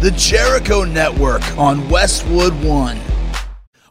The 0.00 0.10
Jericho 0.10 0.84
Network 0.84 1.40
on 1.56 1.88
Westwood 1.88 2.52
One. 2.62 3.00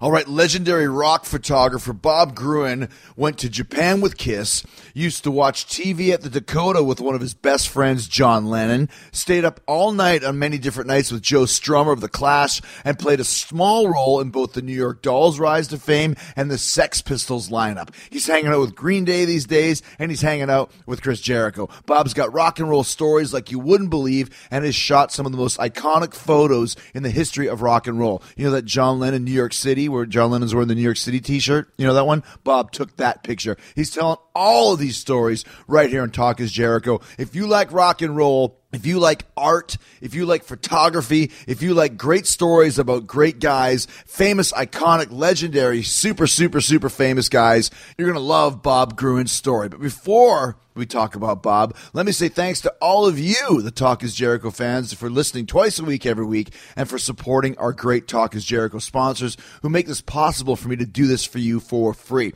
All 0.01 0.11
right, 0.11 0.27
legendary 0.27 0.89
rock 0.89 1.23
photographer 1.23 1.93
Bob 1.93 2.35
Gruen 2.35 2.89
went 3.15 3.37
to 3.37 3.49
Japan 3.49 4.01
with 4.01 4.17
Kiss, 4.17 4.65
used 4.93 5.23
to 5.23 5.31
watch 5.31 5.65
TV 5.65 6.11
at 6.11 6.21
the 6.21 6.29
Dakota 6.29 6.83
with 6.83 6.99
one 6.99 7.15
of 7.15 7.21
his 7.21 7.33
best 7.33 7.69
friends, 7.69 8.05
John 8.09 8.47
Lennon, 8.47 8.89
stayed 9.13 9.45
up 9.45 9.61
all 9.65 9.93
night 9.93 10.21
on 10.25 10.37
many 10.37 10.57
different 10.57 10.89
nights 10.89 11.13
with 11.13 11.21
Joe 11.21 11.43
Strummer 11.43 11.93
of 11.93 12.01
The 12.01 12.09
Clash, 12.09 12.61
and 12.83 12.99
played 12.99 13.21
a 13.21 13.23
small 13.23 13.87
role 13.87 14.19
in 14.19 14.31
both 14.31 14.51
the 14.51 14.61
New 14.61 14.73
York 14.73 15.01
Dolls' 15.01 15.39
rise 15.39 15.69
to 15.69 15.77
fame 15.77 16.17
and 16.35 16.51
the 16.51 16.57
Sex 16.57 17.01
Pistols 17.01 17.47
lineup. 17.47 17.95
He's 18.09 18.27
hanging 18.27 18.51
out 18.51 18.59
with 18.59 18.75
Green 18.75 19.05
Day 19.05 19.23
these 19.23 19.45
days, 19.45 19.81
and 19.97 20.11
he's 20.11 20.21
hanging 20.21 20.49
out 20.49 20.71
with 20.85 21.01
Chris 21.01 21.21
Jericho. 21.21 21.69
Bob's 21.85 22.13
got 22.13 22.33
rock 22.33 22.59
and 22.59 22.69
roll 22.69 22.83
stories 22.83 23.33
like 23.33 23.49
you 23.49 23.59
wouldn't 23.59 23.91
believe, 23.91 24.29
and 24.51 24.65
has 24.65 24.75
shot 24.75 25.13
some 25.13 25.25
of 25.25 25.31
the 25.31 25.37
most 25.37 25.57
iconic 25.57 26.13
photos 26.13 26.75
in 26.93 27.03
the 27.03 27.09
history 27.09 27.47
of 27.47 27.61
rock 27.61 27.87
and 27.87 27.97
roll. 27.97 28.21
You 28.35 28.43
know 28.43 28.51
that 28.51 28.65
John 28.65 28.99
Lennon, 28.99 29.23
New 29.23 29.31
York 29.31 29.53
City, 29.53 29.84
where 29.89 30.05
John 30.05 30.31
Lennon's 30.31 30.53
wearing 30.53 30.67
the 30.67 30.75
New 30.75 30.81
York 30.81 30.97
City 30.97 31.19
t-shirt. 31.19 31.73
You 31.77 31.85
know 31.85 31.93
that 31.93 32.05
one? 32.05 32.23
Bob 32.43 32.71
took 32.71 32.95
that 32.97 33.23
picture. 33.23 33.57
He's 33.75 33.91
telling 33.91 34.17
all 34.35 34.73
of 34.73 34.79
these 34.79 34.97
stories 34.97 35.45
right 35.67 35.89
here 35.89 36.03
in 36.03 36.11
Talk 36.11 36.39
is 36.39 36.51
Jericho. 36.51 36.99
If 37.17 37.35
you 37.35 37.47
like 37.47 37.71
rock 37.71 38.01
and 38.01 38.15
roll, 38.15 38.59
if 38.73 38.85
you 38.85 38.99
like 38.99 39.23
art, 39.37 39.77
if 40.01 40.13
you 40.13 40.25
like 40.25 40.43
photography, 40.43 41.31
if 41.47 41.61
you 41.61 41.73
like 41.73 41.95
great 41.97 42.27
stories 42.27 42.77
about 42.77 43.07
great 43.07 43.39
guys, 43.39 43.87
famous, 44.05 44.51
iconic, 44.51 45.07
legendary, 45.11 45.81
super, 45.81 46.27
super, 46.27 46.59
super 46.59 46.89
famous 46.89 47.29
guys, 47.29 47.71
you're 47.97 48.07
going 48.07 48.19
to 48.19 48.19
love 48.19 48.61
Bob 48.61 48.97
Gruen's 48.97 49.31
story. 49.31 49.69
But 49.69 49.79
before 49.79 50.57
we 50.75 50.85
talk 50.85 51.15
about 51.15 51.41
Bob, 51.41 51.73
let 51.93 52.05
me 52.05 52.11
say 52.11 52.27
thanks 52.27 52.59
to 52.61 52.75
all 52.81 53.05
of 53.05 53.17
you, 53.17 53.61
the 53.61 53.71
Talk 53.71 54.03
is 54.03 54.13
Jericho 54.13 54.51
fans, 54.51 54.93
for 54.93 55.09
listening 55.09 55.45
twice 55.45 55.79
a 55.79 55.85
week 55.85 56.05
every 56.05 56.25
week 56.25 56.53
and 56.75 56.89
for 56.89 56.97
supporting 56.97 57.57
our 57.57 57.71
great 57.71 58.09
Talk 58.09 58.35
is 58.35 58.43
Jericho 58.43 58.79
sponsors 58.79 59.37
who 59.61 59.69
make 59.69 59.87
this 59.87 60.01
possible 60.01 60.57
for 60.57 60.67
me 60.67 60.75
to 60.75 60.85
do 60.85 61.07
this 61.07 61.23
for 61.23 61.39
you 61.39 61.61
for 61.61 61.93
free. 61.93 62.33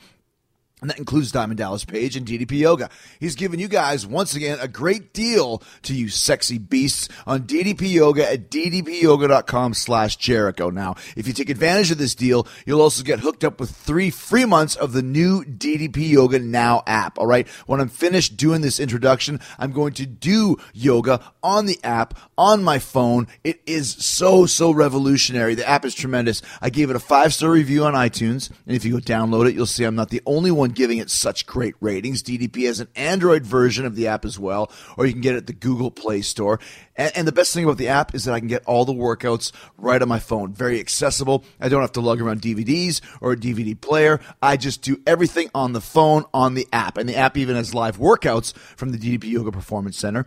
And 0.81 0.89
that 0.89 0.97
includes 0.97 1.31
Diamond 1.31 1.57
Dallas 1.57 1.83
Page 1.83 2.15
and 2.15 2.25
DDP 2.25 2.59
Yoga. 2.59 2.89
He's 3.19 3.35
giving 3.35 3.59
you 3.59 3.67
guys, 3.67 4.07
once 4.07 4.33
again, 4.35 4.59
a 4.61 4.67
great 4.67 5.13
deal 5.13 5.61
to 5.83 5.93
you 5.93 6.09
sexy 6.09 6.57
beasts 6.57 7.09
on 7.27 7.41
DDP 7.43 7.91
Yoga 7.91 8.31
at 8.31 8.49
ddpyoga.com 8.49 9.73
slash 9.73 10.15
Jericho. 10.15 10.69
Now, 10.69 10.95
if 11.15 11.27
you 11.27 11.33
take 11.33 11.49
advantage 11.49 11.91
of 11.91 11.97
this 11.97 12.15
deal, 12.15 12.47
you'll 12.65 12.81
also 12.81 13.03
get 13.03 13.19
hooked 13.19 13.43
up 13.43 13.59
with 13.59 13.71
three 13.71 14.09
free 14.09 14.45
months 14.45 14.75
of 14.75 14.93
the 14.93 15.01
new 15.01 15.43
DDP 15.43 16.09
Yoga 16.09 16.39
Now 16.39 16.83
app. 16.87 17.17
All 17.17 17.27
right. 17.27 17.47
When 17.65 17.81
I'm 17.81 17.89
finished 17.89 18.37
doing 18.37 18.61
this 18.61 18.79
introduction, 18.79 19.39
I'm 19.57 19.71
going 19.71 19.93
to 19.93 20.05
do 20.05 20.57
yoga 20.73 21.21
on 21.43 21.65
the 21.65 21.79
app 21.83 22.17
on 22.37 22.63
my 22.63 22.79
phone. 22.79 23.27
It 23.43 23.61
is 23.65 23.91
so, 23.91 24.45
so 24.45 24.71
revolutionary. 24.71 25.55
The 25.55 25.67
app 25.67 25.85
is 25.85 25.95
tremendous. 25.95 26.41
I 26.61 26.69
gave 26.69 26.89
it 26.89 26.95
a 26.95 26.99
five 26.99 27.33
star 27.33 27.51
review 27.51 27.85
on 27.85 27.93
iTunes. 27.93 28.49
And 28.65 28.75
if 28.75 28.85
you 28.85 28.93
go 28.93 28.99
download 28.99 29.49
it, 29.49 29.55
you'll 29.55 29.65
see 29.65 29.83
I'm 29.83 29.95
not 29.95 30.09
the 30.09 30.21
only 30.25 30.51
one 30.51 30.68
giving 30.69 30.97
it 30.97 31.09
such 31.09 31.45
great 31.45 31.75
ratings. 31.79 32.23
DDP 32.23 32.65
has 32.67 32.79
an 32.79 32.87
Android 32.95 33.45
version 33.45 33.85
of 33.85 33.95
the 33.95 34.07
app 34.07 34.25
as 34.25 34.39
well, 34.39 34.71
or 34.97 35.05
you 35.05 35.13
can 35.13 35.21
get 35.21 35.35
it 35.35 35.39
at 35.39 35.47
the 35.47 35.53
Google 35.53 35.91
Play 35.91 36.21
Store. 36.21 36.59
And, 36.95 37.11
and, 37.15 37.27
the 37.27 37.31
best 37.31 37.53
thing 37.53 37.63
about 37.63 37.77
the 37.77 37.87
app 37.87 38.13
is 38.13 38.25
that 38.25 38.33
I 38.33 38.39
can 38.39 38.47
get 38.47 38.63
all 38.65 38.85
the 38.85 38.93
workouts 38.93 39.51
right 39.77 40.01
on 40.01 40.07
my 40.07 40.19
phone. 40.19 40.53
Very 40.53 40.79
accessible. 40.79 41.43
I 41.59 41.69
don't 41.69 41.81
have 41.81 41.93
to 41.93 42.01
lug 42.01 42.21
around 42.21 42.41
DVDs 42.41 43.01
or 43.21 43.33
a 43.33 43.37
DVD 43.37 43.79
player. 43.79 44.19
I 44.41 44.57
just 44.57 44.81
do 44.81 45.01
everything 45.07 45.49
on 45.53 45.73
the 45.73 45.81
phone 45.81 46.25
on 46.33 46.55
the 46.55 46.67
app. 46.73 46.97
And 46.97 47.07
the 47.07 47.15
app 47.15 47.37
even 47.37 47.55
has 47.55 47.73
live 47.73 47.97
workouts 47.97 48.53
from 48.75 48.91
the 48.91 48.97
DDP 48.97 49.31
Yoga 49.31 49.51
Performance 49.51 49.97
Center. 49.97 50.25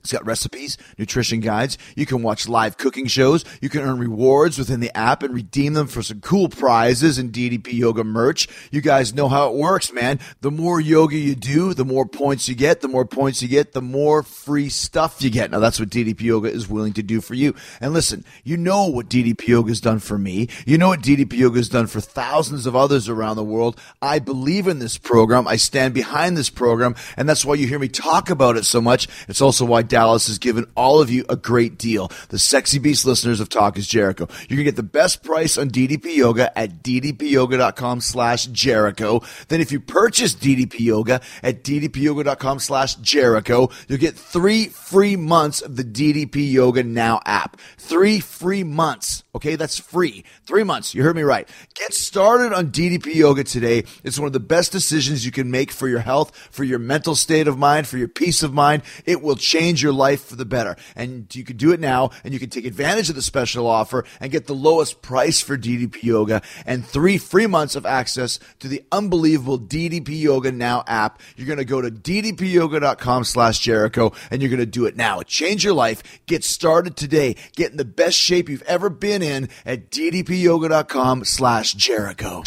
It's 0.00 0.12
got 0.12 0.24
recipes, 0.24 0.78
nutrition 0.98 1.40
guides. 1.40 1.76
You 1.94 2.06
can 2.06 2.22
watch 2.22 2.48
live 2.48 2.76
cooking 2.78 3.06
shows. 3.06 3.44
You 3.60 3.68
can 3.68 3.82
earn 3.82 3.98
rewards 3.98 4.58
within 4.58 4.80
the 4.80 4.96
app 4.96 5.22
and 5.22 5.34
redeem 5.34 5.74
them 5.74 5.86
for 5.86 6.02
some 6.02 6.20
cool 6.20 6.48
prizes 6.48 7.18
and 7.18 7.32
DDP 7.32 7.74
Yoga 7.74 8.02
merch. 8.02 8.48
You 8.70 8.80
guys 8.80 9.14
know 9.14 9.28
how 9.28 9.50
it 9.50 9.56
works, 9.56 9.92
man. 9.92 10.18
The 10.40 10.50
more 10.50 10.80
yoga 10.80 11.16
you 11.16 11.34
do, 11.34 11.74
the 11.74 11.84
more 11.84 12.06
points 12.06 12.48
you 12.48 12.54
get. 12.54 12.80
The 12.80 12.88
more 12.88 13.04
points 13.04 13.42
you 13.42 13.48
get, 13.48 13.72
the 13.72 13.82
more 13.82 14.22
free 14.22 14.68
stuff 14.68 15.22
you 15.22 15.30
get. 15.30 15.50
Now, 15.50 15.58
that's 15.58 15.78
what 15.78 15.90
DDP 15.90 16.22
Yoga 16.22 16.50
is 16.50 16.68
willing 16.68 16.94
to 16.94 17.02
do 17.02 17.20
for 17.20 17.34
you. 17.34 17.54
And 17.80 17.92
listen, 17.92 18.24
you 18.42 18.56
know 18.56 18.86
what 18.86 19.08
DDP 19.08 19.48
Yoga 19.48 19.70
has 19.70 19.80
done 19.80 19.98
for 19.98 20.18
me. 20.18 20.48
You 20.66 20.78
know 20.78 20.88
what 20.88 21.00
DDP 21.00 21.34
Yoga 21.34 21.58
has 21.58 21.68
done 21.68 21.86
for 21.86 22.00
thousands 22.00 22.66
of 22.66 22.74
others 22.74 23.08
around 23.08 23.36
the 23.36 23.44
world. 23.44 23.78
I 24.00 24.18
believe 24.18 24.66
in 24.66 24.78
this 24.78 24.98
program. 24.98 25.46
I 25.46 25.56
stand 25.56 25.94
behind 25.94 26.36
this 26.36 26.50
program. 26.50 26.94
And 27.16 27.28
that's 27.28 27.44
why 27.44 27.54
you 27.54 27.66
hear 27.66 27.78
me 27.78 27.88
talk 27.88 28.30
about 28.30 28.56
it 28.56 28.64
so 28.64 28.80
much. 28.80 29.08
It's 29.28 29.42
also 29.42 29.64
why 29.64 29.82
Dallas 29.90 30.28
has 30.28 30.38
given 30.38 30.66
all 30.76 31.02
of 31.02 31.10
you 31.10 31.26
a 31.28 31.36
great 31.36 31.76
deal. 31.76 32.10
The 32.30 32.38
Sexy 32.38 32.78
Beast 32.78 33.04
listeners 33.04 33.40
of 33.40 33.48
Talk 33.50 33.76
is 33.76 33.86
Jericho. 33.86 34.28
You 34.48 34.56
can 34.56 34.64
get 34.64 34.76
the 34.76 34.82
best 34.82 35.22
price 35.22 35.58
on 35.58 35.68
DDP 35.68 36.16
Yoga 36.16 36.56
at 36.58 36.82
ddpyoga.com 36.82 38.00
slash 38.00 38.46
Jericho. 38.46 39.20
Then 39.48 39.60
if 39.60 39.72
you 39.72 39.80
purchase 39.80 40.34
DDP 40.34 40.80
Yoga 40.80 41.20
at 41.42 41.64
ddpyoga.com 41.64 42.60
slash 42.60 42.94
Jericho, 42.96 43.68
you'll 43.88 43.98
get 43.98 44.16
three 44.16 44.66
free 44.66 45.16
months 45.16 45.60
of 45.60 45.76
the 45.76 45.84
DDP 45.84 46.50
Yoga 46.50 46.84
Now 46.84 47.20
app. 47.26 47.58
Three 47.76 48.20
free 48.20 48.62
months. 48.62 49.24
Okay, 49.34 49.56
that's 49.56 49.78
free. 49.78 50.24
Three 50.46 50.64
months. 50.64 50.94
You 50.94 51.02
heard 51.02 51.16
me 51.16 51.22
right. 51.22 51.48
Get 51.74 51.92
started 51.92 52.52
on 52.52 52.70
DDP 52.70 53.16
Yoga 53.16 53.44
today. 53.44 53.84
It's 54.04 54.18
one 54.18 54.26
of 54.26 54.32
the 54.32 54.40
best 54.40 54.70
decisions 54.72 55.26
you 55.26 55.32
can 55.32 55.50
make 55.50 55.72
for 55.72 55.88
your 55.88 56.00
health, 56.00 56.36
for 56.50 56.62
your 56.62 56.78
mental 56.78 57.14
state 57.16 57.48
of 57.48 57.58
mind, 57.58 57.88
for 57.88 57.98
your 57.98 58.08
peace 58.08 58.42
of 58.42 58.54
mind. 58.54 58.82
It 59.04 59.22
will 59.22 59.36
change 59.36 59.79
your 59.82 59.92
life 59.92 60.24
for 60.24 60.36
the 60.36 60.44
better. 60.44 60.76
And 60.94 61.34
you 61.34 61.44
can 61.44 61.56
do 61.56 61.72
it 61.72 61.80
now, 61.80 62.10
and 62.24 62.32
you 62.32 62.40
can 62.40 62.50
take 62.50 62.64
advantage 62.64 63.08
of 63.08 63.14
the 63.14 63.22
special 63.22 63.66
offer 63.66 64.04
and 64.20 64.32
get 64.32 64.46
the 64.46 64.54
lowest 64.54 65.02
price 65.02 65.40
for 65.40 65.56
DDP 65.56 66.02
Yoga 66.02 66.42
and 66.66 66.84
three 66.84 67.18
free 67.18 67.46
months 67.46 67.76
of 67.76 67.86
access 67.86 68.38
to 68.58 68.68
the 68.68 68.82
unbelievable 68.92 69.58
DDP 69.58 70.20
Yoga 70.20 70.52
Now 70.52 70.84
app. 70.86 71.20
You're 71.36 71.46
going 71.46 71.58
to 71.58 71.64
go 71.64 71.80
to 71.80 71.90
ddpyoga.com 71.90 73.24
slash 73.24 73.58
Jericho, 73.58 74.12
and 74.30 74.42
you're 74.42 74.50
going 74.50 74.60
to 74.60 74.66
do 74.66 74.86
it 74.86 74.96
now. 74.96 75.22
Change 75.22 75.64
your 75.64 75.74
life. 75.74 76.02
Get 76.26 76.44
started 76.44 76.96
today. 76.96 77.36
Get 77.56 77.70
in 77.70 77.76
the 77.76 77.84
best 77.84 78.16
shape 78.16 78.48
you've 78.48 78.62
ever 78.62 78.90
been 78.90 79.22
in 79.22 79.48
at 79.64 79.90
ddpyoga.com 79.90 81.24
slash 81.24 81.74
Jericho. 81.74 82.42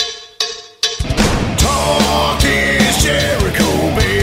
Talk 1.57 2.41
is 2.43 3.03
Jericho, 3.03 3.95
baby. 3.95 4.22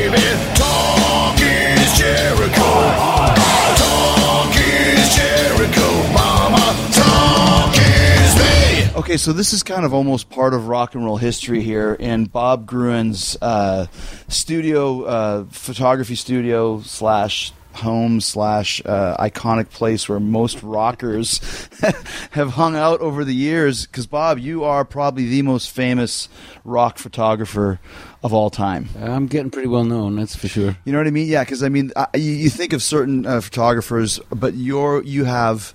Okay, 9.10 9.16
so 9.16 9.32
this 9.32 9.52
is 9.52 9.64
kind 9.64 9.84
of 9.84 9.92
almost 9.92 10.30
part 10.30 10.54
of 10.54 10.68
rock 10.68 10.94
and 10.94 11.04
roll 11.04 11.16
history 11.16 11.62
here 11.62 11.94
in 11.94 12.26
Bob 12.26 12.64
Gruen's 12.64 13.36
uh, 13.42 13.86
studio, 14.28 15.02
uh, 15.02 15.44
photography 15.50 16.14
studio 16.14 16.80
slash 16.82 17.52
home 17.72 18.20
slash 18.20 18.80
uh, 18.86 19.16
iconic 19.16 19.68
place 19.70 20.08
where 20.08 20.20
most 20.20 20.62
rockers 20.62 21.40
have 22.30 22.50
hung 22.50 22.76
out 22.76 23.00
over 23.00 23.24
the 23.24 23.34
years. 23.34 23.84
Because 23.84 24.06
Bob, 24.06 24.38
you 24.38 24.62
are 24.62 24.84
probably 24.84 25.26
the 25.26 25.42
most 25.42 25.72
famous 25.72 26.28
rock 26.62 26.96
photographer 26.96 27.80
of 28.22 28.32
all 28.32 28.48
time. 28.48 28.90
I'm 28.96 29.26
getting 29.26 29.50
pretty 29.50 29.66
well 29.66 29.82
known, 29.82 30.14
that's 30.14 30.36
for 30.36 30.46
sure. 30.46 30.76
You 30.84 30.92
know 30.92 30.98
what 30.98 31.08
I 31.08 31.10
mean? 31.10 31.26
Yeah, 31.26 31.42
because 31.42 31.64
I 31.64 31.68
mean, 31.68 31.90
I, 31.96 32.06
you, 32.14 32.30
you 32.30 32.48
think 32.48 32.72
of 32.72 32.80
certain 32.80 33.26
uh, 33.26 33.40
photographers, 33.40 34.20
but 34.30 34.54
you're 34.54 35.02
you 35.02 35.24
have. 35.24 35.74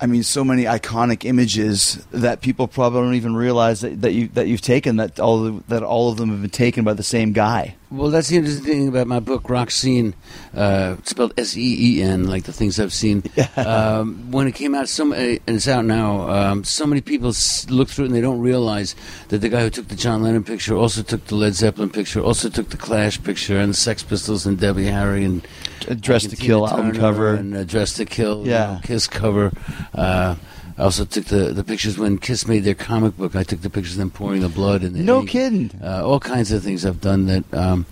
I 0.00 0.06
mean, 0.06 0.22
so 0.22 0.44
many 0.44 0.62
iconic 0.64 1.24
images 1.24 2.06
that 2.12 2.40
people 2.40 2.68
probably 2.68 3.00
don't 3.00 3.14
even 3.14 3.34
realize 3.34 3.80
that, 3.80 4.00
that 4.02 4.12
you 4.12 4.28
that 4.28 4.46
you've 4.46 4.60
taken 4.60 4.96
that 4.96 5.18
all 5.18 5.44
of, 5.44 5.66
that 5.66 5.82
all 5.82 6.10
of 6.10 6.18
them 6.18 6.28
have 6.30 6.40
been 6.40 6.50
taken 6.50 6.84
by 6.84 6.94
the 6.94 7.02
same 7.02 7.32
guy. 7.32 7.74
Well, 7.90 8.10
that's 8.10 8.28
the 8.28 8.36
interesting 8.36 8.64
thing 8.64 8.88
about 8.88 9.06
my 9.06 9.18
book, 9.18 9.48
Rock 9.50 9.70
Seen, 9.70 10.14
uh, 10.54 10.96
spelled 11.04 11.32
S 11.36 11.56
E 11.56 11.98
E 11.98 12.02
N, 12.02 12.28
like 12.28 12.44
the 12.44 12.52
things 12.52 12.78
I've 12.78 12.92
seen. 12.92 13.24
um, 13.56 14.30
when 14.30 14.46
it 14.46 14.54
came 14.54 14.74
out, 14.74 14.88
so 14.88 15.04
many, 15.06 15.40
and 15.46 15.56
it's 15.56 15.66
out 15.66 15.84
now, 15.84 16.28
um, 16.30 16.64
so 16.64 16.86
many 16.86 17.00
people 17.00 17.30
s- 17.30 17.68
look 17.70 17.88
through 17.88 18.04
it 18.04 18.08
and 18.08 18.14
they 18.16 18.20
don't 18.20 18.40
realize 18.40 18.94
that 19.28 19.38
the 19.38 19.48
guy 19.48 19.62
who 19.62 19.70
took 19.70 19.88
the 19.88 19.96
John 19.96 20.22
Lennon 20.22 20.44
picture 20.44 20.76
also 20.76 21.02
took 21.02 21.24
the 21.26 21.34
Led 21.34 21.54
Zeppelin 21.54 21.90
picture, 21.90 22.20
also 22.20 22.48
took 22.48 22.68
the 22.68 22.76
Clash 22.76 23.20
picture, 23.22 23.58
and 23.58 23.70
the 23.70 23.76
Sex 23.76 24.02
Pistols 24.04 24.46
and 24.46 24.60
Debbie 24.60 24.86
Harry 24.86 25.24
and 25.24 25.44
Uh, 25.44 25.67
Dressed 26.00 26.30
to 26.30 26.36
Kill 26.36 26.66
album 26.68 26.92
cover. 26.92 27.34
and 27.34 27.54
uh, 27.56 27.64
Dressed 27.64 27.96
to 27.96 28.04
Kill, 28.04 28.44
you 28.44 28.50
Yeah. 28.52 28.74
know, 28.74 28.80
Kiss 28.82 29.06
cover. 29.06 29.52
Uh, 29.94 30.36
I 30.76 30.82
also 30.82 31.04
took 31.04 31.24
the, 31.26 31.52
the 31.52 31.64
pictures 31.64 31.98
when 31.98 32.18
Kiss 32.18 32.46
made 32.46 32.60
their 32.64 32.74
comic 32.74 33.16
book. 33.16 33.34
I 33.34 33.42
took 33.42 33.62
the 33.62 33.70
pictures 33.70 33.94
of 33.94 33.98
them 33.98 34.10
pouring 34.10 34.42
the 34.42 34.48
blood 34.48 34.82
and 34.82 34.94
the 34.94 35.00
No 35.02 35.20
ink. 35.20 35.30
kidding. 35.30 35.70
Uh, 35.82 36.02
all 36.06 36.20
kinds 36.20 36.52
of 36.52 36.62
things 36.62 36.86
I've 36.86 37.00
done 37.00 37.26
that 37.26 37.44
um, 37.52 37.84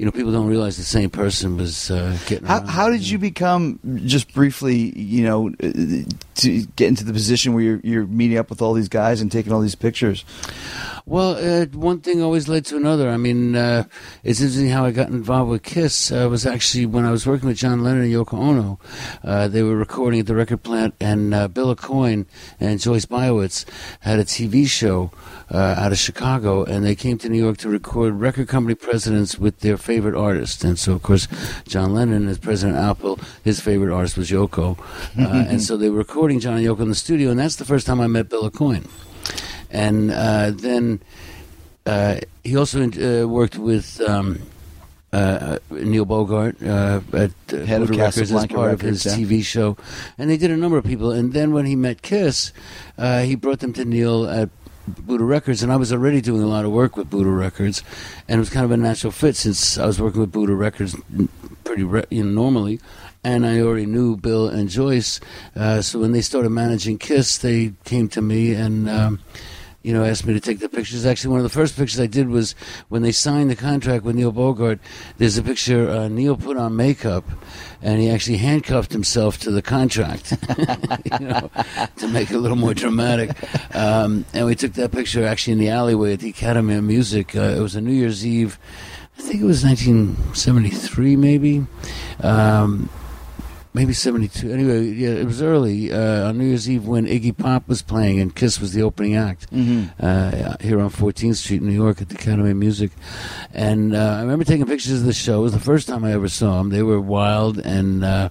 you 0.00 0.06
know 0.06 0.12
people 0.12 0.32
don't 0.32 0.46
realize 0.46 0.78
the 0.78 0.82
same 0.82 1.10
person 1.10 1.58
was 1.58 1.90
uh, 1.90 2.16
getting. 2.26 2.46
How, 2.46 2.66
how 2.66 2.88
did 2.88 3.06
you 3.06 3.18
become 3.18 3.78
just 4.06 4.32
briefly, 4.32 4.98
you 4.98 5.22
know, 5.22 5.48
uh, 5.62 6.08
to 6.36 6.62
get 6.76 6.88
into 6.88 7.04
the 7.04 7.12
position 7.12 7.52
where 7.52 7.62
you're, 7.62 7.80
you're 7.84 8.06
meeting 8.06 8.38
up 8.38 8.48
with 8.48 8.62
all 8.62 8.72
these 8.72 8.88
guys 8.88 9.20
and 9.20 9.30
taking 9.30 9.52
all 9.52 9.60
these 9.60 9.74
pictures? 9.74 10.24
Well, 11.04 11.36
uh, 11.36 11.66
one 11.66 12.00
thing 12.00 12.22
always 12.22 12.48
led 12.48 12.64
to 12.66 12.78
another. 12.78 13.10
I 13.10 13.18
mean, 13.18 13.54
uh, 13.54 13.84
it's 14.24 14.40
interesting 14.40 14.70
how 14.70 14.86
I 14.86 14.90
got 14.90 15.08
involved 15.08 15.50
with 15.50 15.64
Kiss. 15.64 16.10
Uh, 16.10 16.28
was 16.30 16.46
actually 16.46 16.86
when 16.86 17.04
I 17.04 17.10
was 17.10 17.26
working 17.26 17.48
with 17.48 17.58
John 17.58 17.82
Lennon 17.82 18.04
and 18.04 18.12
Yoko 18.12 18.38
Ono. 18.38 18.78
Uh, 19.22 19.48
they 19.48 19.62
were 19.62 19.76
recording 19.76 20.20
at 20.20 20.26
the 20.26 20.34
record 20.34 20.62
plant, 20.62 20.94
and 20.98 21.34
uh, 21.34 21.48
Bill 21.48 21.74
Aucoin 21.74 22.24
and 22.58 22.80
Joyce 22.80 23.04
Biawitz 23.04 23.66
had 24.00 24.18
a 24.18 24.24
TV 24.24 24.66
show 24.66 25.10
uh, 25.50 25.74
out 25.76 25.92
of 25.92 25.98
Chicago, 25.98 26.64
and 26.64 26.84
they 26.84 26.94
came 26.94 27.18
to 27.18 27.28
New 27.28 27.42
York 27.42 27.58
to 27.58 27.68
record 27.68 28.14
record 28.14 28.48
company 28.48 28.74
presidents 28.74 29.38
with 29.38 29.60
their 29.60 29.76
favorite 29.90 30.18
artist, 30.28 30.64
And 30.64 30.78
so, 30.78 30.92
of 30.92 31.02
course, 31.02 31.26
John 31.66 31.94
Lennon, 31.94 32.28
as 32.28 32.38
President 32.38 32.78
Apple, 32.78 33.18
his 33.42 33.60
favorite 33.60 33.92
artist 33.92 34.16
was 34.16 34.30
Yoko, 34.30 34.78
uh, 35.18 35.46
and 35.50 35.60
so 35.60 35.76
they 35.76 35.90
were 35.90 35.98
recording 35.98 36.38
John 36.40 36.56
and 36.56 36.66
Yoko 36.66 36.80
in 36.80 36.88
the 36.88 37.02
studio, 37.06 37.30
and 37.30 37.38
that's 37.38 37.56
the 37.56 37.64
first 37.64 37.86
time 37.86 38.00
I 38.00 38.06
met 38.06 38.28
Bill 38.28 38.48
Aucoin 38.48 38.84
and 39.70 40.10
uh, 40.10 40.50
then 40.50 41.00
uh, 41.86 42.16
he 42.44 42.56
also 42.56 42.82
uh, 42.82 43.26
worked 43.26 43.56
with 43.56 44.00
um, 44.00 44.40
uh, 45.12 45.58
Neil 45.70 46.04
Bogart 46.04 46.62
uh, 46.62 47.00
at 47.12 47.30
uh, 47.52 47.56
Head 47.64 47.82
of 47.82 47.90
Records 47.90 48.32
as 48.32 48.46
part 48.46 48.72
of 48.72 48.80
his 48.80 49.04
yeah. 49.04 49.12
TV 49.12 49.44
show, 49.44 49.76
and 50.18 50.30
they 50.30 50.36
did 50.36 50.50
a 50.50 50.56
number 50.56 50.78
of 50.78 50.84
people. 50.84 51.10
And 51.10 51.32
then 51.32 51.52
when 51.52 51.66
he 51.66 51.76
met 51.76 52.02
Kiss, 52.02 52.52
uh, 52.98 53.22
he 53.22 53.34
brought 53.34 53.60
them 53.60 53.72
to 53.74 53.84
Neil 53.84 54.28
at 54.28 54.50
Buddah 54.90 55.24
Records, 55.24 55.62
and 55.62 55.72
I 55.72 55.76
was 55.76 55.92
already 55.92 56.20
doing 56.20 56.42
a 56.42 56.46
lot 56.46 56.64
of 56.64 56.72
work 56.72 56.96
with 56.96 57.10
Buddah 57.10 57.36
Records, 57.36 57.82
and 58.28 58.36
it 58.36 58.40
was 58.40 58.50
kind 58.50 58.64
of 58.64 58.70
a 58.70 58.76
natural 58.76 59.10
fit 59.10 59.36
since 59.36 59.78
I 59.78 59.86
was 59.86 60.00
working 60.00 60.20
with 60.20 60.32
Buddah 60.32 60.56
Records 60.58 60.96
pretty 61.64 61.82
re- 61.82 62.04
you 62.10 62.24
know, 62.24 62.30
normally. 62.30 62.80
And 63.22 63.44
I 63.44 63.60
already 63.60 63.86
knew 63.86 64.16
Bill 64.16 64.48
and 64.48 64.70
Joyce, 64.70 65.20
uh, 65.54 65.82
so 65.82 65.98
when 66.00 66.12
they 66.12 66.22
started 66.22 66.50
managing 66.50 66.98
Kiss, 66.98 67.36
they 67.38 67.74
came 67.84 68.08
to 68.08 68.22
me 68.22 68.54
and 68.54 68.88
um, 68.88 69.20
you 69.82 69.94
know, 69.94 70.04
asked 70.04 70.26
me 70.26 70.34
to 70.34 70.40
take 70.40 70.58
the 70.58 70.68
pictures. 70.68 71.06
Actually, 71.06 71.30
one 71.30 71.40
of 71.40 71.44
the 71.44 71.48
first 71.48 71.76
pictures 71.76 71.98
I 71.98 72.06
did 72.06 72.28
was 72.28 72.54
when 72.88 73.02
they 73.02 73.12
signed 73.12 73.50
the 73.50 73.56
contract 73.56 74.04
with 74.04 74.14
Neil 74.14 74.32
Bogart. 74.32 74.78
There's 75.16 75.38
a 75.38 75.42
picture 75.42 75.88
uh, 75.88 76.08
Neil 76.08 76.36
put 76.36 76.56
on 76.56 76.76
makeup, 76.76 77.24
and 77.80 78.00
he 78.00 78.10
actually 78.10 78.36
handcuffed 78.36 78.92
himself 78.92 79.38
to 79.38 79.50
the 79.50 79.62
contract, 79.62 80.34
you 81.20 81.26
know, 81.26 81.50
to 81.96 82.08
make 82.08 82.30
it 82.30 82.34
a 82.34 82.38
little 82.38 82.58
more 82.58 82.74
dramatic. 82.74 83.30
Um, 83.74 84.26
and 84.34 84.46
we 84.46 84.54
took 84.54 84.74
that 84.74 84.92
picture 84.92 85.24
actually 85.24 85.54
in 85.54 85.58
the 85.58 85.70
alleyway 85.70 86.12
at 86.12 86.20
the 86.20 86.30
Academy 86.30 86.74
of 86.74 86.84
Music. 86.84 87.34
Uh, 87.34 87.40
it 87.40 87.60
was 87.60 87.74
a 87.74 87.80
New 87.80 87.92
Year's 87.92 88.26
Eve. 88.26 88.58
I 89.18 89.22
think 89.22 89.42
it 89.42 89.46
was 89.46 89.64
1973, 89.64 91.16
maybe. 91.16 91.66
Um, 92.22 92.88
maybe 93.72 93.92
72 93.92 94.50
anyway 94.50 94.84
yeah 94.84 95.10
it 95.10 95.24
was 95.26 95.40
early 95.42 95.92
uh, 95.92 96.28
on 96.28 96.38
new 96.38 96.46
year's 96.46 96.68
eve 96.68 96.86
when 96.86 97.06
iggy 97.06 97.36
pop 97.36 97.68
was 97.68 97.82
playing 97.82 98.18
and 98.20 98.34
kiss 98.34 98.60
was 98.60 98.72
the 98.72 98.82
opening 98.82 99.14
act 99.16 99.46
uh, 99.52 100.56
here 100.60 100.80
on 100.80 100.90
14th 100.90 101.36
street 101.36 101.60
in 101.62 101.68
new 101.68 101.74
york 101.74 102.02
at 102.02 102.08
the 102.08 102.16
academy 102.16 102.50
of 102.50 102.56
music. 102.56 102.90
And 103.54 103.94
uh, 103.94 104.16
i 104.18 104.20
remember 104.22 104.44
taking 104.44 104.66
pictures 104.66 105.00
of 105.00 105.06
the 105.06 105.12
show. 105.12 105.40
It 105.40 105.42
was 105.42 105.52
the 105.52 105.60
first 105.60 105.86
time 105.88 106.04
i 106.04 106.12
ever 106.12 106.28
saw 106.28 106.58
them 106.58 106.70
they 106.70 106.82
were 106.82 107.00
wild 107.00 107.58
and 107.58 108.04
uh, 108.04 108.28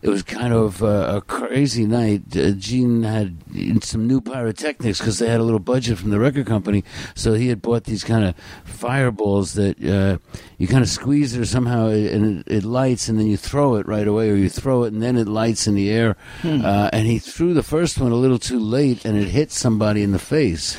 it 0.00 0.08
was 0.08 0.22
kind 0.22 0.52
of 0.52 0.82
uh, 0.82 1.16
a 1.16 1.20
crazy 1.20 1.84
night. 1.86 2.36
Uh, 2.36 2.52
Gene 2.52 3.02
had 3.02 3.36
some 3.82 4.06
new 4.06 4.20
pyrotechnics 4.20 4.98
because 4.98 5.18
they 5.18 5.28
had 5.28 5.40
a 5.40 5.42
little 5.42 5.58
budget 5.58 5.98
from 5.98 6.10
the 6.10 6.20
record 6.20 6.46
company. 6.46 6.84
So 7.14 7.34
he 7.34 7.48
had 7.48 7.60
bought 7.60 7.84
these 7.84 8.04
kind 8.04 8.24
of 8.24 8.36
fireballs 8.64 9.54
that 9.54 9.82
uh, 9.84 10.18
you 10.58 10.68
kind 10.68 10.82
of 10.82 10.88
squeeze 10.88 11.34
it 11.34 11.40
or 11.40 11.46
somehow 11.46 11.88
it, 11.88 12.12
and 12.12 12.40
it, 12.46 12.58
it 12.58 12.64
lights, 12.64 13.08
and 13.08 13.18
then 13.18 13.26
you 13.26 13.36
throw 13.36 13.76
it 13.76 13.86
right 13.86 14.06
away, 14.06 14.30
or 14.30 14.36
you 14.36 14.48
throw 14.48 14.84
it 14.84 14.92
and 14.92 15.02
then 15.02 15.16
it 15.16 15.26
lights 15.26 15.66
in 15.66 15.74
the 15.74 15.90
air. 15.90 16.16
Uh, 16.64 16.90
and 16.92 17.06
he 17.06 17.18
threw 17.18 17.54
the 17.54 17.62
first 17.62 17.98
one 17.98 18.12
a 18.12 18.16
little 18.16 18.38
too 18.38 18.60
late, 18.60 19.04
and 19.04 19.18
it 19.18 19.28
hit 19.28 19.50
somebody 19.50 20.02
in 20.02 20.12
the 20.12 20.18
face 20.18 20.76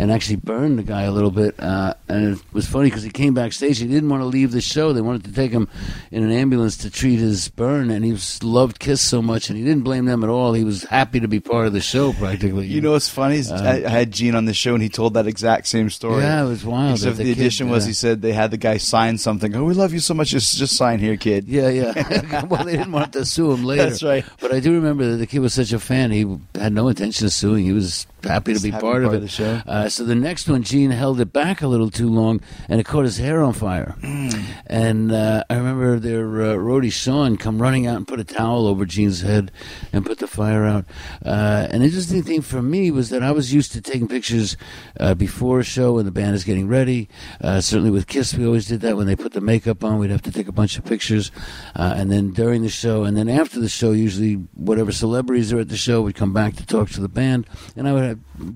and 0.00 0.10
actually 0.10 0.36
burned 0.36 0.78
the 0.78 0.82
guy 0.82 1.02
a 1.02 1.12
little 1.12 1.30
bit. 1.30 1.54
Uh, 1.60 1.92
and 2.08 2.36
it 2.36 2.42
was 2.54 2.66
funny 2.66 2.86
because 2.88 3.02
he 3.02 3.10
came 3.10 3.34
backstage. 3.34 3.78
He 3.78 3.86
didn't 3.86 4.08
want 4.08 4.22
to 4.22 4.26
leave 4.26 4.50
the 4.50 4.62
show. 4.62 4.94
They 4.94 5.02
wanted 5.02 5.24
to 5.24 5.32
take 5.32 5.52
him 5.52 5.68
in 6.10 6.24
an 6.24 6.32
ambulance 6.32 6.78
to 6.78 6.90
treat 6.90 7.18
his 7.18 7.48
burn, 7.48 7.90
and 7.90 8.02
he 8.02 8.12
was, 8.12 8.42
loved 8.42 8.78
Kiss 8.78 9.02
so 9.02 9.20
much, 9.20 9.50
and 9.50 9.58
he 9.58 9.64
didn't 9.64 9.82
blame 9.82 10.06
them 10.06 10.24
at 10.24 10.30
all. 10.30 10.54
He 10.54 10.64
was 10.64 10.84
happy 10.84 11.20
to 11.20 11.28
be 11.28 11.38
part 11.38 11.66
of 11.66 11.74
the 11.74 11.82
show, 11.82 12.14
practically. 12.14 12.66
You 12.66 12.80
know 12.80 12.92
what's 12.92 13.10
funny? 13.10 13.36
Is 13.36 13.52
I, 13.52 13.84
I 13.84 13.88
had 13.88 14.10
Gene 14.10 14.34
on 14.34 14.46
the 14.46 14.54
show 14.54 14.72
and 14.72 14.82
he 14.82 14.88
told 14.88 15.14
that 15.14 15.26
exact 15.26 15.68
same 15.68 15.90
story. 15.90 16.22
Yeah, 16.22 16.44
it 16.44 16.48
was 16.48 16.64
wild. 16.64 16.94
Except 16.94 17.18
The 17.18 17.24
the, 17.24 17.34
kid, 17.34 17.40
addition 17.40 17.68
was 17.68 17.84
uh, 17.84 17.88
he 17.88 17.92
said 17.92 18.22
they 18.22 18.32
had 18.32 18.50
the 18.50 18.56
guy 18.56 18.78
sign 18.78 19.18
something. 19.18 19.54
Oh, 19.54 19.64
we 19.64 19.74
love 19.74 19.92
you 19.92 20.00
so 20.00 20.14
much. 20.14 20.28
Just 20.30 20.56
just 20.56 20.76
sign 20.76 20.98
here, 20.98 21.18
kid. 21.18 21.46
Yeah, 21.46 21.68
yeah. 21.68 22.44
well, 22.48 22.64
they 22.64 22.76
didn't 22.76 22.92
want 22.92 23.12
to 23.12 23.26
sue 23.26 23.52
him 23.52 23.64
later. 23.64 23.84
That's 23.84 24.02
right. 24.02 24.24
But 24.40 24.54
I 24.54 24.60
do 24.60 24.72
remember 24.72 25.10
that 25.10 25.16
the 25.18 25.26
kid 25.26 25.40
was 25.40 25.52
such 25.52 25.72
a 25.72 25.78
fan. 25.78 26.10
He 26.10 26.24
had 26.54 26.72
no 26.72 26.88
intention 26.88 27.26
of 27.26 27.32
suing. 27.32 27.64
He 27.66 27.72
was 27.72 28.06
happy 28.24 28.54
to 28.54 28.60
be 28.60 28.70
part, 28.70 28.82
part 28.82 29.04
of 29.04 29.12
of 29.12 29.14
it. 29.14 29.20
the 29.20 29.28
show. 29.28 29.60
Uh, 29.66 29.88
so 29.88 30.04
the 30.04 30.14
next 30.14 30.48
one, 30.48 30.62
Gene 30.62 30.90
held 30.90 31.20
it 31.20 31.32
back 31.32 31.62
a 31.62 31.66
little 31.66 31.90
too 31.90 32.08
long, 32.08 32.40
and 32.68 32.80
it 32.80 32.84
caught 32.84 33.04
his 33.04 33.18
hair 33.18 33.42
on 33.42 33.52
fire. 33.52 33.96
Mm. 34.00 34.42
And 34.66 35.12
uh, 35.12 35.44
I 35.50 35.56
remember 35.56 35.98
their 35.98 36.26
uh, 36.26 36.54
roadie 36.56 36.92
Sean 36.92 37.36
come 37.36 37.60
running 37.60 37.86
out 37.86 37.96
and 37.96 38.06
put 38.06 38.20
a 38.20 38.24
towel 38.24 38.66
over 38.66 38.84
Gene's 38.84 39.20
head 39.22 39.50
and 39.92 40.04
put 40.04 40.18
the 40.18 40.26
fire 40.26 40.64
out. 40.64 40.84
Uh, 41.24 41.66
an 41.70 41.82
interesting 41.82 42.22
thing 42.22 42.42
for 42.42 42.62
me 42.62 42.90
was 42.90 43.10
that 43.10 43.22
I 43.22 43.32
was 43.32 43.52
used 43.52 43.72
to 43.72 43.80
taking 43.80 44.08
pictures 44.08 44.56
uh, 44.98 45.14
before 45.14 45.60
a 45.60 45.64
show 45.64 45.94
when 45.94 46.04
the 46.04 46.10
band 46.10 46.34
is 46.34 46.44
getting 46.44 46.68
ready. 46.68 47.08
Uh, 47.40 47.60
certainly 47.60 47.90
with 47.90 48.06
Kiss, 48.06 48.34
we 48.34 48.46
always 48.46 48.66
did 48.66 48.80
that. 48.82 48.96
When 48.96 49.06
they 49.06 49.16
put 49.16 49.32
the 49.32 49.40
makeup 49.40 49.84
on, 49.84 49.98
we'd 49.98 50.10
have 50.10 50.22
to 50.22 50.32
take 50.32 50.48
a 50.48 50.52
bunch 50.52 50.78
of 50.78 50.84
pictures. 50.84 51.30
Uh, 51.74 51.94
and 51.96 52.10
then 52.10 52.32
during 52.32 52.62
the 52.62 52.68
show, 52.68 53.04
and 53.04 53.16
then 53.16 53.28
after 53.28 53.60
the 53.60 53.68
show, 53.68 53.92
usually 53.92 54.34
whatever 54.54 54.92
celebrities 54.92 55.52
are 55.52 55.60
at 55.60 55.68
the 55.68 55.76
show 55.76 56.02
would 56.02 56.14
come 56.14 56.32
back 56.32 56.56
to 56.56 56.66
talk 56.66 56.90
to 56.90 57.00
the 57.00 57.08
band. 57.08 57.46
And 57.76 57.88
I 57.88 57.92
would 57.92 58.04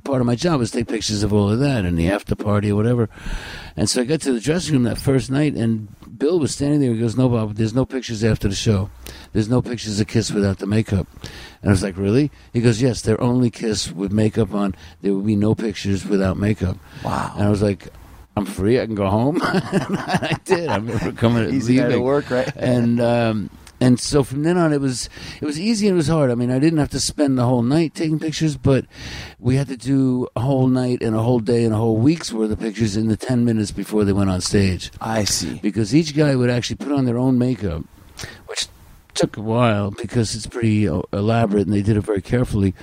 part 0.04 0.20
of 0.20 0.26
my 0.26 0.34
job 0.34 0.60
was 0.60 0.70
take 0.70 0.88
pictures 0.88 1.22
of 1.22 1.32
all 1.32 1.50
of 1.50 1.58
that 1.60 1.84
and 1.84 1.98
the 1.98 2.10
after 2.10 2.34
party 2.34 2.70
or 2.70 2.76
whatever. 2.76 3.08
And 3.76 3.88
so 3.90 4.02
I 4.02 4.04
got 4.04 4.20
to 4.22 4.32
the 4.32 4.40
dressing 4.40 4.74
room 4.74 4.84
that 4.84 4.98
first 4.98 5.30
night, 5.30 5.54
and 5.54 5.88
Bill 6.18 6.38
was 6.38 6.54
standing 6.54 6.80
there. 6.80 6.92
He 6.92 7.00
goes, 7.00 7.16
"No, 7.16 7.28
Bob, 7.28 7.54
there's 7.56 7.74
no 7.74 7.84
pictures 7.84 8.22
after 8.22 8.48
the 8.48 8.54
show. 8.54 8.90
There's 9.32 9.48
no 9.48 9.60
pictures 9.62 9.98
of 9.98 10.06
Kiss 10.06 10.30
without 10.30 10.58
the 10.58 10.66
makeup." 10.66 11.08
And 11.60 11.70
I 11.70 11.72
was 11.72 11.82
like, 11.82 11.96
"Really?" 11.96 12.30
He 12.52 12.60
goes, 12.60 12.80
"Yes, 12.80 13.02
they're 13.02 13.20
only 13.20 13.50
Kiss 13.50 13.90
with 13.90 14.12
makeup 14.12 14.54
on. 14.54 14.74
There 15.02 15.12
will 15.12 15.22
be 15.22 15.36
no 15.36 15.54
pictures 15.54 16.06
without 16.06 16.36
makeup." 16.36 16.76
Wow. 17.04 17.32
And 17.36 17.44
I 17.44 17.50
was 17.50 17.62
like. 17.62 17.88
I'm 18.36 18.46
free. 18.46 18.80
I 18.80 18.84
can 18.86 18.96
go 18.96 19.08
home. 19.08 19.38
I 19.44 20.36
did. 20.44 20.68
I 20.68 20.74
remember 20.74 21.12
coming 21.12 21.54
Easy 21.54 21.74
leaving. 21.78 21.92
at 21.92 22.00
work, 22.00 22.30
right? 22.30 22.50
And 22.56 23.00
um, 23.00 23.48
and 23.80 23.98
so 23.98 24.22
from 24.22 24.42
then 24.42 24.56
on, 24.56 24.72
it 24.72 24.80
was 24.80 25.08
it 25.40 25.44
was 25.44 25.58
easy 25.58 25.86
and 25.88 25.94
it 25.94 25.96
was 25.96 26.08
hard. 26.08 26.30
I 26.30 26.34
mean, 26.34 26.50
I 26.50 26.58
didn't 26.58 26.78
have 26.78 26.90
to 26.90 27.00
spend 27.00 27.38
the 27.38 27.44
whole 27.44 27.62
night 27.62 27.94
taking 27.94 28.18
pictures, 28.18 28.56
but 28.56 28.86
we 29.38 29.56
had 29.56 29.68
to 29.68 29.76
do 29.76 30.28
a 30.36 30.40
whole 30.40 30.68
night 30.68 31.02
and 31.02 31.14
a 31.14 31.22
whole 31.22 31.40
day 31.40 31.64
and 31.64 31.74
a 31.74 31.76
whole 31.76 31.96
week's 31.96 32.32
worth 32.32 32.50
of 32.50 32.60
pictures 32.60 32.96
in 32.96 33.08
the 33.08 33.16
ten 33.16 33.44
minutes 33.44 33.72
before 33.72 34.04
they 34.04 34.12
went 34.12 34.30
on 34.30 34.40
stage. 34.40 34.90
I 35.00 35.24
see. 35.24 35.58
Because 35.60 35.94
each 35.94 36.16
guy 36.16 36.34
would 36.34 36.50
actually 36.50 36.76
put 36.76 36.92
on 36.92 37.04
their 37.04 37.18
own 37.18 37.38
makeup, 37.38 37.84
which 38.46 38.68
took 39.14 39.36
a 39.36 39.40
while 39.40 39.90
because 39.92 40.34
it's 40.34 40.46
pretty 40.46 40.88
uh, 40.88 41.00
elaborate 41.12 41.66
and 41.66 41.72
they 41.72 41.82
did 41.82 41.96
it 41.96 42.00
very 42.00 42.20
carefully. 42.20 42.74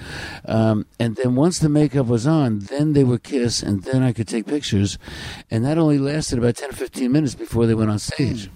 Um, 0.45 0.85
and 0.99 1.15
then 1.17 1.35
once 1.35 1.59
the 1.59 1.69
makeup 1.69 2.07
was 2.07 2.25
on, 2.25 2.59
then 2.59 2.93
they 2.93 3.03
would 3.03 3.23
kiss 3.23 3.61
and 3.61 3.83
then 3.83 4.01
I 4.01 4.13
could 4.13 4.27
take 4.27 4.47
pictures. 4.47 4.97
And 5.49 5.65
that 5.65 5.77
only 5.77 5.99
lasted 5.99 6.39
about 6.39 6.55
10 6.55 6.69
or 6.69 6.73
15 6.73 7.11
minutes 7.11 7.35
before 7.35 7.65
they 7.65 7.75
went 7.75 7.91
on 7.91 7.99
stage. 7.99 8.49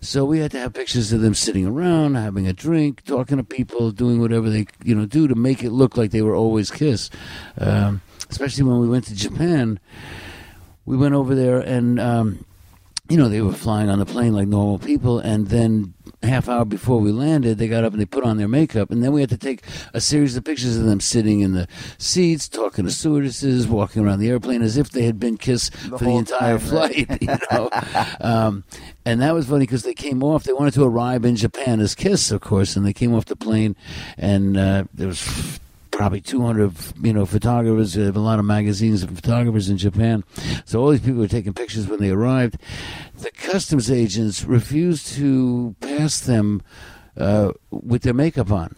So 0.00 0.24
we 0.24 0.38
had 0.38 0.50
to 0.52 0.58
have 0.58 0.72
pictures 0.72 1.12
of 1.12 1.20
them 1.20 1.34
sitting 1.34 1.66
around, 1.66 2.14
having 2.14 2.46
a 2.46 2.52
drink, 2.52 3.04
talking 3.04 3.36
to 3.36 3.44
people, 3.44 3.90
doing 3.90 4.20
whatever 4.20 4.50
they 4.50 4.66
you 4.84 4.94
know 4.94 5.06
do 5.06 5.28
to 5.28 5.34
make 5.34 5.62
it 5.62 5.70
look 5.70 5.96
like 5.96 6.10
they 6.10 6.22
were 6.22 6.36
always 6.36 6.70
Kiss. 6.70 7.10
Um, 7.58 8.00
especially 8.30 8.64
when 8.64 8.80
we 8.80 8.88
went 8.88 9.04
to 9.06 9.14
Japan, 9.14 9.78
we 10.84 10.96
went 10.96 11.14
over 11.14 11.34
there 11.34 11.60
and. 11.60 12.00
Um, 12.00 12.44
you 13.06 13.18
know, 13.18 13.28
they 13.28 13.42
were 13.42 13.52
flying 13.52 13.90
on 13.90 13.98
the 13.98 14.06
plane 14.06 14.32
like 14.32 14.48
normal 14.48 14.78
people, 14.78 15.18
and 15.18 15.48
then 15.48 15.92
half 16.26 16.48
hour 16.48 16.64
before 16.64 17.00
we 17.00 17.12
landed, 17.12 17.58
they 17.58 17.68
got 17.68 17.84
up 17.84 17.92
and 17.92 18.00
they 18.00 18.06
put 18.06 18.24
on 18.24 18.36
their 18.36 18.48
makeup, 18.48 18.90
and 18.90 19.02
then 19.02 19.12
we 19.12 19.20
had 19.20 19.30
to 19.30 19.38
take 19.38 19.62
a 19.92 20.00
series 20.00 20.36
of 20.36 20.44
pictures 20.44 20.76
of 20.76 20.84
them 20.84 21.00
sitting 21.00 21.40
in 21.40 21.52
the 21.52 21.68
seats, 21.98 22.48
talking 22.48 22.84
to 22.84 22.90
stewardesses, 22.90 23.66
walking 23.66 24.04
around 24.04 24.18
the 24.18 24.28
airplane 24.28 24.62
as 24.62 24.76
if 24.76 24.90
they 24.90 25.04
had 25.04 25.18
been 25.18 25.36
kissed 25.36 25.74
for 25.74 25.98
the 25.98 26.10
entire 26.10 26.58
time, 26.58 26.76
right? 26.76 27.08
flight. 27.08 27.22
You 27.24 27.38
know, 27.50 27.70
um, 28.20 28.64
and 29.06 29.20
that 29.22 29.34
was 29.34 29.46
funny 29.48 29.60
because 29.60 29.82
they 29.82 29.94
came 29.94 30.22
off. 30.22 30.44
They 30.44 30.52
wanted 30.52 30.74
to 30.74 30.84
arrive 30.84 31.24
in 31.24 31.36
Japan 31.36 31.80
as 31.80 31.94
Kiss, 31.94 32.30
of 32.30 32.40
course, 32.40 32.76
and 32.76 32.84
they 32.84 32.92
came 32.92 33.14
off 33.14 33.24
the 33.26 33.36
plane, 33.36 33.76
and 34.18 34.56
uh, 34.56 34.84
there 34.92 35.08
was 35.08 35.60
probably 35.94 36.20
200 36.20 36.72
you 37.02 37.12
know 37.12 37.26
photographers. 37.26 37.96
A 37.96 38.12
lot 38.12 38.38
of 38.38 38.44
magazines 38.44 39.02
and 39.02 39.14
photographers 39.14 39.68
in 39.68 39.76
japan. 39.76 40.24
So 40.64 40.80
all 40.80 40.90
these 40.90 41.00
people 41.00 41.20
were 41.20 41.28
taking 41.28 41.54
pictures 41.54 41.88
when 41.88 42.00
they 42.00 42.10
arrived. 42.10 42.56
The 43.18 43.30
customs 43.30 43.90
agents 43.90 44.44
refused 44.44 45.06
to 45.14 45.74
pass 45.80 46.20
them 46.20 46.62
uh, 47.16 47.52
with 47.70 48.02
their 48.02 48.14
makeup 48.14 48.50
on. 48.50 48.74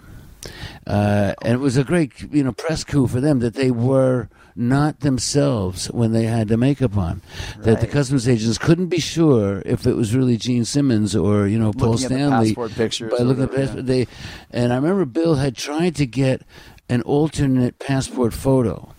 Uh, 0.86 1.34
and 1.42 1.54
it 1.54 1.60
was 1.60 1.76
a 1.76 1.84
great 1.84 2.12
you 2.32 2.44
know 2.44 2.52
press 2.52 2.84
coup 2.84 3.08
for 3.08 3.20
them 3.20 3.40
that 3.40 3.54
they 3.54 3.70
were 3.70 4.28
not 4.54 5.00
themselves 5.00 5.86
when 5.90 6.12
they 6.12 6.24
had 6.24 6.48
the 6.48 6.56
makeup 6.56 6.96
on. 6.96 7.20
That 7.58 7.80
the 7.80 7.86
customs 7.86 8.28
agents 8.28 8.56
couldn't 8.56 8.86
be 8.86 9.00
sure 9.00 9.62
if 9.66 9.86
it 9.86 9.94
was 9.94 10.14
really 10.14 10.36
Gene 10.36 10.64
Simmons 10.64 11.16
or 11.16 11.46
you 11.46 11.58
know 11.58 11.72
Paul 11.72 11.92
Looking 11.92 12.06
Stanley 12.06 12.54
by 12.54 13.18
looking 13.18 13.44
at 13.44 13.52
passport. 13.52 13.86
They 13.86 14.06
and 14.50 14.72
I 14.72 14.76
remember 14.76 15.04
Bill 15.04 15.34
had 15.34 15.56
tried 15.56 15.96
to 15.96 16.06
get 16.06 16.42
an 16.88 17.02
alternate 17.02 17.78
passport 17.78 18.32
photo. 18.32 18.92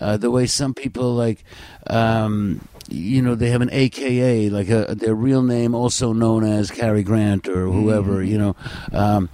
Uh, 0.00 0.16
the 0.16 0.30
way 0.30 0.46
some 0.46 0.74
people 0.74 1.14
like 1.14 1.42
um, 1.88 2.60
you 2.88 3.20
know 3.20 3.34
they 3.34 3.50
have 3.50 3.60
an 3.60 3.70
AKA 3.72 4.48
like 4.48 4.68
a, 4.68 4.94
their 4.94 5.14
real 5.14 5.42
name 5.42 5.74
also 5.74 6.12
known 6.12 6.44
as 6.44 6.70
Cary 6.70 7.02
Grant 7.02 7.48
or 7.48 7.66
whoever 7.66 8.22
you 8.22 8.38
know. 8.38 8.56
Um, 8.92 9.28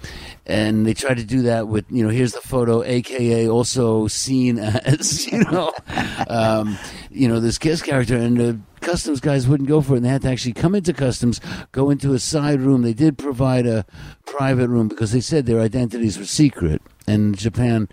and 0.47 0.85
they 0.85 0.93
try 0.93 1.13
to 1.13 1.23
do 1.23 1.43
that 1.43 1.67
with 1.67 1.85
you 1.89 2.03
know 2.03 2.09
here's 2.09 2.33
the 2.33 2.41
photo 2.41 2.83
AKA 2.83 3.47
also 3.47 4.07
seen 4.07 4.57
as 4.59 5.27
you 5.31 5.39
know. 5.39 5.71
Um, 6.27 6.77
you 7.11 7.27
know 7.27 7.39
this 7.39 7.57
Kiss 7.57 7.81
character 7.81 8.17
and 8.17 8.37
the 8.37 8.59
customs 8.85 9.19
guys 9.19 9.47
wouldn't 9.47 9.67
go 9.67 9.81
for 9.81 9.93
it 9.93 9.97
and 9.97 10.05
they 10.05 10.09
had 10.09 10.21
to 10.21 10.29
actually 10.29 10.53
come 10.53 10.75
into 10.75 10.93
customs 10.93 11.41
go 11.71 11.89
into 11.89 12.13
a 12.13 12.19
side 12.19 12.61
room 12.61 12.81
they 12.81 12.93
did 12.93 13.17
provide 13.17 13.65
a 13.65 13.85
private 14.25 14.69
room 14.69 14.87
because 14.87 15.11
they 15.11 15.21
said 15.21 15.45
their 15.45 15.59
identities 15.59 16.17
were 16.17 16.25
secret 16.25 16.81
and 17.07 17.37
Japan, 17.37 17.87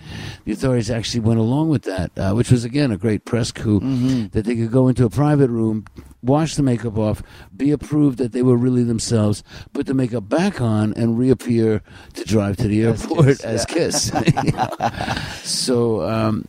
the 0.44 0.52
authorities 0.52 0.90
actually 0.90 1.20
went 1.20 1.38
along 1.38 1.68
with 1.68 1.82
that, 1.82 2.10
uh, 2.16 2.32
which 2.32 2.50
was 2.50 2.64
again 2.64 2.90
a 2.90 2.96
great 2.96 3.24
press 3.24 3.52
coup. 3.52 3.80
That 4.28 4.44
they 4.44 4.56
could 4.56 4.72
go 4.72 4.88
into 4.88 5.04
a 5.04 5.10
private 5.10 5.50
room, 5.50 5.84
wash 6.22 6.54
the 6.56 6.62
makeup 6.62 6.96
off, 6.96 7.22
be 7.54 7.70
approved 7.70 8.18
that 8.18 8.32
they 8.32 8.42
were 8.42 8.56
really 8.56 8.84
themselves, 8.84 9.42
put 9.72 9.86
the 9.86 9.94
makeup 9.94 10.28
back 10.28 10.60
on, 10.60 10.94
and 10.94 11.18
reappear 11.18 11.82
to 12.14 12.24
drive 12.24 12.56
to 12.58 12.68
the 12.68 12.82
As 12.84 13.02
airport 13.02 13.26
Kiss, 13.26 13.44
as 13.44 13.66
yeah. 13.68 13.74
Kiss. 13.74 15.42
So. 15.44 16.02
Um, 16.08 16.46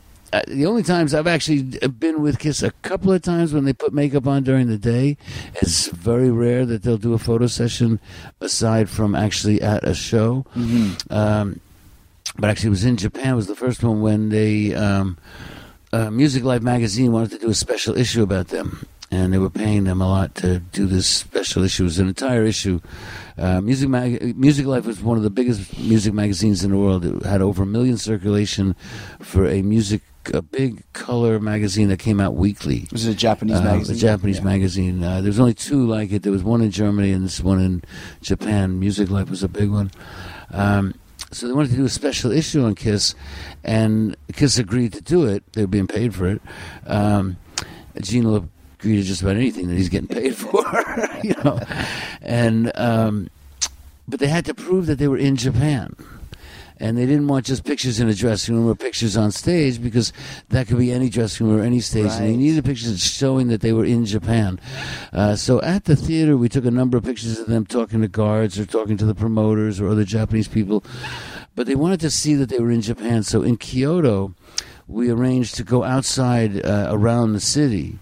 the 0.47 0.65
only 0.65 0.83
times 0.83 1.13
I've 1.13 1.27
actually 1.27 1.61
been 1.87 2.21
with 2.21 2.39
Kiss 2.39 2.63
a 2.63 2.71
couple 2.81 3.11
of 3.11 3.21
times 3.21 3.53
when 3.53 3.65
they 3.65 3.73
put 3.73 3.93
makeup 3.93 4.25
on 4.27 4.43
during 4.43 4.67
the 4.67 4.77
day. 4.77 5.17
It's 5.61 5.87
very 5.89 6.31
rare 6.31 6.65
that 6.65 6.83
they'll 6.83 6.97
do 6.97 7.13
a 7.13 7.19
photo 7.19 7.47
session 7.47 7.99
aside 8.41 8.89
from 8.89 9.15
actually 9.15 9.61
at 9.61 9.83
a 9.83 9.93
show. 9.93 10.45
Um, 11.09 11.59
but 12.37 12.49
actually, 12.49 12.67
it 12.67 12.71
was 12.71 12.85
in 12.85 12.97
Japan. 12.97 13.35
Was 13.35 13.47
the 13.47 13.55
first 13.55 13.83
one 13.83 14.01
when 14.01 14.29
they 14.29 14.73
um, 14.73 15.17
uh, 15.91 16.09
Music 16.09 16.43
Life 16.43 16.63
magazine 16.63 17.11
wanted 17.11 17.31
to 17.31 17.37
do 17.37 17.49
a 17.49 17.53
special 17.53 17.95
issue 17.95 18.23
about 18.23 18.47
them, 18.47 18.87
and 19.11 19.31
they 19.31 19.37
were 19.37 19.51
paying 19.51 19.83
them 19.83 20.01
a 20.01 20.07
lot 20.07 20.33
to 20.35 20.57
do 20.59 20.87
this 20.87 21.05
special 21.05 21.63
issue. 21.63 21.83
It 21.83 21.85
was 21.85 21.99
an 21.99 22.07
entire 22.07 22.43
issue. 22.43 22.81
Uh, 23.37 23.61
Music 23.61 23.87
Mag- 23.87 24.35
Music 24.35 24.65
Life 24.65 24.85
was 24.87 24.99
one 25.01 25.17
of 25.17 25.23
the 25.23 25.29
biggest 25.29 25.77
music 25.77 26.13
magazines 26.15 26.63
in 26.63 26.71
the 26.71 26.77
world. 26.77 27.05
It 27.05 27.23
had 27.23 27.41
over 27.41 27.61
a 27.61 27.67
million 27.67 27.97
circulation 27.97 28.75
for 29.19 29.47
a 29.47 29.61
music, 29.61 30.01
a 30.33 30.41
big 30.41 30.83
color 30.93 31.39
magazine 31.39 31.89
that 31.89 31.99
came 31.99 32.19
out 32.21 32.35
weekly. 32.35 32.87
Was 32.91 33.05
it 33.07 33.11
a 33.11 33.15
Japanese 33.15 33.57
Uh, 33.57 33.63
magazine? 33.63 33.95
A 33.95 33.99
Japanese 33.99 34.37
Yeah. 34.37 34.43
magazine. 34.43 35.03
Uh, 35.03 35.21
there's 35.21 35.39
only 35.39 35.53
two 35.53 35.85
like 35.85 36.11
it. 36.11 36.23
There 36.23 36.31
was 36.31 36.43
one 36.43 36.61
in 36.61 36.71
Germany 36.71 37.11
and 37.11 37.25
this 37.25 37.41
one 37.41 37.59
in 37.59 37.83
Japan. 38.21 38.79
Music 38.79 39.09
Life 39.09 39.29
was 39.29 39.43
a 39.43 39.47
big 39.49 39.69
one. 39.69 39.91
Um, 40.51 40.93
so 41.31 41.47
they 41.47 41.53
wanted 41.53 41.71
to 41.71 41.77
do 41.77 41.85
a 41.85 41.89
special 41.89 42.31
issue 42.31 42.63
on 42.63 42.75
Kiss, 42.75 43.15
and 43.63 44.15
Kiss 44.33 44.57
agreed 44.59 44.93
to 44.93 45.01
do 45.01 45.25
it. 45.25 45.43
They 45.53 45.61
were 45.61 45.67
being 45.67 45.87
paid 45.87 46.13
for 46.13 46.27
it. 46.27 46.41
Um, 46.85 47.37
Gene 48.01 48.23
will 48.25 48.47
agree 48.79 48.97
to 48.97 49.03
just 49.03 49.21
about 49.23 49.35
anything 49.35 49.67
that 49.67 49.75
he's 49.75 49.89
getting 49.89 50.07
paid 50.07 50.35
for, 50.43 50.63
you 51.23 51.33
know. 51.43 51.59
And 52.21 52.71
um, 52.75 53.29
but 54.07 54.19
they 54.19 54.27
had 54.27 54.45
to 54.45 54.53
prove 54.53 54.85
that 54.85 54.99
they 54.99 55.07
were 55.07 55.17
in 55.17 55.35
Japan. 55.35 55.95
And 56.83 56.97
they 56.97 57.05
didn't 57.05 57.29
want 57.29 57.45
just 57.45 57.63
pictures 57.63 58.01
in 58.01 58.09
a 58.09 58.13
dressing 58.13 58.55
room 58.55 58.67
or 58.67 58.75
pictures 58.75 59.15
on 59.15 59.31
stage 59.31 59.81
because 59.81 60.11
that 60.49 60.67
could 60.67 60.77
be 60.77 60.91
any 60.91 61.07
dressing 61.07 61.47
room 61.47 61.61
or 61.61 61.63
any 61.63 61.79
stage. 61.79 62.11
And 62.11 62.25
they 62.25 62.35
needed 62.35 62.65
pictures 62.65 63.01
showing 63.01 63.47
that 63.47 63.61
they 63.61 63.71
were 63.71 63.85
in 63.85 64.05
Japan. 64.05 64.59
Uh, 65.13 65.37
so 65.37 65.61
at 65.61 65.85
the 65.85 65.95
theater, 65.95 66.35
we 66.35 66.49
took 66.49 66.65
a 66.65 66.71
number 66.71 66.97
of 66.97 67.05
pictures 67.05 67.39
of 67.39 67.47
them 67.47 67.65
talking 67.65 68.01
to 68.01 68.09
guards 68.09 68.59
or 68.59 68.65
talking 68.65 68.97
to 68.97 69.05
the 69.05 69.15
promoters 69.15 69.79
or 69.79 69.87
other 69.87 70.03
Japanese 70.03 70.49
people. 70.49 70.83
But 71.55 71.67
they 71.67 71.75
wanted 71.75 72.01
to 72.01 72.09
see 72.09 72.35
that 72.35 72.49
they 72.49 72.59
were 72.59 72.71
in 72.71 72.81
Japan. 72.81 73.23
So 73.23 73.43
in 73.43 73.55
Kyoto, 73.55 74.33
we 74.85 75.09
arranged 75.09 75.55
to 75.55 75.63
go 75.63 75.85
outside 75.85 76.65
uh, 76.65 76.87
around 76.89 77.31
the 77.31 77.39
city 77.39 77.97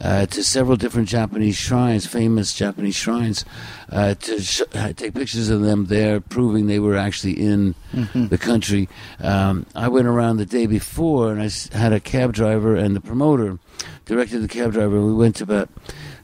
uh, 0.00 0.26
to 0.26 0.44
several 0.44 0.76
different 0.76 1.08
Japanese 1.08 1.56
shrines, 1.56 2.06
famous 2.06 2.54
Japanese 2.54 2.96
shrines, 2.96 3.44
uh, 3.90 4.14
to 4.14 4.40
sh- 4.40 4.62
uh, 4.74 4.92
take 4.92 5.14
pictures 5.14 5.48
of 5.48 5.62
them 5.62 5.86
there, 5.86 6.20
proving 6.20 6.66
they 6.66 6.78
were 6.78 6.96
actually 6.96 7.32
in 7.32 7.74
the 8.14 8.38
country. 8.38 8.88
Um, 9.20 9.66
I 9.74 9.88
went 9.88 10.06
around 10.06 10.36
the 10.36 10.46
day 10.46 10.66
before, 10.66 11.32
and 11.32 11.40
I 11.40 11.76
had 11.76 11.92
a 11.92 12.00
cab 12.00 12.32
driver 12.32 12.76
and 12.76 12.94
the 12.94 13.00
promoter 13.00 13.58
directed 14.04 14.40
the 14.40 14.48
cab 14.48 14.72
driver. 14.72 15.00
We 15.00 15.14
went 15.14 15.36
to 15.36 15.44
about 15.44 15.70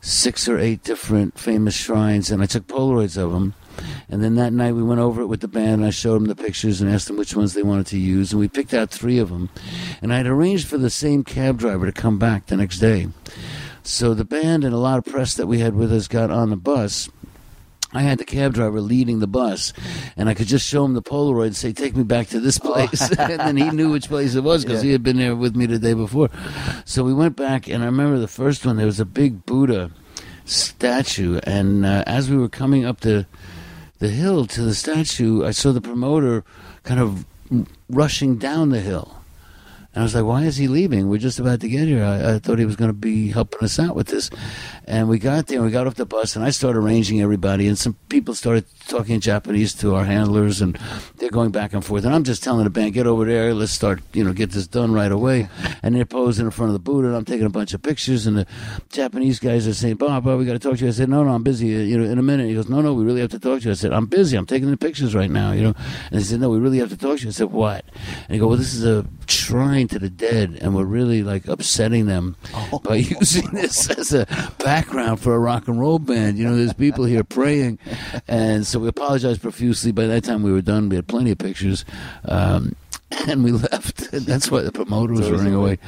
six 0.01 0.49
or 0.49 0.59
eight 0.59 0.83
different 0.83 1.39
famous 1.39 1.75
shrines, 1.75 2.31
and 2.31 2.43
I 2.43 2.47
took 2.47 2.67
Polaroids 2.67 3.17
of 3.17 3.33
them. 3.33 3.55
And 4.09 4.23
then 4.23 4.35
that 4.35 4.53
night 4.53 4.75
we 4.75 4.83
went 4.83 5.01
over 5.01 5.23
it 5.23 5.27
with 5.27 5.41
the 5.41 5.49
band, 5.49 5.81
and 5.81 5.85
I 5.87 5.91
showed 5.91 6.17
them 6.17 6.27
the 6.27 6.35
pictures 6.35 6.81
and 6.81 6.91
asked 6.91 7.09
them 7.09 7.17
which 7.17 7.35
ones 7.35 7.55
they 7.55 7.63
wanted 7.63 7.87
to 7.89 7.99
use, 7.99 8.33
and 8.33 8.41
we 8.41 8.49
picked 8.49 8.75
out 8.75 8.91
three 8.91 9.19
of 9.19 9.31
them. 9.31 9.49
And 10.03 10.13
I 10.13 10.19
had 10.19 10.27
arranged 10.27 10.67
for 10.67 10.77
the 10.77 10.91
same 10.91 11.25
cab 11.25 11.59
driver 11.59 11.87
to 11.87 11.93
come 11.93 12.19
back 12.19 12.47
the 12.47 12.57
next 12.57 12.79
day. 12.79 13.09
So 13.83 14.15
the 14.15 14.25
band 14.25 14.65
and 14.65 14.75
a 14.75 14.79
lot 14.79 14.99
of 14.99 15.05
press 15.05 15.35
that 15.35 15.47
we 15.47 15.59
had 15.59 15.75
with 15.75 15.93
us 15.93 16.09
got 16.09 16.31
on 16.31 16.51
the 16.51 16.57
bus. 16.57 17.09
I 17.95 18.03
had 18.03 18.19
the 18.19 18.25
cab 18.25 18.55
driver 18.55 18.81
leading 18.81 19.19
the 19.19 19.27
bus, 19.27 19.73
and 20.17 20.29
I 20.29 20.35
could 20.35 20.47
just 20.47 20.67
show 20.67 20.85
him 20.85 20.95
the 20.95 21.03
Polaroid 21.03 21.49
and 21.49 21.57
say, 21.57 21.73
"Take 21.73 21.95
me 21.95 22.05
back 22.05 22.29
to 22.29 22.41
this 22.41 22.59
place," 22.59 23.11
and 23.19 23.39
then 23.39 23.57
he 23.57 23.71
knew 23.71 23.91
which 23.91 24.09
place 24.09 24.35
it 24.35 24.43
was 24.43 24.65
because 24.65 24.81
he 24.81 24.93
had 24.93 25.03
been 25.03 25.19
there 25.19 25.37
with 25.37 25.55
me 25.55 25.67
the 25.67 25.79
day 25.79 25.93
before. 25.93 26.31
So 26.87 27.05
we 27.05 27.13
went 27.13 27.37
back, 27.37 27.69
and 27.69 27.83
I 27.83 27.87
remember 27.87 28.19
the 28.19 28.29
first 28.29 28.65
one. 28.65 28.77
There 28.77 28.87
was 28.87 29.01
a 29.01 29.05
big 29.05 29.45
Buddha 29.45 29.91
statue, 30.47 31.41
and 31.43 31.85
uh, 31.85 32.05
as 32.07 32.31
we 32.31 32.39
were 32.39 32.49
coming 32.49 32.87
up 32.87 33.01
the 33.01 33.27
the 33.99 34.09
hill 34.09 34.47
to 34.47 34.63
the 34.63 34.75
statue, 34.75 35.45
I 35.45 35.51
saw 35.51 35.73
the 35.73 35.81
promoter 35.81 36.45
kind 36.85 36.99
of 36.99 37.27
rushing 37.91 38.37
down 38.37 38.71
the 38.71 38.81
hill. 38.81 39.22
And 39.95 40.01
I 40.01 40.05
was 40.05 40.15
like, 40.15 40.25
why 40.25 40.45
is 40.45 40.57
he 40.57 40.69
leaving? 40.69 41.09
We're 41.09 41.19
just 41.19 41.39
about 41.39 41.61
to 41.61 41.69
get 41.69 41.87
here. 41.87 42.03
I, 42.03 42.35
I 42.35 42.39
thought 42.39 42.59
he 42.59 42.65
was 42.65 42.77
going 42.77 42.89
to 42.89 42.95
be 42.95 43.29
helping 43.31 43.63
us 43.63 43.79
out 43.79 43.95
with 43.95 44.07
this. 44.07 44.31
And 44.87 45.09
we 45.09 45.19
got 45.19 45.49
there, 45.49 45.59
and 45.59 45.67
we 45.67 45.73
got 45.73 45.87
off 45.87 45.97
the 45.97 46.07
bus, 46.07 46.35
and 46.35 46.45
I 46.45 46.51
started 46.51 46.79
arranging 46.79 47.21
everybody, 47.21 47.69
and 47.69 47.77
some 47.77 47.95
people 48.09 48.35
started 48.35 48.65
talking 48.89 49.21
Japanese 49.21 49.75
to 49.75 49.95
our 49.95 50.05
handlers, 50.05 50.61
and 50.61 50.79
they're 51.19 51.31
going 51.31 51.51
back 51.51 51.73
and 51.73 51.85
forth. 51.85 52.05
And 52.05 52.15
I'm 52.15 52.25
just 52.25 52.43
telling 52.43 52.65
the 52.65 52.71
band, 52.71 52.95
get 52.95 53.07
over 53.07 53.25
there, 53.25 53.55
let's 53.55 53.73
start, 53.73 54.03
you 54.13 54.25
know, 54.25 54.33
get 54.33 54.51
this 54.51 54.67
done 54.67 54.93
right 54.93 55.13
away. 55.13 55.49
And 55.83 55.95
they're 55.95 56.05
posing 56.05 56.47
in 56.47 56.51
front 56.51 56.71
of 56.71 56.73
the 56.73 56.79
Buddha, 56.79 57.09
and 57.09 57.17
I'm 57.17 57.25
taking 57.25 57.47
a 57.47 57.51
bunch 57.51 57.75
of 57.75 57.83
pictures, 57.83 58.27
and 58.27 58.39
the 58.39 58.47
Japanese 58.91 59.39
guys 59.39 59.69
are 59.69 59.75
saying, 59.75 59.97
Bob, 59.97 60.25
Bob, 60.25 60.39
we 60.39 60.47
got 60.47 60.55
to 60.55 60.59
talk 60.59 60.79
to 60.79 60.85
you. 60.85 60.89
I 60.89 60.93
said, 60.93 61.11
no, 61.11 61.23
no, 61.23 61.33
I'm 61.33 61.43
busy, 61.43 61.77
uh, 61.77 61.81
you 61.81 61.99
know, 61.99 62.11
in 62.11 62.19
a 62.19 62.23
minute. 62.23 62.49
He 62.49 62.55
goes, 62.55 62.69
no, 62.69 62.81
no, 62.81 62.95
we 62.95 63.05
really 63.05 63.21
have 63.21 63.31
to 63.31 63.39
talk 63.39 63.61
to 63.61 63.67
you. 63.67 63.71
I 63.71 63.75
said, 63.75 63.93
I'm 63.93 64.07
busy. 64.07 64.37
I'm 64.37 64.47
taking 64.47 64.71
the 64.71 64.77
pictures 64.77 65.15
right 65.15 65.31
now, 65.31 65.53
you 65.53 65.63
know. 65.63 65.75
And 66.11 66.19
he 66.19 66.25
said, 66.25 66.41
no, 66.41 66.49
we 66.49 66.59
really 66.59 66.79
have 66.79 66.89
to 66.89 66.97
talk 66.97 67.19
to 67.19 67.23
you. 67.25 67.29
I 67.29 67.33
said, 67.33 67.53
what? 67.53 67.85
And 68.27 68.35
he 68.35 68.39
goes, 68.39 68.49
well, 68.49 68.59
this 68.59 68.75
is 68.75 68.85
a 68.85 69.07
shrine 69.29 69.82
to 69.89 69.99
the 69.99 70.11
dead, 70.11 70.59
and 70.61 70.75
we're 70.75 70.85
really 70.85 71.23
like 71.23 71.47
upsetting 71.49 72.07
them 72.07 72.37
by 72.83 72.97
using 73.21 73.49
this 73.51 73.91
as 73.91 74.13
a 74.13 74.27
background 74.59 75.21
for 75.21 75.35
a 75.35 75.39
rock 75.39 75.69
and 75.69 75.81
roll 75.81 75.99
band. 75.99 76.39
You 76.39 76.45
know, 76.45 76.57
there's 76.57 76.73
people 76.73 77.05
here 77.05 77.25
praying, 77.25 77.79
and 78.29 78.67
so 78.67 78.79
we 78.79 78.89
apologized 78.89 79.43
profusely. 79.43 79.93
By 79.93 80.07
that 80.07 80.25
time, 80.25 80.43
we 80.43 80.53
were 80.53 80.63
done. 80.63 80.89
We 80.89 80.97
had 80.97 81.09
plenty 81.09 81.31
of 81.31 81.39
pictures. 81.39 81.85
Um, 82.25 82.77
and 83.29 83.45
we 83.45 83.53
left. 83.73 84.13
And 84.13 84.25
that's 84.27 84.51
why 84.51 84.63
the 84.63 84.73
promoter 84.73 85.13
was 85.13 85.31
running 85.31 85.55
away. 85.55 85.79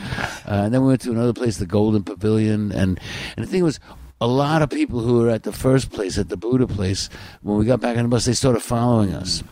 Uh, 0.47 0.65
and 0.65 0.75
then 0.75 0.83
we 0.83 0.89
went 0.89 1.01
to 1.03 1.11
another 1.11 1.33
place, 1.33 1.57
the 1.57 1.67
Golden 1.67 2.03
Pavilion, 2.03 2.71
and 2.73 3.01
and 3.37 3.47
the 3.47 3.51
thing 3.51 3.63
was, 3.63 3.81
a 4.21 4.27
lot 4.27 4.63
of 4.63 4.71
people 4.71 5.01
who 5.01 5.19
were 5.21 5.31
at 5.31 5.43
the 5.43 5.53
first 5.53 5.91
place, 5.91 6.19
at 6.19 6.29
the 6.29 6.37
Buddha 6.37 6.67
place, 6.67 7.09
when 7.43 7.59
we 7.59 7.65
got 7.65 7.81
back 7.81 7.97
on 7.97 8.05
the 8.05 8.09
bus, 8.09 8.25
they 8.25 8.33
started 8.33 8.61
following 8.61 9.13
us. 9.13 9.43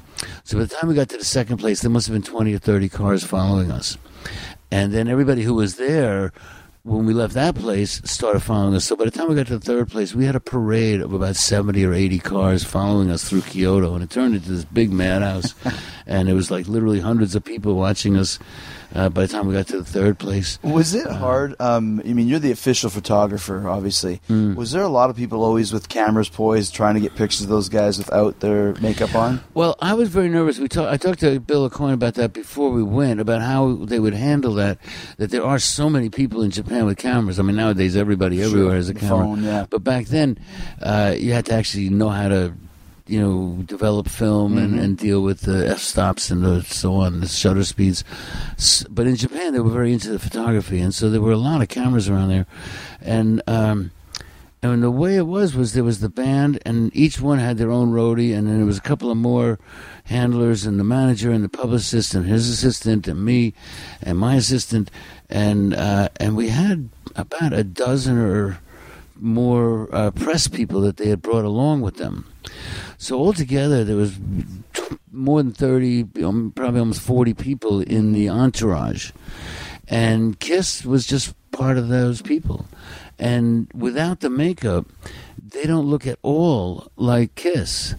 So 0.45 0.59
by 0.59 0.65
the 0.65 0.75
time 0.75 0.89
we 0.89 0.95
got 0.95 1.09
to 1.11 1.19
the 1.19 1.25
second 1.25 1.59
place, 1.59 1.83
there 1.83 1.91
must 1.91 2.07
have 2.07 2.15
been 2.15 2.23
20 2.23 2.55
or 2.55 2.59
30 2.59 2.89
cars 2.89 3.25
following 3.25 3.71
us. 3.71 3.99
And 4.71 4.93
then 4.93 5.09
everybody 5.09 5.43
who 5.43 5.55
was 5.55 5.77
there 5.77 6.33
when 6.85 7.07
we 7.07 7.15
left 7.15 7.35
that 7.35 7.55
place 7.55 8.03
started 8.05 8.41
following 8.41 8.75
us. 8.75 8.85
So 8.85 8.97
by 8.97 9.05
the 9.05 9.11
time 9.11 9.29
we 9.29 9.37
got 9.37 9.47
to 9.47 9.59
the 9.59 9.65
third 9.65 9.89
place, 9.89 10.15
we 10.15 10.25
had 10.25 10.35
a 10.35 10.41
parade 10.41 11.01
of 11.01 11.13
about 11.13 11.37
70 11.37 11.85
or 11.85 11.93
80 11.93 12.19
cars 12.19 12.65
following 12.65 13.11
us 13.11 13.29
through 13.29 13.43
Kyoto. 13.43 13.95
And 13.95 14.03
it 14.03 14.11
turned 14.11 14.35
into 14.35 14.51
this 14.51 14.65
big 14.65 14.91
madhouse. 14.91 15.55
and 16.07 16.29
it 16.29 16.35
was 16.35 16.51
like 16.51 16.67
literally 16.67 17.01
hundreds 17.01 17.35
of 17.37 17.45
people 17.45 17.75
watching 17.75 18.17
us 18.17 18.39
uh, 18.95 19.09
by 19.09 19.23
the 19.23 19.29
time 19.29 19.47
we 19.47 19.55
got 19.55 19.67
to 19.69 19.79
the 19.79 19.85
third 19.85 20.19
place. 20.19 20.59
Was 20.63 20.95
it 20.95 21.07
hard? 21.11 21.55
Um, 21.61 22.01
I 22.05 22.13
mean, 22.13 22.29
you're 22.29 22.39
the 22.39 22.51
official 22.53 22.91
photographer, 22.91 23.69
obviously. 23.69 24.21
Hmm. 24.29 24.55
Was 24.55 24.73
there 24.73 24.83
a 24.83 24.89
lot 24.89 25.11
of 25.11 25.17
people 25.17 25.43
always 25.45 25.73
with 25.73 25.89
cameras 25.89 26.29
poised, 26.29 26.75
trying 26.75 26.95
to 26.95 27.01
get 27.01 27.15
pictures 27.15 27.43
of 27.43 27.49
those 27.49 27.69
guys 27.69 27.99
without 27.99 28.41
their 28.41 28.75
makeup 28.75 29.15
on? 29.15 29.41
Well, 29.55 29.77
I 29.81 29.95
was 29.95 30.09
very 30.09 30.29
nervous. 30.29 30.59
We 30.59 30.69
talk, 30.69 30.89
I 30.89 30.97
talked 30.97 31.21
to 31.21 31.41
Bill 31.41 31.69
Aucoin 31.69 31.93
about 31.93 32.15
that 32.15 32.33
before 32.33 32.71
we 32.71 32.83
went, 32.83 33.21
about 33.21 33.43
how 33.43 33.75
they 33.75 33.99
would 33.99 34.15
handle 34.15 34.55
that. 34.55 34.79
That 35.19 35.31
there 35.31 35.45
are 35.45 35.59
so 35.59 35.89
many 35.89 36.09
people 36.09 36.43
in 36.43 36.51
Japan 36.51 36.87
with 36.87 36.99
cameras. 36.99 37.39
I 37.39 37.43
mean, 37.43 37.57
nowadays 37.57 37.97
everybody 37.97 38.43
everywhere 38.43 38.77
has 38.77 38.89
a 38.89 38.95
camera. 38.95 39.25
phone, 39.25 39.43
yeah. 39.45 39.67
But 39.69 39.85
back 39.85 40.07
then, 40.07 40.39
uh, 40.81 41.15
you 41.17 41.33
had 41.33 41.47
to 41.47 41.55
actually 41.55 41.89
know 41.91 42.09
how 42.09 42.29
to, 42.29 42.55
you 43.07 43.21
know, 43.21 43.63
develop 43.65 44.09
film 44.09 44.57
and, 44.59 44.79
and 44.79 44.97
deal 44.97 45.23
with 45.23 45.41
the 45.43 45.69
f 45.69 45.79
stops 45.79 46.31
and 46.31 46.45
the 46.45 46.63
so 46.63 46.95
on, 46.95 47.21
the 47.21 47.29
shutter 47.29 47.65
speeds. 47.65 48.05
But 48.89 49.07
in 49.07 49.17
Japan, 49.17 49.53
they 49.53 49.61
were 49.61 49.71
very 49.71 49.93
into 49.93 50.11
the 50.11 50.19
photography, 50.19 50.81
and 50.81 50.95
so 50.95 51.11
there 51.11 51.21
were 51.21 51.33
a 51.33 51.37
lot 51.37 51.63
of 51.63 51.69
cameras 51.69 52.09
around 52.09 52.29
there, 52.29 52.47
and. 53.01 53.43
Um, 53.47 53.91
and 54.65 54.81
the 54.81 54.93
way 54.93 55.17
it 55.17 55.27
was 55.27 55.57
was 55.57 55.73
there 55.73 55.83
was 55.83 55.99
the 55.99 56.09
band, 56.09 56.61
and 56.65 56.95
each 56.95 57.21
one 57.21 57.41
had 57.41 57.59
their 57.59 57.73
own 57.73 57.91
roadie, 57.91 58.33
and 58.33 58.47
then 58.47 58.59
there 58.59 58.67
was 58.67 58.79
a 58.79 58.83
couple 58.83 59.11
of 59.11 59.17
more 59.17 59.59
handlers, 60.05 60.65
and 60.65 60.79
the 60.79 60.85
manager, 60.85 61.33
and 61.33 61.43
the 61.43 61.49
publicist, 61.49 62.15
and 62.15 62.27
his 62.27 62.49
assistant, 62.49 63.09
and 63.09 63.25
me, 63.25 63.55
and 64.01 64.19
my 64.19 64.37
assistant, 64.37 64.89
and 65.29 65.75
uh, 65.75 66.11
and 66.21 66.37
we 66.37 66.51
had 66.51 66.91
about 67.17 67.53
a 67.53 67.65
dozen 67.65 68.17
or 68.17 68.61
more 69.17 69.93
uh, 69.93 70.13
press 70.13 70.47
people 70.47 70.81
that 70.83 70.97
they 70.97 71.09
had 71.09 71.23
brought 71.23 71.45
along 71.45 71.81
with 71.81 71.97
them. 71.97 72.32
So 72.99 73.19
altogether, 73.19 73.85
there 73.85 73.97
was 73.97 74.19
more 75.11 75.43
than 75.43 75.53
thirty, 75.53 76.07
um, 76.23 76.53
probably 76.55 76.81
almost 76.81 77.01
forty 77.03 77.35
people 77.35 77.81
in 77.81 78.13
the 78.13 78.29
entourage, 78.29 79.13
and 79.89 80.39
Kiss 80.39 80.85
was 80.85 81.07
just 81.07 81.35
part 81.51 81.79
of 81.79 81.89
those 81.89 82.23
people. 82.23 82.67
And 83.19 83.71
without 83.75 84.21
the 84.21 84.31
makeup, 84.31 84.87
they 85.41 85.65
don't 85.65 85.87
look 85.87 86.07
at 86.07 86.19
all 86.23 86.91
like 86.97 87.35
Kiss. 87.35 87.95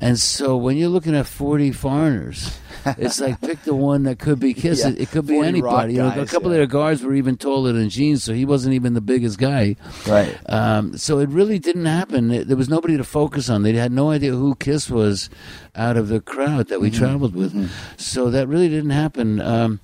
And 0.00 0.18
so 0.18 0.56
when 0.56 0.76
you're 0.76 0.88
looking 0.88 1.14
at 1.14 1.26
40 1.26 1.70
foreigners, 1.72 2.58
it's 2.98 3.20
like 3.20 3.40
pick 3.40 3.62
the 3.62 3.74
one 3.74 4.02
that 4.04 4.18
could 4.18 4.38
be 4.40 4.54
Kiss. 4.54 4.80
Yeah, 4.80 4.90
it, 4.90 5.00
it 5.02 5.10
could 5.10 5.26
be 5.26 5.34
40 5.34 5.62
rock 5.62 5.72
anybody. 5.84 5.94
You 5.94 6.02
know, 6.02 6.22
a 6.22 6.26
couple 6.26 6.50
yeah. 6.50 6.54
of 6.56 6.58
their 6.58 6.66
guards 6.66 7.02
were 7.02 7.14
even 7.14 7.36
taller 7.36 7.72
than 7.72 7.88
Gene, 7.88 8.16
so 8.18 8.32
he 8.32 8.44
wasn't 8.44 8.74
even 8.74 8.94
the 8.94 9.00
biggest 9.00 9.38
guy. 9.38 9.76
Right. 10.06 10.36
Um, 10.48 10.96
so 10.96 11.18
it 11.18 11.28
really 11.28 11.58
didn't 11.58 11.86
happen. 11.86 12.30
It- 12.30 12.48
There 12.48 12.56
was 12.56 12.68
nobody 12.68 12.96
to 12.96 13.04
focus 13.04 13.48
on. 13.48 13.62
They 13.62 13.72
had 13.72 13.92
no 13.92 14.10
idea 14.10 14.32
who 14.32 14.54
Kiss 14.56 14.88
was 14.90 15.30
out 15.74 15.96
of 15.96 16.08
the 16.08 16.20
crowd 16.20 16.68
that 16.68 16.80
we 16.80 16.90
Mm-hmm. 16.90 16.98
traveled 17.04 17.34
with. 17.34 17.70
So 17.96 18.30
that 18.30 18.46
really 18.48 18.68
didn't 18.68 18.90
happen. 18.90 19.40
Um, 19.40 19.80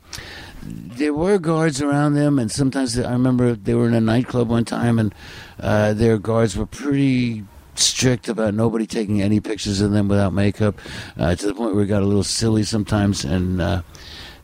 there 0.62 1.14
were 1.14 1.38
guards 1.38 1.80
around 1.80 2.14
them, 2.14 2.38
and 2.38 2.50
sometimes 2.52 2.98
I 2.98 3.12
remember 3.12 3.54
they 3.54 3.74
were 3.74 3.88
in 3.88 3.94
a 3.94 4.00
nightclub 4.00 4.48
one 4.50 4.64
time, 4.66 4.98
and 4.98 5.14
uh, 5.58 5.94
their 5.94 6.18
guards 6.18 6.56
were 6.56 6.66
pretty 6.66 7.44
strict 7.80 8.28
about 8.28 8.54
nobody 8.54 8.86
taking 8.86 9.20
any 9.22 9.40
pictures 9.40 9.80
of 9.80 9.90
them 9.92 10.08
without 10.08 10.32
makeup, 10.32 10.78
uh, 11.18 11.34
to 11.34 11.46
the 11.46 11.54
point 11.54 11.74
where 11.74 11.84
it 11.84 11.88
got 11.88 12.02
a 12.02 12.06
little 12.06 12.24
silly 12.24 12.62
sometimes, 12.62 13.24
and. 13.24 13.60
Uh, 13.60 13.82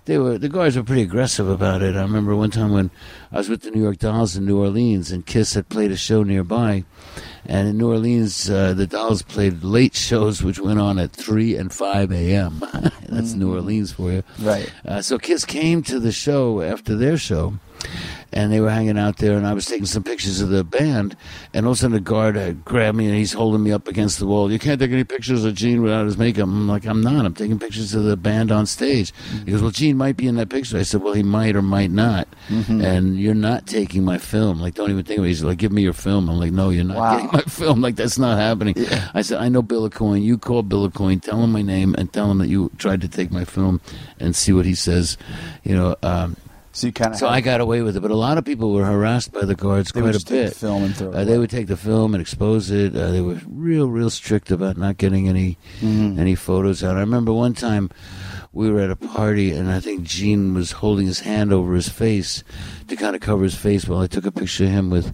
they 0.04 0.18
were 0.18 0.38
the 0.38 0.48
guards 0.48 0.76
were 0.76 0.84
pretty 0.84 1.02
aggressive 1.02 1.48
about 1.48 1.82
it. 1.82 1.96
I 1.96 2.02
remember 2.02 2.36
one 2.36 2.52
time 2.52 2.70
when 2.70 2.92
I 3.32 3.38
was 3.38 3.48
with 3.48 3.62
the 3.62 3.72
New 3.72 3.82
York 3.82 3.98
Dolls 3.98 4.36
in 4.36 4.46
New 4.46 4.60
Orleans, 4.60 5.10
and 5.10 5.26
Kiss 5.26 5.54
had 5.54 5.68
played 5.68 5.90
a 5.90 5.96
show 5.96 6.22
nearby, 6.22 6.84
and 7.44 7.66
in 7.66 7.76
New 7.76 7.88
Orleans, 7.90 8.48
uh, 8.48 8.72
the 8.72 8.86
Dolls 8.86 9.22
played 9.22 9.64
late 9.64 9.96
shows, 9.96 10.44
which 10.44 10.60
went 10.60 10.78
on 10.78 11.00
at 11.00 11.10
three 11.10 11.56
and 11.56 11.72
five 11.72 12.12
a.m. 12.12 12.62
That's 13.08 13.32
New 13.34 13.52
Orleans 13.52 13.90
for 13.90 14.12
you, 14.12 14.22
Right. 14.38 14.72
uh, 14.86 15.02
so 15.02 15.18
Kiss 15.18 15.44
came 15.44 15.82
to 15.82 15.98
the 15.98 16.12
show 16.12 16.60
after 16.62 16.94
their 16.94 17.16
show, 17.18 17.54
and 18.32 18.52
they 18.52 18.60
were 18.60 18.70
hanging 18.70 18.98
out 18.98 19.18
there, 19.18 19.36
and 19.36 19.46
I 19.46 19.52
was 19.54 19.66
taking 19.66 19.86
some 19.86 20.02
pictures 20.02 20.40
of 20.40 20.48
the 20.50 20.64
band, 20.64 21.16
and 21.54 21.64
all 21.64 21.72
of 21.72 21.78
a 21.78 21.80
sudden 21.80 21.94
the 21.94 22.00
guard 22.00 22.36
uh, 22.36 22.52
grabbed 22.52 22.96
me 22.98 23.06
and 23.06 23.14
he's 23.16 23.32
holding 23.32 23.62
me 23.62 23.72
up 23.72 23.88
against 23.88 24.18
the 24.18 24.26
wall. 24.26 24.50
You 24.52 24.58
can't 24.58 24.80
take 24.80 24.90
any 24.90 25.04
pictures 25.04 25.44
of 25.44 25.54
Gene 25.54 25.82
without 25.82 26.04
his 26.06 26.18
makeup. 26.18 26.44
I'm 26.44 26.68
like, 26.68 26.84
I'm 26.86 27.00
not. 27.00 27.24
I'm 27.24 27.34
taking 27.34 27.58
pictures 27.58 27.94
of 27.94 28.04
the 28.04 28.16
band 28.16 28.50
on 28.52 28.66
stage. 28.66 29.12
He 29.44 29.52
goes, 29.52 29.62
Well, 29.62 29.70
Gene 29.70 29.96
might 29.96 30.16
be 30.16 30.26
in 30.26 30.34
that 30.36 30.48
picture. 30.50 30.76
I 30.78 30.82
said, 30.82 31.02
Well, 31.02 31.14
he 31.14 31.22
might 31.22 31.56
or 31.56 31.62
might 31.62 31.90
not, 31.90 32.28
and 32.48 33.18
you're 33.18 33.34
not 33.34 33.66
taking 33.66 34.04
my 34.04 34.18
film. 34.18 34.60
Like, 34.60 34.74
don't 34.74 34.90
even 34.90 35.04
think 35.04 35.18
of 35.18 35.24
it. 35.24 35.28
He's 35.28 35.42
like, 35.44 35.58
Give 35.58 35.72
me 35.72 35.82
your 35.82 35.92
film. 35.92 36.28
I'm 36.28 36.38
like, 36.38 36.52
No, 36.52 36.70
you're 36.70 36.84
not 36.84 36.96
Wow. 36.96 37.16
getting 37.16 37.30
my 37.32 37.42
film. 37.42 37.80
Like, 37.80 37.96
that's 37.96 38.18
not 38.18 38.36
happening. 38.38 38.74
I 39.14 39.22
said, 39.22 39.40
I 39.40 39.48
know 39.48 39.62
Bill 39.62 39.88
Coin. 39.88 40.22
You 40.22 40.36
call 40.38 40.62
Bill 40.62 40.90
Coin. 40.90 41.20
Tell 41.20 41.42
him 41.42 41.52
my 41.52 41.62
name 41.62 41.94
and 41.96 42.12
tell 42.12 42.30
him 42.30 42.38
that 42.38 42.48
you 42.48 42.70
tried 42.78 43.00
to 43.02 43.08
take 43.08 43.30
my 43.30 43.44
film 43.44 43.80
and 44.18 44.34
see 44.34 44.52
what 44.52 44.66
he 44.66 44.74
says. 44.74 45.16
You 45.64 45.74
know. 45.76 45.96
Um, 46.02 46.36
So 46.76 46.88
you 46.88 46.92
kind 46.92 47.12
of 47.14 47.18
so 47.18 47.26
I 47.26 47.40
got 47.40 47.62
away 47.62 47.80
with 47.80 47.96
it, 47.96 48.00
but 48.00 48.10
a 48.10 48.16
lot 48.16 48.36
of 48.36 48.44
people 48.44 48.74
were 48.74 48.84
harassed 48.84 49.32
by 49.32 49.46
the 49.46 49.54
guards 49.54 49.92
quite 49.92 50.14
a 50.14 50.22
bit. 50.24 50.48
the 50.50 50.54
film 50.54 50.82
and 50.84 50.94
throw 50.94 51.08
it 51.10 51.14
Uh, 51.14 51.24
they 51.24 51.38
would 51.38 51.48
take 51.48 51.68
the 51.68 51.76
film 51.76 52.14
and 52.14 52.20
expose 52.20 52.70
it. 52.70 52.94
Uh, 52.94 53.10
they 53.10 53.22
were 53.22 53.40
real, 53.48 53.88
real 53.88 54.10
strict 54.10 54.50
about 54.50 54.76
not 54.76 54.98
getting 54.98 55.26
any 55.26 55.56
Mm-hmm. 55.80 56.18
any 56.20 56.34
photos 56.34 56.84
out. 56.84 56.96
I 56.96 57.00
remember 57.00 57.32
one 57.32 57.54
time 57.54 57.88
we 58.56 58.70
were 58.70 58.80
at 58.80 58.90
a 58.90 58.96
party, 58.96 59.52
and 59.52 59.70
I 59.70 59.80
think 59.80 60.04
Gene 60.04 60.54
was 60.54 60.72
holding 60.72 61.06
his 61.06 61.20
hand 61.20 61.52
over 61.52 61.74
his 61.74 61.90
face 61.90 62.42
to 62.88 62.96
kind 62.96 63.14
of 63.14 63.20
cover 63.20 63.44
his 63.44 63.54
face 63.54 63.86
while 63.86 64.00
I 64.00 64.06
took 64.06 64.24
a 64.24 64.32
picture 64.32 64.64
of 64.64 64.70
him 64.70 64.88
with 64.88 65.12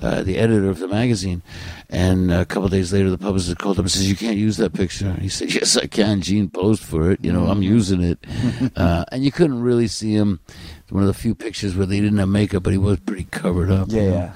uh, 0.00 0.22
the 0.22 0.38
editor 0.38 0.70
of 0.70 0.78
the 0.78 0.88
magazine. 0.88 1.42
And 1.90 2.32
a 2.32 2.46
couple 2.46 2.64
of 2.64 2.70
days 2.70 2.90
later, 2.90 3.10
the 3.10 3.18
publicist 3.18 3.58
called 3.58 3.78
up 3.78 3.84
and 3.84 3.90
says, 3.90 4.08
"You 4.08 4.16
can't 4.16 4.38
use 4.38 4.56
that 4.56 4.72
picture." 4.72 5.12
He 5.20 5.28
said, 5.28 5.52
"Yes, 5.52 5.76
I 5.76 5.86
can." 5.86 6.22
Gene 6.22 6.48
posed 6.48 6.82
for 6.82 7.10
it. 7.10 7.22
You 7.22 7.30
know, 7.30 7.48
I'm 7.48 7.60
using 7.60 8.00
it, 8.00 8.24
uh, 8.76 9.04
and 9.12 9.22
you 9.22 9.32
couldn't 9.32 9.60
really 9.60 9.86
see 9.86 10.14
him. 10.14 10.40
It's 10.80 10.90
one 10.90 11.02
of 11.02 11.08
the 11.08 11.14
few 11.14 11.34
pictures 11.34 11.76
where 11.76 11.86
they 11.86 12.00
didn't 12.00 12.18
have 12.18 12.28
makeup, 12.30 12.62
but 12.62 12.72
he 12.72 12.78
was 12.78 13.00
pretty 13.00 13.24
covered 13.24 13.70
up. 13.70 13.88
Yeah, 13.90 14.00
you 14.00 14.10
know. 14.10 14.32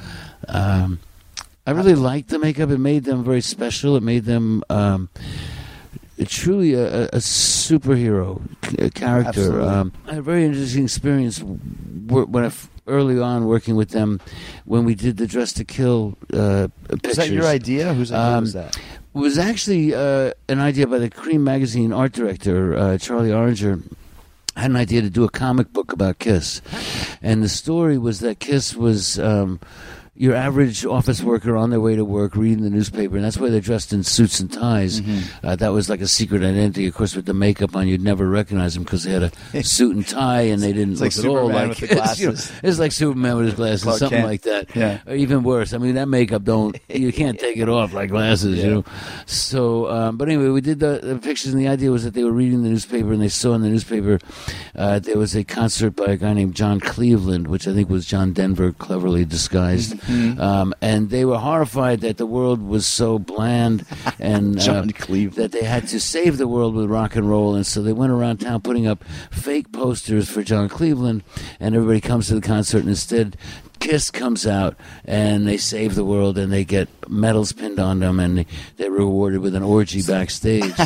yeah. 0.49 0.83
Um, 0.85 1.01
I 1.67 1.71
really 1.71 1.95
liked 1.95 2.29
the 2.29 2.39
makeup. 2.39 2.69
It 2.69 2.79
made 2.79 3.05
them 3.05 3.25
very 3.25 3.41
special. 3.41 3.97
It 3.97 4.03
made 4.03 4.27
them 4.27 4.63
um, 4.69 5.09
truly 6.25 6.75
a, 6.75 6.85
a 6.87 7.05
a 7.05 7.21
superhero 7.21 8.41
c- 8.65 8.91
character. 8.91 9.29
Absolutely. 9.29 9.69
Um, 9.69 9.93
I 10.07 10.11
had 10.11 10.19
a 10.19 10.23
very 10.23 10.45
interesting 10.45 10.85
experience 10.85 11.43
when 11.43 12.45
I 12.45 12.47
f- 12.47 12.69
early 12.87 13.19
on 13.21 13.47
working 13.47 13.77
with 13.77 13.91
them 13.91 14.21
when 14.65 14.85
we 14.85 14.95
did 14.95 15.17
the 15.17 15.27
Dressed 15.27 15.57
to 15.59 15.65
Kill 15.65 16.17
uh, 16.33 16.69
pictures. 16.89 17.11
Is 17.13 17.17
that 17.17 17.31
your 17.31 17.47
idea? 17.47 17.95
Whose 17.95 18.11
idea 18.13 18.37
Um, 18.37 18.45
was 18.45 18.53
that? 18.55 18.77
It 18.77 19.19
was 19.19 19.39
actually 19.39 19.95
uh, 19.95 20.33
an 20.49 20.59
idea 20.61 20.87
by 20.87 20.99
the 20.99 21.11
Creem 21.11 21.41
magazine 21.43 21.93
art 21.93 22.13
director 22.13 22.77
uh, 22.77 22.99
Charlie 22.99 23.31
Auringer. 23.31 23.83
Had 24.55 24.71
an 24.71 24.77
idea 24.77 25.01
to 25.01 25.09
do 25.09 25.25
a 25.25 25.31
comic 25.31 25.73
book 25.73 25.95
about 25.95 26.19
Kiss, 26.19 26.61
and 27.23 27.43
the 27.43 27.49
story 27.49 27.97
was 27.97 28.21
that 28.21 28.39
Kiss 28.39 28.75
was 28.77 29.19
um, 29.19 29.59
your 30.15 30.35
average 30.35 30.85
office 30.85 31.23
worker 31.23 31.57
on 31.57 31.71
their 31.71 31.81
way 31.81 31.97
to 31.97 32.05
work, 32.05 32.37
reading 32.37 32.63
the 32.63 32.71
newspaper, 32.71 33.17
and 33.17 33.25
that's 33.25 33.39
why 33.39 33.49
they're 33.49 33.63
dressed 33.63 33.95
in 33.95 34.03
suits 34.03 34.41
and 34.41 34.53
ties. 34.53 35.01
Mm-hmm. 35.01 35.47
Uh, 35.47 35.57
that 35.57 35.69
was 35.69 35.89
like 35.89 36.03
a 36.03 36.07
secret 36.07 36.43
identity. 36.43 36.87
Of 36.87 36.95
course, 36.95 37.17
with 37.17 37.25
the 37.25 37.33
makeup 37.33 37.75
on, 37.75 37.89
you'd 37.89 38.03
never 38.03 38.29
recognize 38.29 38.75
them 38.75 38.83
because 38.85 39.05
they 39.05 39.13
had 39.13 39.33
a 39.55 39.63
suit 39.63 39.97
and 39.97 40.07
tie, 40.07 40.43
and 40.43 40.63
they 40.63 40.73
didn't 40.75 40.93
It's 40.93 41.01
like 41.01 41.17
look 41.17 41.25
at 41.25 41.31
all 41.31 41.49
like 41.49 41.77
Kiss, 41.77 42.19
you 42.21 42.27
know. 42.27 42.39
It's 42.63 42.79
like 42.79 42.93
Superman 42.93 43.37
with 43.37 43.47
his 43.47 43.55
glasses, 43.55 43.83
Clark 43.85 43.99
something 43.99 44.19
Kent. 44.19 44.29
like 44.29 44.43
that. 44.43 44.77
Yeah. 44.77 45.01
Or 45.07 45.15
even 45.15 45.43
worse. 45.45 45.73
I 45.73 45.79
mean, 45.79 45.95
that 45.95 46.09
makeup 46.09 46.45
don't 46.45 46.79
you 46.89 47.13
can't 47.13 47.39
take 47.41 47.57
it 47.57 47.71
off 47.71 47.95
like 47.95 48.11
glasses, 48.11 48.63
you 48.63 48.71
know. 48.71 48.85
So, 49.25 49.91
um, 49.91 50.19
but 50.19 50.29
anyway, 50.29 50.49
we 50.49 50.61
did 50.61 50.79
the, 50.81 51.01
the 51.03 51.19
pictures, 51.19 51.55
and 51.55 51.61
the 51.61 51.69
idea 51.69 51.91
was 51.91 52.05
that 52.05 52.13
they 52.13 52.25
were 52.25 52.33
reading 52.33 52.63
the 52.63 52.69
newspaper, 52.69 53.13
and 53.13 53.23
they 53.23 53.29
saw 53.29 53.55
in 53.55 53.63
the 53.63 53.69
newspaper 53.71 54.19
uh, 54.75 54.99
there 54.99 55.17
was 55.17 55.35
a 55.35 55.43
concert 55.43 55.97
by 55.97 56.05
a 56.13 56.17
guy 56.17 56.35
named 56.35 56.55
John 56.55 56.81
Cleveland, 56.81 57.49
which 57.49 57.67
I 57.67 57.73
think 57.73 57.89
was 57.89 58.05
John 58.05 58.35
Denver, 58.35 58.73
cleverly 58.73 59.25
disguised, 59.25 60.02
Mm-hmm. 60.03 60.41
um, 60.41 60.75
and 60.81 61.11
they 61.11 61.25
were 61.25 61.39
horrified 61.39 62.01
that 62.01 62.17
the 62.17 62.27
world 62.27 62.63
was 62.63 62.87
so 62.87 63.19
bland 63.19 63.85
and 64.19 64.59
uh, 64.61 64.85
Cleveland. 64.95 65.37
that 65.37 65.53
they 65.53 65.65
had 65.65 65.89
to 65.89 66.01
save 66.01 66.39
the 66.39 66.49
world 66.49 66.75
with 66.75 66.91
rock 66.91 67.17
and 67.17 67.29
roll, 67.29 67.55
and 67.55 67.67
so 67.67 67.83
they 67.83 67.93
went 67.93 68.13
around 68.13 68.39
town 68.39 68.61
putting 68.61 68.87
up 68.87 69.05
fake 69.31 69.73
posters 69.73 70.29
for 70.29 70.43
John 70.43 70.69
Cleveland, 70.69 71.23
and 71.61 71.75
everybody 71.75 72.01
comes 72.01 72.29
to 72.29 72.35
the 72.35 72.41
concert, 72.41 72.81
and 72.81 72.89
instead 72.89 73.37
Kiss 73.83 74.11
comes 74.11 74.47
out 74.47 74.77
and 75.05 75.47
they 75.47 75.57
save 75.57 75.97
the 75.97 76.05
world 76.05 76.39
and 76.39 76.53
they 76.53 76.65
get 76.65 76.89
medals 77.11 77.53
pinned 77.53 77.81
on 77.81 77.99
them 77.99 78.21
and 78.21 78.47
they're 78.77 78.91
rewarded 78.91 79.41
with 79.41 79.55
an 79.55 79.63
orgy 79.63 80.03
backstage. 80.03 80.73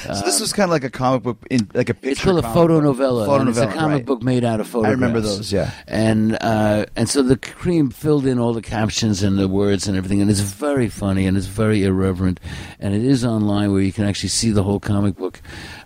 So 0.00 0.22
this 0.24 0.40
was 0.40 0.52
kind 0.52 0.64
of 0.64 0.70
like 0.70 0.82
a 0.82 0.90
comic 0.90 1.22
book, 1.22 1.38
in, 1.50 1.70
like 1.72 1.88
a 1.88 1.94
picture. 1.94 2.10
It's 2.10 2.22
called 2.22 2.38
a 2.38 2.54
photo 2.54 2.80
novella. 2.80 3.26
Photo 3.26 3.40
and 3.42 3.50
it's 3.50 3.58
a 3.58 3.66
comic 3.66 3.98
right. 3.98 4.04
book 4.06 4.22
made 4.22 4.44
out 4.44 4.58
of 4.58 4.66
photographs. 4.66 4.90
I 4.90 4.94
remember 4.94 5.20
those, 5.20 5.52
yeah. 5.52 5.70
And 5.86 6.36
uh, 6.40 6.86
and 6.96 7.08
so 7.08 7.22
the 7.22 7.36
Creem 7.36 7.92
filled 7.92 8.26
in 8.26 8.38
all 8.38 8.52
the 8.52 8.62
captions 8.62 9.22
and 9.22 9.38
the 9.38 9.46
words 9.46 9.86
and 9.86 9.96
everything, 9.96 10.20
and 10.20 10.30
it's 10.30 10.40
very 10.40 10.88
funny 10.88 11.26
and 11.26 11.36
it's 11.36 11.46
very 11.46 11.84
irreverent, 11.84 12.40
and 12.80 12.94
it 12.94 13.04
is 13.04 13.24
online 13.24 13.72
where 13.72 13.82
you 13.82 13.92
can 13.92 14.04
actually 14.04 14.30
see 14.30 14.50
the 14.50 14.62
whole 14.62 14.80
comic 14.80 15.16
book, 15.16 15.40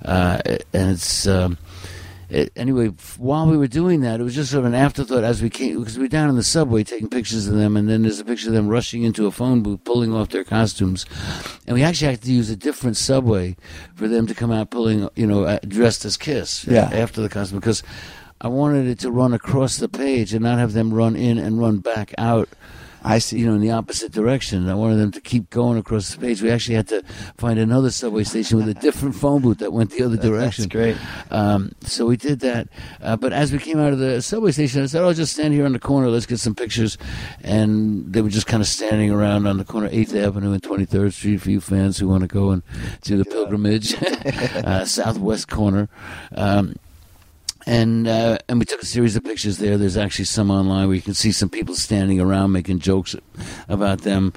uh, 0.05 0.41
and 0.73 0.91
it's. 0.93 1.27
Um, 1.27 1.59
it, 2.29 2.53
anyway, 2.57 2.89
while 3.19 3.47
we 3.47 3.57
were 3.57 3.67
doing 3.67 4.01
that, 4.01 4.21
it 4.21 4.23
was 4.23 4.35
just 4.35 4.51
sort 4.51 4.61
of 4.61 4.67
an 4.67 4.75
afterthought 4.75 5.25
as 5.25 5.43
we 5.43 5.51
came 5.51 5.79
because 5.79 5.97
we 5.99 6.05
were 6.05 6.09
down 6.09 6.29
in 6.31 6.37
the 6.37 6.43
subway 6.43 6.83
taking 6.85 7.09
pictures 7.09 7.47
of 7.47 7.55
them, 7.55 7.77
and 7.77 7.89
then 7.89 8.03
there's 8.03 8.21
a 8.21 8.25
picture 8.25 8.49
of 8.49 8.55
them 8.55 8.69
rushing 8.69 9.03
into 9.03 9.27
a 9.27 9.31
phone 9.31 9.63
booth, 9.63 9.85
pulling 9.85 10.13
off 10.15 10.31
their 10.31 10.45
costumes, 10.45 11.07
and 11.67 11.75
we 11.75 11.83
actually 11.83 12.11
had 12.11 12.23
to 12.23 12.33
use 12.33 12.51
a 12.51 12.57
different 12.57 12.97
subway 12.97 13.57
for 13.95 14.09
them 14.09 14.27
to 14.27 14.35
come 14.35 14.51
out 14.51 14.71
pulling, 14.71 15.09
you 15.15 15.27
know, 15.27 15.45
uh, 15.45 15.59
dressed 15.67 16.05
as 16.05 16.17
Kiss 16.17 16.67
Yeah. 16.67 16.91
after 16.93 17.21
the 17.21 17.29
costume 17.29 17.59
because 17.61 17.83
I 18.41 18.49
wanted 18.49 18.87
it 18.87 18.99
to 19.01 19.11
run 19.11 19.33
across 19.33 19.77
the 19.79 19.89
page 19.89 20.35
and 20.35 20.43
not 20.43 20.59
have 20.59 20.73
them 20.73 20.93
run 20.93 21.17
in 21.17 21.39
and 21.39 21.59
run 21.59 21.79
back 21.79 22.13
out. 22.19 22.49
I 23.05 23.19
see. 23.19 23.39
You 23.39 23.47
know, 23.47 23.55
in 23.55 23.61
the 23.61 23.71
opposite 23.71 24.13
direction. 24.13 24.69
I 24.69 24.75
wanted 24.75 24.97
them 24.97 25.11
to 25.13 25.21
keep 25.21 25.51
going 25.51 25.79
across 25.79 26.15
the 26.15 26.19
page. 26.19 26.41
We 26.41 26.51
actually 26.51 26.77
had 26.77 26.89
to 26.89 27.03
find 27.37 27.59
another 27.59 27.91
subway 27.91 28.25
station 28.25 28.57
with 28.57 28.69
a 28.69 28.75
different 28.75 29.15
phone 29.15 29.43
booth 29.43 29.59
that 29.59 29.73
went 29.73 29.91
the 29.91 30.03
other 30.03 30.17
direction. 30.31 30.65
That's 30.65 30.73
great. 30.73 30.97
Um, 31.31 31.73
so 31.83 32.07
we 32.07 32.17
did 32.17 32.41
that. 32.41 32.69
Uh, 33.03 33.17
but 33.17 33.33
as 33.33 33.53
we 33.53 33.59
came 33.59 33.79
out 33.79 33.93
of 33.93 33.99
the 33.99 34.23
subway 34.23 34.53
station, 34.53 34.83
I 34.83 34.87
said, 34.87 35.03
"Oh, 35.03 35.13
just 35.13 35.35
stand 35.35 35.53
here 35.53 35.67
on 35.67 35.73
the 35.73 35.79
corner. 35.79 36.09
Let's 36.09 36.27
get 36.27 36.41
some 36.41 36.55
pictures." 36.55 36.97
And 37.43 38.13
they 38.13 38.23
were 38.23 38.31
just 38.31 38.47
kind 38.47 38.63
of 38.63 38.67
standing 38.67 39.11
around 39.11 39.47
on 39.47 39.59
the 39.59 39.65
corner, 39.65 39.89
Eighth 39.93 40.15
Avenue 40.15 40.53
and 40.53 40.63
Twenty 40.63 40.87
Third 40.87 41.13
Street, 41.13 41.39
for 41.39 41.51
you 41.51 41.61
fans 41.61 41.99
who 41.99 42.09
want 42.09 42.23
to 42.23 42.29
go 42.29 42.51
and 42.51 42.63
do 43.03 43.19
the 43.19 43.25
pilgrimage, 43.25 43.95
uh, 44.03 44.85
southwest 44.87 45.49
corner. 45.49 45.89
Um, 46.35 46.77
and 47.67 48.07
uh, 48.07 48.39
and 48.49 48.59
we 48.59 48.65
took 48.65 48.83
a 48.83 48.87
series 48.87 49.17
of 49.17 49.25
pictures 49.25 49.59
there. 49.59 49.79
There's 49.79 49.97
actually 49.97 50.27
some 50.27 50.51
online 50.51 50.87
where 50.87 50.97
you 50.97 51.03
can 51.03 51.15
see 51.15 51.33
some 51.33 51.49
people 51.49 51.75
standing 51.75 52.21
around 52.21 52.53
making 52.53 52.81
jokes 52.81 53.17
about 53.69 54.03
them. 54.03 54.33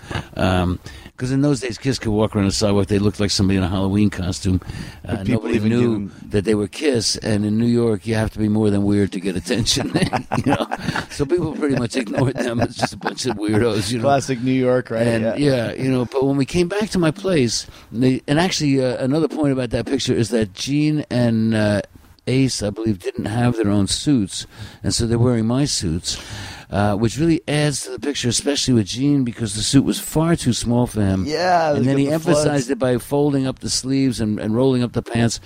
Because 1.18 1.32
in 1.32 1.42
those 1.42 1.60
days, 1.60 1.80
Kiss 1.80 1.98
could 1.98 2.12
walk 2.12 2.36
around 2.36 2.46
the 2.46 2.52
sidewalk. 2.52 2.88
They 2.88 3.00
looked 3.00 3.20
like 3.20 3.32
somebody 3.32 3.58
in 3.58 3.63
a 3.63 3.68
Halloween 3.68 4.12
costume. 4.12 4.62
Uh, 5.04 5.24
nobody 5.24 5.60
knew 5.60 6.12
that 6.28 6.46
they 6.46 6.54
were 6.54 6.68
Kiss. 6.68 7.18
And 7.18 7.44
in 7.44 7.58
New 7.58 7.66
York, 7.66 8.06
you 8.06 8.13
have 8.13 8.30
to 8.34 8.40
be 8.40 8.48
more 8.48 8.70
than 8.70 8.84
weird 8.84 9.12
to 9.13 9.20
get 9.20 9.36
attention. 9.36 9.88
you 10.38 10.44
know, 10.46 10.68
so 11.10 11.26
people 11.26 11.56
pretty 11.56 11.76
much 11.76 11.96
ignored 11.96 12.36
them 12.36 12.62
It's 12.62 12.76
just 12.76 12.94
a 12.94 12.98
bunch 12.98 13.26
of 13.26 13.36
weirdos. 13.36 13.92
You 13.92 13.98
know, 13.98 14.04
Classic 14.04 14.40
New 14.42 14.52
York, 14.52 14.92
right? 14.92 15.08
and 15.08 15.40
yeah. 15.40 15.74
you 15.74 15.90
know, 15.90 16.06
but 16.06 16.24
when 16.24 16.38
we 16.38 16.46
came 16.46 16.68
back 16.68 16.92
to 16.92 17.00
my 17.00 17.10
place, 17.10 17.66
they, 17.92 18.22
and 18.28 18.40
actually 18.40 18.84
uh, 18.84 19.04
another 19.04 19.28
point 19.28 19.54
about 19.54 19.72
that 19.72 19.88
picture 19.88 20.13
is 20.13 20.30
that 20.30 20.54
Gene 20.54 21.04
and 21.10 21.56
uh, 21.56 21.82
Ace, 22.28 22.62
I 22.62 22.70
believe, 22.70 23.00
didn't 23.00 23.26
have 23.26 23.56
their 23.56 23.70
own 23.70 23.88
suits, 23.88 24.46
and 24.84 24.94
so 24.94 25.08
they're 25.08 25.18
wearing 25.18 25.46
my 25.46 25.66
suits. 25.66 26.22
Uh, 26.70 26.98
which 26.98 27.18
really 27.18 27.42
adds 27.48 27.84
to 27.84 27.92
the 27.92 27.98
picture, 27.98 28.28
especially 28.28 28.74
with 28.74 28.86
Gene, 28.86 29.24
because 29.24 29.56
the 29.56 29.62
suit 29.62 29.86
was 29.86 30.02
far 30.02 30.36
too 30.36 30.52
small 30.52 30.86
for 30.86 31.00
him. 31.00 31.24
Yeah, 31.26 31.74
and 31.74 31.86
then 31.86 31.98
he 31.98 32.08
the 32.08 32.12
emphasized 32.12 32.44
floods. 32.44 32.70
it 32.70 32.78
by 32.78 32.98
folding 32.98 33.48
up 33.48 33.60
the 33.60 33.70
sleeves 33.70 34.20
and, 34.20 34.38
and 34.38 34.54
rolling 34.54 34.84
up 34.84 34.92
the 34.92 35.02
pants, 35.02 35.40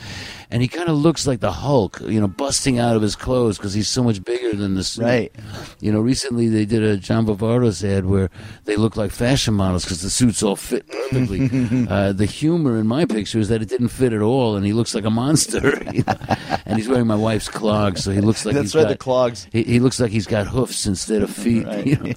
and 0.52 0.62
he 0.62 0.68
kind 0.68 0.90
of 0.90 0.98
looks 0.98 1.26
like 1.26 1.40
the 1.40 1.52
Hulk, 1.52 2.02
you 2.02 2.20
know, 2.20 2.28
busting 2.28 2.78
out 2.78 2.96
of 2.98 3.02
his 3.02 3.16
clothes 3.16 3.58
because 3.58 3.74
he's 3.74 3.88
so 3.88 4.04
much 4.04 4.22
bigger 4.24 4.54
than 4.54 4.76
the 4.76 4.84
suit. 4.84 5.04
Right. 5.04 5.36
You 5.80 5.92
know, 5.94 6.02
recently 6.02 6.50
they 6.50 6.66
did 6.66 6.84
a 6.84 6.98
John 6.98 7.26
Varvatos 7.26 7.84
ad 7.88 8.06
where 8.06 8.30
they 8.66 8.76
look 8.76 8.98
like 8.98 9.12
fashion 9.12 9.54
models 9.54 9.86
because 9.86 10.02
the 10.02 10.10
suits 10.10 10.44
all 10.44 10.58
fit 10.58 10.86
perfectly. 10.88 11.50
uh, 11.90 12.12
the 12.12 12.26
humor 12.26 12.78
in 12.78 12.86
my 12.86 13.06
picture 13.06 13.40
is 13.40 13.48
that 13.48 13.62
it 13.62 13.70
didn't 13.70 13.90
fit 13.90 14.12
at 14.12 14.22
all, 14.22 14.56
and 14.58 14.66
he 14.66 14.74
looks 14.74 14.94
like 14.94 15.06
a 15.06 15.10
monster. 15.10 15.82
you 15.94 16.04
know? 16.06 16.16
And 16.66 16.78
he's 16.78 16.90
wearing 16.90 17.08
my 17.08 17.16
wife's 17.16 17.48
clogs, 17.48 18.04
so 18.04 18.12
he 18.12 18.20
looks 18.20 18.46
like 18.46 18.56
That's 18.56 18.66
he's 18.66 18.76
right, 18.76 18.84
got, 18.84 18.90
the 18.90 18.98
clogs. 18.98 19.48
He, 19.54 19.64
he 19.64 19.80
looks 19.80 20.00
like 20.02 20.12
he's 20.12 20.28
got 20.28 20.48
hoofs 20.48 20.86
instead 20.86 21.22
of 21.22 21.30
feet. 21.30 21.66
Right. 21.66 21.88
you 21.88 21.96
know? 21.96 22.14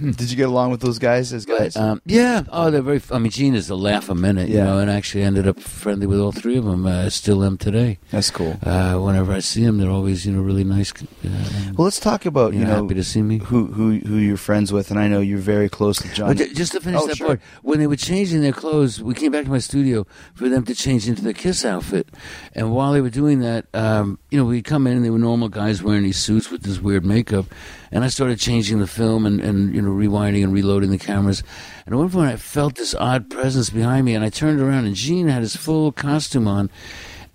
Did 0.12 0.30
you 0.30 0.36
get 0.36 0.48
along 0.48 0.72
with 0.72 0.80
those 0.80 0.98
guys 0.98 1.32
as 1.32 1.46
guys? 1.46 1.74
But, 1.74 1.82
um, 1.82 2.02
yeah. 2.06 2.42
Oh, 2.50 2.70
they're 2.72 2.82
very. 2.82 3.00
I 3.12 3.18
mean, 3.18 3.30
Gene 3.30 3.54
is 3.54 3.70
a 3.70 3.76
laugh 3.76 4.08
a 4.08 4.14
minute, 4.16 4.48
you 4.48 4.56
Yeah. 4.56 4.64
know, 4.64 4.78
and 4.78 4.90
actually 4.90 5.22
ended 5.22 5.46
up 5.46 5.60
friendly 5.60 6.06
with 6.06 6.18
all 6.18 6.32
three 6.32 6.56
of 6.56 6.64
them. 6.64 6.86
Uh, 6.86 7.08
still 7.10 7.35
am 7.44 7.58
today. 7.58 7.98
That's 8.10 8.30
cool. 8.30 8.56
Uh, 8.62 8.96
whenever 8.98 9.32
I 9.32 9.40
see 9.40 9.64
them, 9.64 9.78
they're 9.78 9.90
always, 9.90 10.24
you 10.26 10.32
know, 10.32 10.40
really 10.42 10.64
nice. 10.64 10.92
Uh, 10.92 11.28
Well, 11.76 11.84
let's 11.84 12.00
talk 12.00 12.26
about 12.26 12.52
you 12.52 12.60
you 12.60 12.64
know, 12.64 12.76
know 12.76 12.82
happy 12.82 12.94
to 12.94 13.04
see 13.04 13.22
me. 13.22 13.38
who 13.38 13.66
who 13.66 13.98
who 13.98 14.16
you're 14.16 14.36
friends 14.36 14.72
with, 14.72 14.90
and 14.90 14.98
I 15.00 15.08
know 15.08 15.20
you're 15.20 15.38
very 15.38 15.68
close 15.68 15.98
to 16.02 16.08
John. 16.14 16.36
But 16.36 16.52
just 16.54 16.72
to 16.72 16.80
finish 16.80 17.00
Oh, 17.02 17.06
that 17.06 17.16
sure. 17.16 17.26
part, 17.26 17.40
when 17.62 17.78
they 17.78 17.86
were 17.86 17.96
changing 17.96 18.40
their 18.42 18.52
clothes, 18.52 19.02
we 19.02 19.14
came 19.14 19.32
back 19.32 19.44
to 19.44 19.50
my 19.50 19.58
studio 19.58 20.06
for 20.34 20.48
them 20.48 20.64
to 20.64 20.74
change 20.74 21.08
into 21.08 21.22
the 21.22 21.34
Kiss 21.34 21.64
outfit. 21.64 22.08
And 22.54 22.72
while 22.72 22.92
they 22.92 23.00
were 23.00 23.10
doing 23.10 23.40
that, 23.40 23.66
um, 23.74 24.18
you 24.30 24.38
know, 24.38 24.44
we'd 24.44 24.64
come 24.64 24.86
in 24.86 24.96
and 24.96 25.04
they 25.04 25.10
were 25.10 25.18
normal 25.18 25.48
guys 25.48 25.82
wearing 25.82 26.02
these 26.04 26.18
suits 26.18 26.50
with 26.50 26.62
this 26.62 26.80
weird 26.80 27.04
makeup. 27.04 27.46
And 27.92 28.04
I 28.04 28.08
started 28.08 28.38
changing 28.38 28.80
the 28.80 28.86
film 28.86 29.26
and, 29.26 29.40
and 29.40 29.74
you 29.74 29.80
know, 29.80 29.90
rewinding 29.90 30.42
and 30.44 30.52
reloading 30.52 30.90
the 30.90 30.98
cameras. 30.98 31.42
And 31.86 31.94
at 31.94 31.98
one 31.98 32.10
point, 32.10 32.30
I 32.32 32.36
felt 32.36 32.74
this 32.74 32.94
odd 32.94 33.30
presence 33.30 33.70
behind 33.70 34.04
me, 34.06 34.14
and 34.14 34.24
I 34.24 34.28
turned 34.28 34.60
around, 34.60 34.86
and 34.86 34.94
Gene 34.96 35.28
had 35.28 35.42
his 35.42 35.54
full 35.54 35.92
costume 35.92 36.48
on, 36.48 36.68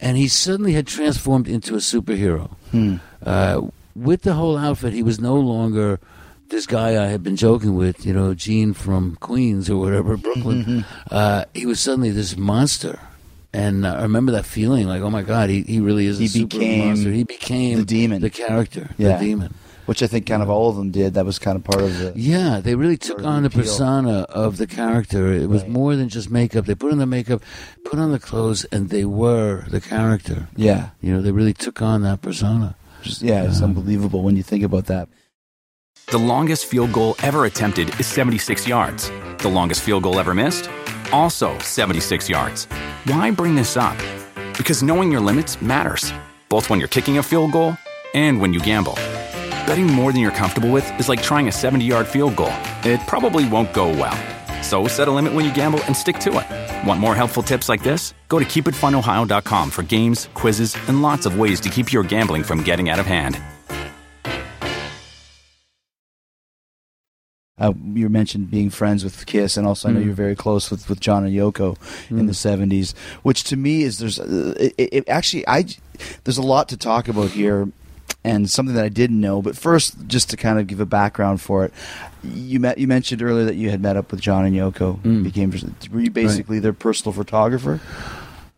and 0.01 0.17
he 0.17 0.27
suddenly 0.27 0.73
had 0.73 0.87
transformed 0.87 1.47
into 1.47 1.75
a 1.75 1.77
superhero. 1.77 2.49
Uh, 3.25 3.61
with 3.95 4.23
the 4.23 4.33
whole 4.33 4.57
outfit, 4.57 4.93
he 4.93 5.03
was 5.03 5.19
no 5.19 5.35
longer 5.35 5.99
this 6.49 6.65
guy 6.65 7.01
I 7.01 7.07
had 7.07 7.23
been 7.23 7.35
joking 7.37 7.75
with, 7.75 8.05
you 8.05 8.13
know, 8.13 8.33
Gene 8.33 8.73
from 8.73 9.15
Queens 9.21 9.69
or 9.69 9.77
whatever, 9.77 10.17
Brooklyn. 10.17 10.83
uh, 11.11 11.45
he 11.53 11.65
was 11.65 11.79
suddenly 11.79 12.09
this 12.11 12.35
monster. 12.35 12.99
And 13.53 13.85
I 13.85 14.01
remember 14.03 14.31
that 14.33 14.45
feeling 14.45 14.87
like, 14.87 15.01
oh 15.01 15.09
my 15.09 15.21
God, 15.23 15.49
he, 15.49 15.61
he 15.63 15.79
really 15.81 16.05
is 16.07 16.19
a 16.19 16.23
He 16.23 16.27
super 16.29 16.57
became 16.57 16.87
monster. 16.87 17.11
He 17.11 17.23
became 17.25 17.79
the 17.79 17.85
demon. 17.85 18.21
the 18.21 18.29
character, 18.29 18.89
Yeah. 18.97 19.17
the 19.17 19.25
demon. 19.25 19.53
Which 19.85 20.01
I 20.03 20.07
think 20.07 20.25
kind 20.25 20.41
of 20.43 20.49
all 20.49 20.69
of 20.69 20.75
them 20.75 20.91
did. 20.91 21.13
That 21.15 21.25
was 21.25 21.39
kind 21.39 21.55
of 21.55 21.63
part 21.63 21.81
of 21.81 21.97
the. 21.97 22.13
Yeah, 22.15 22.59
they 22.61 22.75
really 22.75 22.97
took 22.97 23.23
on 23.23 23.43
the 23.43 23.47
appeal. 23.47 23.61
persona 23.63 24.21
of 24.29 24.57
the 24.57 24.67
character. 24.67 25.33
It 25.33 25.47
was 25.49 25.61
Right. 25.63 25.71
more 25.71 25.95
than 25.95 26.09
just 26.09 26.29
makeup. 26.29 26.65
They 26.65 26.75
put 26.75 26.91
on 26.91 26.97
the 26.97 27.05
makeup, 27.05 27.41
put 27.85 27.99
on 27.99 28.11
the 28.11 28.19
clothes, 28.19 28.65
and 28.71 28.89
they 28.89 29.05
were 29.05 29.65
the 29.69 29.81
character. 29.81 30.47
Yeah, 30.55 30.89
You 31.01 31.13
know, 31.13 31.21
they 31.21 31.31
really 31.31 31.53
took 31.53 31.81
on 31.81 32.01
that 32.03 32.21
persona. 32.21 32.75
just, 33.03 33.21
yeah, 33.21 33.43
it's 33.43 33.57
uh-huh. 33.57 33.65
unbelievable 33.65 34.21
when 34.23 34.35
you 34.35 34.43
think 34.43 34.63
about 34.63 34.85
that. 34.85 35.09
The 36.07 36.19
longest 36.19 36.65
field 36.65 36.91
goal 36.91 37.15
ever 37.23 37.45
attempted 37.45 37.99
is 37.99 38.05
76 38.07 38.67
yards. 38.67 39.09
The 39.39 39.49
longest 39.49 39.81
field 39.81 40.03
goal 40.03 40.19
ever 40.19 40.33
missed? 40.33 40.69
Also 41.11 41.57
76 41.59 42.29
yards. 42.29 42.65
Why 43.05 43.31
bring 43.31 43.55
this 43.55 43.75
up? 43.77 43.97
Because 44.57 44.83
knowing 44.83 45.11
your 45.11 45.21
limits 45.21 45.61
matters, 45.61 46.13
both 46.49 46.69
when 46.69 46.79
you're 46.79 46.89
kicking 46.89 47.17
a 47.17 47.23
field 47.23 47.51
goal 47.53 47.75
and 48.13 48.39
when 48.41 48.53
you 48.53 48.59
gamble. 48.59 48.95
Betting 49.67 49.87
more 49.87 50.11
than 50.11 50.21
you're 50.21 50.31
comfortable 50.31 50.69
with 50.71 50.87
is 50.99 51.07
like 51.07 51.21
trying 51.23 51.47
a 51.47 51.51
70 51.51 51.85
yard 51.85 52.07
field 52.07 52.35
goal. 52.35 52.51
It 52.83 52.99
probably 53.07 53.47
won't 53.47 53.73
go 53.73 53.89
well. 53.89 54.17
So 54.63 54.87
set 54.87 55.07
a 55.07 55.11
limit 55.11 55.33
when 55.33 55.45
you 55.45 55.53
gamble 55.53 55.81
and 55.85 55.95
stick 55.95 56.19
to 56.19 56.29
it. 56.39 56.87
Want 56.87 56.99
more 56.99 57.15
helpful 57.15 57.41
tips 57.43 57.67
like 57.69 57.81
this? 57.83 58.13
Go 58.27 58.37
to 58.39 58.45
keepitfunohio.com 58.45 59.71
for 59.71 59.83
games, 59.83 60.29
quizzes, 60.33 60.75
and 60.87 61.01
lots 61.01 61.25
of 61.25 61.37
ways 61.39 61.59
to 61.61 61.69
keep 61.69 61.91
your 61.91 62.03
gambling 62.03 62.43
from 62.43 62.61
getting 62.63 62.89
out 62.89 62.99
of 62.99 63.05
hand. 63.05 63.39
Uh, 67.59 67.73
you 67.93 68.09
mentioned 68.09 68.49
being 68.49 68.71
friends 68.71 69.03
with 69.03 69.23
Kiss, 69.27 69.55
and 69.55 69.67
also 69.67 69.87
I 69.89 69.91
know 69.91 69.99
Mm. 69.99 70.05
you're 70.05 70.13
very 70.15 70.35
close 70.35 70.71
with, 70.71 70.89
with 70.89 70.99
John 70.99 71.23
and 71.25 71.35
Yoko 71.35 71.77
in 72.09 72.25
the 72.25 72.33
'70s. 72.33 72.95
Which 73.21 73.43
to 73.45 73.55
me 73.55 73.83
is 73.83 73.99
there's 73.99 74.19
uh, 74.19 74.55
it, 74.59 74.73
it, 74.91 75.09
actually 75.09 75.47
I 75.47 75.65
there's 76.23 76.39
a 76.39 76.41
lot 76.41 76.69
to 76.69 76.77
talk 76.77 77.07
about 77.07 77.29
here, 77.29 77.67
and 78.23 78.49
something 78.49 78.75
that 78.75 78.85
I 78.85 78.89
didn't 78.89 79.19
know. 79.19 79.41
But 79.41 79.57
first, 79.57 79.95
just 80.07 80.29
to 80.29 80.37
kind 80.37 80.59
of 80.59 80.67
give 80.67 80.79
a 80.79 80.85
background 80.85 81.41
for 81.41 81.65
it, 81.65 81.73
you 82.23 82.59
met 82.59 82.77
you 82.77 82.87
mentioned 82.87 83.21
earlier 83.21 83.45
that 83.45 83.55
you 83.55 83.69
had 83.69 83.81
met 83.81 83.97
up 83.97 84.11
with 84.11 84.21
John 84.21 84.45
and 84.45 84.55
Yoko. 84.55 84.99
Mm. 85.01 85.23
Became 85.23 85.51
were 85.91 86.01
you 86.01 86.11
basically 86.11 86.59
their 86.59 86.73
personal 86.73 87.13
photographer? 87.13 87.79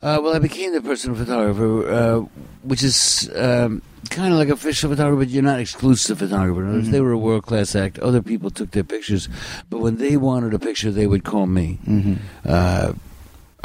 Uh, 0.02 0.19
well, 0.21 0.36
I 0.36 0.39
became 0.39 0.73
the 0.73 0.82
personal 0.82 1.15
photographer, 1.15 1.89
uh, 1.89 2.19
which 2.63 2.84
is 2.84 3.32
um, 3.38 3.82
kind 4.10 4.34
of 4.34 4.38
like 4.38 4.49
official 4.49 4.89
photographer, 4.89 5.23
but 5.23 5.30
you're 5.30 5.41
not 5.41 5.62
exclusive 5.62 6.19
photographer. 6.19 6.62
Words, 6.62 6.89
They 6.89 6.99
were 6.99 7.13
a 7.13 7.17
world 7.17 7.43
class 7.43 7.73
act. 7.73 7.99
Other 7.99 8.21
people 8.21 8.49
took 8.49 8.71
their 8.71 8.84
pictures, 8.84 9.30
but 9.69 9.80
when 9.80 9.95
they 9.97 10.17
wanted 10.17 10.54
a 10.54 10.60
picture, 10.60 10.91
they 10.91 11.08
would 11.08 11.23
call 11.23 11.45
me. 11.47 11.80
Mm-hmm. 11.88 12.15
Uh, 12.43 12.93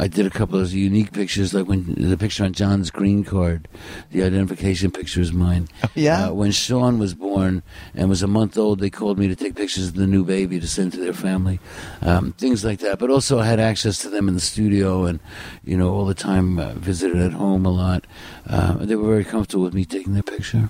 I 0.01 0.07
did 0.07 0.25
a 0.25 0.29
couple 0.29 0.57
of 0.57 0.71
unique 0.71 1.11
pictures, 1.11 1.53
like 1.53 1.67
when 1.67 1.93
the 1.97 2.17
picture 2.17 2.45
on 2.45 2.53
John's 2.53 2.89
green 2.89 3.25
card, 3.25 3.67
the 4.11 4.23
identification 4.23 4.91
picture 4.91 5.19
is 5.19 5.33
mine. 5.33 5.67
yeah? 5.93 6.27
Uh, 6.29 6.33
when 6.33 6.51
Sean 6.51 6.99
was 6.99 7.13
born 7.13 7.63
and 7.93 8.07
was 8.07 8.23
a 8.23 8.27
month 8.27 8.57
old, 8.57 8.79
they 8.79 8.89
called 8.89 9.19
me 9.19 9.27
to 9.27 9.35
take 9.35 9.55
pictures 9.55 9.89
of 9.89 9.95
the 9.95 10.07
new 10.07 10.23
baby 10.23 10.57
to 10.57 10.67
send 10.67 10.93
to 10.93 10.99
their 10.99 11.11
family, 11.11 11.59
um, 12.01 12.31
things 12.31 12.63
like 12.63 12.79
that. 12.79 12.97
But 12.97 13.09
also, 13.09 13.39
I 13.39 13.45
had 13.45 13.59
access 13.59 13.97
to 13.99 14.09
them 14.09 14.29
in 14.29 14.35
the 14.35 14.39
studio, 14.39 15.03
and 15.03 15.19
you 15.65 15.77
know, 15.77 15.93
all 15.93 16.05
the 16.05 16.13
time 16.13 16.59
uh, 16.59 16.75
visited 16.75 17.17
at 17.17 17.33
home 17.33 17.65
a 17.65 17.71
lot. 17.71 18.07
Uh, 18.47 18.75
they 18.75 18.95
were 18.95 19.09
very 19.09 19.25
comfortable 19.25 19.65
with 19.65 19.73
me 19.73 19.83
taking 19.83 20.13
their 20.13 20.23
picture. 20.23 20.69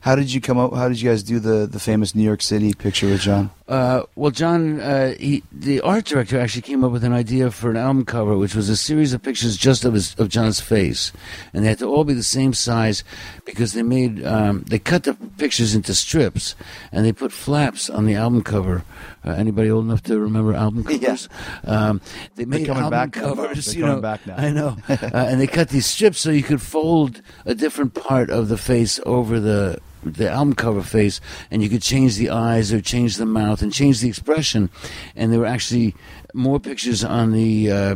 How 0.00 0.14
did 0.14 0.32
you 0.32 0.40
come 0.40 0.58
up? 0.58 0.74
How 0.74 0.88
did 0.88 1.00
you 1.00 1.08
guys 1.08 1.22
do 1.22 1.38
the 1.38 1.66
the 1.66 1.80
famous 1.80 2.14
New 2.14 2.22
York 2.22 2.42
City 2.42 2.74
picture 2.74 3.06
with 3.06 3.20
John? 3.20 3.50
Uh, 3.66 4.02
well, 4.14 4.30
John, 4.30 4.78
uh, 4.80 5.14
he, 5.18 5.42
the 5.50 5.80
art 5.80 6.04
director, 6.04 6.38
actually 6.38 6.60
came 6.60 6.84
up 6.84 6.92
with 6.92 7.02
an 7.02 7.14
idea 7.14 7.50
for 7.50 7.70
an 7.70 7.78
album 7.78 8.04
cover, 8.04 8.36
which 8.36 8.54
was 8.54 8.68
a 8.68 8.76
series 8.76 9.14
of 9.14 9.22
pictures 9.22 9.56
just 9.56 9.86
of 9.86 9.94
his 9.94 10.14
of 10.16 10.28
John's 10.28 10.60
face, 10.60 11.12
and 11.54 11.64
they 11.64 11.68
had 11.68 11.78
to 11.78 11.86
all 11.86 12.04
be 12.04 12.12
the 12.12 12.22
same 12.22 12.52
size 12.52 13.02
because 13.46 13.72
they 13.72 13.82
made 13.82 14.24
um, 14.24 14.64
they 14.68 14.78
cut 14.78 15.04
the 15.04 15.14
pictures 15.14 15.74
into 15.74 15.94
strips 15.94 16.54
and 16.92 17.06
they 17.06 17.12
put 17.12 17.32
flaps 17.32 17.88
on 17.88 18.04
the 18.04 18.14
album 18.14 18.42
cover. 18.42 18.84
Uh, 19.24 19.30
anybody 19.32 19.70
old 19.70 19.84
enough 19.84 20.02
to 20.02 20.18
remember 20.18 20.54
album 20.54 20.84
Yeah. 20.90 20.98
covers? 20.98 21.28
Um, 21.64 22.00
they 22.34 22.44
made 22.44 22.66
coming 22.66 22.82
album 22.82 22.98
back 22.98 23.12
covers. 23.12 23.64
They're 23.66 23.74
you 23.74 23.80
coming 23.82 23.96
know, 23.96 24.02
back 24.02 24.26
now. 24.26 24.36
I 24.36 24.50
know, 24.50 24.76
uh, 24.88 25.08
and 25.12 25.40
they 25.40 25.46
cut 25.46 25.70
these 25.70 25.86
strips 25.86 26.20
so 26.20 26.30
you 26.30 26.42
could 26.42 26.60
fold 26.62 27.22
a 27.46 27.54
different 27.54 27.94
part 27.94 28.30
of 28.30 28.48
the 28.48 28.58
face 28.58 29.00
over 29.06 29.40
the 29.40 29.78
the 30.02 30.28
album 30.30 30.54
cover 30.54 30.82
face, 30.82 31.18
and 31.50 31.62
you 31.62 31.70
could 31.70 31.80
change 31.80 32.16
the 32.16 32.28
eyes 32.28 32.70
or 32.72 32.80
change 32.82 33.16
the 33.16 33.24
mouth 33.24 33.62
and 33.62 33.72
change 33.72 34.00
the 34.00 34.08
expression. 34.08 34.68
And 35.16 35.32
there 35.32 35.40
were 35.40 35.46
actually 35.46 35.94
more 36.34 36.60
pictures 36.60 37.02
on 37.02 37.32
the 37.32 37.70
uh, 37.70 37.94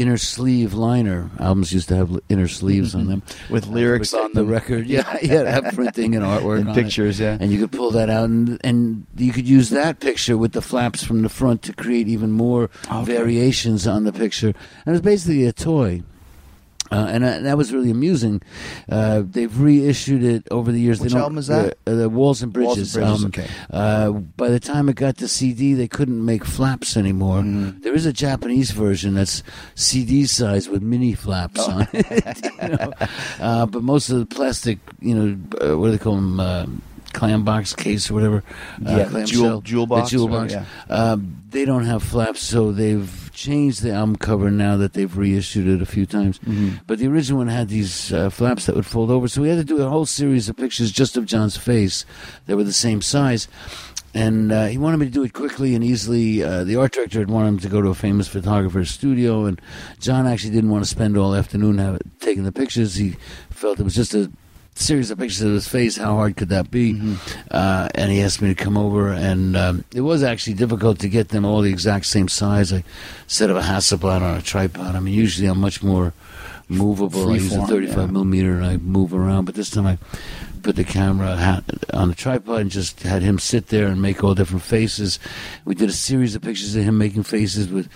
inner 0.00 0.16
sleeve 0.18 0.74
liner. 0.74 1.30
Albums 1.38 1.72
used 1.72 1.88
to 1.88 1.96
have 1.96 2.18
inner 2.28 2.48
sleeves 2.48 2.94
on 2.94 3.06
them 3.06 3.22
With 3.50 3.66
lyrics 3.66 4.14
on 4.14 4.32
the 4.32 4.44
record. 4.44 4.86
Yeah, 4.86 5.18
yeah, 5.22 5.48
have 5.50 5.74
printing 5.74 6.14
and 6.14 6.24
artwork 6.24 6.60
And 6.60 6.68
on 6.70 6.78
it. 6.78 6.82
pictures, 6.82 7.18
yeah. 7.20 7.36
And 7.40 7.50
you 7.52 7.58
could 7.60 7.72
pull 7.72 7.90
that 7.92 8.08
out, 8.10 8.24
and 8.30 8.58
and 8.64 9.06
you 9.16 9.32
could 9.32 9.48
use 9.48 9.70
that 9.70 10.00
picture 10.00 10.36
with 10.36 10.52
the 10.52 10.62
flaps 10.62 11.02
from 11.04 11.22
the 11.22 11.28
front 11.28 11.62
to 11.62 11.72
create 11.72 12.08
even 12.08 12.30
more 12.32 12.70
Okay. 12.90 13.04
variations 13.16 13.86
on 13.86 14.04
the 14.04 14.12
picture. 14.12 14.52
And 14.86 14.94
it's 14.96 15.04
basically 15.04 15.44
a 15.46 15.52
toy. 15.52 16.02
Uh, 16.90 17.06
and 17.10 17.24
uh, 17.24 17.38
that 17.40 17.56
was 17.56 17.72
really 17.72 17.90
amusing. 17.90 18.40
Uh, 18.88 19.22
they've 19.24 19.60
reissued 19.60 20.22
it 20.24 20.46
over 20.50 20.72
the 20.72 20.80
years. 20.80 21.00
Which 21.00 21.12
they 21.12 21.18
album 21.18 21.38
is 21.38 21.48
that? 21.48 21.76
Uh, 21.86 21.94
the 21.94 22.08
Walls 22.08 22.42
and 22.42 22.56
Walls 22.56 22.78
and 22.78 22.86
Bridges. 22.86 22.94
Bridges, 22.94 22.96
album. 22.96 23.26
okay. 23.26 23.46
Uh, 23.70 24.10
by 24.10 24.48
the 24.48 24.58
time 24.60 24.88
it 24.88 24.96
got 24.96 25.16
to 25.18 25.28
CD, 25.28 25.74
they 25.74 25.88
couldn't 25.88 26.24
make 26.24 26.44
flaps 26.44 26.96
anymore. 26.96 27.40
Mm-hmm. 27.40 27.80
There 27.80 27.94
is 27.94 28.06
a 28.06 28.12
Japanese 28.12 28.70
version 28.70 29.14
that's 29.14 29.42
CD 29.74 30.26
size 30.26 30.68
with 30.68 30.82
mini 30.82 31.12
flaps 31.14 31.60
Oh. 31.60 31.72
on 31.72 31.88
it. 31.92 32.50
you 32.62 32.68
know? 32.68 32.92
uh, 33.40 33.66
but 33.66 33.82
most 33.82 34.08
of 34.10 34.18
the 34.18 34.26
plastic, 34.26 34.78
you 35.00 35.14
know, 35.14 35.36
uh, 35.60 35.76
what 35.78 35.86
do 35.86 35.92
they 35.92 35.98
call 35.98 36.14
them? 36.16 36.82
Uh, 37.14 37.18
clam 37.18 37.44
box 37.44 37.74
case 37.74 38.10
or 38.10 38.14
whatever. 38.14 38.42
Uh, 38.86 38.96
Yeah, 38.96 39.04
clam 39.08 39.26
jewel- 39.26 39.60
jewel 39.62 39.86
The 39.86 39.94
box 39.94 40.10
jewel 40.10 40.26
or- 40.26 40.40
box. 40.40 40.52
yeah. 40.52 40.64
Um, 40.88 41.36
they 41.50 41.64
don't 41.64 41.84
have 41.84 42.02
flaps, 42.02 42.42
so 42.42 42.72
they've 42.72 43.30
changed 43.32 43.82
the 43.82 43.92
album 43.92 44.16
cover 44.16 44.50
now 44.50 44.76
that 44.76 44.92
they've 44.92 45.16
reissued 45.16 45.66
it 45.66 45.80
a 45.80 45.86
few 45.86 46.04
times. 46.06 46.38
Mm-hmm. 46.40 46.76
But 46.86 46.98
the 46.98 47.06
original 47.06 47.38
one 47.38 47.48
had 47.48 47.68
these 47.68 48.12
uh, 48.12 48.28
flaps 48.30 48.66
that 48.66 48.74
would 48.76 48.84
fold 48.86 49.10
over, 49.10 49.28
so 49.28 49.40
we 49.42 49.48
had 49.48 49.58
to 49.58 49.64
do 49.64 49.80
a 49.82 49.88
whole 49.88 50.06
series 50.06 50.48
of 50.48 50.56
pictures 50.56 50.92
just 50.92 51.16
of 51.16 51.24
John's 51.24 51.56
face 51.56 52.04
that 52.46 52.56
were 52.56 52.64
the 52.64 52.72
same 52.72 53.00
size. 53.00 53.48
And 54.14 54.50
uh, 54.52 54.66
he 54.66 54.78
wanted 54.78 54.96
me 54.98 55.06
to 55.06 55.12
do 55.12 55.22
it 55.22 55.32
quickly 55.34 55.74
and 55.74 55.84
easily. 55.84 56.42
Uh, 56.42 56.64
the 56.64 56.76
art 56.76 56.92
director 56.92 57.18
had 57.20 57.30
wanted 57.30 57.48
him 57.48 57.58
to 57.60 57.68
go 57.68 57.80
to 57.82 57.88
a 57.88 57.94
famous 57.94 58.26
photographer's 58.26 58.90
studio, 58.90 59.44
and 59.44 59.60
John 60.00 60.26
actually 60.26 60.50
didn't 60.52 60.70
want 60.70 60.82
to 60.84 60.90
spend 60.90 61.16
all 61.16 61.34
afternoon 61.34 61.78
have, 61.78 62.00
taking 62.18 62.42
the 62.44 62.52
pictures. 62.52 62.96
He 62.96 63.16
felt 63.50 63.78
it 63.78 63.84
was 63.84 63.94
just 63.94 64.14
a 64.14 64.30
series 64.78 65.10
of 65.10 65.18
pictures 65.18 65.42
of 65.42 65.52
his 65.52 65.68
face. 65.68 65.96
How 65.96 66.14
hard 66.14 66.36
could 66.36 66.48
that 66.50 66.70
be? 66.70 66.94
Mm-hmm. 66.94 67.14
Uh, 67.50 67.88
and 67.94 68.10
he 68.10 68.22
asked 68.22 68.40
me 68.40 68.48
to 68.48 68.54
come 68.54 68.76
over, 68.76 69.10
and 69.10 69.56
um, 69.56 69.84
it 69.94 70.02
was 70.02 70.22
actually 70.22 70.54
difficult 70.54 70.98
to 71.00 71.08
get 71.08 71.28
them 71.28 71.44
all 71.44 71.60
the 71.60 71.70
exact 71.70 72.06
same 72.06 72.28
size. 72.28 72.72
I 72.72 72.84
set 73.26 73.50
up 73.50 73.56
a 73.56 73.66
Hasselblad 73.66 74.22
on 74.22 74.36
a 74.36 74.42
tripod. 74.42 74.94
I 74.94 75.00
mean, 75.00 75.14
usually 75.14 75.48
I'm 75.48 75.60
much 75.60 75.82
more 75.82 76.12
movable. 76.68 77.30
I 77.30 77.34
use 77.34 77.54
a 77.54 77.66
35 77.66 77.96
yeah. 77.96 78.06
millimeter, 78.06 78.52
and 78.52 78.64
I 78.64 78.76
move 78.76 79.12
around. 79.12 79.46
But 79.46 79.54
this 79.54 79.70
time 79.70 79.86
I 79.86 79.98
put 80.62 80.76
the 80.76 80.84
camera 80.84 81.62
on 81.92 82.08
the 82.08 82.14
tripod 82.14 82.60
and 82.60 82.70
just 82.70 83.02
had 83.02 83.22
him 83.22 83.38
sit 83.38 83.68
there 83.68 83.86
and 83.86 84.00
make 84.00 84.22
all 84.22 84.34
different 84.34 84.62
faces. 84.62 85.18
We 85.64 85.74
did 85.74 85.88
a 85.88 85.92
series 85.92 86.34
of 86.34 86.42
pictures 86.42 86.76
of 86.76 86.84
him 86.84 86.98
making 86.98 87.24
faces 87.24 87.68
with. 87.68 87.88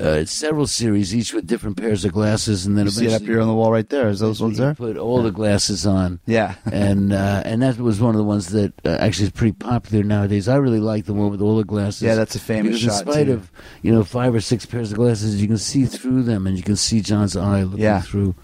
Uh, 0.00 0.24
several 0.24 0.66
series, 0.66 1.14
each 1.14 1.34
with 1.34 1.46
different 1.46 1.76
pairs 1.76 2.02
of 2.06 2.12
glasses, 2.12 2.64
and 2.64 2.78
then 2.78 2.86
You 2.86 2.90
see 2.90 3.06
it 3.08 3.12
up 3.12 3.20
here 3.20 3.42
on 3.42 3.46
the 3.46 3.52
wall 3.54 3.70
right 3.70 3.86
there. 3.86 4.08
Is 4.08 4.20
those 4.20 4.40
ones 4.40 4.56
there? 4.56 4.74
Put 4.74 4.96
all 4.96 5.22
the 5.22 5.30
glasses 5.30 5.86
on. 5.86 6.18
Yeah. 6.24 6.54
and 6.72 7.12
uh, 7.12 7.42
and 7.44 7.60
that 7.60 7.76
was 7.76 8.00
one 8.00 8.14
of 8.14 8.16
the 8.18 8.24
ones 8.24 8.48
that 8.52 8.72
uh, 8.86 8.96
actually 8.98 9.26
is 9.26 9.32
pretty 9.32 9.52
popular 9.52 10.02
nowadays. 10.02 10.48
I 10.48 10.56
really 10.56 10.80
like 10.80 11.04
the 11.04 11.12
one 11.12 11.30
with 11.30 11.42
all 11.42 11.58
the 11.58 11.64
glasses. 11.64 12.00
Yeah, 12.00 12.14
that's 12.14 12.34
a 12.34 12.38
famous 12.38 12.80
because 12.80 12.96
shot, 12.96 13.06
In 13.06 13.12
spite 13.12 13.26
too. 13.26 13.32
of 13.34 13.50
you 13.82 13.92
know 13.92 14.02
five 14.02 14.34
or 14.34 14.40
six 14.40 14.64
pairs 14.64 14.92
of 14.92 14.96
glasses, 14.96 15.42
you 15.42 15.46
can 15.46 15.58
see 15.58 15.84
through 15.84 16.22
them, 16.22 16.46
and 16.46 16.56
you 16.56 16.62
can 16.62 16.76
see 16.76 17.02
John's 17.02 17.36
eye 17.36 17.62
looking 17.62 17.80
Yeah. 17.84 18.00
through. 18.00 18.34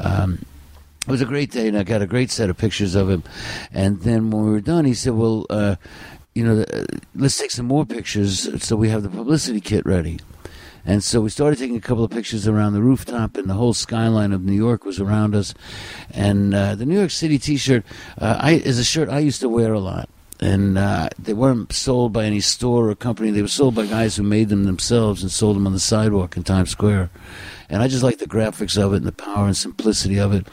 Um, 0.00 0.40
it 1.06 1.10
was 1.10 1.20
a 1.22 1.26
great 1.26 1.52
day, 1.52 1.68
and 1.68 1.78
I 1.78 1.84
got 1.84 2.02
a 2.02 2.06
great 2.08 2.32
set 2.32 2.50
of 2.50 2.56
pictures 2.58 2.96
of 2.96 3.08
him. 3.08 3.22
And 3.72 4.00
then 4.02 4.30
when 4.32 4.44
we 4.46 4.50
were 4.50 4.60
done, 4.60 4.84
he 4.84 4.94
said, 4.94 5.12
"Well, 5.14 5.46
uh, 5.48 5.76
you 6.34 6.44
know, 6.44 6.62
uh, 6.62 6.84
let's 7.14 7.38
take 7.38 7.52
some 7.52 7.66
more 7.66 7.86
pictures 7.86 8.48
so 8.64 8.74
we 8.74 8.88
have 8.88 9.04
the 9.04 9.10
publicity 9.10 9.60
kit 9.60 9.86
ready." 9.86 10.18
And 10.84 11.02
so 11.04 11.20
we 11.20 11.30
started 11.30 11.58
taking 11.58 11.76
a 11.76 11.80
couple 11.80 12.04
of 12.04 12.10
pictures 12.10 12.48
around 12.48 12.72
the 12.72 12.82
rooftop, 12.82 13.36
and 13.36 13.48
the 13.48 13.54
whole 13.54 13.74
skyline 13.74 14.32
of 14.32 14.42
New 14.42 14.52
York 14.52 14.84
was 14.84 15.00
around 15.00 15.34
us. 15.34 15.54
And 16.12 16.54
uh, 16.54 16.74
the 16.74 16.86
New 16.86 16.98
York 16.98 17.10
City 17.10 17.38
T-shirt 17.38 17.84
uh, 18.18 18.58
is 18.64 18.78
a 18.78 18.84
shirt 18.84 19.08
I 19.08 19.20
used 19.20 19.40
to 19.40 19.48
wear 19.48 19.72
a 19.72 19.80
lot. 19.80 20.08
And 20.40 20.76
uh, 20.76 21.08
they 21.16 21.34
weren't 21.34 21.72
sold 21.72 22.12
by 22.12 22.24
any 22.24 22.40
store 22.40 22.90
or 22.90 22.96
company. 22.96 23.30
They 23.30 23.42
were 23.42 23.48
sold 23.48 23.76
by 23.76 23.86
guys 23.86 24.16
who 24.16 24.24
made 24.24 24.48
them 24.48 24.64
themselves 24.64 25.22
and 25.22 25.30
sold 25.30 25.54
them 25.54 25.68
on 25.68 25.72
the 25.72 25.78
sidewalk 25.78 26.36
in 26.36 26.42
Times 26.42 26.70
Square. 26.70 27.10
And 27.68 27.80
I 27.80 27.86
just 27.86 28.02
like 28.02 28.18
the 28.18 28.26
graphics 28.26 28.76
of 28.76 28.92
it 28.92 28.96
and 28.96 29.06
the 29.06 29.12
power 29.12 29.46
and 29.46 29.56
simplicity 29.56 30.18
of 30.18 30.32
it. 30.32 30.48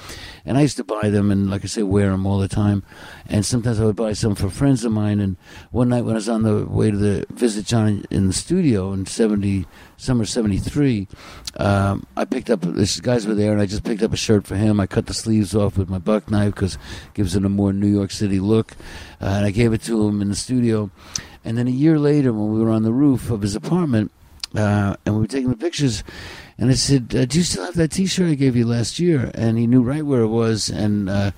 And 0.50 0.58
I 0.58 0.62
used 0.62 0.78
to 0.78 0.84
buy 0.84 1.12
them 1.12 1.30
and, 1.30 1.48
like 1.48 1.64
I 1.64 1.68
say, 1.68 1.84
wear 1.84 2.10
them 2.10 2.26
all 2.26 2.40
the 2.40 2.48
time. 2.48 2.82
And 3.28 3.46
sometimes 3.46 3.80
I 3.80 3.86
would 3.86 3.96
buy 3.96 4.14
some 4.14 4.34
for 4.34 4.50
friends 4.50 4.84
of 4.84 4.92
mine. 4.92 5.20
And 5.20 5.38
one 5.70 5.90
night 5.90 6.02
when 6.02 6.16
I 6.16 6.16
was 6.16 6.28
on 6.28 6.42
the 6.42 6.66
way 6.66 6.90
to 6.90 6.98
the 6.98 7.28
visit 7.30 7.68
John 7.68 8.04
in 8.10 8.26
the 8.26 8.34
studio 8.34 8.92
in 8.92 9.06
seventy 9.06 9.68
summer 9.96 10.26
seventy 10.26 10.58
three, 10.58 11.08
um, 11.58 12.08
I 12.18 12.26
picked 12.26 12.50
up 12.50 12.62
this 12.62 13.00
guys 13.00 13.28
were 13.28 13.36
there, 13.36 13.52
and 13.52 13.62
I 13.62 13.68
just 13.68 13.84
picked 13.84 14.02
up 14.02 14.12
a 14.12 14.18
shirt 14.18 14.48
for 14.48 14.56
him. 14.56 14.80
I 14.80 14.88
cut 14.88 15.06
the 15.06 15.14
sleeves 15.14 15.54
off 15.54 15.78
with 15.78 15.88
my 15.88 16.00
buck 16.00 16.32
knife 16.32 16.56
because 16.56 16.76
it 16.76 17.14
gives 17.14 17.36
it 17.36 17.46
a 17.46 17.50
more 17.50 17.72
New 17.72 17.86
York 17.88 18.10
City 18.10 18.40
look. 18.40 18.76
Uh, 19.22 19.26
and 19.26 19.46
I 19.46 19.52
gave 19.52 19.72
it 19.72 19.84
to 19.84 20.08
him 20.08 20.20
in 20.20 20.30
the 20.30 20.36
studio. 20.36 20.90
And 21.46 21.60
then 21.60 21.68
a 21.68 21.72
year 21.72 22.00
later, 22.00 22.34
when 22.34 22.52
we 22.52 22.60
were 22.60 22.72
on 22.72 22.82
the 22.82 22.92
roof 22.92 23.30
of 23.30 23.44
his 23.44 23.56
apartment, 23.56 24.12
uh, 24.56 24.96
and 25.06 25.14
we 25.14 25.22
were 25.22 25.28
taking 25.28 25.52
the 25.52 25.58
pictures. 25.58 26.04
And 26.60 26.70
I 26.70 26.74
said, 26.74 27.16
uh, 27.16 27.26
"Do 27.26 27.38
you 27.38 27.44
still 27.46 27.66
have 27.66 27.76
that 27.76 27.92
T-shirt 27.92 28.30
I 28.30 28.36
gave 28.36 28.56
you 28.56 28.66
last 28.66 29.00
year?" 29.00 29.32
And 29.34 29.58
he 29.58 29.66
knew 29.66 29.82
right 29.82 30.06
where 30.06 30.22
it 30.22 30.28
was, 30.28 30.70
and 30.70 31.10
uh, 31.10 31.32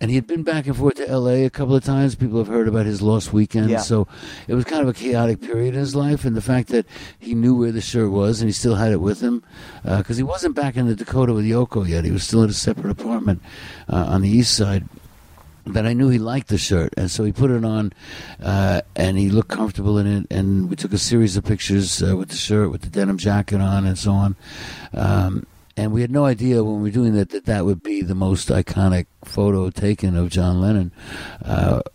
and 0.00 0.10
he 0.10 0.16
had 0.16 0.26
been 0.26 0.42
back 0.42 0.66
and 0.66 0.76
forth 0.76 0.94
to 0.96 1.08
L.A. 1.08 1.44
a 1.44 1.50
couple 1.50 1.74
of 1.76 1.84
times. 1.84 2.14
People 2.16 2.38
have 2.38 2.48
heard 2.48 2.66
about 2.68 2.84
his 2.86 3.00
lost 3.00 3.32
weekend, 3.32 3.70
Yeah. 3.70 3.78
so 3.78 4.06
it 4.48 4.54
was 4.54 4.64
kind 4.64 4.82
of 4.82 4.88
a 4.88 4.92
chaotic 4.92 5.40
period 5.40 5.74
in 5.74 5.80
his 5.80 5.94
life. 5.94 6.24
And 6.24 6.36
the 6.36 6.40
fact 6.42 6.68
that 6.68 6.86
he 7.18 7.34
knew 7.34 7.54
where 7.56 7.72
the 7.72 7.80
shirt 7.80 8.10
was 8.10 8.40
and 8.40 8.48
he 8.48 8.52
still 8.52 8.74
had 8.76 8.92
it 8.92 9.00
with 9.00 9.20
him, 9.20 9.42
because 9.84 10.16
he 10.16 10.22
wasn't 10.22 10.54
back 10.56 10.76
in 10.76 10.86
the 10.86 10.94
Dakota 10.96 11.32
with 11.32 11.44
Yoko 11.44 11.88
yet. 11.88 12.04
He 12.04 12.10
was 12.10 12.24
still 12.24 12.42
in 12.42 12.50
a 12.50 12.52
separate 12.52 12.90
apartment 12.90 13.40
uh, 13.88 14.06
on 14.08 14.22
the 14.22 14.28
east 14.28 14.56
side 14.56 14.88
but 15.72 15.86
I 15.86 15.92
knew 15.92 16.08
he 16.08 16.18
liked 16.18 16.48
the 16.48 16.58
shirt, 16.58 16.92
and 16.96 17.10
so 17.10 17.24
he 17.24 17.32
put 17.32 17.50
it 17.50 17.64
on, 17.64 17.92
uh, 18.42 18.80
and 18.96 19.18
he 19.18 19.30
looked 19.30 19.50
comfortable 19.50 19.98
in 19.98 20.06
it. 20.06 20.26
And 20.30 20.68
we 20.70 20.76
took 20.76 20.92
a 20.92 20.98
series 20.98 21.36
of 21.36 21.44
pictures 21.44 22.02
uh, 22.02 22.16
with 22.16 22.28
the 22.30 22.36
shirt, 22.36 22.70
with 22.70 22.82
the 22.82 22.88
denim 22.90 23.18
jacket 23.18 23.60
on, 23.60 23.86
and 23.86 23.98
so 23.98 24.12
on. 24.12 24.36
Um, 24.94 25.46
and 25.76 25.92
we 25.92 26.00
had 26.00 26.10
no 26.10 26.24
idea 26.24 26.64
when 26.64 26.76
we 26.82 26.88
were 26.88 26.94
doing 26.94 27.12
that 27.14 27.30
that 27.30 27.44
that 27.44 27.64
would 27.64 27.84
be 27.84 28.02
the 28.02 28.16
most 28.16 28.48
iconic 28.48 29.06
photo 29.24 29.70
taken 29.70 30.16
of 30.16 30.28
John 30.28 30.60
Lennon, 30.60 30.90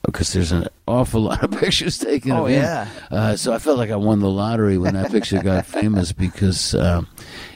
because 0.06 0.32
there's 0.32 0.54
an 0.54 0.68
awful 0.88 1.22
lot 1.22 1.44
of 1.44 1.52
pictures 1.60 1.98
taken 1.98 2.32
Oh, 2.32 2.46
of 2.46 2.52
him. 2.52 2.62
yeah. 2.62 2.88
Uh, 3.12 3.36
so 3.36 3.52
I 3.52 3.60
felt 3.60 3.78
like 3.78 3.90
I 3.92 3.98
won 3.98 4.20
the 4.20 4.30
lottery 4.30 4.78
when 4.78 4.94
that 4.94 5.12
picture 5.12 5.42
got 5.44 5.66
famous 5.82 6.14
because 6.14 6.74
um, 6.76 7.08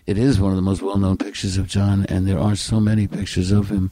it 0.06 0.18
is 0.18 0.38
one 0.38 0.52
of 0.52 0.58
the 0.58 0.62
most 0.62 0.82
well-known 0.82 1.18
pictures 1.18 1.56
of 1.58 1.68
John, 1.68 2.06
and 2.10 2.28
there 2.28 2.40
aren't 2.40 2.58
so 2.60 2.82
many 2.82 3.08
pictures 3.08 3.52
of 3.52 3.70
him 3.70 3.90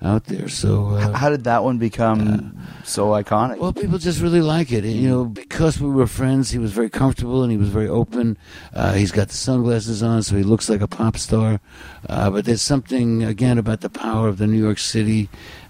out 0.00 0.26
there. 0.26 0.48
So 0.48 0.90
uh, 0.90 1.12
How 1.12 1.28
did 1.28 1.44
that 1.44 1.64
one 1.64 1.78
become 1.78 2.56
so 2.84 3.08
iconic? 3.08 3.58
well, 3.58 3.72
people 3.72 3.98
just 3.98 4.20
really 4.20 4.40
like 4.40 4.70
it. 4.70 4.84
And, 4.84 4.94
you 4.94 5.08
know, 5.08 5.24
because 5.24 5.80
we 5.80 5.90
were 5.90 6.06
friends, 6.06 6.50
he 6.50 6.58
was 6.58 6.72
very 6.72 6.88
comfortable 6.88 7.42
and 7.42 7.50
he 7.50 7.58
was 7.58 7.68
very 7.68 7.88
open. 7.88 8.36
Uh, 8.72 8.92
he's 8.92 9.10
got 9.10 9.28
the 9.28 9.34
sunglasses 9.34 10.02
on, 10.02 10.22
so 10.22 10.36
he 10.36 10.44
looks 10.44 10.68
like 10.68 10.80
a 10.80 10.86
pop 10.88 11.16
star. 11.16 11.60
Uh, 12.08 12.30
but 12.30 12.44
there's 12.44 12.62
something, 12.62 13.24
again, 13.24 13.58
about 13.58 13.80
the 13.80 13.90
power 13.90 14.28
of 14.28 14.38
the 14.38 14.46
New 14.46 14.62
York 14.62 14.78
City 14.78 15.28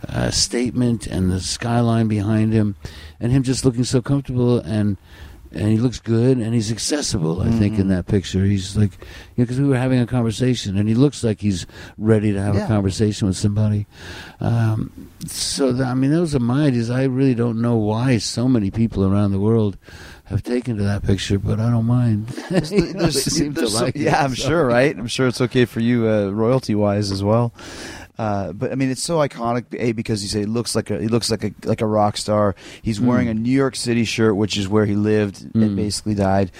uh, 0.09 0.31
statement 0.31 1.07
and 1.07 1.31
the 1.31 1.41
skyline 1.41 2.07
behind 2.09 2.53
him, 2.53 2.77
and 3.19 3.33
him 3.33 3.43
just 3.43 3.64
looking 3.64 3.85
so 3.85 4.03
comfortable 4.03 4.59
and. 4.61 4.97
And 5.51 5.69
he 5.71 5.79
looks 5.79 5.99
good, 5.99 6.37
and 6.37 6.53
he's 6.53 6.71
accessible. 6.71 7.41
I 7.41 7.51
think 7.51 7.79
in 7.79 7.89
that 7.89 8.07
picture, 8.07 8.45
he's 8.45 8.77
like, 8.77 8.93
you 9.01 9.07
know, 9.39 9.45
because 9.45 9.59
we 9.59 9.67
were 9.67 9.79
having 9.79 9.99
a 9.99 10.07
conversation, 10.07 10.77
and 10.77 10.89
he 10.89 10.95
looks 10.95 11.25
like 11.25 11.41
he's 11.41 11.67
ready 11.97 12.33
to 12.33 12.41
have 12.43 12.55
Yeah. 12.55 12.65
a 12.65 12.69
conversation 12.69 13.29
with 13.29 13.37
somebody. 13.39 13.87
Um, 14.41 14.91
so, 15.27 15.73
th- 15.73 15.85
I 15.85 15.95
mean, 15.95 16.11
those 16.11 16.35
are 16.35 16.39
my 16.41 16.67
ideas. 16.67 16.91
I 16.91 17.05
really 17.05 17.35
don't 17.35 17.61
know 17.63 17.77
why 17.77 18.19
so 18.19 18.47
many 18.47 18.71
people 18.71 19.05
around 19.11 19.33
the 19.33 19.41
world 19.41 19.79
have 20.25 20.43
taken 20.43 20.77
to 20.77 20.83
that 20.83 21.03
picture, 21.03 21.39
but 21.39 21.59
I 21.59 21.71
don't 21.71 21.87
mind. 21.87 22.29
You 22.51 22.59
know, 22.59 22.61
There's- 22.61 23.15
they 23.15 23.31
seem 23.31 23.55
so- 23.57 23.87
it, 23.87 23.97
yeah, 23.97 24.23
I'm 24.23 24.35
so. 24.35 24.49
sure, 24.49 24.67
right? 24.67 24.97
I'm 24.99 25.07
sure 25.07 25.27
it's 25.29 25.41
okay 25.41 25.65
for 25.65 25.81
you, 25.81 26.07
uh, 26.09 26.29
royalty 26.29 26.75
wise 26.75 27.11
as 27.11 27.25
well. 27.25 27.55
Uh, 28.19 28.53
but 28.53 28.73
I 28.73 28.75
mean, 28.75 28.91
it's 28.91 29.03
so 29.03 29.19
iconic. 29.19 29.67
A 29.79 29.93
because 29.93 30.23
you 30.23 30.29
say 30.29 30.41
he 30.41 30.47
looks 30.47 30.75
like 30.75 30.91
a 30.91 31.01
he 31.01 31.09
looks 31.09 31.31
like 31.31 31.45
a 31.45 31.53
like 31.65 31.81
a 31.81 31.87
rock 31.87 32.17
star. 32.17 32.57
He's 32.83 33.01
wearing 33.01 33.29
a 33.29 33.35
New 33.35 33.53
York 33.53 33.77
City 33.77 34.05
shirt, 34.05 34.35
which 34.35 34.57
is 34.57 34.69
where 34.69 34.87
he 34.87 34.97
lived 34.97 35.43
and 35.55 35.77
basically 35.77 36.15
died. 36.15 36.51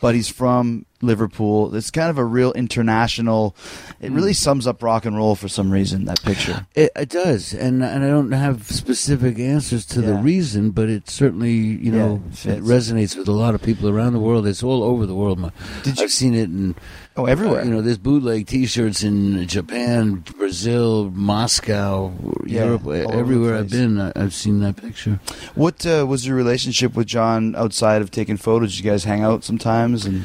But 0.00 0.14
he's 0.14 0.28
from 0.28 0.84
Liverpool. 1.06 1.74
It's 1.74 1.90
kind 1.90 2.10
of 2.10 2.18
a 2.18 2.24
real 2.24 2.52
international. 2.52 3.54
It 4.00 4.10
really 4.12 4.32
sums 4.32 4.66
up 4.66 4.82
rock 4.82 5.04
and 5.04 5.16
roll 5.16 5.34
for 5.34 5.48
some 5.48 5.70
reason. 5.70 6.04
That 6.06 6.22
picture. 6.22 6.66
It, 6.74 6.90
it 6.96 7.08
does, 7.08 7.52
and 7.54 7.82
and 7.82 8.04
I 8.04 8.08
don't 8.08 8.32
have 8.32 8.70
specific 8.70 9.38
answers 9.38 9.84
to 9.86 10.00
the 10.00 10.14
reason, 10.14 10.70
but 10.70 10.88
it 10.88 11.08
certainly 11.10 11.52
you 11.52 11.92
know 11.92 12.22
Yeah, 12.44 12.52
it 12.52 12.58
it 12.58 12.64
resonates 12.64 13.16
with 13.16 13.28
a 13.28 13.32
lot 13.32 13.54
of 13.54 13.62
people 13.62 13.88
around 13.88 14.12
the 14.12 14.20
world. 14.20 14.46
It's 14.46 14.62
all 14.62 14.82
over 14.82 15.06
the 15.06 15.14
world. 15.14 15.52
Did 15.82 15.98
you- 15.98 16.04
I've 16.04 16.10
seen 16.12 16.34
it 16.34 16.44
in 16.50 16.74
Oh, 17.16 17.26
everywhere. 17.26 17.60
uh, 17.60 17.64
you 17.64 17.70
know, 17.70 17.80
there's 17.80 17.98
bootleg 17.98 18.48
T-shirts 18.48 19.04
in 19.04 19.46
Japan, 19.46 20.24
Brazil, 20.36 21.10
Moscow, 21.14 22.12
Yeah, 22.44 22.64
Europe, 22.64 22.86
all 22.86 22.92
over 22.92 23.06
the 23.06 23.14
everywhere 23.18 23.56
I've 23.56 23.70
been. 23.70 24.00
I, 24.00 24.12
I've 24.16 24.34
seen 24.34 24.58
that 24.60 24.76
picture. 24.76 25.20
What 25.54 25.86
uh, 25.86 26.06
was 26.08 26.26
your 26.26 26.34
relationship 26.36 26.96
with 26.96 27.06
John 27.06 27.54
outside 27.54 28.02
of 28.02 28.10
taking 28.10 28.36
photos? 28.36 28.70
Did 28.76 28.84
you 28.84 28.90
guys 28.90 29.04
hang 29.04 29.22
out 29.22 29.44
sometimes? 29.44 30.04
And 30.06 30.24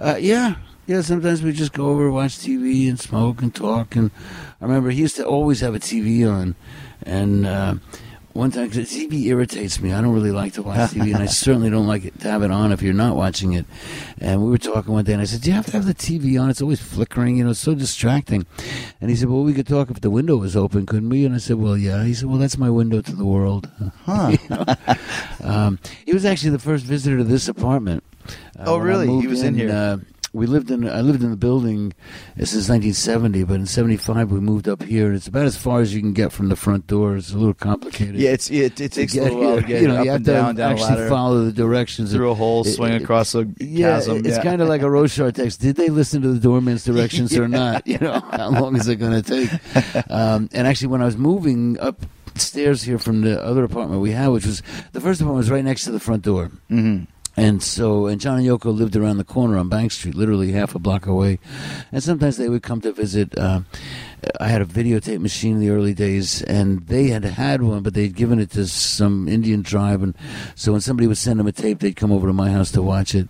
Uh, 0.00 0.16
yeah, 0.18 0.54
yeah. 0.86 1.02
Sometimes 1.02 1.42
we 1.42 1.52
just 1.52 1.74
go 1.74 1.90
over, 1.90 2.10
watch 2.10 2.38
TV, 2.38 2.88
and 2.88 2.98
smoke 2.98 3.42
and 3.42 3.54
talk. 3.54 3.94
And 3.94 4.10
I 4.60 4.64
remember 4.64 4.88
he 4.90 5.02
used 5.02 5.16
to 5.16 5.26
always 5.26 5.60
have 5.60 5.74
a 5.74 5.78
TV 5.78 6.26
on, 6.26 6.54
and 7.02 7.46
uh, 7.46 7.74
one 8.32 8.50
time 8.50 8.68
'cause 8.68 8.76
the 8.76 8.84
TV 8.84 9.26
irritates 9.26 9.80
me. 9.80 9.92
I 9.92 10.00
don't 10.00 10.12
really 10.14 10.30
like 10.30 10.52
to 10.54 10.62
watch 10.62 10.90
TV, 10.92 11.12
and 11.12 11.22
I 11.22 11.26
certainly 11.44 11.68
don't 11.70 11.86
like 11.86 12.04
it 12.04 12.18
to 12.20 12.30
have 12.30 12.42
it 12.42 12.50
on 12.50 12.72
if 12.72 12.80
you're 12.82 12.94
not 12.94 13.16
watching 13.16 13.52
it. 13.54 13.66
And 14.20 14.42
we 14.42 14.50
were 14.50 14.58
talking 14.58 14.92
one 14.92 15.04
day, 15.04 15.12
and 15.14 15.22
I 15.22 15.24
said, 15.24 15.40
"Do 15.42 15.50
you 15.50 15.56
have 15.56 15.66
to 15.66 15.72
have 15.72 15.86
the 15.86 15.94
TV 15.94 16.38
on? 16.40 16.48
It's 16.50 16.62
always 16.62 16.80
flickering. 16.80 17.36
You 17.38 17.44
know, 17.44 17.50
it's 17.50 17.60
so 17.60 17.74
distracting." 17.74 18.46
And 19.00 19.10
he 19.10 19.16
said, 19.16 19.28
"Well, 19.28 19.42
we 19.42 19.52
could 19.52 19.66
talk 19.66 19.90
if 19.90 20.00
the 20.00 20.10
window 20.10 20.36
was 20.36 20.56
open, 20.56 20.86
couldn't 20.86 21.08
we?" 21.08 21.24
And 21.24 21.34
I 21.34 21.38
said, 21.38 21.56
"Well, 21.56 21.76
yeah." 21.76 22.04
He 22.04 22.14
said, 22.14 22.28
"Well, 22.28 22.38
that's 22.38 22.56
my 22.58 22.70
window 22.70 23.00
to 23.00 23.16
the 23.16 23.26
world." 23.26 23.68
Huh. 24.06 24.32
You 24.32 24.38
know? 24.56 24.64
um, 25.44 25.78
he 26.04 26.12
was 26.12 26.24
actually 26.24 26.50
the 26.50 26.58
first 26.58 26.84
visitor 26.84 27.18
to 27.18 27.24
this 27.24 27.48
apartment. 27.48 28.02
Uh, 28.58 28.64
Oh, 28.66 28.76
really? 28.78 29.06
He 29.20 29.26
was 29.26 29.42
in 29.42 29.54
here. 29.54 29.70
Uh, 29.70 29.96
we 30.32 30.46
lived 30.46 30.70
in. 30.70 30.88
I 30.88 31.00
lived 31.00 31.22
in 31.22 31.30
the 31.30 31.36
building 31.36 31.92
uh, 32.40 32.44
since 32.44 32.68
1970, 32.68 33.44
but 33.44 33.54
in 33.54 33.66
'75 33.66 34.30
we 34.30 34.40
moved 34.40 34.68
up 34.68 34.82
here, 34.82 35.06
and 35.08 35.16
it's 35.16 35.26
about 35.26 35.46
as 35.46 35.56
far 35.56 35.80
as 35.80 35.94
you 35.94 36.00
can 36.00 36.12
get 36.12 36.30
from 36.32 36.48
the 36.48 36.56
front 36.56 36.86
door. 36.86 37.16
It's 37.16 37.32
a 37.32 37.36
little 37.38 37.54
complicated. 37.54 38.16
yeah, 38.16 38.30
it's 38.30 38.50
it, 38.50 38.80
it 38.80 38.92
takes 38.92 39.16
a 39.16 39.22
little 39.22 39.40
while 39.40 39.56
to 39.56 39.62
get 39.66 39.82
you 39.82 39.88
know, 39.88 39.96
up 39.96 40.04
you 40.04 40.10
have 40.10 40.16
and 40.16 40.24
to 40.26 40.32
down, 40.32 40.54
down 40.56 40.72
actually 40.72 40.88
ladder, 40.90 41.08
follow 41.08 41.44
the 41.44 41.52
directions 41.52 42.12
through 42.12 42.30
a 42.30 42.34
hole, 42.34 42.62
It- 42.66 42.74
swing 42.74 42.92
it- 42.92 43.02
across 43.02 43.34
a 43.34 43.46
yeah, 43.58 43.96
chasm. 43.96 44.18
it's 44.18 44.28
yeah. 44.36 44.42
kind 44.42 44.62
of 44.62 44.68
like 44.68 44.82
a 44.82 44.90
Rorschach 44.90 45.34
test. 45.34 45.60
Did 45.60 45.76
they 45.76 45.88
listen 45.88 46.22
to 46.22 46.28
the 46.32 46.38
doorman's 46.40 46.84
directions 46.90 47.36
or 47.36 47.48
not? 47.48 47.86
You 47.86 47.98
know, 47.98 48.20
how 48.20 48.50
long 48.50 48.76
is 48.76 48.86
it 48.88 48.96
going 48.96 49.20
to 49.20 49.22
take? 49.22 49.50
Um, 50.10 50.48
and 50.52 50.66
actually, 50.66 50.88
when 50.88 51.02
I 51.02 51.04
was 51.06 51.16
moving 51.16 51.76
upstairs 51.80 52.82
here 52.82 52.98
from 52.98 53.22
the 53.22 53.42
other 53.42 53.64
apartment 53.64 54.00
we 54.00 54.10
had, 54.12 54.28
which 54.28 54.46
was 54.46 54.62
the 54.92 55.00
first 55.00 55.20
apartment 55.20 55.38
was 55.38 55.50
right 55.50 55.64
next 55.64 55.84
to 55.84 55.90
the 55.92 56.00
front 56.00 56.22
door. 56.22 56.50
Mhm. 56.70 57.06
And 57.36 57.62
so, 57.62 58.06
and 58.06 58.20
John 58.20 58.38
and 58.38 58.46
Yoko 58.46 58.74
lived 58.74 58.96
around 58.96 59.18
the 59.18 59.24
corner 59.24 59.56
on 59.56 59.68
Bank 59.68 59.92
Street, 59.92 60.14
literally 60.14 60.52
half 60.52 60.74
a 60.74 60.78
block 60.78 61.06
away. 61.06 61.38
And 61.92 62.02
sometimes 62.02 62.36
they 62.36 62.48
would 62.48 62.62
come 62.62 62.80
to 62.80 62.92
visit. 62.92 63.38
Uh, 63.38 63.60
I 64.38 64.48
had 64.48 64.60
a 64.60 64.66
videotape 64.66 65.20
machine 65.20 65.54
in 65.54 65.60
the 65.60 65.70
early 65.70 65.94
days, 65.94 66.42
and 66.42 66.86
they 66.86 67.08
had 67.08 67.24
had 67.24 67.62
one, 67.62 67.82
but 67.82 67.94
they'd 67.94 68.14
given 68.14 68.40
it 68.40 68.50
to 68.52 68.66
some 68.66 69.28
Indian 69.28 69.62
tribe. 69.62 70.02
And 70.02 70.14
so, 70.54 70.72
when 70.72 70.80
somebody 70.80 71.06
would 71.06 71.18
send 71.18 71.40
them 71.40 71.46
a 71.46 71.52
tape, 71.52 71.78
they'd 71.78 71.96
come 71.96 72.12
over 72.12 72.26
to 72.26 72.32
my 72.32 72.50
house 72.50 72.72
to 72.72 72.82
watch 72.82 73.14
it. 73.14 73.28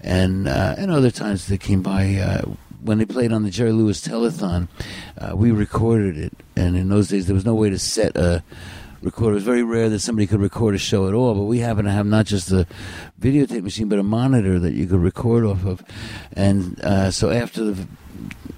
And 0.00 0.48
uh, 0.48 0.76
and 0.78 0.90
other 0.90 1.10
times 1.10 1.46
they 1.46 1.58
came 1.58 1.82
by. 1.82 2.16
Uh, 2.16 2.54
when 2.82 2.96
they 2.96 3.04
played 3.04 3.30
on 3.30 3.42
the 3.42 3.50
Jerry 3.50 3.72
Lewis 3.72 4.00
Telethon, 4.00 4.66
uh, 5.18 5.36
we 5.36 5.50
recorded 5.50 6.16
it, 6.16 6.32
and 6.56 6.76
in 6.76 6.88
those 6.88 7.08
days 7.08 7.26
there 7.26 7.34
was 7.34 7.44
no 7.44 7.54
way 7.54 7.68
to 7.68 7.78
set 7.78 8.16
a 8.16 8.42
recorder. 9.02 9.32
It 9.32 9.34
was 9.36 9.44
very 9.44 9.62
rare 9.62 9.88
that 9.88 10.00
somebody 10.00 10.26
could 10.26 10.40
record 10.40 10.74
a 10.74 10.78
show 10.78 11.08
at 11.08 11.14
all, 11.14 11.34
but 11.34 11.44
we 11.44 11.58
happened 11.58 11.86
to 11.86 11.92
have 11.92 12.06
not 12.06 12.26
just 12.26 12.50
a 12.50 12.66
videotape 13.20 13.62
machine, 13.62 13.88
but 13.88 13.98
a 13.98 14.02
monitor 14.02 14.58
that 14.58 14.74
you 14.74 14.86
could 14.86 15.00
record 15.00 15.44
off 15.44 15.64
of. 15.64 15.82
And 16.32 16.80
uh, 16.80 17.10
so 17.10 17.30
after 17.30 17.64
the 17.64 17.86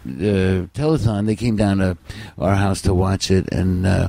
the 0.05 0.69
telethon, 0.75 1.27
they 1.27 1.37
came 1.37 1.57
down 1.57 1.79
to 1.79 1.97
our 2.37 2.57
house 2.57 2.83
to 2.83 2.95
watch 2.95 3.31
it, 3.31 3.49
and 3.53 3.87
uh, 3.87 4.09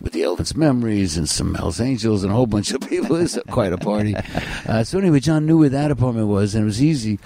with 0.00 0.12
the 0.12 0.22
Elephant's 0.22 0.54
Memory 0.54 1.00
and 1.00 1.28
some 1.28 1.54
Hells 1.54 1.80
Angels 1.80 2.22
and 2.22 2.32
a 2.32 2.34
whole 2.34 2.46
bunch 2.46 2.72
of 2.72 2.80
people, 2.80 3.16
it 3.16 3.22
was 3.22 3.38
quite 3.50 3.72
a 3.72 3.78
party. 3.78 4.14
Uh, 4.66 4.84
so 4.84 4.98
anyway, 4.98 5.18
John 5.18 5.46
knew 5.46 5.58
where 5.58 5.70
that 5.70 5.90
apartment 5.90 6.26
was, 6.26 6.54
and 6.54 6.62
it 6.62 6.66
was 6.66 6.82
easy. 6.82 7.18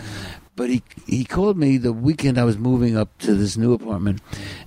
But 0.54 0.68
he 0.68 0.82
he 1.06 1.24
called 1.24 1.56
me 1.56 1.78
the 1.78 1.92
weekend 1.94 2.36
I 2.38 2.44
was 2.44 2.58
moving 2.58 2.96
up 2.96 3.16
to 3.20 3.34
this 3.34 3.56
new 3.56 3.72
apartment, 3.72 4.20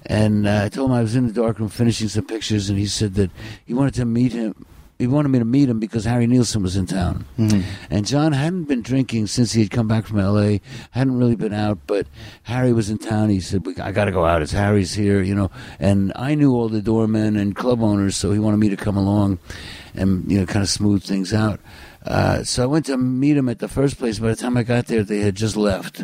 and 0.05 0.47
uh, 0.47 0.63
I 0.65 0.69
told 0.69 0.89
him 0.89 0.97
I 0.97 1.01
was 1.01 1.15
in 1.15 1.27
the 1.27 1.33
darkroom 1.33 1.69
finishing 1.69 2.07
some 2.07 2.25
pictures, 2.25 2.69
and 2.69 2.79
he 2.79 2.87
said 2.87 3.13
that 3.15 3.29
he 3.65 3.73
wanted 3.73 3.93
to 3.95 4.05
meet 4.05 4.33
him. 4.33 4.65
He 4.97 5.07
wanted 5.07 5.27
me 5.29 5.39
to 5.39 5.45
meet 5.45 5.69
him 5.69 5.79
because 5.79 6.05
Harry 6.05 6.25
Nilsson 6.25 6.63
was 6.63 6.77
in 6.77 6.85
town, 6.87 7.25
and 7.89 8.05
John 8.07 8.31
hadn't 8.31 8.63
been 8.63 8.81
drinking 8.81 9.27
since 9.27 9.51
he 9.51 9.61
had 9.61 9.69
come 9.69 9.87
back 9.89 10.05
from 10.07 10.19
L.A. 10.19 10.61
hadn't 10.91 11.19
really 11.19 11.35
been 11.35 11.53
out, 11.53 11.79
but 11.85 12.07
Harry 12.43 12.71
was 12.71 12.89
in 12.89 12.97
town. 12.97 13.29
He 13.29 13.41
said, 13.41 13.61
"I 13.79 13.91
got 13.91 14.05
to 14.05 14.11
go 14.11 14.25
out. 14.25 14.41
It's 14.41 14.53
Harry's 14.53 14.93
here," 14.93 15.21
you 15.21 15.35
know. 15.35 15.51
And 15.79 16.13
I 16.15 16.33
knew 16.33 16.53
all 16.53 16.69
the 16.69 16.81
doormen 16.81 17.35
and 17.35 17.55
club 17.55 17.83
owners, 17.83 18.15
so 18.15 18.31
he 18.31 18.39
wanted 18.39 18.57
me 18.57 18.69
to 18.69 18.77
come 18.77 18.95
along, 18.97 19.37
and 19.93 20.31
you 20.31 20.39
know, 20.39 20.45
kind 20.47 20.63
of 20.63 20.69
smooth 20.69 21.03
things 21.03 21.31
out. 21.33 21.59
Uh, 22.05 22.43
so 22.43 22.61
I 22.63 22.65
went 22.67 22.85
to 22.85 22.97
meet 22.97 23.35
him 23.35 23.49
at 23.49 23.59
the 23.59 23.67
first 23.67 23.97
place. 23.97 24.19
By 24.19 24.27
the 24.27 24.35
time 24.35 24.57
I 24.57 24.63
got 24.63 24.85
there, 24.85 25.03
they 25.03 25.21
had 25.21 25.33
just 25.35 25.57
left. 25.57 26.03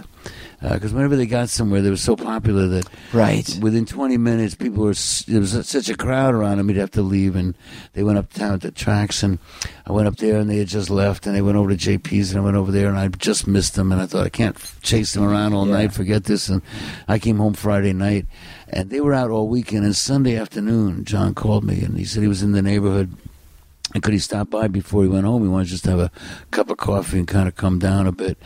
Because 0.59 0.93
whenever 0.93 1.15
they 1.15 1.25
got 1.25 1.49
somewhere, 1.49 1.81
they 1.81 1.89
were 1.89 1.97
so 1.97 2.15
popular 2.15 2.67
that 2.67 2.87
Right. 3.13 3.57
within 3.61 3.85
20 3.85 4.17
minutes, 4.17 4.53
people 4.53 4.83
were 4.83 4.93
there 5.27 5.39
was 5.39 5.67
such 5.67 5.89
a 5.89 5.95
crowd 5.95 6.35
around 6.35 6.59
him, 6.59 6.67
he'd 6.69 6.77
have 6.77 6.91
to 6.91 7.01
leave. 7.01 7.35
And 7.35 7.55
they 7.93 8.03
went 8.03 8.19
uptown 8.19 8.59
to 8.59 8.67
the 8.67 8.71
tracks, 8.71 9.23
and 9.23 9.39
I 9.87 9.91
went 9.91 10.07
up 10.07 10.17
there, 10.17 10.37
and 10.37 10.47
they 10.49 10.57
had 10.57 10.67
just 10.67 10.89
left, 10.91 11.25
and 11.25 11.35
they 11.35 11.41
went 11.41 11.57
over 11.57 11.69
to 11.69 11.77
JP's, 11.77 12.31
and 12.31 12.39
I 12.39 12.43
went 12.43 12.57
over 12.57 12.71
there, 12.71 12.89
and 12.89 12.97
I 12.97 13.07
just 13.07 13.47
missed 13.47 13.73
them, 13.75 13.91
and 13.91 13.99
I 14.01 14.05
thought 14.05 14.25
I 14.25 14.29
can't 14.29 14.55
chase 14.83 15.13
them 15.13 15.23
around 15.23 15.53
all 15.53 15.65
Yeah. 15.67 15.73
night, 15.77 15.93
forget 15.93 16.25
this. 16.25 16.47
And 16.49 16.61
I 17.07 17.17
came 17.17 17.37
home 17.37 17.53
Friday 17.53 17.93
night, 17.93 18.27
and 18.69 18.89
they 18.91 19.01
were 19.01 19.13
out 19.15 19.31
all 19.31 19.47
weekend. 19.47 19.83
And 19.85 19.95
Sunday 19.95 20.35
afternoon, 20.37 21.05
John 21.05 21.33
called 21.33 21.63
me, 21.63 21.81
and 21.81 21.97
he 21.97 22.05
said 22.05 22.21
he 22.21 22.27
was 22.27 22.43
in 22.43 22.51
the 22.51 22.61
neighborhood. 22.61 23.11
And 23.93 24.01
could 24.01 24.13
he 24.13 24.19
stop 24.19 24.49
by 24.49 24.67
before 24.67 25.04
he 25.04 25.10
went 25.10 25.25
home? 25.25 25.43
He 25.43 25.49
wanted 25.49 25.67
just 25.67 25.84
to 25.84 25.91
have 25.91 25.99
a 25.99 26.12
cup 26.51 26.69
of 26.69 26.77
coffee 26.77 27.19
and 27.19 27.27
kind 27.27 27.47
of 27.47 27.56
come 27.56 27.77
down 27.77 28.08
a 28.08 28.12
bit. 28.12 28.38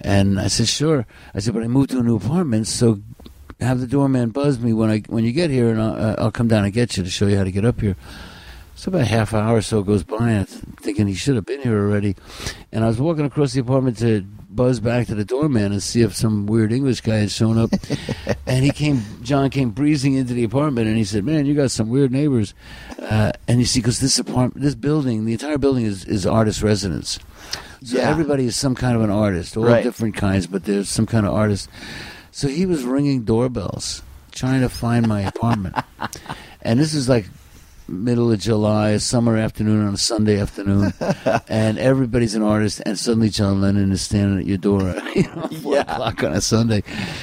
And 0.00 0.40
I 0.40 0.48
said, 0.48 0.68
sure. 0.68 1.06
I 1.34 1.40
said, 1.40 1.54
but 1.54 1.62
I 1.62 1.68
moved 1.68 1.90
to 1.90 1.98
a 1.98 2.02
new 2.02 2.16
apartment, 2.16 2.66
so 2.66 3.00
have 3.60 3.80
the 3.80 3.86
doorman 3.86 4.30
buzz 4.30 4.58
me 4.58 4.72
when 4.72 4.90
I 4.90 4.98
when 5.08 5.24
you 5.24 5.32
get 5.32 5.50
here, 5.50 5.70
and 5.70 5.80
I'll, 5.80 5.94
uh, 5.94 6.14
I'll 6.18 6.30
come 6.30 6.48
down 6.48 6.64
and 6.64 6.72
get 6.72 6.96
you 6.96 7.02
to 7.02 7.10
show 7.10 7.26
you 7.26 7.38
how 7.38 7.44
to 7.44 7.50
get 7.50 7.64
up 7.64 7.80
here. 7.80 7.96
So 8.74 8.90
about 8.90 9.06
half 9.06 9.32
hour 9.32 9.56
or 9.56 9.62
so 9.62 9.82
goes 9.82 10.02
by, 10.02 10.30
and 10.30 10.40
I'm 10.40 10.76
thinking 10.82 11.06
he 11.06 11.14
should 11.14 11.36
have 11.36 11.46
been 11.46 11.62
here 11.62 11.78
already. 11.78 12.16
And 12.72 12.84
I 12.84 12.88
was 12.88 13.00
walking 13.00 13.24
across 13.24 13.54
the 13.54 13.60
apartment 13.60 13.96
to 13.98 14.26
buzz 14.56 14.80
back 14.80 15.06
to 15.08 15.14
the 15.14 15.24
doorman 15.24 15.70
and 15.72 15.82
see 15.82 16.00
if 16.02 16.16
some 16.16 16.46
weird 16.46 16.72
English 16.72 17.02
guy 17.02 17.16
had 17.16 17.30
shown 17.30 17.58
up. 17.58 17.70
and 18.46 18.64
he 18.64 18.70
came, 18.70 19.02
John 19.22 19.50
came 19.50 19.70
breezing 19.70 20.14
into 20.14 20.34
the 20.34 20.42
apartment, 20.44 20.88
and 20.88 20.96
he 20.96 21.04
said, 21.04 21.24
"Man, 21.24 21.46
you 21.46 21.54
got 21.54 21.70
some 21.70 21.88
weird 21.88 22.10
neighbors." 22.10 22.54
Uh, 22.98 23.32
and 23.46 23.60
you 23.60 23.66
see, 23.66 23.80
because 23.80 24.00
this 24.00 24.18
apartment, 24.18 24.62
this 24.64 24.74
building, 24.74 25.24
the 25.26 25.32
entire 25.34 25.58
building 25.58 25.84
is 25.84 26.04
is 26.06 26.26
artist 26.26 26.62
residence. 26.62 27.18
So 27.84 27.98
Yeah. 27.98 28.08
everybody 28.10 28.46
is 28.46 28.56
some 28.56 28.74
kind 28.74 28.96
of 28.96 29.02
an 29.02 29.10
artist, 29.10 29.56
all 29.56 29.64
Right. 29.64 29.84
different 29.84 30.16
kinds, 30.16 30.46
but 30.46 30.64
there's 30.64 30.88
some 30.88 31.06
kind 31.06 31.26
of 31.26 31.34
artist. 31.34 31.68
So 32.32 32.48
he 32.48 32.66
was 32.66 32.82
ringing 32.84 33.22
doorbells, 33.24 34.02
trying 34.32 34.62
to 34.62 34.68
find 34.68 35.06
my 35.06 35.20
apartment. 35.20 35.76
and 36.62 36.80
this 36.80 36.94
is 36.94 37.08
like 37.08 37.28
middle 37.88 38.32
of 38.32 38.40
July, 38.40 38.90
a 38.90 39.00
summer 39.00 39.36
afternoon 39.36 39.86
on 39.86 39.94
a 39.94 39.96
Sunday 39.96 40.40
afternoon, 40.40 40.92
and 41.48 41.78
everybody's 41.78 42.34
an 42.34 42.42
artist, 42.42 42.82
and 42.84 42.98
suddenly 42.98 43.28
John 43.28 43.60
Lennon 43.60 43.92
is 43.92 44.02
standing 44.02 44.38
at 44.40 44.46
your 44.46 44.58
door, 44.58 44.80
you 45.14 45.22
know, 45.22 45.48
four 45.62 45.74
Yeah. 45.74 45.82
o'clock 45.82 46.22
on 46.24 46.32
a 46.32 46.40
Sunday, 46.40 46.82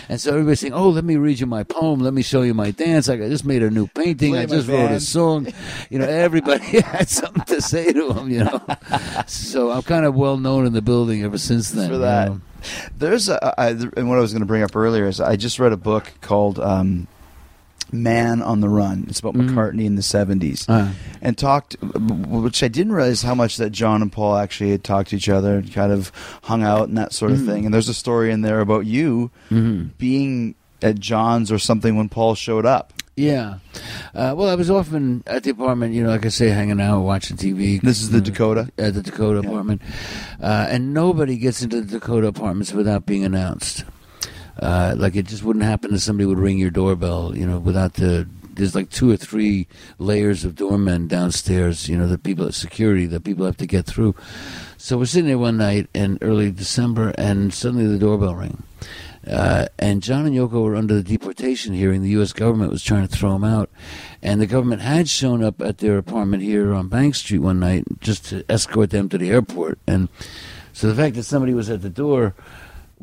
and 0.10 0.20
so 0.22 0.32
everybody's 0.32 0.60
saying, 0.62 0.74
"Oh, 0.74 0.90
let 0.90 1.04
me 1.04 1.16
read 1.18 1.40
you 1.40 1.46
my 1.48 1.64
poem, 1.64 2.00
let 2.00 2.14
me 2.14 2.22
show 2.22 2.42
you 2.44 2.54
my 2.54 2.72
dance. 2.72 3.10
I 3.10 3.18
just 3.18 3.46
made 3.46 3.64
a 3.64 3.70
new 3.70 3.88
painting, 3.88 4.32
Play 4.32 4.42
I 4.44 4.46
just 4.46 4.68
wrote 4.68 4.92
a 4.92 5.00
song." 5.00 5.48
You 5.90 6.00
know, 6.00 6.08
everybody 6.08 6.82
had 6.82 7.08
something 7.10 7.44
to 7.46 7.62
say 7.62 7.92
to 7.94 8.14
him, 8.14 8.30
you 8.32 8.44
know. 8.44 8.62
So 9.28 9.70
I'm 9.72 9.84
kind 9.84 10.06
of 10.06 10.16
well 10.16 10.38
known 10.38 10.66
in 10.66 10.74
the 10.74 10.82
building 10.82 11.24
ever 11.24 11.38
since 11.38 11.70
then. 11.72 11.88
for 11.90 11.96
you 11.96 12.00
that. 12.02 12.30
know. 12.30 12.42
There's 12.98 13.30
a, 13.30 13.54
I, 13.60 13.70
and 13.70 14.10
what 14.10 14.18
I 14.18 14.22
was 14.22 14.32
going 14.34 14.42
to 14.42 14.48
bring 14.48 14.64
up 14.64 14.76
earlier 14.76 15.06
is 15.06 15.20
I 15.22 15.36
just 15.36 15.60
read 15.60 15.72
a 15.74 15.78
book 15.78 16.12
called 16.22 16.60
um, 16.60 17.08
Man 17.94 18.42
on 18.42 18.62
the 18.62 18.70
Run. 18.70 19.06
It's 19.08 19.20
about 19.20 19.36
McCartney 19.36 19.86
in 19.86 19.96
the 19.96 20.02
70s. 20.02 20.66
Uh, 20.68 20.92
and 21.22 21.38
talked, 21.38 21.78
which 21.82 22.64
I 22.64 22.68
didn't 22.68 22.94
realize 22.94 23.22
how 23.22 23.36
much 23.36 23.58
that 23.58 23.70
John 23.70 24.02
and 24.02 24.12
Paul 24.12 24.38
actually 24.38 24.72
had 24.72 24.84
talked 24.84 25.10
to 25.10 25.16
each 25.16 25.30
other 25.30 25.58
and 25.58 25.72
kind 25.72 25.92
of 25.92 26.12
hung 26.44 26.64
out 26.64 26.88
and 26.88 26.98
that 26.98 27.14
sort 27.14 27.32
of 27.32 27.46
thing. 27.46 27.66
And 27.66 27.74
there's 27.74 27.90
a 27.90 27.94
story 27.94 28.32
in 28.32 28.42
there 28.42 28.60
about 28.60 28.86
you 28.86 29.32
mhm. 29.50 29.92
being 29.98 30.56
at 30.82 31.00
John's 31.00 31.52
or 31.52 31.60
something 31.60 31.96
when 31.96 32.10
Paul 32.10 32.36
showed 32.36 32.66
up. 32.66 32.94
Yeah. 33.16 33.60
Uh, 34.16 34.34
well, 34.36 34.50
I 34.50 34.56
was 34.56 34.72
often 34.72 35.24
at 35.28 35.44
the 35.44 35.52
apartment, 35.52 35.94
you 35.94 36.04
know, 36.04 36.10
like 36.10 36.26
I 36.26 36.30
say, 36.30 36.50
hanging 36.50 36.82
out, 36.82 37.02
watching 37.02 37.38
TV. 37.38 37.80
This 37.80 38.02
is 38.02 38.10
the 38.10 38.18
you 38.18 38.24
Dakota? 38.24 38.72
At 38.78 38.96
the 38.96 39.04
Dakota 39.04 39.40
apartment. 39.40 39.82
Uh, 40.42 40.68
and 40.70 40.94
nobody 40.94 41.38
gets 41.38 41.62
into 41.62 41.82
the 41.82 42.00
Dakota 42.00 42.28
apartments 42.28 42.74
without 42.74 43.06
being 43.06 43.24
announced. 43.24 43.86
Uh, 44.64 44.96
like 44.98 45.14
it 45.18 45.28
just 45.28 45.44
wouldn't 45.44 45.66
happen 45.66 45.92
that 45.92 46.00
somebody 46.00 46.26
would 46.26 46.40
ring 46.40 46.58
your 46.58 46.72
doorbell, 46.72 47.36
you 47.36 47.46
know, 47.46 47.60
without 47.60 47.96
the. 47.96 48.28
There's 48.54 48.76
like 48.76 48.92
two 48.92 49.10
or 49.10 49.18
three 49.18 49.68
layers 49.98 50.46
of 50.46 50.56
doormen 50.56 51.08
downstairs, 51.08 51.90
you 51.90 51.98
know, 51.98 52.08
the 52.08 52.20
people 52.20 52.46
at 52.46 52.54
security 52.54 53.08
that 53.08 53.24
people 53.24 53.48
have 53.48 53.58
to 53.58 53.66
get 53.66 53.88
through. 53.88 54.16
So 54.78 55.00
we're 55.00 55.06
sitting 55.06 55.28
there 55.28 55.40
one 55.40 55.58
night 55.58 55.90
in 55.96 56.20
early 56.22 56.52
December, 56.52 57.16
and 57.18 57.52
suddenly 57.52 57.88
the 57.88 57.98
doorbell 57.98 58.36
rang. 58.36 58.62
Uh, 59.28 59.66
and 59.80 60.04
John 60.04 60.28
and 60.28 60.36
Yoko 60.36 60.64
were 60.64 60.76
under 60.76 60.94
the 60.94 61.04
deportation 61.04 61.74
hearing. 61.74 62.04
The 62.04 62.10
U.S. 62.10 62.32
government 62.32 62.72
was 62.72 62.84
trying 62.84 63.08
to 63.08 63.14
throw 63.14 63.34
them 63.34 63.44
out. 63.44 63.72
And 64.22 64.40
the 64.40 64.46
government 64.46 64.82
had 64.82 65.10
shown 65.10 65.44
up 65.44 65.60
at 65.60 65.80
their 65.80 65.98
apartment 65.98 66.44
here 66.44 66.74
on 66.74 66.90
Bank 66.90 67.16
Street 67.16 67.40
one 67.40 67.60
night 67.60 67.86
just 68.02 68.26
to 68.26 68.46
escort 68.50 68.92
them 68.92 69.10
to 69.10 69.18
the 69.18 69.32
airport. 69.32 69.80
And 69.88 70.10
so 70.74 70.88
the 70.88 70.96
fact 70.96 71.16
that 71.16 71.24
somebody 71.24 71.54
was 71.54 71.70
at 71.70 71.82
the 71.82 71.90
door 71.90 72.36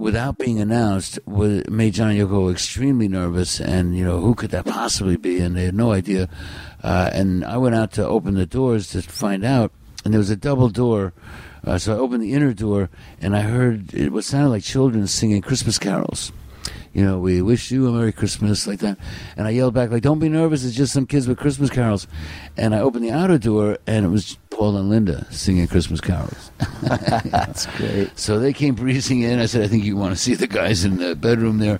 without 0.00 0.38
being 0.38 0.58
announced 0.58 1.18
was, 1.26 1.68
made 1.68 1.92
John 1.92 2.14
Yoko 2.14 2.50
extremely 2.50 3.06
nervous. 3.06 3.60
And, 3.60 3.94
you 3.94 4.02
know, 4.02 4.18
who 4.18 4.34
could 4.34 4.50
that 4.50 4.64
possibly 4.64 5.16
be? 5.16 5.40
And 5.40 5.54
they 5.54 5.66
had 5.66 5.74
no 5.74 5.92
idea. 5.92 6.28
Uh, 6.82 7.10
and 7.12 7.44
I 7.44 7.58
went 7.58 7.74
out 7.74 7.92
to 7.92 8.06
open 8.06 8.34
the 8.34 8.46
doors 8.46 8.88
to 8.92 9.02
find 9.02 9.44
out. 9.44 9.72
And 10.02 10.14
there 10.14 10.18
was 10.18 10.30
a 10.30 10.36
double 10.36 10.70
door. 10.70 11.12
Uh, 11.62 11.76
so 11.76 11.94
I 11.94 11.98
opened 11.98 12.22
the 12.22 12.32
inner 12.32 12.54
door 12.54 12.88
and 13.20 13.36
I 13.36 13.42
heard 13.42 13.92
it 13.92 14.10
what 14.10 14.24
sounded 14.24 14.48
like 14.48 14.62
children 14.62 15.06
singing 15.06 15.42
Christmas 15.42 15.78
carols. 15.78 16.32
You 16.92 17.04
know, 17.04 17.18
we 17.20 17.40
wish 17.40 17.70
you 17.70 17.86
a 17.88 17.92
Merry 17.92 18.12
Christmas, 18.12 18.66
like 18.66 18.80
that. 18.80 18.98
And 19.36 19.46
I 19.46 19.50
yelled 19.50 19.74
back, 19.74 19.90
like, 19.90 20.02
don't 20.02 20.18
be 20.18 20.28
nervous, 20.28 20.64
it's 20.64 20.74
just 20.74 20.92
some 20.92 21.06
kids 21.06 21.28
with 21.28 21.38
Christmas 21.38 21.70
carols. 21.70 22.08
And 22.56 22.74
I 22.74 22.80
opened 22.80 23.04
the 23.04 23.12
outer 23.12 23.38
door 23.38 23.78
and 23.86 24.04
it 24.04 24.08
was 24.08 24.38
Paul 24.50 24.76
and 24.76 24.90
Linda 24.90 25.24
singing 25.32 25.68
Christmas 25.68 26.00
carols. 26.00 26.50
That's 26.82 27.66
great. 27.76 28.18
So 28.18 28.40
they 28.40 28.52
came 28.52 28.74
breezing 28.74 29.22
in. 29.22 29.38
I 29.38 29.46
said, 29.46 29.62
I 29.62 29.68
think 29.68 29.84
you 29.84 29.96
want 29.96 30.14
to 30.14 30.20
see 30.20 30.34
the 30.34 30.48
guys 30.48 30.84
in 30.84 30.96
the 30.96 31.14
bedroom 31.14 31.58
there. 31.58 31.78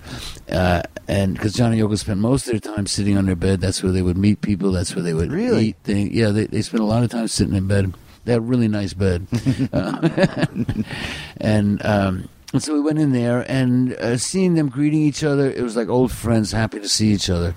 Uh, 0.49 0.81
and 1.09 1.33
because 1.33 1.53
John 1.53 1.73
and 1.73 1.81
Yoko 1.81 1.97
spent 1.97 2.19
most 2.21 2.47
of 2.47 2.53
their 2.61 2.73
time 2.73 2.87
sitting 2.87 3.17
on 3.17 3.25
their 3.25 3.35
bed, 3.35 3.59
that's 3.59 3.83
where 3.83 3.91
they 3.91 4.01
would 4.01 4.17
meet 4.17 4.39
people, 4.41 4.71
that's 4.71 4.95
where 4.95 5.03
they 5.03 5.13
would 5.13 5.31
Really? 5.31 5.67
eat. 5.67 5.83
They, 5.83 6.03
yeah, 6.03 6.29
they, 6.29 6.45
they 6.45 6.61
spent 6.61 6.81
a 6.81 6.85
lot 6.85 7.03
of 7.03 7.09
time 7.09 7.27
sitting 7.27 7.53
in 7.55 7.67
bed. 7.67 7.93
They 8.23 8.31
had 8.31 8.39
a 8.39 8.41
really 8.41 8.67
nice 8.69 8.93
bed. 8.93 9.27
Uh, 9.73 10.07
and, 11.41 11.85
um, 11.85 12.29
and 12.53 12.61
so 12.61 12.73
we 12.73 12.81
went 12.81 12.99
in 12.99 13.11
there 13.11 13.45
and 13.49 13.93
uh, 13.93 14.17
seeing 14.17 14.55
them 14.55 14.69
greeting 14.69 15.01
each 15.01 15.23
other, 15.23 15.49
it 15.49 15.61
was 15.61 15.75
like 15.75 15.89
old 15.89 16.11
friends 16.11 16.51
happy 16.51 16.79
to 16.79 16.89
see 16.89 17.09
each 17.09 17.29
other. 17.29 17.55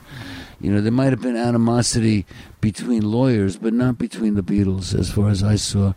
You 0.60 0.72
know, 0.72 0.80
there 0.80 0.92
might 0.92 1.10
have 1.10 1.20
been 1.20 1.36
animosity 1.36 2.24
between 2.60 3.02
lawyers, 3.02 3.58
but 3.58 3.74
not 3.74 3.98
between 3.98 4.34
the 4.34 4.42
Beatles, 4.42 4.98
as 4.98 5.10
far 5.10 5.28
as 5.28 5.42
I 5.42 5.56
saw. 5.56 5.92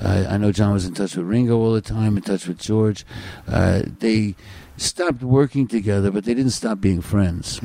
Uh, 0.00 0.26
I 0.28 0.36
know 0.36 0.52
John 0.52 0.72
was 0.72 0.86
in 0.86 0.94
touch 0.94 1.16
with 1.16 1.26
Ringo 1.26 1.58
all 1.58 1.72
the 1.72 1.80
time, 1.80 2.16
in 2.16 2.22
touch 2.22 2.46
with 2.46 2.58
George. 2.58 3.04
Uh, 3.48 3.82
they 3.98 4.36
stopped 4.76 5.22
working 5.22 5.66
together, 5.66 6.10
but 6.10 6.24
they 6.24 6.34
didn't 6.34 6.52
stop 6.52 6.80
being 6.80 7.00
friends. 7.00 7.60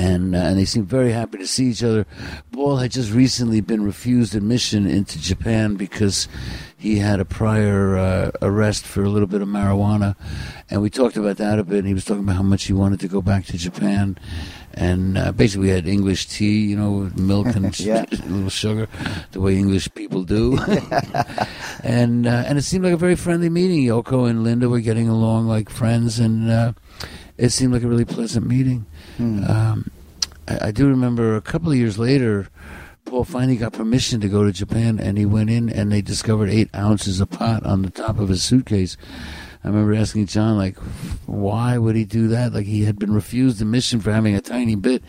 And, 0.00 0.34
uh, 0.34 0.38
and 0.38 0.58
they 0.58 0.64
seemed 0.64 0.86
very 0.88 1.12
happy 1.12 1.36
to 1.38 1.46
see 1.46 1.66
each 1.66 1.82
other. 1.84 2.06
Paul 2.52 2.76
had 2.78 2.90
just 2.90 3.12
recently 3.12 3.60
been 3.60 3.82
refused 3.84 4.34
admission 4.34 4.86
into 4.86 5.20
Japan 5.20 5.74
because 5.74 6.26
he 6.78 6.96
had 6.96 7.20
a 7.20 7.26
prior 7.26 7.98
uh, 7.98 8.30
arrest 8.40 8.86
for 8.86 9.04
a 9.04 9.10
little 9.10 9.28
bit 9.28 9.42
of 9.42 9.48
marijuana. 9.48 10.16
And 10.70 10.80
we 10.80 10.88
talked 10.88 11.18
about 11.18 11.36
that 11.36 11.58
a 11.58 11.64
bit. 11.64 11.80
And 11.80 11.86
he 11.86 11.92
was 11.92 12.06
talking 12.06 12.22
about 12.24 12.36
how 12.36 12.42
much 12.42 12.64
he 12.64 12.72
wanted 12.72 13.00
to 13.00 13.08
go 13.08 13.20
back 13.20 13.44
to 13.46 13.58
Japan. 13.58 14.16
And 14.72 15.18
uh, 15.18 15.32
basically, 15.32 15.66
we 15.66 15.74
had 15.74 15.86
English 15.86 16.28
tea, 16.28 16.60
you 16.70 16.76
know, 16.76 16.92
with 16.92 17.18
milk 17.18 17.48
and 17.48 17.78
Yeah. 17.80 18.06
a 18.10 18.16
little 18.26 18.48
sugar, 18.48 18.88
the 19.32 19.40
way 19.42 19.58
English 19.58 19.92
people 19.94 20.22
do. 20.24 20.56
and 21.84 22.26
uh, 22.26 22.44
and 22.46 22.56
it 22.56 22.62
seemed 22.62 22.84
like 22.84 22.94
a 22.94 22.96
very 22.96 23.16
friendly 23.16 23.50
meeting. 23.50 23.84
Yoko 23.84 24.28
and 24.30 24.44
Linda 24.44 24.68
were 24.68 24.80
getting 24.80 25.08
along 25.08 25.46
like 25.46 25.68
friends, 25.68 26.18
and 26.18 26.50
uh, 26.50 26.72
it 27.36 27.50
seemed 27.50 27.72
like 27.74 27.82
a 27.82 27.88
really 27.88 28.04
pleasant 28.06 28.46
meeting. 28.46 28.86
Um, 29.20 29.90
I, 30.48 30.68
I 30.68 30.70
do 30.70 30.88
remember 30.88 31.36
a 31.36 31.40
couple 31.42 31.70
of 31.70 31.76
years 31.76 31.98
later, 31.98 32.48
Paul 33.04 33.24
finally 33.24 33.56
got 33.56 33.72
permission 33.72 34.20
to 34.20 34.28
go 34.28 34.44
to 34.44 34.52
Japan, 34.52 34.98
and 34.98 35.18
he 35.18 35.26
went 35.26 35.50
in, 35.50 35.68
and 35.70 35.90
they 35.92 36.00
discovered 36.02 36.48
eight 36.50 36.68
ounces 36.74 37.20
of 37.20 37.30
pot 37.30 37.64
on 37.66 37.82
the 37.82 37.90
top 37.90 38.18
of 38.18 38.28
his 38.28 38.42
suitcase. 38.42 38.96
I 39.62 39.68
remember 39.68 39.92
asking 39.94 40.24
John, 40.26 40.56
like, 40.56 40.78
why 41.26 41.76
would 41.76 41.94
he 41.94 42.06
do 42.06 42.28
that? 42.28 42.54
Like, 42.54 42.64
he 42.64 42.84
had 42.84 42.98
been 42.98 43.12
refused 43.12 43.60
admission 43.60 44.00
for 44.00 44.10
having 44.10 44.34
a 44.34 44.40
tiny 44.40 44.74
bit, 44.74 45.02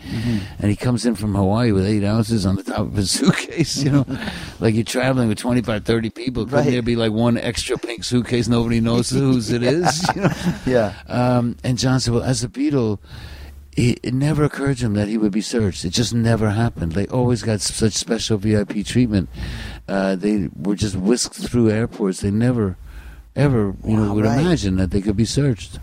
and 0.58 0.68
he 0.68 0.76
comes 0.76 1.06
in 1.06 1.14
from 1.14 1.34
Hawaii 1.34 1.72
with 1.72 1.86
eight 1.86 2.04
ounces 2.04 2.44
on 2.44 2.56
the 2.56 2.62
top 2.62 2.80
of 2.80 2.92
his 2.92 3.10
suitcase, 3.18 3.82
you 3.82 3.90
know? 3.90 4.06
like, 4.60 4.74
you're 4.74 4.84
traveling 4.84 5.28
with 5.28 5.38
25, 5.38 5.86
30 5.86 6.10
people. 6.10 6.44
Couldn't 6.44 6.58
Right. 6.64 6.70
there 6.70 6.82
be, 6.82 6.96
like, 6.96 7.12
one 7.12 7.38
extra 7.38 7.78
pink 7.78 8.04
suitcase 8.04 8.46
nobody 8.46 8.80
knows 8.80 9.08
whose 9.08 9.50
it 9.50 9.62
is? 9.62 10.06
You 10.14 10.20
know? 10.22 10.30
Yeah. 10.66 10.92
Um, 11.08 11.56
and 11.64 11.78
John 11.78 11.98
said, 12.00 12.12
well, 12.12 12.22
as 12.22 12.44
a 12.44 12.48
Beatle, 12.48 12.98
it, 13.76 14.00
it 14.02 14.14
never 14.14 14.44
occurred 14.44 14.78
to 14.78 14.86
him 14.86 14.94
that 14.94 15.08
he 15.08 15.16
would 15.16 15.32
be 15.32 15.40
searched. 15.40 15.84
It 15.84 15.90
just 15.90 16.12
never 16.14 16.50
happened. 16.50 16.92
They 16.92 17.06
always 17.06 17.42
got 17.42 17.60
such 17.60 17.94
special 17.94 18.38
VIP 18.38 18.84
treatment. 18.84 19.28
Uh, 19.88 20.16
they 20.16 20.48
were 20.54 20.76
just 20.76 20.94
whisked 20.96 21.34
through 21.34 21.70
airports. 21.70 22.20
They 22.20 22.30
never, 22.30 22.76
ever, 23.34 23.74
you 23.84 23.96
know, 23.96 24.08
Wow, 24.08 24.14
would 24.14 24.24
right. 24.24 24.40
imagine 24.40 24.76
that 24.76 24.90
they 24.90 25.00
could 25.00 25.16
be 25.16 25.24
searched. 25.24 25.78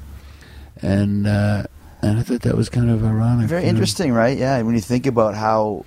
And 0.82 1.28
uh, 1.28 1.64
and 2.02 2.20
I 2.20 2.24
thought 2.24 2.42
that 2.42 2.56
was 2.56 2.70
kind 2.70 2.90
of 2.90 3.04
ironic. 3.04 3.48
Very 3.50 3.64
you 3.64 3.66
know. 3.66 3.70
interesting, 3.72 4.14
right? 4.14 4.38
Yeah, 4.38 4.62
when 4.62 4.76
you 4.76 4.82
think 4.82 5.06
about 5.06 5.36
how 5.36 5.84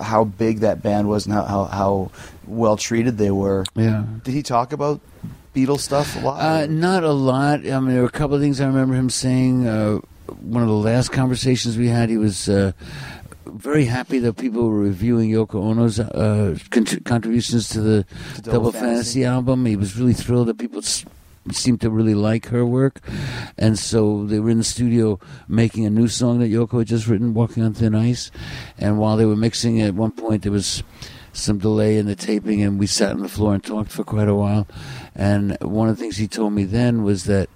how 0.00 0.24
big 0.24 0.60
that 0.60 0.82
band 0.82 1.08
was 1.08 1.26
and 1.26 1.34
how 1.34 1.44
how, 1.44 1.64
how 1.64 2.10
well 2.46 2.76
treated 2.76 3.18
they 3.18 3.30
were. 3.30 3.64
Yeah. 3.74 4.04
Did 4.24 4.32
he 4.32 4.42
talk 4.42 4.72
about 4.72 5.00
Beatles 5.54 5.80
stuff 5.80 6.16
a 6.16 6.20
lot? 6.20 6.40
Uh, 6.40 6.66
not 6.66 7.04
a 7.04 7.12
lot. 7.12 7.60
I 7.66 7.80
mean, 7.80 7.92
there 7.92 8.00
were 8.00 8.08
a 8.08 8.10
couple 8.10 8.36
of 8.36 8.40
things 8.40 8.60
I 8.60 8.66
remember 8.66 8.94
him 8.94 9.10
saying. 9.10 9.66
Uh, 9.66 9.98
one 10.40 10.62
of 10.62 10.68
the 10.68 10.74
last 10.74 11.10
conversations 11.12 11.76
we 11.76 11.88
had, 11.88 12.08
he 12.10 12.16
was 12.16 12.48
uh, 12.48 12.72
very 13.46 13.84
happy 13.86 14.18
that 14.20 14.34
people 14.36 14.68
were 14.68 14.78
reviewing 14.78 15.30
Yoko 15.30 15.62
Ono's 15.62 15.98
uh, 16.00 16.56
cont- 16.70 17.04
contributions 17.04 17.68
to 17.70 17.80
the 17.80 18.06
Double, 18.36 18.52
Double 18.52 18.72
Fantasy. 18.72 18.90
Fantasy. 18.90 19.24
album. 19.24 19.66
He 19.66 19.76
was 19.76 19.96
really 19.96 20.12
thrilled 20.14 20.48
that 20.48 20.58
people 20.58 20.78
s- 20.78 21.04
seemed 21.50 21.80
to 21.80 21.90
really 21.90 22.14
like 22.14 22.46
her 22.46 22.64
work, 22.64 23.00
and 23.58 23.78
so 23.78 24.24
they 24.26 24.38
were 24.40 24.50
in 24.50 24.58
the 24.58 24.64
studio 24.64 25.18
making 25.48 25.84
a 25.84 25.90
new 25.90 26.08
song 26.08 26.38
that 26.38 26.50
Yoko 26.50 26.78
had 26.78 26.86
just 26.86 27.08
written, 27.08 27.34
"Walking 27.34 27.62
on 27.62 27.74
Thin 27.74 27.94
Ice." 27.94 28.30
And 28.78 28.98
while 28.98 29.16
they 29.16 29.26
were 29.26 29.36
mixing 29.36 29.78
it, 29.78 29.88
at 29.88 29.94
one 29.94 30.12
point 30.12 30.42
there 30.42 30.52
was 30.52 30.82
some 31.34 31.58
delay 31.58 31.96
in 31.98 32.06
the 32.06 32.14
taping, 32.14 32.62
and 32.62 32.78
we 32.78 32.86
sat 32.86 33.12
on 33.12 33.20
the 33.20 33.28
floor 33.28 33.54
and 33.54 33.64
talked 33.64 33.90
for 33.90 34.04
quite 34.04 34.28
a 34.28 34.34
while. 34.34 34.66
And 35.16 35.56
one 35.62 35.88
of 35.88 35.96
the 35.96 36.02
things 36.02 36.16
he 36.18 36.28
told 36.28 36.52
me 36.52 36.64
then 36.64 37.02
was 37.02 37.24
that 37.24 37.48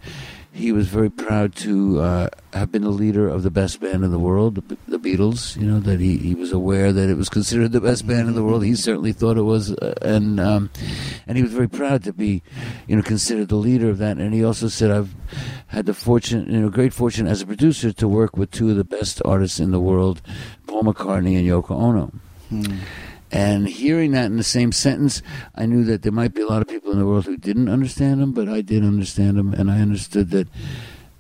he 0.57 0.73
was 0.73 0.89
very 0.89 1.11
proud 1.11 1.55
to 1.55 2.01
uh, 2.01 2.29
have 2.55 2.73
been 2.73 2.83
the 2.83 2.91
leader 2.91 3.29
of 3.29 3.43
the 3.43 3.51
best 3.51 3.79
band 3.79 4.05
in 4.05 4.11
the 4.11 4.19
world, 4.19 4.55
the, 4.89 4.99
Beatles. 4.99 5.55
You 5.61 5.67
know 5.67 5.81
that 5.81 6.01
he, 6.01 6.17
he 6.17 6.35
was 6.35 6.51
aware 6.51 6.93
that 6.93 7.11
it 7.11 7.17
was 7.17 7.29
considered 7.29 7.73
the 7.73 7.81
best 7.81 8.07
band 8.07 8.29
in 8.29 8.35
the 8.35 8.43
world. 8.43 8.65
He 8.65 8.75
certainly 8.75 9.13
thought 9.13 9.37
it 9.37 9.43
was, 9.43 9.73
uh, 9.73 9.95
and 10.01 10.41
um, 10.41 10.71
and 11.27 11.37
he 11.37 11.43
was 11.43 11.53
very 11.53 11.69
proud 11.69 12.03
to 12.05 12.13
be, 12.13 12.43
you 12.87 12.97
know, 12.97 13.03
considered 13.03 13.49
the 13.49 13.57
leader 13.57 13.91
of 13.91 13.99
that. 13.99 14.17
And 14.17 14.33
he 14.33 14.43
also 14.43 14.69
said, 14.69 14.91
"I've 14.91 15.15
had 15.69 15.85
the 15.87 15.95
fortune, 15.95 16.47
you 16.51 16.61
know, 16.61 16.71
great 16.71 16.95
fortune 16.95 17.27
as 17.27 17.43
a 17.43 17.47
producer 17.47 17.93
to 17.93 18.09
work 18.09 18.37
with 18.37 18.51
two 18.51 18.71
of 18.71 18.77
the 18.77 18.85
best 18.85 19.21
artists 19.25 19.61
in 19.61 19.71
the 19.71 19.81
world, 19.81 20.23
Paul 20.67 20.85
McCartney 20.85 21.37
and 21.37 21.47
Yoko 21.47 21.73
Ono." 21.73 22.13
And 23.33 23.69
hearing 23.69 24.13
that 24.13 24.27
in 24.27 24.37
the 24.37 24.45
same 24.45 24.71
sentence, 24.71 25.21
I 25.55 25.67
knew 25.67 25.85
that 25.85 26.03
there 26.03 26.13
might 26.13 26.33
be 26.35 26.43
a 26.43 26.47
lot 26.47 26.63
of 26.63 26.69
people 26.69 26.93
in 26.93 26.99
the 26.99 27.07
world 27.07 27.25
who 27.25 27.37
didn't 27.37 27.69
understand 27.69 28.21
him, 28.21 28.33
but 28.33 28.49
I 28.49 28.61
did 28.61 28.85
understand 28.85 29.39
him, 29.39 29.53
and 29.53 29.71
I 29.71 29.81
understood 29.81 30.31
that 30.31 30.49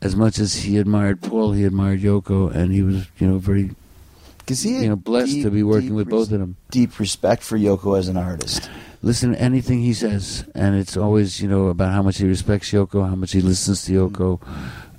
as 0.00 0.14
much 0.14 0.38
as 0.38 0.56
he 0.64 0.78
admired 0.78 1.20
Paul, 1.20 1.52
he 1.52 1.64
admired 1.64 2.00
Yoko, 2.00 2.54
and 2.54 2.72
he 2.72 2.82
was, 2.82 3.06
you 3.18 3.26
know, 3.26 3.38
very, 3.38 3.70
he 4.46 4.82
you 4.82 4.88
know, 4.88 4.96
blessed 4.96 5.32
deep, 5.32 5.44
to 5.44 5.50
be 5.50 5.64
working 5.64 5.94
with 5.94 6.08
both 6.08 6.30
of 6.30 6.38
them. 6.38 6.56
Deep 6.70 6.98
respect 7.00 7.42
for 7.42 7.58
Yoko 7.58 7.98
as 7.98 8.06
an 8.06 8.16
artist. 8.16 8.70
Listen 9.02 9.32
to 9.32 9.40
anything 9.40 9.80
he 9.80 9.92
says, 9.92 10.44
and 10.54 10.76
it's 10.76 10.96
always, 10.96 11.40
you 11.40 11.48
know, 11.48 11.68
about 11.68 11.92
how 11.92 12.02
much 12.02 12.18
he 12.18 12.26
respects 12.26 12.70
Yoko, 12.70 13.08
how 13.08 13.16
much 13.16 13.32
he 13.32 13.40
listens 13.40 13.84
to 13.84 13.92
Yoko, 13.92 14.40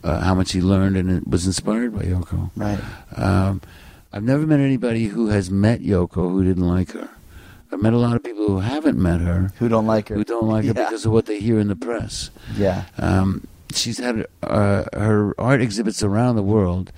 uh, 0.03 0.20
how 0.22 0.36
much 0.36 0.51
he 0.51 0.62
learned 0.62 0.97
and 0.97 1.26
was 1.26 1.45
inspired 1.45 1.95
by 1.95 2.03
Yoko. 2.03 2.51
Right. 2.55 2.80
Um, 3.16 3.62
I've 4.14 4.24
never 4.24 4.45
met 4.47 4.60
anybody 4.60 5.05
who 5.08 5.28
has 5.28 5.51
met 5.51 5.82
Yoko 5.82 6.32
who 6.32 6.43
didn't 6.43 6.68
like 6.68 6.91
her. 6.91 7.10
I've 7.72 7.82
met 7.82 7.93
a 7.93 7.97
lot 7.97 8.16
of 8.16 8.24
people 8.24 8.47
who 8.47 8.60
haven't 8.60 8.97
met 8.97 9.20
her 9.20 9.51
Who 9.60 9.68
don't 9.68 9.86
like 9.86 10.08
her? 10.10 10.16
who 10.16 10.24
don't 10.24 10.47
like 10.47 10.64
her 10.64 10.74
Yeah. 10.76 10.86
because 10.86 11.05
of 11.05 11.12
what 11.12 11.26
they 11.26 11.39
hear 11.39 11.60
in 11.60 11.68
the 11.68 11.76
press. 11.76 12.30
Yeah. 12.55 12.86
Um, 12.97 13.45
she's 13.74 13.97
had 13.99 14.26
uh, 14.41 14.86
her 14.93 15.36
art 15.38 15.62
exhibits 15.62 16.01
around 16.01 16.38
the 16.38 16.43
world, 16.43 16.93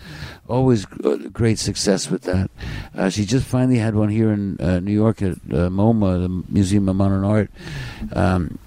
always 0.48 0.86
uh, 1.04 1.18
great 1.34 1.58
success 1.58 2.12
with 2.12 2.22
that. 2.24 2.52
Uh, 2.96 3.10
she 3.10 3.26
just 3.26 3.46
finally 3.48 3.80
had 3.80 3.96
one 3.96 4.10
here 4.10 4.32
in 4.32 4.58
uh, 4.62 4.80
New 4.80 4.94
York 4.94 5.24
at 5.24 5.32
uh, 5.34 5.70
MoMA, 5.74 6.22
the 6.22 6.44
Museum 6.54 6.88
of 6.88 6.96
Modern 6.96 7.24
Art. 7.26 7.50
Um, 8.14 8.60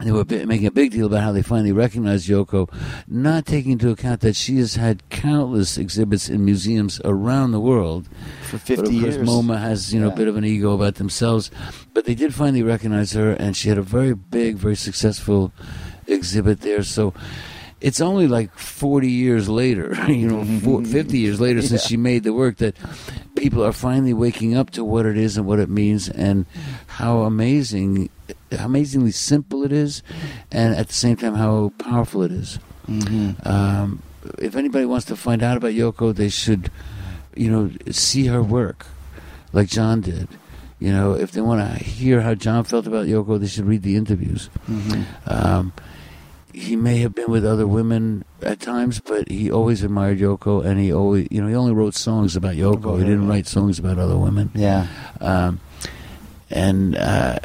they 0.00 0.12
were 0.12 0.24
making 0.46 0.66
a 0.66 0.70
big 0.70 0.92
deal 0.92 1.06
about 1.06 1.22
how 1.22 1.32
they 1.32 1.42
finally 1.42 1.72
recognized 1.72 2.28
Yoko, 2.28 2.70
not 3.08 3.46
taking 3.46 3.72
into 3.72 3.90
account 3.90 4.20
that 4.20 4.36
she 4.36 4.58
has 4.58 4.76
had 4.76 5.08
countless 5.10 5.76
exhibits 5.76 6.28
in 6.28 6.44
museums 6.44 7.00
around 7.04 7.50
the 7.50 7.60
world. 7.60 8.08
For 8.42 8.52
But 8.58 8.60
50 8.60 8.72
of 8.72 9.02
course, 9.02 9.14
years. 9.16 9.28
MoMA 9.28 9.58
has 9.58 9.92
you 9.92 10.00
know 10.00 10.06
Yeah. 10.08 10.12
a 10.12 10.16
bit 10.16 10.28
of 10.28 10.36
an 10.36 10.44
ego 10.44 10.72
about 10.72 10.96
themselves, 10.96 11.50
but 11.94 12.04
they 12.04 12.14
did 12.14 12.32
finally 12.34 12.62
recognize 12.62 13.12
her, 13.12 13.32
and 13.32 13.56
she 13.56 13.68
had 13.68 13.78
a 13.78 13.82
very 13.82 14.14
big, 14.14 14.56
very 14.56 14.76
successful 14.76 15.52
exhibit 16.06 16.60
there. 16.60 16.82
So. 16.82 17.12
It's 17.80 18.00
only 18.00 18.26
like 18.26 18.52
40 18.58 19.08
years 19.08 19.48
later, 19.48 19.94
you 20.10 20.26
know, 20.28 20.44
four, 20.60 20.84
50 20.84 21.18
years 21.18 21.40
later 21.40 21.62
since 21.62 21.84
she 21.84 21.96
made 21.96 22.24
the 22.24 22.32
work 22.32 22.56
that 22.56 22.76
people 23.36 23.64
are 23.64 23.72
finally 23.72 24.12
waking 24.12 24.56
up 24.56 24.70
to 24.70 24.84
what 24.84 25.06
it 25.06 25.16
is 25.16 25.36
and 25.36 25.46
what 25.46 25.60
it 25.60 25.68
means 25.68 26.08
and 26.08 26.44
how 26.88 27.20
amazing, 27.20 28.10
how 28.50 28.64
amazingly 28.66 29.12
simple 29.12 29.62
it 29.62 29.70
is, 29.72 30.02
and 30.50 30.74
at 30.74 30.88
the 30.88 30.92
same 30.94 31.16
time 31.16 31.34
how 31.34 31.72
powerful 31.78 32.22
it 32.22 32.32
is. 32.32 32.58
Um, 33.44 34.02
if 34.38 34.56
anybody 34.56 34.84
wants 34.84 35.06
to 35.06 35.16
find 35.16 35.42
out 35.42 35.56
about 35.56 35.72
Yoko, 35.72 36.14
they 36.14 36.28
should, 36.28 36.70
you 37.36 37.50
know, 37.50 37.70
see 37.92 38.26
her 38.26 38.42
work, 38.42 38.86
like 39.52 39.68
John 39.68 40.00
did. 40.00 40.28
You 40.80 40.92
know, 40.92 41.12
if 41.12 41.32
they 41.32 41.40
want 41.40 41.60
to 41.60 41.84
hear 41.84 42.20
how 42.22 42.34
John 42.34 42.64
felt 42.64 42.86
about 42.86 43.06
Yoko, 43.06 43.38
they 43.38 43.46
should 43.46 43.66
read 43.66 43.82
the 43.82 43.96
interviews. 43.96 44.48
Um, 45.26 45.72
he 46.58 46.76
may 46.76 46.98
have 46.98 47.14
been 47.14 47.30
with 47.30 47.44
other 47.44 47.66
women 47.66 48.24
at 48.42 48.60
times, 48.60 49.00
but 49.00 49.28
he 49.30 49.50
always 49.50 49.82
admired 49.82 50.18
Yoko, 50.18 50.64
and 50.64 50.80
he 50.80 50.92
always, 50.92 51.28
you 51.30 51.40
know, 51.40 51.48
he 51.48 51.54
only 51.54 51.72
wrote 51.72 51.94
songs 51.94 52.36
about 52.36 52.54
Yoko. 52.54 52.76
About 52.76 52.96
he 52.96 53.04
didn't 53.04 53.24
yeah. 53.24 53.30
write 53.30 53.46
songs 53.46 53.78
about 53.78 53.98
other 53.98 54.16
women. 54.16 54.50
Yeah. 54.54 54.88
Um, 55.20 55.60
and 56.50 56.96
uh, 56.96 57.38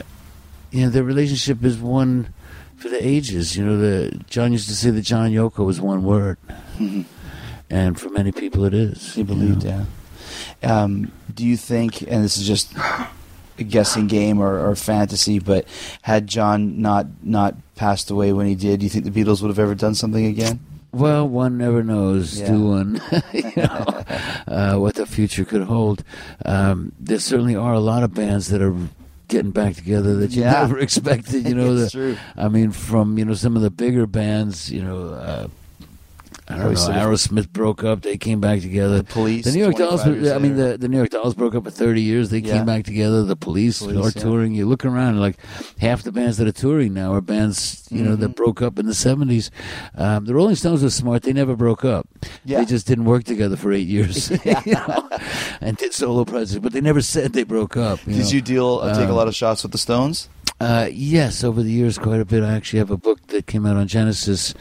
you 0.72 0.84
know, 0.84 0.90
their 0.90 1.04
relationship 1.04 1.64
is 1.64 1.78
one 1.78 2.34
for 2.78 2.90
the 2.90 3.06
ages. 3.06 3.56
You 3.56 3.66
know, 3.66 3.78
the 3.78 4.20
John 4.28 4.52
used 4.52 4.68
to 4.70 4.76
say 4.76 4.90
that 4.90 5.02
John 5.02 5.30
Yoko 5.30 5.66
was 5.66 5.80
one 5.80 6.04
word, 6.04 6.38
and 7.70 8.00
for 8.00 8.10
many 8.10 8.32
people, 8.32 8.66
it 8.66 8.74
is. 8.74 9.14
He 9.14 9.22
you 9.22 9.26
believed, 9.26 9.66
know. 9.66 9.86
yeah. 10.62 10.84
Um, 10.84 11.12
do 11.34 11.46
you 11.46 11.58
think, 11.58 12.02
and 12.02 12.24
this 12.24 12.38
is 12.38 12.48
just 12.48 12.74
guessing 13.58 14.08
game 14.08 14.40
or, 14.40 14.60
or 14.68 14.76
fantasy, 14.76 15.40
but 15.40 15.68
had 16.02 16.28
John 16.28 16.82
not 16.82 17.08
not 17.24 17.56
passed 17.76 18.10
away 18.12 18.34
when 18.34 18.48
he 18.48 18.56
did, 18.56 18.80
do 18.80 18.86
you 18.86 18.90
think 18.90 19.06
the 19.06 19.12
Beatles 19.12 19.42
would 19.42 19.50
have 19.50 19.60
ever 19.60 19.76
done 19.76 19.96
something 19.96 20.26
again? 20.26 20.60
Well, 20.92 21.28
one 21.28 21.58
never 21.58 21.84
knows, 21.84 22.40
Yeah. 22.40 22.48
do 22.52 22.64
one? 22.68 23.02
you 23.34 23.52
know, 23.58 24.04
uh, 24.48 24.76
what 24.78 24.94
the 24.96 25.08
future 25.08 25.44
could 25.44 25.64
hold. 25.64 26.04
Um, 26.46 26.92
there 27.00 27.18
certainly 27.18 27.56
are 27.56 27.74
a 27.74 27.80
lot 27.80 28.04
of 28.04 28.14
bands 28.14 28.50
that 28.50 28.62
are 28.62 28.76
getting 29.28 29.50
back 29.50 29.76
together 29.76 30.16
that 30.18 30.32
you 30.32 30.44
Yeah. 30.44 30.52
never 30.52 30.78
expected. 30.88 31.48
You 31.48 31.56
know, 31.56 31.74
the, 31.80 31.90
true. 31.90 32.18
I 32.38 32.48
mean, 32.48 32.72
from 32.72 33.18
you 33.18 33.26
know 33.26 33.34
some 33.34 33.56
of 33.56 33.64
the 33.64 33.72
bigger 33.72 34.06
bands, 34.06 34.72
you 34.72 34.84
know. 34.84 35.10
Uh, 35.10 35.48
I 36.48 36.58
don't 36.58 36.74
know. 36.74 36.80
Aerosmith 36.80 37.50
broke 37.50 37.84
up. 37.84 38.02
They 38.02 38.18
came 38.18 38.42
back 38.42 38.62
together. 38.62 38.98
The 38.98 39.04
Police, 39.06 39.46
The 39.46 39.52
New 39.54 39.60
York 39.64 39.76
Dolls. 39.78 40.02
I 40.02 40.38
mean, 40.40 40.56
the, 40.58 40.78
the 40.78 40.88
New 40.90 40.98
York 40.98 41.10
Dolls 41.10 41.34
broke 41.36 41.56
up 41.56 41.64
for 41.64 41.72
thirty 41.72 42.02
years. 42.02 42.30
They 42.32 42.40
Yeah. 42.40 42.58
came 42.58 42.66
back 42.66 42.84
together. 42.84 43.24
The 43.24 43.36
Police, 43.36 43.80
Police, 43.80 43.98
are 43.98 44.18
yeah. 44.20 44.24
touring. 44.24 44.54
You 44.54 44.66
look 44.66 44.84
around, 44.86 45.20
like 45.20 45.38
half 45.80 46.04
the 46.04 46.12
bands 46.12 46.38
that 46.38 46.48
are 46.48 46.52
touring 46.52 46.94
now 46.94 47.14
are 47.14 47.22
bands 47.22 47.88
you 47.90 48.04
know 48.04 48.12
Mm-hmm. 48.12 48.22
that 48.22 48.36
broke 48.36 48.62
up 48.62 48.78
in 48.78 48.86
the 48.88 48.94
seventies. 48.94 49.52
Um, 49.96 50.26
the 50.26 50.34
Rolling 50.36 50.56
Stones 50.56 50.84
were 50.84 50.90
smart. 50.90 51.24
They 51.24 51.34
never 51.34 51.56
broke 51.56 51.86
up. 51.86 52.08
Yeah. 52.44 52.60
They 52.60 52.66
just 52.66 52.88
didn't 52.88 53.06
work 53.06 53.24
together 53.24 53.56
for 53.56 53.72
eight 53.72 53.88
years, 53.88 54.30
you 54.66 54.74
know, 54.74 55.10
and 55.62 55.78
did 55.78 55.94
solo 55.94 56.26
projects. 56.26 56.60
But 56.60 56.74
they 56.74 56.82
never 56.82 57.02
said 57.02 57.34
they 57.34 57.44
broke 57.44 57.78
up. 57.78 58.00
You 58.06 58.14
Did 58.16 58.24
know? 58.26 58.30
you 58.30 58.42
deal 58.42 58.80
uh, 58.84 58.94
take 58.94 59.08
a 59.08 59.10
Um, 59.12 59.16
lot 59.16 59.28
of 59.28 59.36
shots 59.36 59.64
with 59.64 59.72
the 59.72 59.78
Stones? 59.78 60.28
Uh, 60.60 60.88
yes, 60.92 61.44
over 61.44 61.62
the 61.62 61.72
years, 61.72 61.98
quite 61.98 62.22
a 62.22 62.26
bit. 62.26 62.42
I 62.42 62.54
actually 62.54 62.80
have 62.80 62.92
a 62.92 62.98
book 62.98 63.26
that 63.28 63.48
came 63.48 63.66
out 63.66 63.76
on 63.76 63.88
Genesis, 63.88 64.54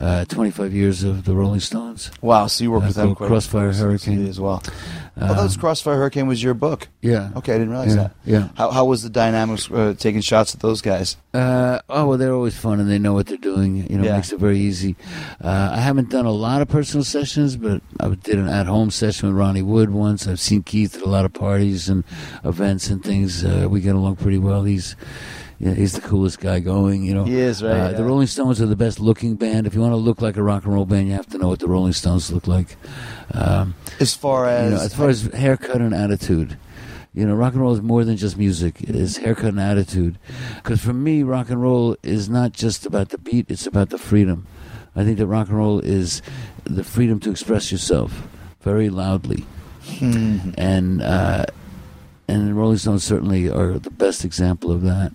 uh, 0.00 0.24
25 0.24 0.72
years 0.72 1.02
of 1.02 1.24
the 1.24 1.34
Rolling 1.34 1.60
Stones. 1.60 2.10
Wow, 2.22 2.46
so 2.46 2.64
you 2.64 2.70
worked 2.70 2.84
uh, 2.84 2.86
with 2.86 2.96
them 2.96 3.14
Crossfire 3.14 3.72
Hurricane. 3.72 4.26
as 4.26 4.40
well. 4.40 4.62
Oh, 5.16 5.34
that 5.34 5.42
was 5.42 5.54
Um, 5.56 5.60
Crossfire 5.60 5.96
Hurricane 5.96 6.26
was 6.26 6.42
your 6.42 6.54
book. 6.54 6.88
Yeah. 7.02 7.30
Okay, 7.36 7.54
I 7.54 7.58
didn't 7.58 7.70
realize 7.70 7.94
Yeah, 7.94 8.02
that. 8.02 8.12
yeah. 8.24 8.48
How 8.56 8.70
how 8.70 8.84
was 8.84 9.02
the 9.02 9.10
dynamics 9.10 9.70
uh, 9.70 9.94
taking 9.98 10.20
shots 10.20 10.54
at 10.54 10.60
those 10.60 10.80
guys? 10.80 11.16
Uh, 11.32 11.80
oh 11.88 12.06
well, 12.08 12.18
they're 12.18 12.32
always 12.34 12.56
fun, 12.56 12.80
and 12.80 12.90
they 12.90 12.98
know 12.98 13.12
what 13.14 13.26
they're 13.26 13.36
doing. 13.36 13.76
You 13.90 13.98
know, 13.98 14.04
Yeah. 14.04 14.12
it 14.12 14.16
makes 14.16 14.32
it 14.32 14.40
very 14.40 14.58
easy. 14.58 14.96
Uh, 15.42 15.70
I 15.72 15.78
haven't 15.80 16.10
done 16.10 16.26
a 16.26 16.32
lot 16.32 16.62
of 16.62 16.68
personal 16.68 17.04
sessions, 17.04 17.56
but 17.56 17.82
I 18.00 18.08
did 18.08 18.38
an 18.38 18.48
at-home 18.48 18.90
session 18.90 19.28
with 19.28 19.36
Ronnie 19.38 19.62
Wood 19.62 19.90
once. 19.90 20.26
I've 20.26 20.40
seen 20.40 20.62
Keith 20.62 20.96
at 20.96 21.02
a 21.02 21.08
lot 21.08 21.24
of 21.24 21.32
parties 21.32 21.88
and 21.88 22.04
events 22.44 22.88
and 22.90 23.02
things. 23.02 23.44
Uh, 23.44 23.66
we 23.70 23.80
get 23.80 23.94
along 23.94 24.16
pretty 24.16 24.38
well. 24.38 24.64
He's 24.64 24.96
yeah, 25.60 25.74
he's 25.74 25.92
the 25.92 26.00
coolest 26.00 26.40
guy 26.40 26.58
going. 26.58 27.04
You 27.04 27.14
know, 27.14 27.24
He 27.24 27.38
is, 27.38 27.62
right, 27.62 27.70
Uh, 27.72 27.76
yeah. 27.90 27.92
The 27.92 28.02
Rolling 28.04 28.26
Stones 28.26 28.60
are 28.60 28.66
the 28.66 28.74
best-looking 28.76 29.36
band. 29.36 29.66
If 29.66 29.74
you 29.74 29.80
want 29.80 29.92
to 29.92 29.96
look 29.96 30.20
like 30.22 30.36
a 30.36 30.42
rock 30.42 30.64
and 30.64 30.72
roll 30.74 30.86
band, 30.86 31.06
you 31.08 31.14
have 31.14 31.28
to 31.28 31.38
know 31.38 31.48
what 31.48 31.58
the 31.60 31.68
Rolling 31.68 31.92
Stones 31.92 32.32
look 32.32 32.48
like. 32.48 32.76
Um, 33.34 33.74
As 34.00 34.14
far 34.14 34.46
as, 34.48 34.70
you 34.72 34.76
know, 34.78 34.82
as 34.82 34.94
far 34.94 35.08
as 35.10 35.22
haircut 35.34 35.80
and 35.80 35.94
attitude. 35.94 36.56
You 37.12 37.26
know, 37.26 37.34
rock 37.34 37.52
and 37.54 37.60
roll 37.62 37.72
is 37.74 37.82
more 37.82 38.04
than 38.04 38.16
just 38.16 38.38
music. 38.38 38.80
It 38.82 38.94
is 38.94 39.16
haircut 39.18 39.46
and 39.50 39.60
attitude. 39.60 40.16
Because 40.56 40.80
for 40.80 40.92
me, 40.92 41.22
rock 41.24 41.50
and 41.50 41.60
roll 41.60 41.96
is 42.02 42.28
not 42.30 42.52
just 42.52 42.86
about 42.86 43.08
the 43.10 43.18
beat; 43.18 43.50
it's 43.50 43.66
about 43.66 43.90
the 43.90 43.98
freedom. 43.98 44.46
I 44.96 45.04
think 45.04 45.18
that 45.18 45.26
rock 45.26 45.48
and 45.48 45.56
roll 45.58 45.80
is 45.80 46.22
the 46.64 46.84
freedom 46.84 47.18
to 47.20 47.30
express 47.30 47.72
yourself 47.72 48.28
very 48.62 48.90
loudly, 48.90 49.44
Hmm. 49.98 50.50
and 50.56 51.02
uh, 51.02 51.46
and 52.28 52.48
the 52.48 52.54
Rolling 52.54 52.78
Stones 52.78 53.02
certainly 53.02 53.50
are 53.50 53.76
the 53.78 53.90
best 53.90 54.24
example 54.24 54.70
of 54.70 54.82
that. 54.82 55.12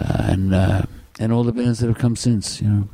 Uh, 0.00 0.22
and 0.28 0.54
uh, 0.54 0.82
and 1.20 1.32
all 1.32 1.44
the 1.44 1.52
bands 1.52 1.78
that 1.78 1.86
have 1.86 1.98
come 1.98 2.16
since, 2.16 2.60
you 2.60 2.68
know. 2.68 2.88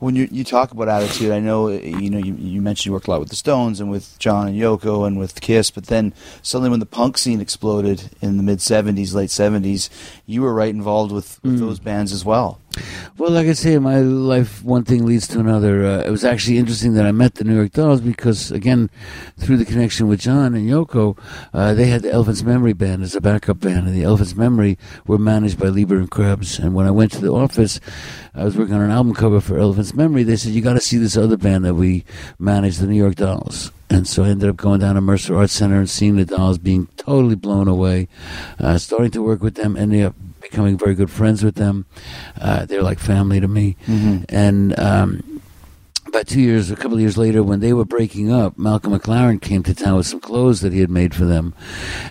when 0.00 0.16
you 0.16 0.26
you 0.32 0.42
talk 0.42 0.72
about 0.72 0.88
attitude, 0.88 1.30
I 1.30 1.38
know 1.38 1.68
you 1.68 2.10
know 2.10 2.18
you, 2.18 2.34
you 2.34 2.60
mentioned 2.60 2.86
you 2.86 2.92
worked 2.92 3.06
a 3.06 3.10
lot 3.12 3.20
with 3.20 3.28
the 3.28 3.36
Stones 3.36 3.78
and 3.80 3.88
with 3.88 4.18
John 4.18 4.48
and 4.48 4.60
Yoko 4.60 5.06
and 5.06 5.16
with 5.18 5.40
Kiss, 5.40 5.70
but 5.70 5.86
then 5.86 6.12
suddenly 6.42 6.70
when 6.70 6.80
the 6.80 6.86
punk 6.86 7.16
scene 7.18 7.40
exploded 7.40 8.10
in 8.20 8.36
the 8.36 8.42
mid 8.42 8.58
'70s, 8.58 9.14
late 9.14 9.30
'70s, 9.30 9.88
you 10.26 10.42
were 10.42 10.52
right 10.52 10.74
involved 10.74 11.12
with, 11.12 11.38
with 11.44 11.56
Mm. 11.56 11.60
those 11.60 11.78
bands 11.78 12.12
as 12.12 12.24
well. 12.24 12.58
Well, 13.18 13.30
like 13.32 13.48
I 13.48 13.52
say, 13.52 13.74
in 13.74 13.82
my 13.82 13.98
life, 13.98 14.62
one 14.62 14.84
thing 14.84 15.04
leads 15.04 15.26
to 15.28 15.40
another. 15.40 15.84
Uh, 15.84 16.02
it 16.04 16.10
was 16.10 16.24
actually 16.24 16.58
interesting 16.58 16.94
that 16.94 17.04
I 17.04 17.12
met 17.12 17.34
the 17.34 17.44
New 17.44 17.56
York 17.56 17.72
Dolls 17.72 18.00
because, 18.00 18.50
again, 18.50 18.90
through 19.36 19.56
the 19.56 19.64
connection 19.64 20.08
with 20.08 20.20
John 20.20 20.54
and 20.54 20.70
Yoko, 20.70 21.18
uh, 21.52 21.74
they 21.74 21.86
had 21.86 22.02
the 22.02 22.12
Elephant's 22.12 22.42
Memory 22.42 22.72
Band 22.72 23.02
as 23.02 23.14
a 23.14 23.20
backup 23.20 23.60
band, 23.60 23.86
and 23.88 23.94
the 23.94 24.04
Elephant's 24.04 24.36
Memory 24.36 24.78
were 25.06 25.18
managed 25.18 25.58
by 25.58 25.66
Leber 25.66 25.98
and 25.98 26.10
Krebs. 26.10 26.58
And 26.58 26.74
when 26.74 26.86
I 26.86 26.92
went 26.92 27.12
to 27.12 27.20
the 27.20 27.32
office, 27.32 27.80
I 28.34 28.44
was 28.44 28.56
working 28.56 28.74
on 28.74 28.82
an 28.82 28.90
album 28.90 29.14
cover 29.14 29.40
for 29.40 29.58
Elephant's 29.58 29.94
Memory. 29.94 30.22
They 30.22 30.36
said, 30.36 30.52
"You 30.52 30.62
got 30.62 30.74
to 30.74 30.80
see 30.80 30.96
this 30.96 31.16
other 31.16 31.36
band 31.36 31.64
that 31.64 31.74
we 31.74 32.04
manage, 32.38 32.78
the 32.78 32.86
New 32.86 32.96
York 32.96 33.16
Dolls." 33.16 33.72
And 33.90 34.06
so 34.06 34.22
I 34.22 34.28
ended 34.28 34.48
up 34.48 34.56
going 34.56 34.80
down 34.80 34.94
to 34.94 35.00
Mercer 35.00 35.36
Arts 35.36 35.52
Center 35.52 35.78
and 35.78 35.90
seeing 35.90 36.16
the 36.16 36.24
Dolls, 36.24 36.58
being 36.58 36.86
totally 36.96 37.34
blown 37.34 37.66
away, 37.66 38.06
uh, 38.60 38.78
starting 38.78 39.10
to 39.10 39.22
work 39.22 39.42
with 39.42 39.56
them, 39.56 39.76
ending 39.76 40.02
up 40.02 40.14
becoming 40.40 40.76
very 40.78 40.94
good 40.94 41.10
friends 41.10 41.42
with 41.44 41.54
them. 41.56 41.86
Uh, 42.40 42.64
they're 42.66 42.82
like 42.82 42.98
family 42.98 43.40
to 43.40 43.48
me. 43.48 43.76
And 44.28 44.78
um, 44.78 45.42
about 46.10 46.26
two 46.26 46.40
years, 46.40 46.70
a 46.70 46.76
couple 46.76 46.94
of 46.94 47.00
years 47.00 47.16
later, 47.16 47.42
when 47.42 47.60
they 47.60 47.72
were 47.72 47.84
breaking 47.84 48.30
up, 48.32 48.58
Malcolm 48.58 48.92
McLaren 48.92 49.40
came 49.40 49.62
to 49.62 49.74
town 49.74 49.96
with 49.96 50.06
some 50.06 50.20
clothes 50.20 50.60
that 50.60 50.72
he 50.72 50.80
had 50.80 50.90
made 50.90 51.14
for 51.14 51.24
them. 51.24 51.54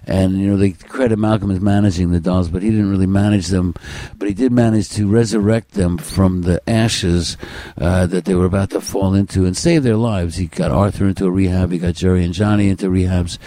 And, 0.08 0.40
you 0.40 0.48
know, 0.48 0.58
they 0.58 0.72
credit 0.72 1.20
Malcolm 1.20 1.52
as 1.52 1.60
managing 1.60 2.12
the 2.12 2.20
dolls, 2.20 2.50
but 2.50 2.64
he 2.64 2.72
didn't 2.72 2.90
really 2.90 3.06
manage 3.06 3.48
them. 3.48 3.76
But 4.18 4.28
he 4.28 4.34
did 4.34 4.52
manage 4.52 4.90
to 4.92 5.08
resurrect 5.08 5.72
them 5.72 5.98
from 5.98 6.44
the 6.44 6.62
ashes 6.68 7.38
uh, 7.78 8.08
that 8.08 8.26
they 8.26 8.36
were 8.36 8.46
about 8.46 8.72
to 8.72 8.82
fall 8.82 9.14
into 9.14 9.46
and 9.46 9.56
save 9.56 9.84
their 9.84 9.98
lives. 9.98 10.38
He 10.38 10.48
got 10.48 10.72
Arthur 10.72 11.08
into 11.08 11.26
a 11.26 11.32
rehab, 11.32 11.72
he 11.72 11.78
got 11.78 11.96
Jerry 11.96 12.24
and 12.24 12.34
Johnny 12.34 12.70
into 12.70 12.90
rehabs, 12.90 13.38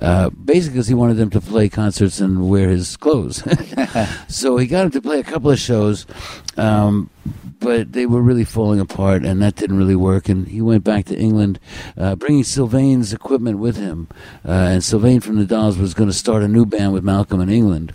uh, 0.00 0.30
basically 0.30 0.74
because 0.74 0.88
he 0.88 0.94
wanted 0.94 1.16
them 1.16 1.30
to 1.30 1.40
play 1.40 1.68
concerts 1.68 2.20
and 2.20 2.48
wear 2.48 2.68
his 2.68 2.96
clothes. 2.96 3.42
so 4.28 4.56
he 4.56 4.66
got 4.66 4.82
them 4.82 4.90
to 4.92 5.02
play 5.02 5.18
a 5.18 5.24
couple 5.24 5.50
of 5.50 5.58
shows. 5.58 6.06
Um, 6.56 7.10
but 7.58 7.92
they 7.92 8.06
were 8.06 8.22
really 8.22 8.44
falling 8.44 8.80
apart, 8.80 9.24
and 9.24 9.40
that 9.42 9.56
didn't 9.56 9.78
really 9.78 9.96
work. 9.96 10.28
And 10.28 10.48
he 10.48 10.60
went 10.60 10.84
back 10.84 11.06
to 11.06 11.18
England, 11.18 11.58
uh, 11.96 12.16
bringing 12.16 12.44
Sylvain's 12.44 13.12
equipment 13.12 13.58
with 13.58 13.76
him. 13.76 14.08
Uh, 14.44 14.50
and 14.52 14.84
Sylvain 14.84 15.20
from 15.20 15.36
the 15.36 15.46
Dolls 15.46 15.78
was 15.78 15.94
going 15.94 16.08
to 16.08 16.14
start 16.14 16.42
a 16.42 16.48
new 16.48 16.66
band 16.66 16.92
with 16.92 17.04
Malcolm 17.04 17.40
in 17.40 17.48
England. 17.48 17.92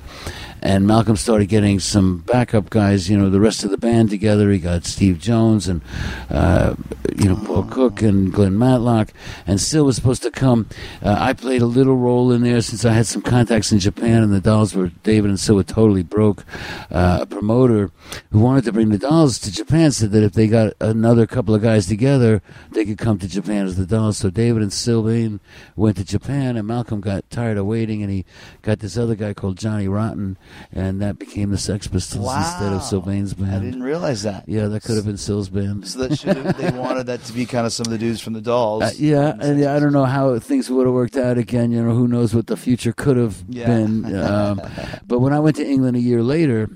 And 0.62 0.86
Malcolm 0.86 1.16
started 1.16 1.48
getting 1.48 1.80
some 1.80 2.20
backup 2.20 2.70
guys, 2.70 3.10
you 3.10 3.18
know, 3.18 3.30
the 3.30 3.40
rest 3.40 3.64
of 3.64 3.72
the 3.72 3.78
band 3.78 4.12
together. 4.12 4.52
He 4.52 4.60
got 4.60 4.86
Steve 4.86 5.20
Jones 5.20 5.68
and, 5.68 5.82
uh, 6.30 6.76
you 7.16 7.26
know, 7.26 7.36
Paul 7.36 7.64
Cook 7.64 8.02
and 8.04 8.32
Glenn 8.32 8.60
Matlock. 8.60 9.12
And 9.48 9.60
Sil 9.60 9.86
was 9.86 9.96
supposed 9.96 10.22
to 10.24 10.32
come. 10.32 10.68
Uh, 11.02 11.18
I 11.20 11.34
played 11.34 11.64
a 11.64 11.66
little 11.66 11.98
role 11.98 12.32
in 12.32 12.44
there 12.44 12.62
since 12.62 12.86
I 12.86 12.94
had 12.94 13.08
some 13.08 13.24
contacts 13.24 13.72
in 13.72 13.80
Japan, 13.80 14.22
and 14.22 14.32
the 14.32 14.40
Dolls 14.40 14.76
were, 14.76 14.90
David 15.04 15.30
and 15.30 15.40
Sil 15.42 15.58
were 15.58 15.64
totally 15.64 16.04
broke. 16.04 16.46
Uh, 16.92 17.20
a 17.22 17.26
promoter 17.26 17.90
who 18.32 18.40
wanted 18.40 18.64
to 18.66 18.72
bring 18.72 18.90
the 18.90 18.98
Dolls 19.00 19.40
to 19.40 19.52
Japan 19.52 19.92
said 19.92 20.12
that 20.12 20.24
if 20.24 20.34
they 20.34 20.48
got 20.48 20.74
another 20.80 21.26
couple 21.26 21.56
of 21.56 21.62
guys 21.62 21.88
together, 21.88 22.42
they 22.72 22.86
could 22.86 23.00
come 23.00 23.18
to 23.20 23.28
Japan 23.28 23.66
as 23.66 23.78
the 23.78 23.86
Dolls. 23.86 24.18
So 24.18 24.30
David 24.30 24.62
and 24.62 24.72
Sylvain 24.72 25.40
went 25.76 25.98
to 25.98 26.06
Japan, 26.06 26.56
and 26.56 26.68
Malcolm 26.68 27.02
got 27.02 27.30
tired 27.32 27.58
of 27.58 27.66
waiting, 27.66 28.04
and 28.04 28.12
he 28.12 28.26
got 28.62 28.80
this 28.80 28.98
other 28.98 29.16
guy 29.16 29.34
called 29.34 29.58
Johnny 29.58 29.88
Rotten 29.88 30.38
and 30.72 31.02
that 31.02 31.20
became 31.20 31.50
the 31.52 31.58
Sex 31.58 31.88
Pistols 31.88 32.34
instead 32.36 32.74
of 32.74 32.84
Sylvain's 32.84 33.34
band. 33.34 33.56
I 33.56 33.60
didn't 33.60 33.84
realize 33.84 34.24
that. 34.24 34.44
Yeah, 34.48 34.68
that 34.68 34.84
could 34.84 34.96
have 34.96 35.06
been 35.06 35.18
Syl's 35.18 35.50
band. 35.50 35.88
So 35.88 36.00
that 36.08 36.18
should 36.18 36.38
have, 36.38 36.58
they 36.58 36.70
wanted 36.72 37.08
that 37.08 37.24
to 37.26 37.34
be 37.34 37.46
kind 37.46 37.66
of 37.66 37.74
some 37.74 37.86
of 37.86 37.92
the 37.92 37.98
dudes 37.98 38.22
from 38.22 38.34
the 38.34 38.42
Dolls. 38.42 38.84
Uh, 38.84 38.92
yeah, 38.98 39.34
and 39.40 39.60
yeah, 39.60 39.76
I 39.76 39.80
don't 39.80 39.94
know 39.94 40.06
how 40.06 40.38
things 40.40 40.70
would 40.70 40.86
have 40.86 40.94
worked 40.94 41.18
out 41.18 41.38
again. 41.38 41.72
You 41.72 41.84
know, 41.84 41.94
who 41.94 42.08
knows 42.08 42.34
what 42.36 42.48
the 42.48 42.58
future 42.58 42.94
could 42.94 43.18
have 43.18 43.44
Yeah. 43.50 43.68
been. 43.68 44.06
Um, 44.32 44.62
but 45.08 45.20
when 45.20 45.34
I 45.34 45.40
went 45.40 45.56
to 45.58 45.66
England 45.68 45.98
a 45.98 46.00
year 46.00 46.22
later, 46.24 46.70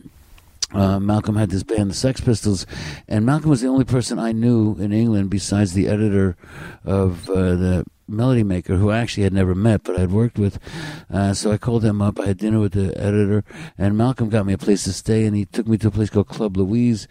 uh, 0.74 1.00
Malcolm 1.00 1.36
had 1.36 1.50
this 1.52 1.64
band, 1.64 1.90
the 1.90 1.94
Sex 1.96 2.20
Pistols, 2.22 2.66
and 3.08 3.26
Malcolm 3.26 3.50
was 3.50 3.62
the 3.62 3.68
only 3.68 3.86
person 3.86 4.20
I 4.20 4.32
knew 4.34 4.76
in 4.76 4.92
England 4.92 5.30
besides 5.30 5.74
the 5.74 5.88
editor 5.88 6.36
of 6.84 7.30
uh, 7.30 7.34
the 7.56 7.86
Melody 8.08 8.44
Maker, 8.44 8.76
who 8.78 8.90
I 8.92 9.00
actually 9.00 9.24
had 9.24 9.34
never 9.34 9.56
met, 9.56 9.84
but 9.84 10.00
I'd 10.00 10.12
worked 10.12 10.38
with. 10.38 10.60
Uh, 11.12 11.34
so 11.34 11.52
I 11.52 11.58
called 11.58 11.84
him 11.84 12.02
up. 12.02 12.20
I 12.20 12.28
had 12.28 12.38
dinner 12.38 12.60
with 12.60 12.74
the 12.74 12.96
editor, 13.02 13.44
and 13.78 13.98
Malcolm 13.98 14.30
got 14.30 14.46
me 14.46 14.54
a 14.54 14.58
place 14.58 14.84
to 14.84 14.94
stay, 14.94 15.26
and 15.26 15.36
he 15.36 15.46
took 15.46 15.68
me 15.68 15.78
to 15.80 15.88
a 15.88 15.92
place 15.92 16.10
called 16.10 16.28
Club 16.28 16.58
Louise, 16.58 17.08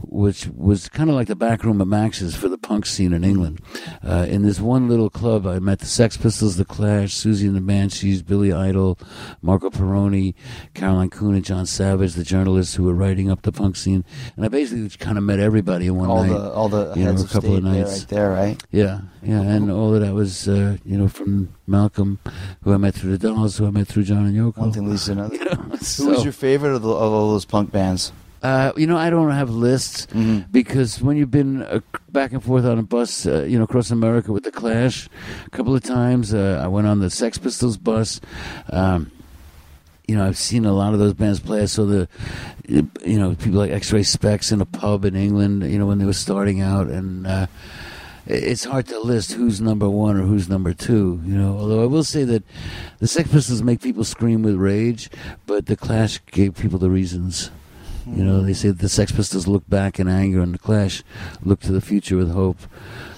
which 0.00 0.46
was 0.48 0.88
kind 0.88 1.10
of 1.10 1.16
like 1.16 1.28
the 1.28 1.36
back 1.36 1.64
room 1.64 1.80
at 1.80 1.86
Max's 1.86 2.34
for 2.36 2.48
the 2.48 2.58
punk 2.58 2.86
scene 2.86 3.12
in 3.12 3.24
England. 3.24 3.60
Uh, 4.02 4.26
in 4.28 4.42
this 4.42 4.60
one 4.60 4.88
little 4.88 5.10
club, 5.10 5.46
I 5.46 5.58
met 5.58 5.80
the 5.80 5.86
Sex 5.86 6.16
Pistols, 6.16 6.56
The 6.56 6.64
Clash, 6.64 7.14
Siouxsie 7.14 7.46
and 7.46 7.56
the 7.56 7.60
Banshees, 7.60 8.22
Billy 8.22 8.52
Idol, 8.52 8.98
Marco 9.42 9.70
Pirroni, 9.70 10.34
Caroline 10.74 11.10
Coon, 11.10 11.34
and 11.34 11.44
Jon 11.44 11.66
Savage, 11.66 12.14
the 12.14 12.24
journalists 12.24 12.74
who 12.74 12.84
were 12.84 12.94
writing 12.94 13.30
up 13.30 13.42
the 13.42 13.52
punk 13.52 13.76
scene. 13.76 14.04
And 14.36 14.44
I 14.44 14.48
basically 14.48 14.88
kind 14.98 15.18
of 15.18 15.24
met 15.24 15.38
everybody 15.38 15.86
in 15.86 15.96
one 15.96 16.08
all 16.08 16.22
night. 16.24 16.30
the 16.32 16.50
all 16.52 16.68
the 16.68 16.92
you 16.94 17.04
know, 17.04 17.10
heads 17.10 17.22
a 17.22 17.24
of 17.26 17.30
couple 17.30 17.56
of 17.56 17.62
there, 17.62 17.72
nights. 17.72 17.98
right 18.00 18.08
there, 18.08 18.30
right? 18.30 18.62
Yeah, 18.70 19.00
yeah, 19.22 19.40
and 19.42 19.70
all 19.70 19.94
of 19.94 20.00
that 20.00 20.14
was, 20.14 20.29
uh, 20.48 20.76
you 20.84 20.96
know, 20.98 21.08
from 21.08 21.48
Malcolm, 21.66 22.18
who 22.62 22.72
I 22.72 22.76
met 22.76 22.94
through 22.94 23.16
the 23.16 23.28
Dolls, 23.28 23.56
who 23.58 23.66
I 23.66 23.70
met 23.70 23.86
through 23.88 24.04
John 24.04 24.26
and 24.26 24.36
Yoko. 24.36 24.58
One 24.58 24.72
thing 24.72 24.88
leads 24.88 25.06
to 25.06 25.12
another. 25.12 25.36
You 25.38 25.44
know, 25.44 25.52
Who 25.54 26.08
was 26.08 26.24
your 26.24 26.32
favorite 26.32 26.74
of, 26.74 26.82
the, 26.82 26.88
of 26.90 27.12
all 27.12 27.30
those 27.32 27.44
punk 27.44 27.70
bands? 27.72 28.12
Uh, 28.42 28.72
you 28.76 28.86
know, 28.86 28.96
I 28.96 29.10
don't 29.10 29.30
have 29.32 29.50
lists 29.50 30.06
Mm-hmm. 30.06 30.50
because 30.50 31.02
when 31.02 31.16
you've 31.18 31.30
been 31.30 31.62
uh, 31.62 31.80
back 32.10 32.32
and 32.32 32.42
forth 32.42 32.64
on 32.64 32.78
a 32.78 32.82
bus, 32.82 33.26
uh, 33.26 33.42
you 33.48 33.58
know, 33.58 33.64
across 33.64 33.90
America 33.90 34.32
with 34.32 34.44
the 34.44 34.50
Clash, 34.52 35.08
a 35.46 35.50
couple 35.50 35.74
of 35.74 35.82
times, 35.82 36.32
uh, 36.32 36.60
I 36.64 36.66
went 36.68 36.86
on 36.86 37.00
the 37.00 37.10
Sex 37.10 37.36
Pistols 37.38 37.76
bus. 37.76 38.20
Um, 38.70 39.10
you 40.08 40.16
know, 40.16 40.26
I've 40.26 40.38
seen 40.38 40.64
a 40.64 40.72
lot 40.72 40.92
of 40.94 40.98
those 40.98 41.12
bands 41.14 41.38
play. 41.38 41.62
I 41.62 41.66
saw 41.66 41.84
the, 41.84 42.08
you 42.66 43.18
know, 43.18 43.34
people 43.36 43.58
like 43.60 43.70
X-Ray 43.70 44.00
Spex 44.00 44.50
in 44.50 44.60
a 44.60 44.66
pub 44.66 45.04
in 45.04 45.14
England. 45.14 45.62
You 45.70 45.78
know, 45.78 45.86
when 45.86 45.98
they 45.98 46.04
were 46.04 46.12
starting 46.12 46.60
out, 46.62 46.88
and 46.88 47.26
uh, 47.26 47.46
it's 48.26 48.64
hard 48.64 48.86
to 48.88 48.98
list 48.98 49.32
who's 49.32 49.60
number 49.60 49.88
one 49.88 50.16
or 50.16 50.22
who's 50.22 50.48
number 50.48 50.72
two. 50.72 51.20
You 51.24 51.34
know, 51.34 51.56
although 51.58 51.82
I 51.82 51.86
will 51.86 52.04
say 52.04 52.24
that 52.24 52.44
the 52.98 53.06
Sex 53.06 53.30
Pistols 53.30 53.62
make 53.62 53.80
people 53.80 54.04
scream 54.04 54.42
with 54.42 54.56
rage, 54.56 55.10
but 55.46 55.66
the 55.66 55.76
Clash 55.76 56.20
gave 56.26 56.54
people 56.54 56.78
the 56.78 56.90
reasons. 56.90 57.50
You 58.06 58.24
know, 58.24 58.42
they 58.42 58.54
say 58.54 58.70
the 58.70 58.88
Sex 58.88 59.12
Pistols 59.12 59.46
look 59.46 59.68
back 59.68 60.00
in 60.00 60.08
anger, 60.08 60.40
and 60.40 60.54
the 60.54 60.58
Clash 60.58 61.04
look 61.44 61.60
to 61.60 61.72
the 61.72 61.80
future 61.80 62.16
with 62.16 62.32
hope. 62.32 62.58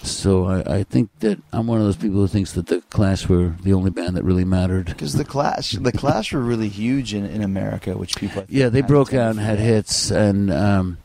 So 0.03 0.47
I, 0.47 0.79
I 0.79 0.83
think 0.83 1.11
that 1.21 1.41
I'm 1.53 1.67
one 1.67 1.79
of 1.79 1.85
those 1.85 1.97
people 1.97 2.19
who 2.19 2.27
thinks 2.27 2.53
that 2.53 2.67
the 2.67 2.81
Clash 2.91 3.29
were 3.29 3.55
the 3.63 3.73
only 3.73 3.91
band 3.91 4.17
that 4.17 4.25
really 4.25 4.45
mattered. 4.45 4.87
Because 4.87 5.15
the 5.15 5.25
Clash, 5.25 5.73
the 5.73 5.93
Clash 5.93 6.33
were 6.33 6.41
really 6.41 6.69
huge 6.69 7.15
in, 7.15 7.25
in 7.25 7.43
America, 7.43 7.97
which 7.97 8.17
people 8.17 8.45
Yeah, 8.49 8.69
they 8.69 8.83
broke 8.83 9.15
out 9.15 9.31
and 9.31 9.41
had 9.41 9.59
hits, 9.59 10.11
and 10.11 10.53
um, 10.53 10.99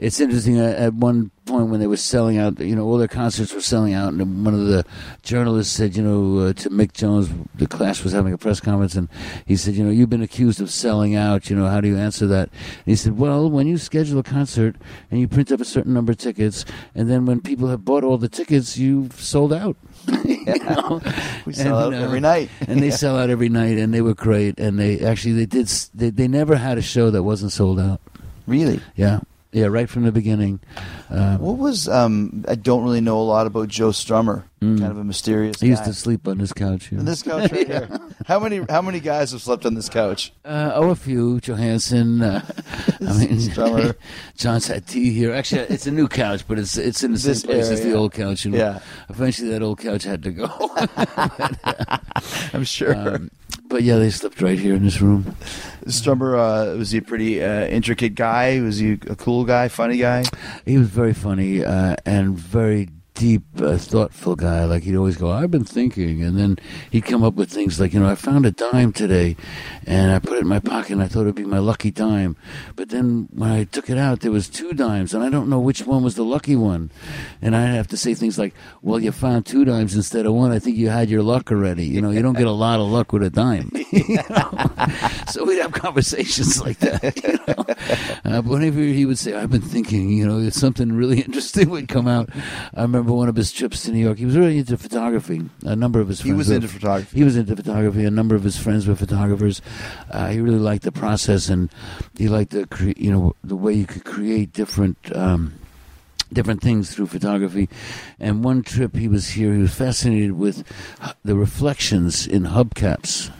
it's 0.00 0.18
interesting. 0.18 0.58
At, 0.58 0.76
at 0.76 0.94
one 0.94 1.30
point, 1.44 1.68
when 1.68 1.80
they 1.80 1.86
were 1.86 1.96
selling 1.96 2.38
out, 2.38 2.58
you 2.58 2.74
know, 2.74 2.84
all 2.84 2.96
their 2.96 3.08
concerts 3.08 3.52
were 3.52 3.60
selling 3.60 3.92
out, 3.92 4.12
and 4.12 4.44
one 4.44 4.54
of 4.54 4.66
the 4.66 4.84
journalists 5.22 5.74
said, 5.74 5.94
you 5.94 6.02
know, 6.02 6.46
uh, 6.46 6.52
to 6.54 6.70
Mick 6.70 6.92
Jones, 6.92 7.28
the 7.54 7.66
Clash 7.66 8.02
was 8.02 8.12
having 8.12 8.32
a 8.32 8.38
press 8.38 8.60
conference, 8.60 8.94
and 8.94 9.08
he 9.46 9.56
said, 9.56 9.74
you 9.74 9.84
know, 9.84 9.90
you've 9.90 10.10
been 10.10 10.22
accused 10.22 10.60
of 10.60 10.70
selling 10.70 11.14
out. 11.14 11.50
You 11.50 11.56
know, 11.56 11.66
how 11.66 11.80
do 11.80 11.88
you 11.88 11.98
answer 11.98 12.26
that? 12.28 12.48
And 12.48 12.86
he 12.86 12.96
said, 12.96 13.18
well, 13.18 13.50
when 13.50 13.66
you 13.66 13.76
schedule 13.76 14.18
a 14.18 14.22
concert 14.22 14.76
and 15.10 15.20
you 15.20 15.28
print 15.28 15.52
up 15.52 15.60
a 15.60 15.64
certain 15.64 15.92
number 15.92 16.12
of 16.12 16.18
tickets, 16.18 16.64
and 16.94 17.10
then 17.10 17.26
when 17.26 17.40
people 17.40 17.68
have 17.68 17.84
bought 17.84 18.02
all 18.02 18.16
the 18.16 18.28
tickets, 18.28 18.78
you've 18.78 19.12
sold 19.20 19.52
out. 19.52 19.76
You 20.30 20.58
know? 20.64 21.00
We 21.46 21.52
sell 21.52 21.78
out 21.78 21.92
uh, 21.92 21.98
every 21.98 22.20
night. 22.20 22.48
and 22.66 22.82
they 22.82 22.90
sell 22.90 23.18
out 23.18 23.30
every 23.30 23.48
night, 23.48 23.76
and 23.78 23.92
they 23.92 24.00
were 24.00 24.14
great. 24.14 24.58
And 24.58 24.78
they 24.78 25.00
actually 25.00 25.32
they 25.32 25.46
did 25.46 25.66
they, 25.94 26.10
they 26.10 26.28
never 26.28 26.56
had 26.56 26.78
a 26.78 26.82
show 26.82 27.10
that 27.10 27.22
wasn't 27.22 27.52
sold 27.52 27.78
out. 27.78 28.00
Really? 28.46 28.80
Yeah, 28.96 29.20
yeah, 29.52 29.66
right 29.66 29.88
from 29.88 30.04
the 30.04 30.12
beginning. 30.12 30.60
Um, 31.08 31.38
What 31.40 31.58
was 31.58 31.88
um? 31.88 32.44
I 32.48 32.54
don't 32.54 32.84
really 32.84 33.00
know 33.00 33.20
a 33.20 33.22
lot 33.22 33.46
about 33.46 33.68
Joe 33.68 33.90
Strummer. 33.90 34.44
Kind 34.60 34.82
of 34.82 34.98
a 34.98 35.04
mysterious. 35.04 35.56
Mm. 35.56 35.60
he 35.62 35.68
used 35.68 35.84
guy. 35.84 35.88
to 35.88 35.94
sleep 35.94 36.28
on 36.28 36.36
this 36.36 36.52
couch. 36.52 36.88
Here. 36.88 36.98
On 36.98 37.06
this 37.06 37.22
couch 37.22 37.50
right 37.50 37.66
here. 37.66 37.88
How 38.26 38.38
many 38.38 38.60
how 38.68 38.82
many 38.82 39.00
guys 39.00 39.32
have 39.32 39.40
slept 39.40 39.64
on 39.64 39.72
this 39.72 39.88
couch? 39.88 40.34
Uh, 40.44 40.72
oh, 40.74 40.90
a 40.90 40.94
few. 40.94 41.40
Johansen. 41.40 42.22
Uh, 42.22 42.42
I 43.00 43.18
mean, 43.18 43.38
Strummer. 43.38 43.96
John's 44.36 44.66
had 44.66 44.86
tea 44.86 45.10
here. 45.10 45.32
Actually, 45.32 45.62
it's 45.62 45.86
a 45.86 45.90
new 45.90 46.06
couch, 46.06 46.46
but 46.46 46.58
it's 46.58 46.76
it's 46.76 47.02
in 47.02 47.12
the 47.12 47.18
This 47.18 47.40
same 47.40 47.50
place 47.50 47.70
as 47.70 47.80
the 47.80 47.94
old 47.94 48.12
couch. 48.12 48.44
Know? 48.44 48.58
Yeah. 48.58 48.80
Eventually, 49.08 49.48
that 49.48 49.62
old 49.62 49.78
couch 49.78 50.04
had 50.04 50.22
to 50.24 50.30
go. 50.32 50.46
I'm 52.52 52.64
sure. 52.64 52.94
um, 52.94 53.30
but 53.68 53.82
yeah, 53.82 53.96
they 53.96 54.10
slept 54.10 54.42
right 54.42 54.58
here 54.58 54.74
in 54.74 54.84
this 54.84 55.00
room. 55.00 55.34
Strummer 55.86 56.38
uh, 56.38 56.76
was 56.76 56.90
he 56.90 56.98
a 56.98 57.02
pretty 57.02 57.42
uh, 57.42 57.64
intricate 57.66 58.14
guy? 58.14 58.60
Was 58.60 58.78
he 58.78 58.92
a 58.92 59.16
cool 59.16 59.46
guy, 59.46 59.68
funny 59.68 59.96
guy? 59.96 60.24
He 60.66 60.76
was 60.76 60.88
very 60.88 61.14
funny 61.14 61.64
uh, 61.64 61.96
and 62.04 62.38
very 62.38 62.90
deep, 63.20 63.42
uh, 63.60 63.76
thoughtful 63.76 64.34
guy. 64.34 64.64
Like 64.64 64.82
he'd 64.84 64.96
always 64.96 65.18
go, 65.18 65.30
"I've 65.30 65.50
been 65.50 65.64
thinking," 65.64 66.22
and 66.22 66.38
then 66.38 66.58
he'd 66.90 67.04
come 67.04 67.22
up 67.22 67.34
with 67.34 67.50
things 67.50 67.78
like, 67.78 67.92
"You 67.92 68.00
know, 68.00 68.08
I 68.08 68.14
found 68.14 68.46
a 68.46 68.50
dime 68.50 68.94
today, 68.94 69.36
and 69.86 70.10
I 70.10 70.18
put 70.18 70.38
it 70.38 70.40
in 70.40 70.48
my 70.48 70.58
pocket, 70.58 70.92
and 70.92 71.02
I 71.02 71.06
thought 71.06 71.22
it'd 71.22 71.34
be 71.34 71.44
my 71.44 71.58
lucky 71.58 71.90
dime, 71.90 72.34
but 72.76 72.88
then 72.88 73.28
when 73.30 73.50
I 73.50 73.64
took 73.64 73.90
it 73.90 73.98
out, 73.98 74.20
there 74.20 74.32
was 74.32 74.48
two 74.48 74.72
dimes, 74.72 75.12
and 75.12 75.22
I 75.22 75.28
don't 75.28 75.50
know 75.50 75.60
which 75.60 75.86
one 75.86 76.02
was 76.02 76.14
the 76.14 76.24
lucky 76.24 76.56
one." 76.56 76.90
And 77.42 77.54
I'd 77.54 77.74
have 77.74 77.88
to 77.88 77.98
say 77.98 78.14
things 78.14 78.38
like, 78.38 78.54
"Well, 78.80 78.98
you 78.98 79.12
found 79.12 79.44
two 79.44 79.66
dimes 79.66 79.94
instead 79.94 80.24
of 80.24 80.32
one. 80.32 80.50
I 80.50 80.58
think 80.58 80.78
you 80.78 80.88
had 80.88 81.10
your 81.10 81.22
luck 81.22 81.52
already. 81.52 81.84
You 81.84 82.00
know, 82.00 82.10
you 82.10 82.22
don't 82.22 82.38
get 82.38 82.46
a 82.46 82.52
lot 82.66 82.80
of 82.80 82.88
luck 82.88 83.12
with 83.12 83.22
a 83.22 83.30
dime." 83.30 83.70
You 83.90 84.22
know? 84.30 84.50
so 85.28 85.44
we'd 85.44 85.60
have 85.60 85.72
conversations 85.72 86.60
like 86.60 86.78
that. 86.78 87.20
You 87.20 87.38
know? 87.46 88.38
uh, 88.38 88.42
whenever 88.42 88.80
he 88.80 89.04
would 89.04 89.18
say, 89.18 89.34
"I've 89.34 89.50
been 89.50 89.60
thinking," 89.60 90.08
you 90.08 90.26
know, 90.26 90.48
something 90.50 90.92
really 90.92 91.20
interesting 91.26 91.68
would 91.70 91.88
come 91.88 92.08
out. 92.08 92.30
I 92.74 92.82
remember 92.82 93.09
one 93.16 93.28
of 93.28 93.36
his 93.36 93.52
trips 93.52 93.82
to 93.84 93.92
New 93.92 93.98
York. 93.98 94.18
He 94.18 94.26
was 94.26 94.36
really 94.36 94.58
into 94.58 94.76
photography. 94.76 95.42
A 95.64 95.76
number 95.76 96.00
of 96.00 96.08
his 96.08 96.20
He 96.20 96.30
friends 96.30 96.38
was 96.38 96.48
were- 96.48 96.54
into 96.56 96.68
photography. 96.68 97.16
He 97.18 97.24
was 97.24 97.36
into 97.36 97.56
photography. 97.56 98.04
A 98.04 98.10
number 98.10 98.34
of 98.34 98.42
his 98.44 98.56
friends 98.58 98.86
were 98.86 98.94
photographers. 98.96 99.60
Uh, 100.10 100.28
he 100.28 100.40
really 100.40 100.58
liked 100.58 100.84
the 100.84 100.92
process, 100.92 101.48
and 101.48 101.70
he 102.16 102.28
liked 102.28 102.50
the 102.50 102.66
cre- 102.66 102.92
you 102.96 103.10
know 103.10 103.34
the 103.44 103.56
way 103.56 103.72
you 103.74 103.86
could 103.86 104.04
create 104.04 104.52
different. 104.52 104.96
Um, 105.16 105.54
different 106.32 106.62
things 106.62 106.94
through 106.94 107.08
photography. 107.08 107.68
And 108.20 108.44
one 108.44 108.62
trip 108.62 108.94
he 108.94 109.08
was 109.08 109.30
here, 109.30 109.52
he 109.52 109.62
was 109.62 109.74
fascinated 109.74 110.30
with 110.38 110.62
the 111.24 111.34
reflections 111.34 112.24
in 112.24 112.44
hubcaps. 112.44 113.32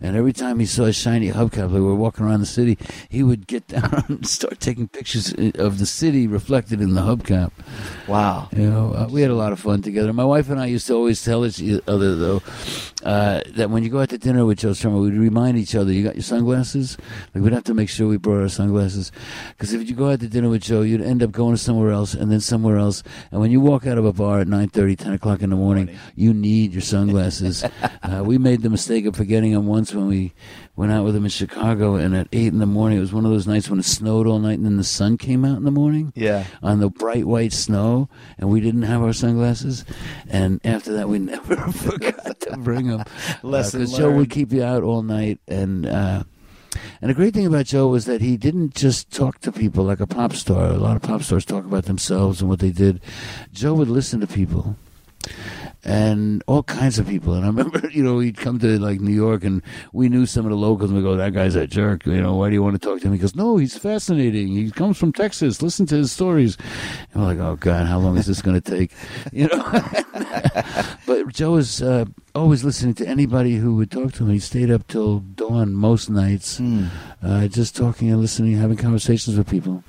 And 0.00 0.16
every 0.16 0.32
time 0.32 0.58
he 0.58 0.66
saw 0.66 0.84
a 0.84 0.92
shiny 0.92 1.30
hubcap, 1.30 1.70
like 1.70 1.72
we 1.72 1.80
were 1.80 1.94
walking 1.94 2.26
around 2.26 2.40
the 2.40 2.46
city, 2.46 2.78
he 3.08 3.22
would 3.22 3.46
get 3.46 3.66
down 3.68 4.04
and 4.08 4.26
start 4.26 4.60
taking 4.60 4.88
pictures 4.88 5.32
of 5.56 5.78
the 5.78 5.86
city 5.86 6.26
reflected 6.26 6.80
in 6.80 6.94
the 6.94 7.00
hubcap. 7.00 7.50
Wow. 8.06 8.48
You 8.52 8.70
know, 8.70 8.92
uh, 8.92 9.08
we 9.10 9.22
had 9.22 9.30
a 9.30 9.34
lot 9.34 9.52
of 9.52 9.60
fun 9.60 9.82
together. 9.82 10.12
My 10.12 10.24
wife 10.24 10.50
and 10.50 10.60
I 10.60 10.66
used 10.66 10.86
to 10.88 10.94
always 10.94 11.24
tell 11.24 11.46
each 11.46 11.62
other, 11.86 12.14
though, 12.14 12.42
uh, 13.04 13.40
that 13.54 13.70
when 13.70 13.84
you 13.84 13.88
go 13.88 14.00
out 14.00 14.10
to 14.10 14.18
dinner 14.18 14.44
with 14.44 14.58
Joe 14.58 14.70
Strummer, 14.70 15.00
we'd 15.00 15.14
remind 15.14 15.56
each 15.58 15.74
other, 15.74 15.92
"You 15.92 16.04
got 16.04 16.14
your 16.14 16.22
sunglasses?" 16.22 16.96
Like 17.34 17.44
we'd 17.44 17.52
have 17.52 17.64
to 17.64 17.74
make 17.74 17.88
sure 17.88 18.08
we 18.08 18.16
brought 18.16 18.42
our 18.42 18.48
sunglasses, 18.48 19.12
because 19.50 19.72
if 19.72 19.88
you 19.88 19.94
go 19.94 20.10
out 20.10 20.20
to 20.20 20.28
dinner 20.28 20.48
with 20.48 20.62
Joe, 20.62 20.82
you'd 20.82 21.02
end 21.02 21.22
up 21.22 21.30
going 21.30 21.56
somewhere 21.56 21.90
else 21.90 22.14
and 22.14 22.32
then 22.32 22.40
somewhere 22.40 22.78
else. 22.78 23.02
And 23.30 23.40
when 23.40 23.50
you 23.50 23.60
walk 23.60 23.86
out 23.86 23.98
of 23.98 24.04
a 24.04 24.12
bar 24.12 24.40
at 24.40 24.48
9:30, 24.48 24.96
10 24.96 25.12
o'clock 25.12 25.42
in 25.42 25.50
the 25.50 25.56
morning, 25.56 25.90
you 26.14 26.34
need 26.34 26.72
your 26.72 26.82
sunglasses. 26.82 27.64
uh, 28.02 28.22
we 28.24 28.38
made 28.38 28.62
the 28.62 28.70
mistake 28.70 29.06
of 29.06 29.14
forgetting 29.14 29.52
them 29.52 29.66
once 29.66 29.85
when 29.94 30.06
we 30.06 30.32
went 30.76 30.92
out 30.92 31.04
with 31.04 31.16
him 31.16 31.24
in 31.24 31.30
Chicago, 31.30 31.94
and 31.96 32.14
at 32.14 32.28
eight 32.32 32.52
in 32.52 32.58
the 32.58 32.66
morning, 32.66 32.98
it 32.98 33.00
was 33.00 33.12
one 33.12 33.24
of 33.24 33.30
those 33.30 33.46
nights 33.46 33.68
when 33.70 33.78
it 33.78 33.84
snowed 33.84 34.26
all 34.26 34.38
night, 34.38 34.58
and 34.58 34.64
then 34.64 34.76
the 34.76 34.84
sun 34.84 35.16
came 35.18 35.44
out 35.44 35.56
in 35.56 35.64
the 35.64 35.70
morning 35.70 36.12
Yeah. 36.14 36.44
on 36.62 36.80
the 36.80 36.88
bright 36.90 37.26
white 37.26 37.52
snow, 37.52 38.08
and 38.38 38.50
we 38.50 38.60
didn't 38.60 38.82
have 38.82 39.02
our 39.02 39.12
sunglasses. 39.12 39.84
And 40.28 40.60
after 40.64 40.92
that, 40.94 41.08
we 41.08 41.18
never 41.20 41.56
forgot 41.56 42.40
to 42.40 42.56
bring 42.58 42.88
them. 42.88 43.04
Lesson 43.42 43.80
Because 43.80 43.96
Joe 43.96 44.10
would 44.12 44.30
keep 44.30 44.52
you 44.52 44.62
out 44.62 44.82
all 44.82 45.02
night, 45.02 45.40
and 45.48 45.86
uh, 45.86 46.22
and 47.00 47.10
the 47.10 47.14
great 47.14 47.32
thing 47.32 47.46
about 47.46 47.66
Joe 47.66 47.88
was 47.88 48.04
that 48.04 48.20
he 48.20 48.36
didn't 48.36 48.74
just 48.74 49.10
talk 49.10 49.40
to 49.40 49.52
people 49.52 49.84
like 49.84 50.00
a 50.00 50.06
pop 50.06 50.34
star. 50.34 50.66
A 50.66 50.76
lot 50.76 50.96
of 50.96 51.02
pop 51.02 51.22
stars 51.22 51.44
talk 51.44 51.64
about 51.64 51.84
themselves 51.84 52.40
and 52.40 52.50
what 52.50 52.58
they 52.58 52.70
did. 52.70 53.00
Joe 53.52 53.74
would 53.74 53.88
listen 53.88 54.20
to 54.20 54.26
people. 54.26 54.76
And 55.84 56.42
all 56.46 56.62
kinds 56.62 56.98
of 56.98 57.06
people. 57.06 57.34
And 57.34 57.44
I 57.44 57.48
remember, 57.48 57.88
you 57.90 58.02
know, 58.02 58.18
he'd 58.18 58.36
come 58.36 58.58
to 58.58 58.78
like 58.78 59.00
New 59.00 59.14
York, 59.14 59.44
and 59.44 59.62
we 59.92 60.08
knew 60.08 60.26
some 60.26 60.44
of 60.44 60.50
the 60.50 60.56
locals, 60.56 60.90
and 60.90 60.96
we 60.98 61.02
go, 61.02 61.16
"That 61.16 61.32
guy's 61.32 61.54
a 61.54 61.66
jerk." 61.66 62.06
You 62.06 62.20
know, 62.20 62.34
why 62.34 62.48
do 62.48 62.54
you 62.54 62.62
want 62.62 62.80
to 62.80 62.86
talk 62.86 63.00
to 63.00 63.06
him? 63.06 63.12
He 63.12 63.18
goes, 63.18 63.34
"No, 63.34 63.56
he's 63.56 63.76
fascinating. 63.76 64.48
He 64.48 64.70
comes 64.70 64.98
from 64.98 65.12
Texas. 65.12 65.62
Listen 65.62 65.86
to 65.86 65.96
his 65.96 66.12
stories." 66.12 66.56
And 67.12 67.22
we're 67.22 67.28
like, 67.28 67.38
"Oh 67.38 67.56
God, 67.56 67.86
how 67.86 67.98
long 67.98 68.16
is 68.16 68.26
this 68.26 68.42
going 68.42 68.60
to 68.60 68.70
take?" 68.70 68.92
You 69.32 69.48
know. 69.48 69.62
but 71.06 71.28
Joe 71.28 71.52
was 71.52 71.82
uh, 71.82 72.06
always 72.34 72.64
listening 72.64 72.94
to 72.94 73.06
anybody 73.06 73.56
who 73.56 73.74
would 73.76 73.90
talk 73.90 74.12
to 74.14 74.24
him. 74.24 74.30
He 74.30 74.38
stayed 74.38 74.70
up 74.70 74.86
till 74.86 75.18
dawn 75.20 75.74
most 75.74 76.08
nights, 76.08 76.60
uh, 77.22 77.48
just 77.48 77.76
talking 77.76 78.10
and 78.10 78.20
listening, 78.20 78.56
having 78.56 78.76
conversations 78.76 79.36
with 79.36 79.48
people. 79.48 79.84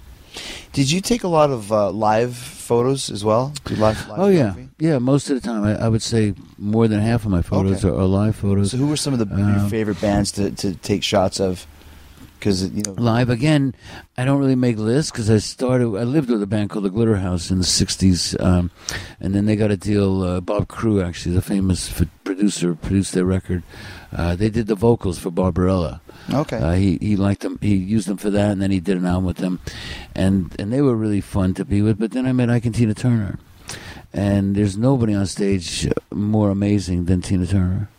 Did 0.74 0.92
you 0.92 1.02
take 1.02 1.24
a 1.24 1.28
lot 1.28 1.50
of 1.50 1.72
uh, 1.72 1.92
live 1.92 2.36
photos 2.36 3.10
as 3.10 3.24
well? 3.24 3.54
Live, 3.70 3.80
live 4.10 4.20
Oh 4.20 4.28
yeah, 4.28 4.52
photography? 4.52 4.70
yeah. 4.80 4.98
Most 5.00 5.30
of 5.30 5.42
the 5.42 5.48
time, 5.48 5.64
I, 5.64 5.86
I 5.86 5.88
would 5.90 6.02
say 6.04 6.34
more 6.58 6.88
than 6.88 7.00
half 7.00 7.26
of 7.26 7.32
my 7.32 7.42
photos 7.42 7.84
Okay. 7.84 7.96
are, 7.96 8.00
are 8.00 8.06
live 8.06 8.36
photos. 8.36 8.72
So 8.72 8.78
who 8.78 8.88
were 8.88 8.98
some 8.98 9.14
of 9.14 9.20
the 9.20 9.28
Uh, 9.34 9.38
your 9.62 9.70
favorite 9.70 10.00
bands 10.02 10.32
to, 10.34 10.52
to 10.52 10.76
take 10.76 11.04
shots 11.04 11.40
of? 11.40 11.66
Because 12.40 12.70
you 12.70 12.84
know, 12.86 12.94
live 13.02 13.32
again. 13.32 13.74
I 14.16 14.24
don't 14.24 14.38
really 14.40 14.54
make 14.56 14.78
lists 14.78 15.10
because 15.10 15.28
I 15.32 15.40
started. 15.40 15.88
I 15.98 16.04
lived 16.04 16.30
with 16.30 16.44
a 16.44 16.46
band 16.46 16.70
called 16.70 16.86
the 16.86 16.92
Glitter 16.92 17.16
House 17.18 17.50
in 17.50 17.58
the 17.58 17.64
'60s, 17.66 18.40
um, 18.40 18.70
and 19.20 19.34
then 19.34 19.48
they 19.48 19.56
got 19.56 19.72
a 19.72 19.78
deal. 19.78 20.22
Uh, 20.22 20.40
Bob 20.40 20.68
Crewe, 20.68 21.02
actually, 21.02 21.34
the 21.34 21.42
famous 21.42 21.92
producer, 22.24 22.76
produced 22.76 23.14
their 23.14 23.26
record. 23.26 23.64
Uh, 24.16 24.36
they 24.36 24.50
did 24.52 24.68
the 24.68 24.76
vocals 24.76 25.18
for 25.18 25.32
Barbarella. 25.32 26.00
Okay, 26.34 26.58
Uh, 26.58 26.74
he 26.74 26.98
he 27.02 27.16
liked 27.16 27.42
them. 27.42 27.58
He 27.62 27.76
used 27.76 28.08
them 28.08 28.18
for 28.18 28.30
that, 28.30 28.52
and 28.52 28.62
then 28.62 28.72
he 28.72 28.80
did 28.80 28.98
an 28.98 29.06
album 29.06 29.26
with 29.26 29.38
them, 29.38 29.60
and 30.16 30.56
and 30.60 30.72
they 30.72 30.82
were 30.82 30.96
really 30.96 31.22
fun 31.22 31.54
to 31.56 31.66
be 31.66 31.82
with. 31.82 32.00
But 32.00 32.12
then 32.12 32.26
I 32.26 32.32
met 32.34 32.50
Ike 32.50 32.66
and 32.66 32.76
Tina 32.76 32.94
Turner, 32.94 33.40
and 34.14 34.56
there's 34.56 34.78
nobody 34.78 35.14
on 35.14 35.26
stage 35.26 35.88
more 36.12 36.50
amazing 36.50 37.06
than 37.06 37.22
Tina 37.22 37.46
Turner. 37.48 37.90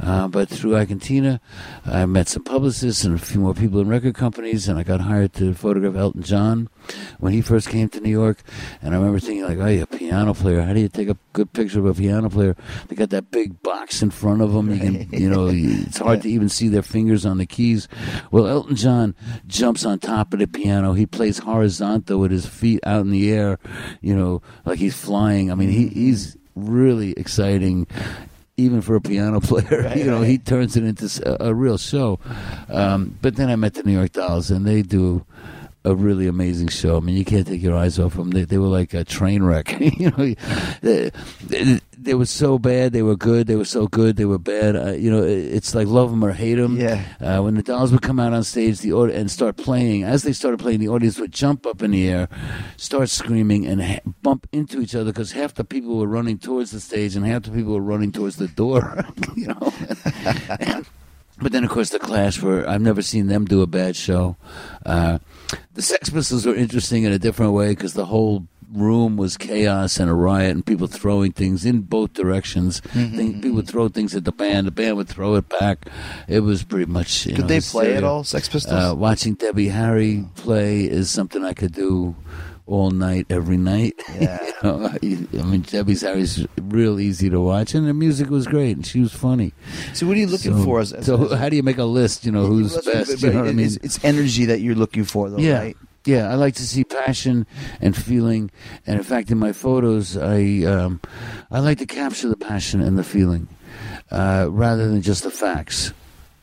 Uh, 0.00 0.28
but 0.28 0.48
through 0.48 0.74
Argentina, 0.74 1.40
I 1.84 2.06
met 2.06 2.28
some 2.28 2.42
publicists 2.42 3.04
and 3.04 3.14
a 3.14 3.18
few 3.18 3.40
more 3.40 3.54
people 3.54 3.80
in 3.80 3.88
record 3.88 4.14
companies, 4.14 4.68
and 4.68 4.78
I 4.78 4.82
got 4.82 5.00
hired 5.00 5.32
to 5.34 5.54
photograph 5.54 5.94
Elton 5.94 6.22
John 6.22 6.68
when 7.18 7.32
he 7.32 7.40
first 7.40 7.68
came 7.68 7.88
to 7.90 8.00
New 8.00 8.10
York. 8.10 8.42
And 8.80 8.94
I 8.94 8.98
remember 8.98 9.20
thinking, 9.20 9.44
like, 9.44 9.58
oh, 9.58 9.66
you're 9.66 9.84
a 9.84 9.86
piano 9.86 10.34
player. 10.34 10.62
How 10.62 10.72
do 10.72 10.80
you 10.80 10.88
take 10.88 11.08
a 11.08 11.16
good 11.32 11.52
picture 11.52 11.78
of 11.78 11.86
a 11.86 11.94
piano 11.94 12.28
player? 12.28 12.56
They 12.88 12.96
got 12.96 13.10
that 13.10 13.30
big 13.30 13.62
box 13.62 14.02
in 14.02 14.10
front 14.10 14.42
of 14.42 14.52
them. 14.52 14.72
You 14.72 14.78
can, 14.78 15.08
you 15.12 15.30
know, 15.30 15.48
it's 15.52 15.98
hard 15.98 16.22
to 16.22 16.28
even 16.28 16.48
see 16.48 16.68
their 16.68 16.82
fingers 16.82 17.24
on 17.24 17.38
the 17.38 17.46
keys. 17.46 17.88
Well, 18.30 18.46
Elton 18.46 18.76
John 18.76 19.14
jumps 19.46 19.84
on 19.84 19.98
top 19.98 20.32
of 20.32 20.40
the 20.40 20.46
piano. 20.46 20.94
He 20.94 21.06
plays 21.06 21.38
horizontal 21.38 22.18
with 22.18 22.30
his 22.30 22.46
feet 22.46 22.80
out 22.84 23.02
in 23.02 23.10
the 23.10 23.30
air, 23.32 23.58
you 24.00 24.16
know, 24.16 24.42
like 24.64 24.78
he's 24.78 24.96
flying. 24.96 25.50
I 25.50 25.54
mean, 25.54 25.70
he, 25.70 25.88
he's 25.88 26.36
really 26.54 27.12
exciting 27.12 27.86
even 28.56 28.82
for 28.82 28.96
a 28.96 29.00
piano 29.00 29.40
player. 29.50 29.92
you 29.96 30.04
know, 30.04 30.22
he 30.22 30.38
turns 30.38 30.76
it 30.76 30.84
into 30.84 31.42
a 31.42 31.54
real 31.54 31.78
show. 31.78 32.18
Um, 32.68 33.18
but 33.22 33.36
then 33.36 33.48
I 33.48 33.56
met 33.56 33.74
the 33.74 33.82
New 33.82 33.92
York 33.92 34.12
Dolls, 34.12 34.50
and 34.50 34.66
they 34.66 34.82
do 34.82 35.24
a 35.84 35.94
really 35.94 36.26
amazing 36.28 36.68
show. 36.68 36.96
I 36.96 37.00
mean, 37.00 37.16
you 37.16 37.24
can't 37.24 37.46
take 37.46 37.60
your 37.62 37.76
eyes 37.76 37.98
off 37.98 38.14
them. 38.14 38.30
They, 38.30 38.44
they 38.44 38.58
were 38.58 38.68
like 38.68 38.94
a 38.94 39.04
train 39.04 39.42
wreck. 39.42 39.78
you 39.80 40.10
know, 40.10 40.34
they, 40.80 41.10
they, 41.44 41.80
they 41.98 42.14
were 42.14 42.26
so 42.26 42.58
bad. 42.58 42.92
They 42.92 43.02
were 43.02 43.16
good. 43.16 43.46
They 43.48 43.56
were 43.56 43.64
so 43.64 43.88
good. 43.88 44.16
They 44.16 44.24
were 44.24 44.38
bad. 44.38 44.76
Uh, 44.76 44.92
you 44.92 45.10
know, 45.10 45.22
it- 45.22 45.52
it's 45.52 45.74
like 45.74 45.88
love 45.88 46.10
them 46.10 46.24
or 46.24 46.32
hate 46.32 46.54
them. 46.54 46.76
Yeah. 46.78 47.04
Uh, 47.20 47.42
when 47.42 47.54
the 47.56 47.62
Dolls 47.62 47.90
would 47.92 48.02
come 48.02 48.20
out 48.20 48.32
on 48.32 48.44
stage, 48.44 48.78
the 48.80 48.92
aud- 48.92 49.10
and 49.10 49.30
start 49.30 49.56
playing, 49.56 50.04
as 50.04 50.22
they 50.22 50.32
started 50.32 50.58
playing, 50.60 50.80
the 50.80 50.88
audience 50.88 51.18
would 51.18 51.32
jump 51.32 51.66
up 51.66 51.82
in 51.82 51.90
the 51.90 52.08
air, 52.08 52.28
start 52.76 53.08
screaming, 53.10 53.66
and 53.66 53.82
ha- 53.82 54.00
bump 54.22 54.46
into 54.52 54.80
each 54.80 54.94
other 54.94 55.12
because 55.12 55.32
half 55.32 55.54
the 55.54 55.64
people 55.64 55.96
were 55.98 56.06
running 56.06 56.38
towards 56.38 56.70
the 56.70 56.80
stage 56.80 57.16
and 57.16 57.26
half 57.26 57.42
the 57.42 57.50
people 57.50 57.74
were 57.74 57.80
running 57.80 58.12
towards 58.12 58.36
the 58.36 58.48
door. 58.48 59.04
you 59.36 59.48
know. 59.48 59.72
But 61.40 61.50
then, 61.50 61.64
of 61.64 61.70
course, 61.70 61.90
the 61.90 61.98
Clash 61.98 62.40
were. 62.40 62.68
I've 62.68 62.82
never 62.82 63.02
seen 63.02 63.26
them 63.26 63.46
do 63.46 63.62
a 63.62 63.66
bad 63.66 63.96
show. 63.96 64.36
Uh, 64.86 65.18
the 65.74 65.82
Sex 65.82 66.10
Pistols 66.10 66.46
were 66.46 66.54
interesting 66.54 67.04
in 67.04 67.12
a 67.12 67.18
different 67.18 67.52
way 67.52 67.70
because 67.70 67.94
the 67.94 68.06
whole 68.06 68.46
room 68.72 69.16
was 69.18 69.36
chaos 69.36 69.98
and 70.00 70.08
a 70.08 70.14
riot, 70.14 70.50
and 70.52 70.64
people 70.64 70.86
throwing 70.86 71.30
things 71.32 71.66
in 71.66 71.82
both 71.82 72.14
directions. 72.14 72.80
Mm-hmm, 72.80 73.16
Thing- 73.16 73.34
people 73.34 73.56
would 73.56 73.68
throw 73.68 73.88
things 73.88 74.14
at 74.14 74.24
the 74.24 74.32
band. 74.32 74.66
The 74.66 74.70
band 74.70 74.96
would 74.96 75.08
throw 75.08 75.34
it 75.34 75.48
back. 75.48 75.88
It 76.26 76.40
was 76.40 76.62
pretty 76.64 76.90
much. 76.90 77.26
You 77.26 77.34
could 77.34 77.42
know, 77.42 77.48
they 77.48 77.60
play 77.60 77.94
at 77.94 78.04
all? 78.04 78.24
Sex 78.24 78.48
Pistols? 78.48 78.72
Uh, 78.74 78.94
watching 78.96 79.34
Debbie 79.34 79.68
Harry 79.68 80.24
play 80.36 80.84
is 80.84 81.10
something 81.10 81.44
I 81.44 81.52
could 81.52 81.72
do 81.72 82.14
all 82.66 82.90
night, 82.90 83.26
every 83.30 83.56
night. 83.56 83.94
Yeah. 84.20 84.38
you 84.44 84.52
know, 84.62 84.86
I, 84.86 84.98
I 85.40 85.42
mean, 85.42 85.62
Debbie's 85.62 86.02
Harry's 86.02 86.46
real 86.60 87.00
easy 87.00 87.28
to 87.30 87.40
watch, 87.40 87.74
and 87.74 87.88
the 87.88 87.94
music 87.94 88.28
was 88.30 88.46
great, 88.46 88.76
and 88.76 88.86
she 88.86 89.00
was 89.00 89.12
funny. 89.12 89.52
so 89.94 90.06
what 90.06 90.16
are 90.16 90.20
you 90.20 90.26
looking 90.28 90.56
So- 90.56 90.64
for? 90.64 90.80
As, 90.80 90.92
as, 90.92 91.06
so 91.06 91.24
as- 91.32 91.38
how 91.38 91.48
do 91.48 91.56
you 91.56 91.62
make 91.62 91.78
a 91.78 91.84
list? 91.84 92.24
You 92.24 92.30
know, 92.32 92.46
who's 92.46 92.74
best? 92.84 93.10
but 93.10 93.22
You 93.22 93.30
know 93.32 93.40
what 93.40 93.48
I 93.48 93.52
mean? 93.52 93.66
It's, 93.66 93.76
it's 93.78 94.04
energy 94.04 94.44
that 94.46 94.60
you're 94.60 94.74
looking 94.76 95.04
for, 95.04 95.28
though, 95.30 95.38
yeah, 95.38 95.58
right? 95.58 95.76
yeah. 96.04 96.30
I 96.30 96.34
like 96.34 96.54
to 96.56 96.62
see 96.66 96.84
passion 96.84 97.46
and 97.80 97.96
feeling, 97.96 98.50
and 98.86 98.96
in 98.98 99.02
fact, 99.04 99.30
in 99.30 99.38
my 99.38 99.52
photos, 99.52 100.16
I 100.16 100.62
um, 100.64 101.00
I 101.50 101.58
like 101.60 101.78
to 101.78 101.86
capture 101.86 102.28
the 102.28 102.36
passion 102.36 102.80
and 102.80 102.96
the 102.98 103.04
feeling 103.04 103.48
uh, 104.10 104.46
rather 104.50 104.88
than 104.88 105.02
just 105.02 105.24
the 105.24 105.30
facts. 105.30 105.92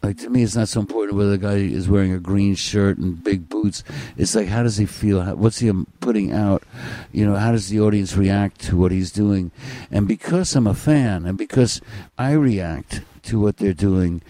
Like 0.02 0.18
to 0.20 0.30
me, 0.30 0.44
it's 0.44 0.56
not 0.56 0.70
so 0.70 0.80
important 0.80 1.18
whether 1.18 1.32
the 1.32 1.38
guy 1.38 1.56
is 1.56 1.90
wearing 1.90 2.14
a 2.14 2.20
green 2.20 2.56
shirt 2.56 2.98
and 2.98 3.22
big 3.22 3.50
boots. 3.50 3.84
It's 4.18 4.34
like 4.34 4.48
how 4.48 4.64
does 4.64 4.78
he 4.78 4.86
feel? 4.86 5.22
How, 5.22 5.36
what's 5.36 5.60
he 5.60 5.70
um, 5.70 5.88
putting 6.00 6.32
out? 6.32 6.64
You 7.12 7.26
know, 7.26 7.36
how 7.36 7.52
does 7.52 7.70
the 7.70 7.82
audience 7.82 8.16
react 8.16 8.62
to 8.62 8.78
what 8.78 8.92
he's 8.92 9.12
doing? 9.12 9.52
And 9.92 10.08
because 10.08 10.56
I'm 10.56 10.68
a 10.68 10.74
fan, 10.74 11.26
and 11.26 11.38
because 11.38 11.82
I 12.18 12.32
react 12.32 13.02
to 13.24 13.40
what 13.40 13.58
they're 13.58 13.74
doing, 13.74 14.22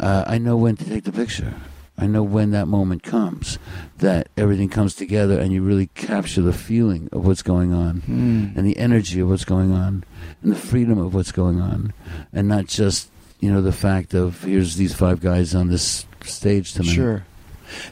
uh, 0.00 0.24
I 0.26 0.38
know 0.38 0.56
when 0.56 0.76
to 0.76 0.84
take 0.84 1.04
the 1.04 1.12
picture. 1.12 1.54
I 2.00 2.06
know 2.06 2.22
when 2.22 2.52
that 2.52 2.68
moment 2.68 3.02
comes, 3.02 3.58
that 3.98 4.28
everything 4.36 4.68
comes 4.68 4.94
together, 4.94 5.38
and 5.38 5.52
you 5.52 5.62
really 5.62 5.88
capture 5.88 6.40
the 6.40 6.52
feeling 6.52 7.08
of 7.12 7.26
what's 7.26 7.42
going 7.42 7.72
on, 7.72 8.02
and 8.56 8.64
the 8.64 8.78
energy 8.78 9.18
of 9.18 9.28
what's 9.28 9.44
going 9.44 9.72
on, 9.72 10.04
and 10.40 10.52
the 10.52 10.56
freedom 10.56 10.98
of 10.98 11.12
what's 11.12 11.32
going 11.32 11.60
on, 11.60 11.92
and 12.32 12.46
not 12.46 12.66
just 12.66 13.10
you 13.40 13.52
know 13.52 13.62
the 13.62 13.72
fact 13.72 14.14
of 14.14 14.42
here's 14.42 14.76
these 14.76 14.94
five 14.94 15.20
guys 15.20 15.54
on 15.54 15.68
this 15.68 16.06
stage 16.24 16.72
tonight. 16.74 16.92
Sure. 16.92 17.24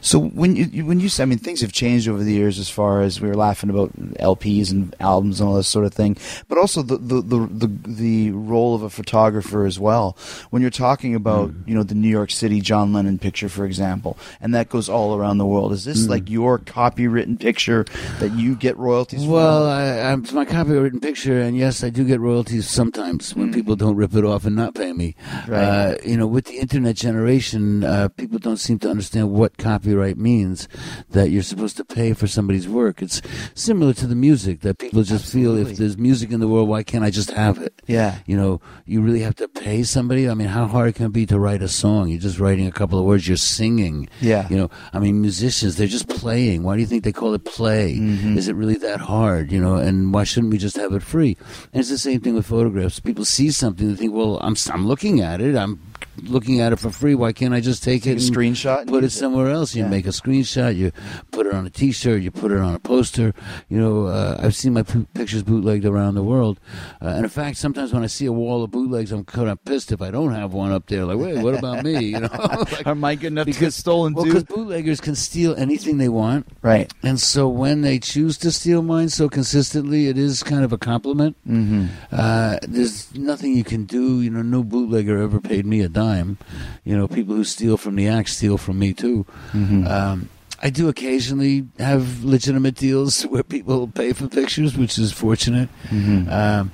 So 0.01 0.19
when 0.19 0.55
you 0.55 0.85
when 0.85 0.99
you 0.99 1.09
say, 1.09 1.23
I 1.23 1.25
mean, 1.25 1.39
things 1.39 1.61
have 1.61 1.71
changed 1.71 2.07
over 2.07 2.23
the 2.23 2.33
years 2.33 2.59
as 2.59 2.69
far 2.69 3.01
as 3.01 3.19
we 3.21 3.27
were 3.27 3.35
laughing 3.35 3.69
about 3.69 3.91
LPs 4.19 4.71
and 4.71 4.95
albums 4.99 5.39
and 5.39 5.49
all 5.49 5.55
this 5.55 5.67
sort 5.67 5.85
of 5.85 5.93
thing, 5.93 6.17
but 6.47 6.57
also 6.57 6.81
the 6.81 6.97
the 6.97 7.21
the 7.21 7.39
the, 7.47 7.67
the 7.87 8.31
role 8.31 8.75
of 8.75 8.83
a 8.83 8.89
photographer 8.89 9.65
as 9.65 9.79
well. 9.79 10.17
When 10.49 10.61
you're 10.61 10.71
talking 10.71 11.15
about 11.15 11.37
Mm. 11.37 11.67
you 11.67 11.75
know 11.75 11.83
the 11.83 11.95
New 11.95 12.09
York 12.09 12.31
City 12.31 12.61
John 12.61 12.93
Lennon 12.93 13.19
picture, 13.19 13.49
for 13.49 13.65
example, 13.65 14.17
and 14.41 14.53
that 14.55 14.69
goes 14.69 14.89
all 14.89 15.15
around 15.15 15.37
the 15.37 15.45
world. 15.45 15.71
Is 15.73 15.81
Mm. 15.83 15.85
this 15.85 16.07
like 16.07 16.29
your 16.29 16.57
copywritten 16.59 17.39
picture 17.39 17.85
that 18.19 18.31
you 18.33 18.55
get 18.55 18.77
royalties 18.77 19.23
for? 19.23 19.31
Well, 19.31 19.67
I, 19.67 19.99
I'm, 20.11 20.23
it's 20.23 20.33
my 20.33 20.45
copywritten 20.45 21.01
picture, 21.01 21.39
and 21.39 21.55
yes, 21.57 21.83
I 21.83 21.89
do 21.89 22.03
get 22.05 22.19
royalties 22.19 22.67
sometimes 22.69 23.35
when 23.35 23.53
people 23.53 23.75
don't 23.75 23.95
rip 23.95 24.15
it 24.15 24.23
off 24.25 24.45
and 24.45 24.55
not 24.55 24.73
pay 24.75 24.93
me. 24.93 25.15
Right. 25.47 25.63
Uh, 25.63 25.95
you 26.05 26.17
know, 26.17 26.27
with 26.27 26.45
the 26.45 26.57
internet 26.57 26.95
generation, 26.95 27.83
uh, 27.83 28.07
people 28.09 28.39
don't 28.39 28.57
seem 28.57 28.79
to 28.79 28.89
understand 28.89 29.31
what 29.31 29.57
copyright 29.67 30.17
means. 30.17 30.67
That 31.09 31.29
you're 31.29 31.43
supposed 31.43 31.77
to 31.77 31.85
pay 31.85 32.13
for 32.13 32.27
somebody's 32.27 32.67
work. 32.67 33.01
It's 33.01 33.21
similar 33.53 33.93
to 33.93 34.07
the 34.07 34.15
music 34.15 34.61
that 34.61 34.77
people 34.77 35.03
just 35.03 35.31
feel 35.31 35.57
if 35.57 35.77
there's 35.77 35.97
music 35.97 36.31
in 36.31 36.39
the 36.39 36.47
world, 36.47 36.69
why 36.69 36.83
can't 36.83 37.03
I 37.03 37.09
just 37.09 37.31
have 37.31 37.57
it? 37.59 37.73
Yeah. 37.87 38.19
You 38.25 38.37
know, 38.37 38.61
you 38.85 39.01
really 39.01 39.21
have 39.21 39.35
to 39.35 39.47
pay 39.47 39.83
somebody. 39.83 40.29
I 40.29 40.33
mean, 40.33 40.47
how 40.47 40.65
hard 40.65 40.95
can 40.95 41.07
it 41.07 41.13
be 41.13 41.25
to 41.27 41.39
write 41.39 41.61
a 41.61 41.67
song? 41.67 42.09
You're 42.09 42.19
just 42.19 42.39
writing 42.39 42.67
a 42.67 42.71
couple 42.71 42.99
of 42.99 43.05
words. 43.05 43.27
You're 43.27 43.37
singing. 43.37 44.09
Yeah. 44.21 44.47
You 44.49 44.57
know, 44.57 44.69
I 44.93 44.99
mean, 44.99 45.21
musicians, 45.21 45.75
they're 45.75 45.87
just 45.87 46.09
playing. 46.09 46.63
Why 46.63 46.75
do 46.75 46.81
you 46.81 46.87
think 46.87 47.03
they 47.03 47.11
call 47.11 47.33
it 47.33 47.45
play? 47.45 47.95
Mm-hmm. 47.95 48.37
Is 48.37 48.47
it 48.47 48.55
really 48.55 48.77
that 48.77 49.01
hard? 49.01 49.51
You 49.51 49.61
know, 49.61 49.75
and 49.75 50.13
why 50.13 50.23
shouldn't 50.23 50.51
we 50.51 50.57
just 50.57 50.77
have 50.77 50.93
it 50.93 51.03
free? 51.03 51.37
And 51.73 51.79
it's 51.79 51.89
the 51.89 51.97
same 51.97 52.21
thing 52.21 52.35
with 52.35 52.47
photographs. 52.47 52.99
People 52.99 53.25
see 53.25 53.51
something, 53.51 53.87
they 53.87 53.95
think, 53.95 54.13
well, 54.13 54.37
I'm, 54.41 54.55
I'm 54.71 54.87
looking 54.87 55.21
at 55.21 55.41
it. 55.41 55.55
I'm 55.55 55.79
looking 56.23 56.59
at 56.61 56.73
it 56.73 56.77
for 56.79 56.89
free. 56.89 57.13
Why 57.15 57.31
can't 57.31 57.53
I 57.53 57.59
just 57.59 57.83
take, 57.83 58.03
Take 58.03 58.17
it 58.17 58.21
a 58.23 58.25
and 58.25 58.35
screenshot 58.35 58.81
and 58.81 58.89
put 58.89 59.03
it 59.03 59.07
use 59.07 59.15
it. 59.15 59.19
somewhere 59.19 59.49
else? 59.51 59.75
You 59.75 59.83
Yeah. 59.83 59.89
make 59.89 60.05
a 60.07 60.09
screenshot, 60.09 60.75
you 60.75 60.91
put 61.31 61.45
it 61.45 61.53
on 61.53 61.65
a 61.65 61.69
T-shirt, 61.69 62.21
you 62.21 62.31
put 62.31 62.51
it 62.51 62.57
on 62.59 62.73
a 62.75 62.79
poster. 62.79 63.33
You 63.69 63.77
know, 63.79 64.05
uh, 64.07 64.37
I've 64.39 64.55
seen 64.55 64.73
my 64.73 64.83
p- 64.83 65.05
pictures 65.13 65.43
bootlegged 65.43 65.85
around 65.85 66.15
the 66.15 66.23
world. 66.23 66.59
Uh, 67.01 67.07
and 67.09 67.23
in 67.23 67.29
fact, 67.29 67.57
sometimes 67.57 67.93
when 67.93 68.03
I 68.03 68.07
see 68.07 68.25
a 68.25 68.31
wall 68.31 68.63
of 68.63 68.71
bootlegs, 68.71 69.11
I'm 69.11 69.25
kind 69.25 69.49
of 69.49 69.63
pissed 69.63 69.91
if 69.91 70.01
I 70.01 70.09
don't 70.11 70.31
have 70.33 70.53
one 70.53 70.71
up 70.71 70.87
there. 70.87 71.05
Like, 71.05 71.17
wait, 71.19 71.37
what 71.43 71.53
about 71.53 71.83
me? 71.83 72.05
You 72.05 72.21
know, 72.21 72.29
like, 72.71 72.87
Am 72.87 73.03
I 73.03 73.15
good 73.15 73.27
enough 73.27 73.45
to 73.47 73.53
get 73.53 73.73
stolen 73.73 74.13
well, 74.13 74.25
because 74.25 74.43
bootleggers 74.43 74.99
can 75.01 75.15
steal 75.15 75.55
anything 75.55 75.97
they 75.99 76.09
want. 76.09 76.47
Right. 76.61 76.91
And 77.03 77.19
so 77.19 77.47
when 77.47 77.81
they 77.81 77.99
choose 77.99 78.37
to 78.39 78.51
steal 78.51 78.81
mine 78.81 79.09
so 79.09 79.29
consistently, 79.29 80.07
it 80.07 80.17
is 80.17 80.41
kind 80.43 80.63
of 80.63 80.73
a 80.73 80.77
compliment. 80.77 81.35
Mm-hmm. 81.47 81.85
Uh, 82.11 82.57
there's 82.67 83.13
nothing 83.15 83.55
you 83.55 83.63
can 83.63 83.85
do. 83.85 84.21
You 84.21 84.29
know, 84.31 84.41
no 84.41 84.63
bootlegger 84.63 85.21
ever 85.21 85.39
paid 85.39 85.65
me 85.65 85.81
a 85.81 85.86
dime. 85.89 86.37
You 86.83 86.97
know, 86.97 87.07
people 87.07 87.35
who 87.35 87.43
steal 87.43 87.77
from 87.77 87.95
the 87.95 88.07
act 88.07 88.29
steal 88.29 88.57
from 88.57 88.79
me 88.79 88.93
too. 88.93 89.25
Um, 89.53 90.29
I 90.61 90.69
do 90.71 90.89
occasionally 90.89 91.67
have 91.77 92.23
legitimate 92.23 92.75
deals 92.75 93.21
where 93.29 93.43
people 93.43 93.87
pay 93.87 94.13
for 94.13 94.27
pictures, 94.27 94.75
which 94.77 94.97
is 94.97 95.11
fortunate. 95.11 95.69
Um, 95.91 96.71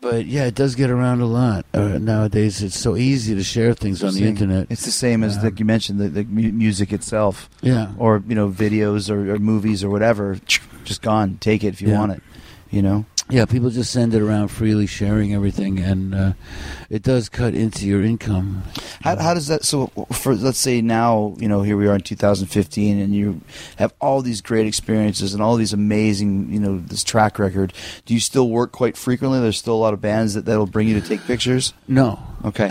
but 0.00 0.24
yeah, 0.26 0.46
it 0.46 0.54
does 0.54 0.74
get 0.76 0.88
around 0.88 1.20
a 1.20 1.26
lot 1.26 1.66
uh, 1.74 1.98
nowadays. 1.98 2.62
It's 2.62 2.78
so 2.78 2.96
easy 2.96 3.34
to 3.34 3.42
share 3.42 3.74
things 3.74 4.02
on 4.02 4.14
the 4.14 4.24
internet. 4.24 4.68
It's 4.70 4.84
the 4.86 4.90
same 4.92 5.22
as 5.22 5.36
Um, 5.36 5.44
like 5.44 5.58
you 5.60 5.66
mentioned 5.66 5.98
the, 6.00 6.08
the 6.08 6.24
mu- 6.24 6.52
music 6.52 6.90
itself, 6.92 7.50
yeah, 7.60 7.92
or 7.98 8.22
you 8.26 8.34
know 8.34 8.48
videos 8.48 9.10
or, 9.10 9.34
or 9.34 9.38
movies 9.38 9.84
or 9.84 9.90
whatever. 9.90 10.38
Just 10.84 11.02
gone. 11.02 11.36
Take 11.40 11.64
it 11.64 11.68
if 11.74 11.82
you 11.82 11.88
Yeah. 11.88 11.98
want 11.98 12.12
it. 12.12 12.22
You 12.70 12.80
know. 12.80 13.04
Yeah. 13.30 13.44
People 13.44 13.70
just 13.70 13.92
send 13.92 14.14
it 14.14 14.22
around 14.22 14.48
freely, 14.48 14.86
sharing 14.86 15.34
everything, 15.34 15.78
and 15.78 16.14
uh, 16.14 16.32
it 16.88 17.02
does 17.02 17.28
cut 17.28 17.54
into 17.54 17.86
your 17.86 18.02
income. 18.02 18.62
How, 19.02 19.16
how 19.16 19.34
does 19.34 19.46
that? 19.48 19.64
So 19.64 19.88
for 20.12 20.34
let's 20.34 20.58
say 20.58 20.80
now, 20.80 21.34
you 21.38 21.48
know, 21.48 21.62
here 21.62 21.76
we 21.76 21.88
are 21.88 21.94
in 21.94 22.00
2015, 22.00 22.98
and 22.98 23.14
you 23.14 23.40
have 23.76 23.92
all 24.00 24.22
these 24.22 24.40
great 24.40 24.66
experiences 24.66 25.34
and 25.34 25.42
all 25.42 25.56
these 25.56 25.72
amazing, 25.72 26.52
you 26.52 26.60
know, 26.60 26.78
this 26.78 27.04
track 27.04 27.38
record. 27.38 27.72
Do 28.04 28.14
you 28.14 28.20
still 28.20 28.48
work 28.50 28.72
quite 28.72 28.96
frequently? 28.96 29.40
There's 29.40 29.58
still 29.58 29.74
a 29.74 29.82
lot 29.82 29.94
of 29.94 30.00
bands 30.00 30.34
that 30.34 30.44
that'll 30.44 30.66
bring 30.66 30.88
you 30.88 31.00
to 31.00 31.06
take 31.06 31.22
pictures. 31.24 31.72
No, 31.88 32.18
Okay. 32.44 32.70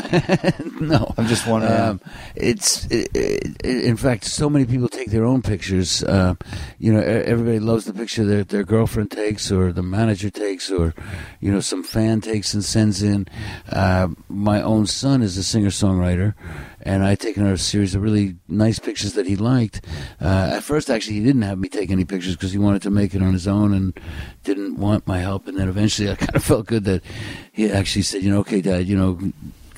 no. 0.82 1.14
I'm 1.18 1.28
just 1.28 1.46
wondering. 1.48 1.74
Um, 1.74 2.02
it's 2.36 2.86
it, 2.88 3.10
it, 3.16 3.62
in 3.64 3.98
fact, 3.98 4.24
so 4.26 4.50
many 4.50 4.66
people 4.66 4.90
take 4.90 5.12
their 5.12 5.26
own 5.26 5.42
pictures. 5.42 6.04
Uh, 6.04 6.36
you 6.80 6.92
know, 6.92 7.00
everybody 7.00 7.60
loves 7.60 7.86
the 7.86 7.94
picture 7.94 8.26
that 8.26 8.50
their 8.50 8.64
girlfriend 8.64 9.12
takes, 9.12 9.52
or 9.52 9.72
the 9.72 9.84
manager 9.84 10.30
takes, 10.30 10.49
or 10.72 10.94
you 11.40 11.52
know, 11.52 11.60
some 11.60 11.84
fan 11.84 12.22
takes 12.22 12.54
and 12.54 12.64
sends 12.64 13.02
in. 13.04 13.28
Uh, 13.72 14.10
my 14.28 14.62
own 14.62 14.88
son 14.88 15.22
is 15.22 15.38
a 15.38 15.44
singer 15.44 15.70
songwriter, 15.70 16.34
and 16.82 17.04
I 17.04 17.16
taken 17.16 17.46
a 17.46 17.58
series 17.58 17.96
of 17.96 18.02
really 18.02 18.36
nice 18.48 18.80
pictures 18.80 19.14
that 19.14 19.28
he 19.28 19.36
liked. 19.36 19.86
Uh, 20.20 20.52
at 20.54 20.64
first, 20.64 20.90
actually, 20.90 21.16
he 21.16 21.24
didn't 21.24 21.44
have 21.44 21.60
me 21.60 21.70
take 21.70 21.92
any 21.92 22.06
pictures 22.06 22.36
because 22.36 22.52
he 22.52 22.58
wanted 22.58 22.82
to 22.84 22.90
make 22.90 23.14
it 23.14 23.22
on 23.22 23.34
his 23.34 23.48
own 23.48 23.74
and 23.74 23.98
didn't 24.44 24.78
want 24.78 25.08
my 25.08 25.20
help. 25.20 25.48
And 25.48 25.58
then 25.58 25.70
eventually, 25.70 26.10
I 26.12 26.16
kind 26.16 26.36
of 26.36 26.44
felt 26.44 26.66
good 26.66 26.86
that 26.86 27.04
he 27.52 27.72
actually 27.72 28.04
said, 28.04 28.24
"You 28.24 28.32
know, 28.32 28.40
okay, 28.40 28.62
Dad, 28.62 28.88
you 28.88 28.98
know." 28.98 29.20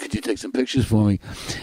Could 0.01 0.15
you 0.15 0.21
take 0.21 0.39
some 0.39 0.51
pictures 0.51 0.85
for 0.85 1.05
me? 1.05 1.19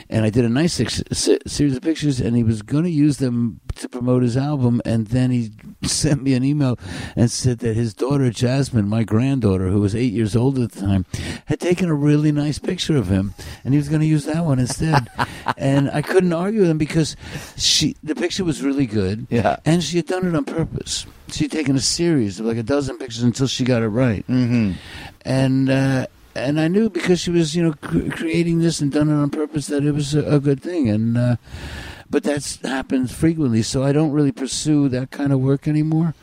And 0.08 0.24
I 0.24 0.30
did 0.30 0.44
a 0.44 0.48
nice 0.48 0.74
six, 0.74 1.02
series 1.12 1.76
of 1.76 1.82
pictures, 1.82 2.20
and 2.20 2.36
he 2.36 2.44
was 2.44 2.62
going 2.62 2.84
to 2.84 2.90
use 2.90 3.18
them 3.18 3.60
to 3.74 3.88
promote 3.88 4.22
his 4.22 4.36
album. 4.36 4.80
And 4.84 5.08
then 5.08 5.30
he 5.30 5.50
sent 5.82 6.22
me 6.22 6.34
an 6.34 6.44
email 6.44 6.78
and 7.16 7.30
said 7.30 7.58
that 7.58 7.74
his 7.74 7.94
daughter, 7.94 8.30
Jasmine, 8.30 8.88
my 8.88 9.02
granddaughter, 9.02 9.68
who 9.68 9.80
was 9.80 9.94
eight 9.94 10.12
years 10.12 10.36
old 10.36 10.58
at 10.58 10.70
the 10.70 10.80
time, 10.80 11.04
had 11.46 11.58
taken 11.58 11.88
a 11.88 11.94
really 11.94 12.30
nice 12.30 12.58
picture 12.58 12.96
of 12.96 13.08
him, 13.08 13.34
and 13.64 13.74
he 13.74 13.78
was 13.78 13.88
going 13.88 14.00
to 14.00 14.06
use 14.06 14.24
that 14.26 14.44
one 14.44 14.60
instead. 14.60 15.08
and 15.58 15.90
I 15.90 16.00
couldn't 16.00 16.32
argue 16.32 16.60
with 16.60 16.70
him 16.70 16.78
because 16.78 17.16
she, 17.56 17.96
the 18.04 18.14
picture 18.14 18.44
was 18.44 18.62
really 18.62 18.86
good, 18.86 19.26
Yeah. 19.30 19.56
and 19.64 19.82
she 19.82 19.96
had 19.96 20.06
done 20.06 20.26
it 20.26 20.34
on 20.34 20.44
purpose. 20.44 21.06
She'd 21.30 21.50
taken 21.50 21.74
a 21.76 21.80
series 21.80 22.38
of 22.40 22.46
like 22.46 22.56
a 22.56 22.62
dozen 22.62 22.98
pictures 22.98 23.22
until 23.22 23.46
she 23.48 23.64
got 23.64 23.82
it 23.82 23.88
right 23.88 24.26
mm-hmm. 24.26 24.72
and 25.26 25.68
uh, 25.68 26.06
and 26.34 26.60
I 26.60 26.68
knew 26.68 26.88
because 26.90 27.20
she 27.20 27.30
was 27.30 27.54
you 27.56 27.62
know 27.62 27.72
cr- 27.80 28.10
creating 28.10 28.60
this 28.60 28.80
and 28.80 28.92
done 28.92 29.08
it 29.08 29.14
on 29.14 29.30
purpose 29.30 29.66
that 29.68 29.84
it 29.84 29.92
was 29.92 30.14
a, 30.14 30.22
a 30.36 30.40
good 30.40 30.62
thing. 30.62 30.88
And 30.88 31.16
uh, 31.16 31.36
but 32.10 32.22
that 32.24 32.58
happens 32.62 33.12
frequently. 33.12 33.62
So 33.62 33.82
I 33.82 33.92
don't 33.92 34.12
really 34.12 34.32
pursue 34.32 34.88
that 34.90 35.10
kind 35.10 35.32
of 35.32 35.40
work 35.40 35.68
anymore. 35.68 36.14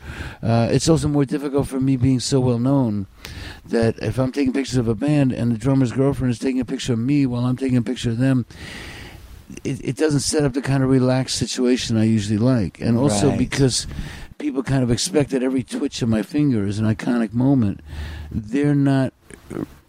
Uh, 0.42 0.68
it's 0.70 0.88
also 0.88 1.06
more 1.08 1.24
difficult 1.24 1.68
for 1.68 1.78
me 1.80 1.96
being 1.96 2.18
so 2.20 2.40
well 2.40 2.58
known 2.58 3.06
that 3.64 3.98
if 4.00 4.18
I'm 4.18 4.32
taking 4.32 4.52
pictures 4.52 4.76
of 4.78 4.88
a 4.88 4.94
band 4.94 5.32
and 5.32 5.52
the 5.52 5.58
drummer's 5.58 5.92
girlfriend 5.92 6.32
is 6.32 6.38
taking 6.38 6.60
a 6.60 6.64
picture 6.64 6.92
of 6.94 6.98
me 6.98 7.26
while 7.26 7.44
I'm 7.44 7.56
taking 7.56 7.76
a 7.76 7.82
picture 7.82 8.10
of 8.10 8.18
them 8.18 8.46
it, 9.62 9.80
it 9.84 9.96
doesn't 9.96 10.20
set 10.20 10.44
up 10.44 10.54
the 10.54 10.62
kind 10.62 10.82
of 10.82 10.90
relaxed 10.90 11.36
situation 11.36 11.96
I 11.96 12.04
usually 12.04 12.38
like. 12.38 12.80
And 12.80 12.98
also 12.98 13.28
Right. 13.30 13.38
because 13.38 13.86
people 14.38 14.62
kind 14.62 14.82
of 14.82 14.90
expect 14.90 15.30
that 15.30 15.42
every 15.42 15.62
twitch 15.62 16.02
of 16.02 16.08
my 16.08 16.22
finger 16.22 16.66
is 16.66 16.78
an 16.78 16.84
iconic 16.84 17.32
moment 17.32 17.80
they're 18.30 18.74
not 18.74 19.12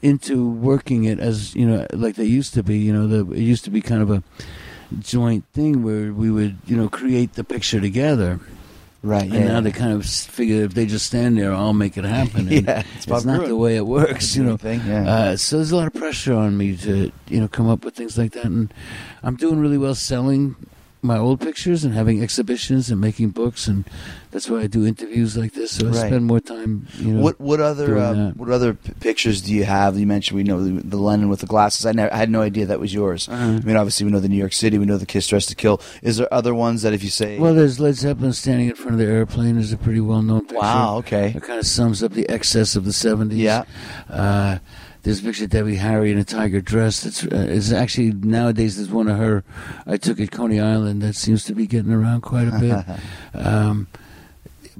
into 0.01 0.47
working 0.49 1.05
it 1.05 1.19
as 1.19 1.55
you 1.55 1.65
know 1.65 1.85
like 1.93 2.15
they 2.15 2.25
used 2.25 2.53
to 2.53 2.61
be 2.63 2.77
you 2.77 2.93
know 2.93 3.07
the, 3.07 3.31
it 3.33 3.41
used 3.41 3.63
to 3.63 3.71
be 3.71 3.81
kind 3.81 4.01
of 4.01 4.11
a 4.11 4.21
joint 4.99 5.43
thing 5.53 5.83
where 5.83 6.13
we 6.13 6.29
would 6.31 6.57
you 6.65 6.77
know 6.77 6.87
create 6.87 7.33
the 7.33 7.43
picture 7.43 7.81
together 7.81 8.39
Right. 9.03 9.23
and 9.23 9.33
yeah. 9.33 9.47
now 9.47 9.61
they 9.61 9.71
kind 9.71 9.93
of 9.93 10.05
figure 10.05 10.63
if 10.63 10.73
they 10.73 10.85
just 10.85 11.05
stand 11.05 11.37
there 11.37 11.53
i'll 11.53 11.71
make 11.73 11.97
it 11.97 12.03
happen 12.03 12.47
and 12.51 12.65
Yeah, 12.65 12.83
it's 12.95 13.07
it's, 13.07 13.25
not 13.25 13.45
the 13.47 13.55
way 13.55 13.75
it 13.75 13.85
works 13.85 14.35
you 14.35 14.43
know 14.43 14.57
Thing, 14.57 14.81
yeah. 14.85 15.07
uh, 15.07 15.37
so 15.37 15.57
there's 15.57 15.71
a 15.71 15.75
lot 15.77 15.87
of 15.87 15.93
pressure 15.93 16.33
on 16.33 16.57
me 16.57 16.75
to 16.77 17.11
you 17.29 17.39
know 17.39 17.47
come 17.47 17.69
up 17.69 17.85
with 17.85 17.95
things 17.95 18.17
like 18.17 18.31
that 18.33 18.45
and 18.45 18.73
i'm 19.23 19.35
doing 19.35 19.59
really 19.59 19.77
well 19.77 19.95
selling 19.95 20.55
my 21.01 21.17
old 21.17 21.39
pictures 21.39 21.83
and 21.83 21.93
having 21.93 22.21
exhibitions 22.23 22.89
and 22.89 22.99
making 22.99 23.29
books 23.29 23.67
and 23.67 23.85
that's 24.31 24.49
why 24.49 24.61
i 24.61 24.67
do 24.67 24.85
interviews 24.85 25.37
like 25.37 25.53
this 25.53 25.71
so 25.71 25.87
i 25.89 25.91
spend 25.91 26.25
more 26.25 26.39
time 26.39 26.87
you 26.97 27.13
know 27.13 27.21
what 27.21 27.39
what 27.39 27.59
other 27.59 27.97
um, 27.99 28.31
what 28.33 28.49
other 28.49 28.73
p- 28.73 28.93
pictures 28.99 29.41
do 29.41 29.53
you 29.53 29.63
have? 29.63 29.97
You 29.97 30.07
mentioned 30.07 30.35
we 30.35 30.43
know 30.43 30.61
the, 30.63 30.81
the 30.81 30.97
Lennon 30.97 31.29
with 31.29 31.39
the 31.41 31.45
glasses. 31.45 31.85
I, 31.85 31.91
never, 31.91 32.13
I 32.13 32.17
had 32.17 32.29
no 32.29 32.41
idea 32.41 32.65
that 32.65 32.79
was 32.79 32.93
yours. 32.93 33.29
Uh-huh. 33.29 33.43
I 33.43 33.59
mean, 33.59 33.75
obviously 33.77 34.05
we 34.05 34.11
know 34.11 34.19
the 34.19 34.27
New 34.29 34.37
York 34.37 34.53
City. 34.53 34.77
We 34.77 34.85
know 34.85 34.97
the 34.97 35.05
Kiss 35.05 35.27
Dressed 35.27 35.49
to 35.49 35.55
Kill. 35.55 35.79
Is 36.01 36.17
there 36.17 36.31
other 36.33 36.53
ones 36.53 36.81
that 36.81 36.93
if 36.93 37.03
you 37.03 37.09
say, 37.09 37.37
Well, 37.39 37.53
there's 37.53 37.79
Led 37.79 37.95
Zeppelin 37.95 38.33
standing 38.33 38.69
in 38.69 38.75
front 38.75 38.93
of 38.93 38.99
the 38.99 39.05
airplane 39.05 39.57
is 39.57 39.71
a 39.71 39.77
pretty 39.77 40.01
well 40.01 40.21
known 40.21 40.41
picture. 40.41 40.57
wow, 40.57 40.97
okay, 40.97 41.33
It 41.35 41.43
kind 41.43 41.59
of 41.59 41.65
sums 41.65 42.03
up 42.03 42.11
the 42.13 42.27
excess 42.29 42.75
of 42.75 42.85
the 42.85 42.91
70s. 42.91 43.37
Yeah. 43.37 43.63
Uh, 44.09 44.57
there's 45.07 45.21
a 45.21 45.23
picture 45.23 45.45
of 45.45 45.51
Debbie 45.51 45.77
Harry 45.77 46.11
in 46.11 46.17
a 46.17 46.25
tiger 46.25 46.59
dress. 46.59 46.99
That's 46.99 47.23
uh, 47.23 47.47
it's 47.49 47.71
actually 47.71 48.11
nowadays 48.11 48.75
there's 48.75 48.89
one 48.89 49.07
of 49.07 49.17
her 49.17 49.45
I 49.85 49.95
took 49.95 50.19
at 50.19 50.31
Coney 50.31 50.59
Island 50.59 51.01
that 51.01 51.13
seems 51.13 51.45
to 51.45 51.55
be 51.55 51.65
getting 51.65 51.93
around 51.93 52.23
quite 52.23 52.49
a 52.49 52.59
bit. 52.59 52.99
um, 53.33 53.87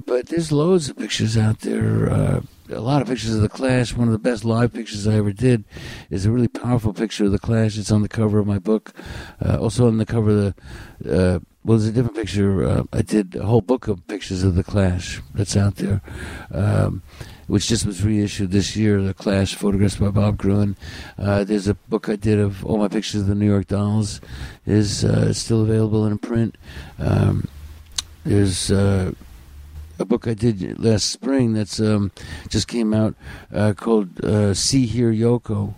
but 0.04 0.26
there's 0.26 0.52
loads 0.52 0.90
of 0.90 0.98
pictures 0.98 1.38
out 1.38 1.60
there. 1.60 2.10
Uh, 2.10 2.40
a 2.68 2.80
lot 2.80 3.00
of 3.00 3.08
pictures 3.08 3.34
of 3.34 3.40
the 3.40 3.48
Clash. 3.48 3.96
One 3.96 4.06
of 4.06 4.12
the 4.12 4.18
best 4.18 4.44
live 4.44 4.74
pictures 4.74 5.08
I 5.08 5.14
ever 5.14 5.32
did 5.32 5.64
is 6.10 6.26
a 6.26 6.30
really 6.30 6.46
powerful 6.46 6.92
picture 6.92 7.24
of 7.24 7.32
the 7.32 7.38
Clash. 7.38 7.78
It's 7.78 7.90
on 7.90 8.02
the 8.02 8.08
cover 8.08 8.38
of 8.38 8.46
my 8.46 8.58
book. 8.58 8.92
Uh, 9.42 9.56
also 9.58 9.86
on 9.86 9.96
the 9.96 10.04
cover 10.04 10.28
of 10.30 10.36
the. 10.36 10.54
Uh, 11.10 11.38
well, 11.64 11.78
there's 11.78 11.88
a 11.88 11.92
different 11.92 12.16
picture. 12.16 12.68
Uh, 12.68 12.82
I 12.92 13.00
did 13.00 13.34
a 13.34 13.46
whole 13.46 13.62
book 13.62 13.88
of 13.88 14.06
pictures 14.06 14.42
of 14.42 14.56
the 14.56 14.64
Clash 14.64 15.22
that's 15.34 15.56
out 15.56 15.76
there, 15.76 16.02
um, 16.50 17.02
which 17.48 17.66
just 17.66 17.84
was 17.84 18.04
reissued 18.04 18.52
this 18.52 18.76
year. 18.76 19.02
The 19.02 19.14
Clash, 19.14 19.56
photographs 19.56 19.96
by 19.96 20.10
Bob 20.10 20.36
Gruen. 20.36 20.76
Uh, 21.18 21.42
there's 21.42 21.66
a 21.66 21.74
book 21.74 22.08
I 22.08 22.14
did 22.14 22.38
of 22.38 22.64
all 22.64 22.78
my 22.78 22.88
pictures 22.88 23.22
of 23.22 23.26
the 23.26 23.34
New 23.34 23.46
York 23.46 23.66
Dolls. 23.66 24.20
is 24.64 25.04
uh, 25.04 25.32
still 25.32 25.62
available 25.62 26.06
in 26.06 26.18
print. 26.18 26.56
Um, 26.98 27.48
there's 28.24 28.70
uh, 28.70 29.12
a 29.98 30.04
book 30.04 30.28
I 30.28 30.34
did 30.34 30.78
last 30.78 31.10
spring 31.10 31.54
that's 31.54 31.80
um, 31.80 32.12
just 32.48 32.68
came 32.68 32.94
out 32.94 33.14
uh, 33.52 33.72
called 33.72 34.24
uh, 34.24 34.54
"See 34.54 34.86
Hear 34.86 35.12
Yoko," 35.12 35.74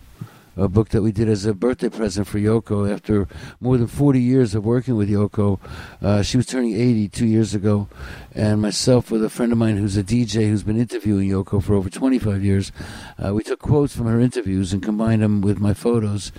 a 0.56 0.68
book 0.68 0.90
that 0.90 1.02
we 1.02 1.12
did 1.12 1.28
as 1.28 1.46
a 1.46 1.54
birthday 1.54 1.88
present 1.88 2.26
for 2.26 2.38
Yoko 2.38 2.92
after 2.92 3.28
more 3.60 3.78
than 3.78 3.86
40 3.86 4.20
years 4.20 4.54
of 4.54 4.64
working 4.64 4.96
with 4.96 5.08
Yoko. 5.08 5.58
Uh, 6.02 6.22
she 6.22 6.36
was 6.36 6.46
turning 6.46 6.74
80 6.74 7.08
two 7.08 7.26
years 7.26 7.54
ago, 7.54 7.88
and 8.34 8.60
myself 8.60 9.10
with 9.10 9.24
a 9.24 9.30
friend 9.30 9.52
of 9.52 9.58
mine 9.58 9.76
who's 9.76 9.96
a 9.96 10.02
DJ 10.02 10.48
who's 10.48 10.62
been 10.62 10.78
interviewing 10.78 11.28
Yoko 11.28 11.62
for 11.62 11.74
over 11.74 11.88
25 11.88 12.44
years. 12.44 12.72
Uh, 13.18 13.34
we 13.34 13.42
took 13.42 13.60
quotes 13.60 13.94
from 13.94 14.06
her 14.06 14.20
interviews 14.20 14.72
and 14.72 14.82
combined 14.82 15.22
them 15.22 15.40
with 15.40 15.60
my 15.60 15.74
photos. 15.74 16.32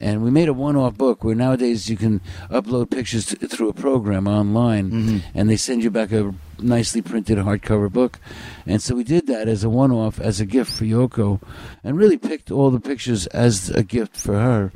And 0.00 0.22
we 0.22 0.30
made 0.30 0.48
a 0.48 0.54
one-off 0.54 0.96
book 0.96 1.22
where 1.22 1.34
nowadays 1.34 1.90
you 1.90 1.96
can 1.96 2.22
upload 2.48 2.90
pictures 2.90 3.26
to, 3.26 3.36
through 3.46 3.68
a 3.68 3.74
program 3.74 4.26
online, 4.26 5.22
and 5.34 5.50
they 5.50 5.56
send 5.56 5.82
you 5.84 5.90
back 5.90 6.10
a 6.10 6.34
nicely 6.58 7.02
printed 7.02 7.38
hardcover 7.38 7.90
book. 7.92 8.18
And 8.66 8.82
so 8.82 8.94
we 8.94 9.04
did 9.04 9.26
that 9.26 9.46
as 9.46 9.62
a 9.62 9.68
one-off, 9.68 10.18
as 10.18 10.40
a 10.40 10.46
gift 10.46 10.72
for 10.72 10.84
Yoko, 10.84 11.42
and 11.84 11.98
really 11.98 12.16
picked 12.16 12.50
all 12.50 12.70
the 12.70 12.80
pictures 12.80 13.26
as 13.28 13.68
a 13.70 13.82
gift 13.82 14.16
for 14.16 14.34
her. 14.34 14.72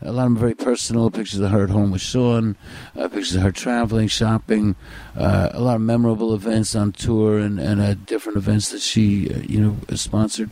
A 0.00 0.12
lot 0.12 0.26
of 0.26 0.34
them 0.34 0.38
very 0.38 0.54
personal 0.54 1.10
pictures 1.10 1.40
of 1.40 1.50
her 1.50 1.64
at 1.64 1.70
home 1.70 1.90
with 1.90 2.00
Sean, 2.00 2.56
uh, 2.96 3.08
pictures 3.08 3.34
of 3.34 3.42
her 3.42 3.52
traveling, 3.52 4.06
shopping, 4.06 4.76
uh, 5.16 5.50
a 5.52 5.60
lot 5.60 5.76
of 5.76 5.82
memorable 5.82 6.34
events 6.34 6.76
on 6.76 6.92
tour 6.92 7.38
and 7.38 7.58
and 7.58 7.80
uh, 7.80 7.94
different 7.94 8.38
events 8.38 8.70
that 8.70 8.80
she 8.80 9.28
uh, 9.34 9.38
you 9.40 9.60
know 9.60 9.76
sponsored, 9.96 10.50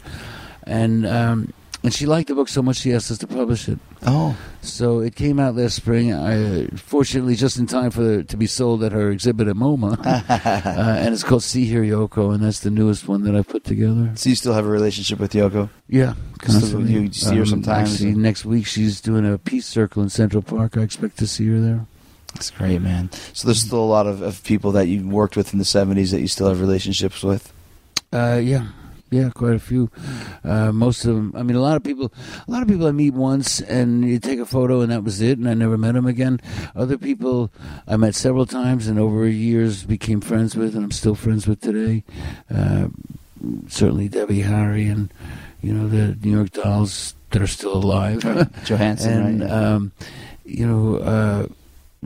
and. 0.65 1.07
Um, 1.07 1.53
and 1.87 1.95
she 1.95 2.05
liked 2.05 2.27
the 2.27 2.35
book 2.35 2.49
so 2.49 2.63
much 2.63 2.79
she 2.79 2.93
asked 2.93 3.13
us 3.13 3.19
to 3.19 3.29
publish 3.29 3.69
it. 3.69 3.79
oh, 4.07 4.37
So 4.61 4.99
it 4.99 5.15
came 5.15 5.39
out 5.39 5.55
last 5.55 5.77
spring. 5.77 6.13
I, 6.13 6.67
fortunately, 6.77 7.37
just 7.37 7.59
in 7.59 7.69
time 7.69 7.93
for 7.93 8.19
it 8.19 8.29
to 8.31 8.37
be 8.37 8.49
sold 8.49 8.83
at 8.83 8.91
her 8.91 9.09
exhibit 9.13 9.47
at 9.47 9.55
MoMA, 9.55 9.97
uh, 10.05 10.97
and 10.99 11.15
it's 11.15 11.23
called 11.23 11.45
"See 11.45 11.65
Hear 11.65 11.83
Yoko," 11.85 12.35
and 12.35 12.43
that's 12.43 12.59
the 12.61 12.71
newest 12.71 13.07
one 13.07 13.23
that 13.23 13.37
I 13.37 13.43
put 13.43 13.63
together. 13.63 14.11
so 14.17 14.29
you 14.29 14.35
still 14.35 14.53
have 14.53 14.67
a 14.67 14.69
relationship 14.69 15.21
with 15.21 15.33
Yoko? 15.33 15.71
Yeah, 15.89 16.15
constantly. 16.41 16.93
you 16.93 17.13
see 17.13 17.37
her 17.37 17.47
sometimes? 17.47 17.93
Actually, 17.95 18.17
next 18.17 18.45
week 18.45 18.67
she's 18.67 19.01
doing 19.01 19.25
a 19.25 19.39
peace 19.39 19.67
circle 19.67 20.03
in 20.03 20.09
Central 20.11 20.43
Park. 20.43 20.77
I 20.77 20.81
expect 20.81 21.19
to 21.19 21.27
see 21.29 21.47
her 21.49 21.61
there. 21.61 21.87
That's 22.35 22.51
great, 22.51 22.83
man. 22.83 23.11
So 23.33 23.47
there's 23.47 23.61
still 23.63 23.79
a 23.79 23.87
lot 23.87 24.09
of, 24.09 24.21
of 24.23 24.43
people 24.43 24.73
that 24.73 24.89
you 24.89 25.09
worked 25.09 25.37
with 25.37 25.53
in 25.53 25.61
the 25.61 25.65
'70s 25.65 26.11
that 26.11 26.21
you 26.21 26.27
still 26.29 26.49
have 26.49 26.61
relationships 26.61 27.23
with. 27.23 27.53
Uh, 28.13 28.41
yeah, 28.43 28.67
yeah, 29.11 29.31
quite 29.31 29.55
a 29.55 29.61
few. 29.61 29.91
Uh, 30.43 30.73
most 30.73 31.05
of 31.05 31.15
them. 31.15 31.33
I 31.37 31.43
mean, 31.43 31.57
a 31.57 31.61
lot 31.61 31.77
of 31.77 31.85
people. 31.85 32.13
A 32.47 32.51
lot 32.51 32.63
of 32.63 32.69
people 32.69 32.87
I 32.87 32.93
meet 32.93 33.15
once, 33.15 33.61
and 33.61 34.05
you 34.05 34.19
take 34.19 34.41
a 34.41 34.47
photo, 34.47 34.81
and 34.81 34.91
that 34.91 35.05
was 35.05 35.21
it, 35.21 35.39
and 35.39 35.49
I 35.49 35.55
never 35.55 35.79
met 35.79 35.95
them 35.95 36.07
again. 36.07 36.41
Other 36.75 36.99
people 36.99 37.51
I 37.87 37.97
met 37.97 38.15
several 38.15 38.47
times, 38.47 38.89
and 38.89 38.99
over 38.99 39.27
years 39.29 39.85
became 39.85 40.21
friends 40.21 40.57
with, 40.57 40.75
and 40.75 40.85
I'm 40.85 40.91
still 40.91 41.15
friends 41.15 41.47
with 41.47 41.61
today. 41.61 42.03
Uh, 42.53 42.89
certainly 43.69 44.09
Debbie 44.09 44.41
Harry, 44.41 44.89
and 44.89 45.13
you 45.63 45.73
know, 45.73 45.89
the 45.89 46.17
New 46.23 46.37
York 46.37 46.51
Dolls 46.51 47.15
that 47.31 47.43
are 47.43 47.47
still 47.47 47.75
alive. 47.75 48.21
Johansen, 48.65 49.27
and 49.27 49.41
right? 49.43 49.51
um, 49.51 49.93
you 50.45 50.67
know, 50.67 50.97
uh, 50.97 51.47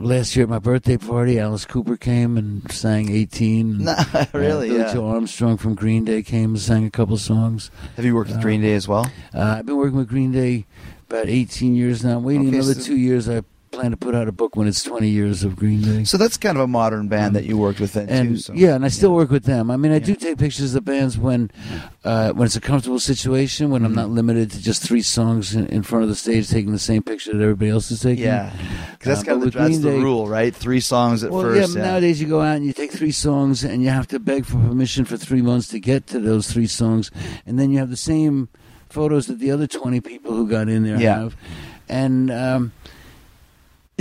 last 0.03 0.35
year 0.35 0.43
at 0.43 0.49
my 0.49 0.59
birthday 0.59 0.97
party, 0.97 1.39
Alice 1.39 1.65
Cooper 1.65 1.97
came 1.97 2.37
and 2.37 2.69
sang 2.71 3.09
18. 3.11 3.83
Nah, 3.85 3.95
really? 4.33 4.69
Uh, 4.69 4.73
Billie 4.73 4.77
yeah. 4.79 4.93
Joe 4.93 5.07
Armstrong 5.07 5.57
from 5.57 5.75
Green 5.75 6.05
Day 6.05 6.21
came 6.23 6.51
and 6.51 6.59
sang 6.59 6.85
a 6.85 6.89
couple 6.91 7.17
songs. 7.17 7.71
Have 7.95 8.05
you 8.05 8.15
worked 8.15 8.29
with 8.31 8.41
Green 8.41 8.61
Day 8.61 8.73
as 8.73 8.87
well? 8.87 9.05
Uh, 9.33 9.55
I've 9.59 9.65
been 9.65 9.77
working 9.77 9.97
with 9.97 10.09
Green 10.09 10.31
Day 10.31 10.65
about 11.09 11.27
18 11.27 11.75
years 11.75 12.03
now. 12.03 12.17
I'm 12.17 12.23
waiting 12.23 12.47
Okay, 12.47 12.57
another 12.57 12.73
so- 12.73 12.83
two 12.83 12.97
years. 12.97 13.27
I 13.29 13.41
plan 13.71 13.91
to 13.91 13.97
put 13.97 14.13
out 14.13 14.27
a 14.27 14.31
book 14.31 14.55
when 14.55 14.67
it's 14.67 14.83
20 14.83 15.07
years 15.07 15.43
of 15.43 15.55
Green 15.55 15.81
Day. 15.81 16.03
So 16.03 16.17
that's 16.17 16.37
kind 16.37 16.57
of 16.57 16.61
a 16.63 16.67
modern 16.67 17.07
band 17.07 17.35
that 17.35 17.45
you 17.45 17.57
worked 17.57 17.79
with 17.79 17.93
then 17.93 18.09
and 18.09 18.29
too. 18.31 18.37
So. 18.37 18.53
yeah, 18.53 18.75
and 18.75 18.83
I 18.83 18.89
still 18.89 19.13
work 19.13 19.29
with 19.31 19.45
them. 19.45 19.71
I 19.71 19.77
mean, 19.77 19.91
I 19.91 19.99
do 19.99 20.15
take 20.15 20.37
pictures 20.37 20.75
of 20.75 20.83
bands 20.85 21.17
when 21.17 21.49
uh, 22.03 22.31
when 22.33 22.45
it's 22.45 22.55
a 22.55 22.61
comfortable 22.61 22.99
situation, 22.99 23.69
when 23.69 23.85
I'm 23.85 23.91
Mhm. 23.93 23.95
not 23.95 24.09
limited 24.09 24.51
to 24.51 24.61
just 24.61 24.81
three 24.83 25.01
songs 25.01 25.55
in, 25.55 25.67
in 25.67 25.83
front 25.83 26.03
of 26.03 26.09
the 26.09 26.15
stage 26.15 26.49
taking 26.49 26.71
the 26.71 26.79
same 26.79 27.01
picture 27.03 27.31
that 27.35 27.41
everybody 27.41 27.69
else 27.71 27.91
is 27.91 28.01
taking. 28.01 28.25
Yeah, 28.25 28.51
because 28.91 29.07
that's 29.07 29.21
Uh, 29.21 29.23
kind 29.31 29.43
of 29.43 29.51
the, 29.53 29.57
that's 29.59 29.77
Green 29.79 29.81
the 29.81 30.03
rule, 30.03 30.27
right? 30.27 30.53
Three 30.53 30.79
songs 30.81 31.23
at 31.23 31.31
Well, 31.31 31.41
first. 31.43 31.75
yeah, 31.75 31.81
nowadays 31.81 32.19
you 32.21 32.27
go 32.27 32.41
out 32.41 32.57
and 32.57 32.65
you 32.65 32.73
take 32.73 32.91
three 32.91 33.11
songs 33.11 33.63
and 33.63 33.81
you 33.83 33.89
have 33.89 34.07
to 34.09 34.19
beg 34.19 34.45
for 34.45 34.57
permission 34.57 35.05
for 35.05 35.15
three 35.17 35.41
months 35.41 35.67
to 35.69 35.79
get 35.79 36.07
to 36.07 36.19
those 36.19 36.47
three 36.51 36.67
songs, 36.67 37.09
and 37.45 37.57
then 37.59 37.71
you 37.71 37.77
have 37.79 37.89
the 37.89 37.95
same 37.97 38.49
photos 38.89 39.27
that 39.27 39.39
the 39.39 39.51
other 39.51 39.67
twenty 39.67 40.01
people 40.01 40.33
who 40.33 40.47
got 40.47 40.67
in 40.67 40.83
there 40.83 40.99
Yeah. 40.99 41.19
have, 41.19 41.37
and 41.87 42.29
um, 42.31 42.71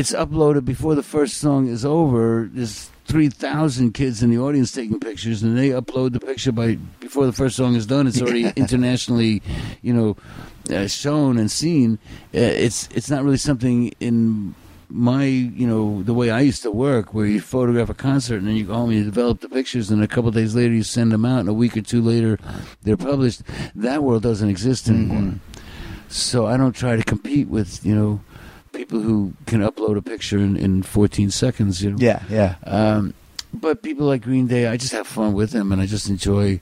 it's 0.00 0.12
uploaded 0.12 0.64
before 0.64 0.94
the 0.94 1.02
first 1.02 1.36
song 1.36 1.66
is 1.66 1.84
over. 1.84 2.48
There's 2.50 2.90
three 3.04 3.28
thousand 3.28 3.92
kids 3.92 4.22
in 4.22 4.30
the 4.30 4.38
audience 4.38 4.72
taking 4.72 4.98
pictures, 4.98 5.42
and 5.42 5.58
they 5.58 5.68
upload 5.68 6.14
the 6.14 6.20
picture 6.20 6.52
by 6.52 6.76
before 7.00 7.26
the 7.26 7.34
first 7.34 7.54
song 7.54 7.74
is 7.74 7.84
done. 7.84 8.06
It's 8.06 8.22
already 8.22 8.48
internationally, 8.56 9.42
you 9.82 9.92
know, 9.92 10.16
uh, 10.74 10.86
shown 10.86 11.36
and 11.36 11.50
seen. 11.50 11.98
Uh, 12.34 12.38
it's 12.38 12.88
it's 12.94 13.10
not 13.10 13.22
really 13.22 13.36
something 13.36 13.92
in 14.00 14.54
my 14.88 15.24
you 15.24 15.66
know 15.66 16.02
the 16.02 16.14
way 16.14 16.30
I 16.30 16.40
used 16.40 16.62
to 16.62 16.70
work, 16.70 17.12
where 17.12 17.26
you 17.26 17.42
photograph 17.42 17.90
a 17.90 17.94
concert 17.94 18.36
and 18.36 18.48
then 18.48 18.56
you 18.56 18.64
go 18.64 18.72
home 18.72 18.88
and 18.88 19.00
you 19.00 19.04
develop 19.04 19.40
the 19.40 19.50
pictures, 19.50 19.90
and 19.90 20.02
a 20.02 20.08
couple 20.08 20.28
of 20.28 20.34
days 20.34 20.54
later 20.54 20.72
you 20.72 20.82
send 20.82 21.12
them 21.12 21.26
out, 21.26 21.40
and 21.40 21.48
a 21.50 21.52
week 21.52 21.76
or 21.76 21.82
two 21.82 22.00
later 22.00 22.38
they're 22.84 22.96
published. 22.96 23.42
That 23.74 24.02
world 24.02 24.22
doesn't 24.22 24.48
exist 24.48 24.88
anymore. 24.88 25.34
So 26.08 26.46
I 26.46 26.56
don't 26.56 26.74
try 26.74 26.96
to 26.96 27.04
compete 27.04 27.48
with 27.48 27.84
you 27.84 27.94
know 27.94 28.20
people 28.72 29.00
who 29.00 29.34
can 29.46 29.60
upload 29.60 29.96
a 29.96 30.02
picture 30.02 30.38
in, 30.38 30.56
in 30.56 30.82
14 30.82 31.30
seconds. 31.30 31.82
You 31.82 31.90
know. 31.92 31.96
Yeah, 32.00 32.22
yeah. 32.30 32.54
Um, 32.64 33.14
but 33.52 33.82
people 33.82 34.06
like 34.06 34.22
Green 34.22 34.46
Day, 34.46 34.66
I 34.68 34.76
just 34.76 34.92
have 34.92 35.06
fun 35.08 35.32
with 35.32 35.50
them, 35.50 35.72
and 35.72 35.82
I 35.82 35.86
just 35.86 36.08
enjoy 36.08 36.60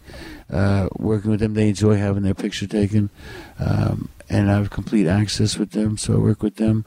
uh, 0.51 0.89
working 0.97 1.31
with 1.31 1.41
them. 1.41 1.53
They 1.55 1.69
enjoy 1.69 1.97
having 1.97 2.23
their 2.23 2.33
picture 2.35 2.67
taken, 2.67 3.11
um, 3.59 4.09
and 4.31 4.51
I 4.51 4.55
have 4.55 4.71
complete 4.71 5.07
access 5.07 5.59
with 5.59 5.73
them, 5.73 5.99
so 5.99 6.15
I 6.15 6.17
work 6.17 6.43
with 6.43 6.57
them. 6.57 6.87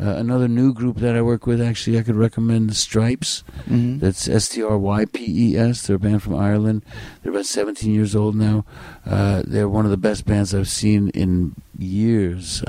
Uh, 0.00 0.14
another 0.16 0.48
new 0.48 0.72
group 0.72 0.96
that 0.98 1.14
I 1.16 1.20
work 1.20 1.46
with, 1.46 1.60
actually, 1.60 1.98
I 1.98 2.02
could 2.02 2.16
recommend 2.16 2.70
the 2.70 2.74
Strypes. 2.74 3.42
Mhm. 3.68 4.00
That's 4.00 4.26
S 4.26 4.48
T 4.48 4.62
R 4.62 4.78
Y 4.78 5.04
P 5.04 5.52
E 5.52 5.56
S. 5.58 5.86
They're 5.86 5.96
a 5.96 5.98
band 5.98 6.22
from 6.22 6.34
Ireland. 6.34 6.82
They're 7.22 7.32
about 7.32 7.44
17 7.44 7.92
years 7.92 8.16
old 8.16 8.34
now. 8.34 8.64
Uh, 9.04 9.42
they're 9.46 9.68
one 9.68 9.84
of 9.84 9.90
the 9.90 9.98
best 9.98 10.24
bands 10.24 10.54
I've 10.54 10.66
seen 10.68 11.08
in 11.10 11.54
years. 11.78 12.62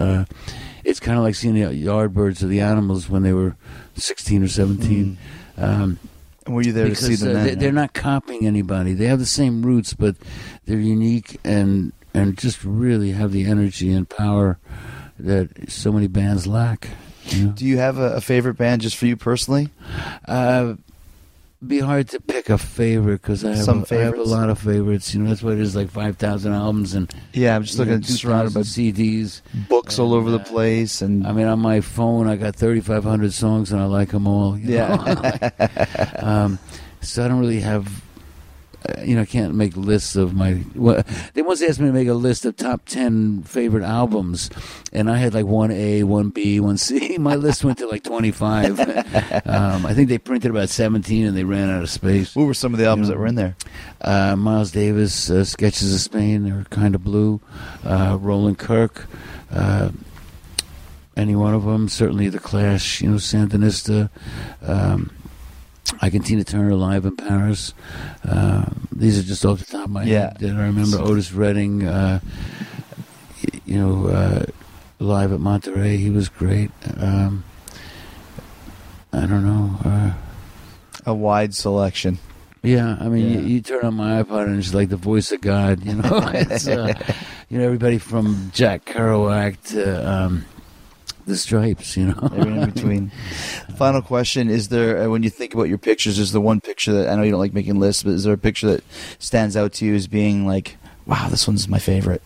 It's 0.83 0.99
kind 0.99 1.17
of 1.17 1.23
like 1.23 1.35
seeing 1.35 1.55
the 1.55 1.61
Yardbirds 1.61 2.43
or 2.43 2.47
the 2.47 2.59
Animals 2.59 3.09
when 3.09 3.23
they 3.23 3.33
were 3.33 3.55
16 3.95 4.43
or 4.43 4.47
17. 4.47 5.17
Um, 5.57 5.99
were 6.47 6.61
you 6.61 6.73
there 6.73 6.89
to 6.89 6.95
see 6.95 7.15
them 7.15 7.37
uh, 7.37 7.43
they, 7.43 7.55
they're 7.55 7.71
not 7.71 7.93
copying 7.93 8.45
anybody. 8.45 8.93
They 8.93 9.05
have 9.05 9.19
the 9.19 9.25
same 9.25 9.65
roots, 9.65 9.93
but 9.93 10.15
they're 10.65 10.79
unique 10.79 11.39
and 11.43 11.93
and 12.13 12.37
just 12.37 12.63
really 12.63 13.11
have 13.11 13.31
the 13.31 13.45
energy 13.45 13.91
and 13.91 14.07
power 14.07 14.59
that 15.19 15.71
so 15.71 15.91
many 15.91 16.07
bands 16.07 16.45
lack. 16.45 16.89
You 17.27 17.45
know? 17.45 17.51
Do 17.53 17.65
you 17.65 17.77
have 17.77 17.97
a, 17.97 18.15
a 18.15 18.21
favorite 18.21 18.55
band 18.55 18.81
just 18.81 18.97
for 18.97 19.05
you 19.05 19.15
personally? 19.15 19.69
Uh, 20.27 20.75
be 21.67 21.79
hard 21.79 22.09
to 22.09 22.19
pick 22.19 22.49
a 22.49 22.57
favorite 22.57 23.21
because 23.21 23.43
I 23.45 23.55
have 23.55 23.63
Some 23.65 23.85
a, 23.89 23.95
I 23.95 23.99
have 24.03 24.17
a 24.17 24.23
lot 24.23 24.49
of 24.49 24.59
favorites. 24.59 25.13
You 25.13 25.21
know, 25.21 25.29
that's 25.29 25.41
why 25.41 25.55
there's 25.55 25.75
like 25.75 25.89
five 25.89 26.17
thousand 26.17 26.53
albums 26.53 26.93
and 26.93 27.13
Yeah, 27.33 27.55
I'm 27.55 27.63
just 27.63 27.77
you 27.79 27.85
know, 27.85 27.91
looking 27.93 28.03
surrounded 28.05 28.53
by 28.53 28.61
CDs. 28.61 29.41
books 29.69 29.97
all 29.97 30.13
over 30.13 30.29
the 30.29 30.39
uh, 30.39 30.43
place, 30.45 31.01
and 31.01 31.25
I 31.25 31.31
mean, 31.31 31.47
on 31.47 31.59
my 31.59 31.81
phone, 31.81 32.27
I 32.27 32.35
got 32.35 32.55
3,500 32.55 33.33
songs, 33.33 33.71
and 33.71 33.81
I 33.81 33.85
like 33.85 34.09
them 34.09 34.27
all. 34.27 34.57
yeah, 34.57 35.49
um, 36.19 36.59
so 37.01 37.23
I 37.25 37.27
don't 37.27 37.39
really 37.39 37.61
have, 37.61 38.02
you 39.03 39.15
know, 39.15 39.21
I 39.21 39.25
can't 39.25 39.55
make 39.55 39.75
lists 39.75 40.15
of 40.15 40.33
my. 40.33 40.63
Well, 40.75 41.03
they 41.33 41.41
once 41.41 41.61
asked 41.61 41.79
me 41.79 41.87
to 41.87 41.93
make 41.93 42.07
a 42.07 42.13
list 42.13 42.45
of 42.45 42.55
top 42.55 42.85
ten 42.85 43.43
favorite 43.43 43.83
albums, 43.83 44.49
and 44.91 45.09
I 45.09 45.17
had 45.17 45.33
like 45.33 45.45
one 45.45 45.71
A, 45.71 46.03
one 46.03 46.29
B, 46.29 46.59
one 46.59 46.77
C. 46.77 47.17
My 47.23 47.35
list 47.35 47.63
went 47.63 47.77
to 47.79 47.87
like 47.87 48.03
twenty 48.03 48.31
five. 48.31 48.79
um, 49.45 49.85
I 49.85 49.93
think 49.93 50.09
they 50.09 50.17
printed 50.17 50.51
about 50.51 50.69
seventeen, 50.69 51.25
and 51.25 51.35
they 51.37 51.43
ran 51.43 51.69
out 51.69 51.83
of 51.83 51.89
space. 51.89 52.35
what 52.35 52.45
were 52.45 52.53
some 52.53 52.73
of 52.73 52.79
the 52.79 52.85
albums 52.85 53.07
You 53.07 53.13
that 53.13 53.19
were 53.19 53.27
in 53.27 53.35
there? 53.35 53.55
Uh, 54.01 54.35
Miles 54.35 54.71
Davis, 54.71 55.29
uh, 55.29 55.43
Sketches 55.45 55.93
of 55.93 56.01
Spain, 56.01 56.43
they 56.43 56.51
were 56.51 56.65
kind 56.65 56.95
of 56.95 57.03
blue. 57.03 57.39
Uh, 57.83 58.17
Roland 58.19 58.59
Kirk, 58.59 59.07
uh, 59.51 59.89
any 61.15 61.35
one 61.35 61.53
of 61.53 61.63
them. 61.63 61.87
Certainly 61.87 62.29
The 62.29 62.39
Clash, 62.39 63.01
you 63.01 63.11
know, 63.11 63.17
Sandinista. 63.17 64.09
Um, 64.61 65.11
I 66.03 66.09
can 66.09 66.21
Tina 66.21 66.43
Turner 66.43 66.75
live 66.75 67.05
in 67.05 67.15
Paris. 67.15 67.73
Uh, 68.27 68.65
these 68.93 69.17
are 69.17 69.23
just 69.23 69.45
off 69.45 69.59
the 69.59 69.65
top 69.65 69.85
of 69.85 69.91
my 69.91 70.03
Yeah. 70.03 70.19
head 70.33 70.37
that 70.39 70.49
I 70.53 70.63
remember. 70.63 70.97
Otis 70.99 71.31
Redding, 71.31 71.87
uh, 71.87 72.19
you 73.65 73.77
know, 73.77 74.07
uh, 74.07 74.43
live 74.99 75.31
at 75.31 75.39
Monterey, 75.39 75.95
he 75.95 76.09
was 76.09 76.27
great. 76.27 76.71
Um, 76.97 77.45
I 79.13 79.21
don't 79.25 79.45
know. 79.45 79.79
Uh, 79.85 80.11
A 81.05 81.13
wide 81.13 81.55
selection. 81.55 82.17
yeah, 82.63 82.97
I 82.99 83.07
mean, 83.07 83.29
Yeah. 83.31 83.39
You, 83.39 83.47
you 83.47 83.61
turn 83.61 83.85
on 83.85 83.93
my 83.93 84.21
iPod 84.21 84.47
and 84.47 84.59
it's 84.59 84.73
like 84.73 84.89
the 84.89 84.97
voice 84.97 85.31
of 85.31 85.39
God. 85.39 85.85
You 85.85 85.95
know, 85.95 86.21
it's 86.33 86.67
uh, 86.67 86.93
you 87.49 87.59
know 87.59 87.63
everybody 87.63 87.97
from 87.97 88.51
Jack 88.53 88.83
Kerouac 88.83 89.55
to 89.69 90.11
um, 90.11 90.43
the 91.25 91.33
Strypes. 91.33 91.95
You 91.97 92.07
know, 92.07 92.29
Every 92.35 92.53
in 92.53 92.69
between. 92.69 93.09
Final 93.77 94.01
question: 94.01 94.49
Is 94.49 94.69
there, 94.69 95.03
uh, 95.03 95.09
when 95.09 95.23
you 95.23 95.29
think 95.29 95.53
about 95.53 95.69
your 95.69 95.77
pictures, 95.77 96.19
is 96.19 96.31
there 96.31 96.41
one 96.41 96.61
picture 96.61 96.91
that 96.93 97.09
I 97.09 97.15
know 97.15 97.23
you 97.23 97.31
don't 97.31 97.39
like 97.39 97.53
making 97.53 97.79
lists, 97.79 98.03
but 98.03 98.11
is 98.11 98.23
there 98.23 98.33
a 98.33 98.37
picture 98.37 98.67
that 98.67 98.83
stands 99.19 99.55
out 99.57 99.73
to 99.73 99.85
you 99.85 99.95
as 99.95 100.07
being 100.07 100.45
like, 100.45 100.77
"Wow, 101.05 101.27
this 101.29 101.47
one's 101.47 101.67
my 101.67 101.79
favorite"? 101.79 102.21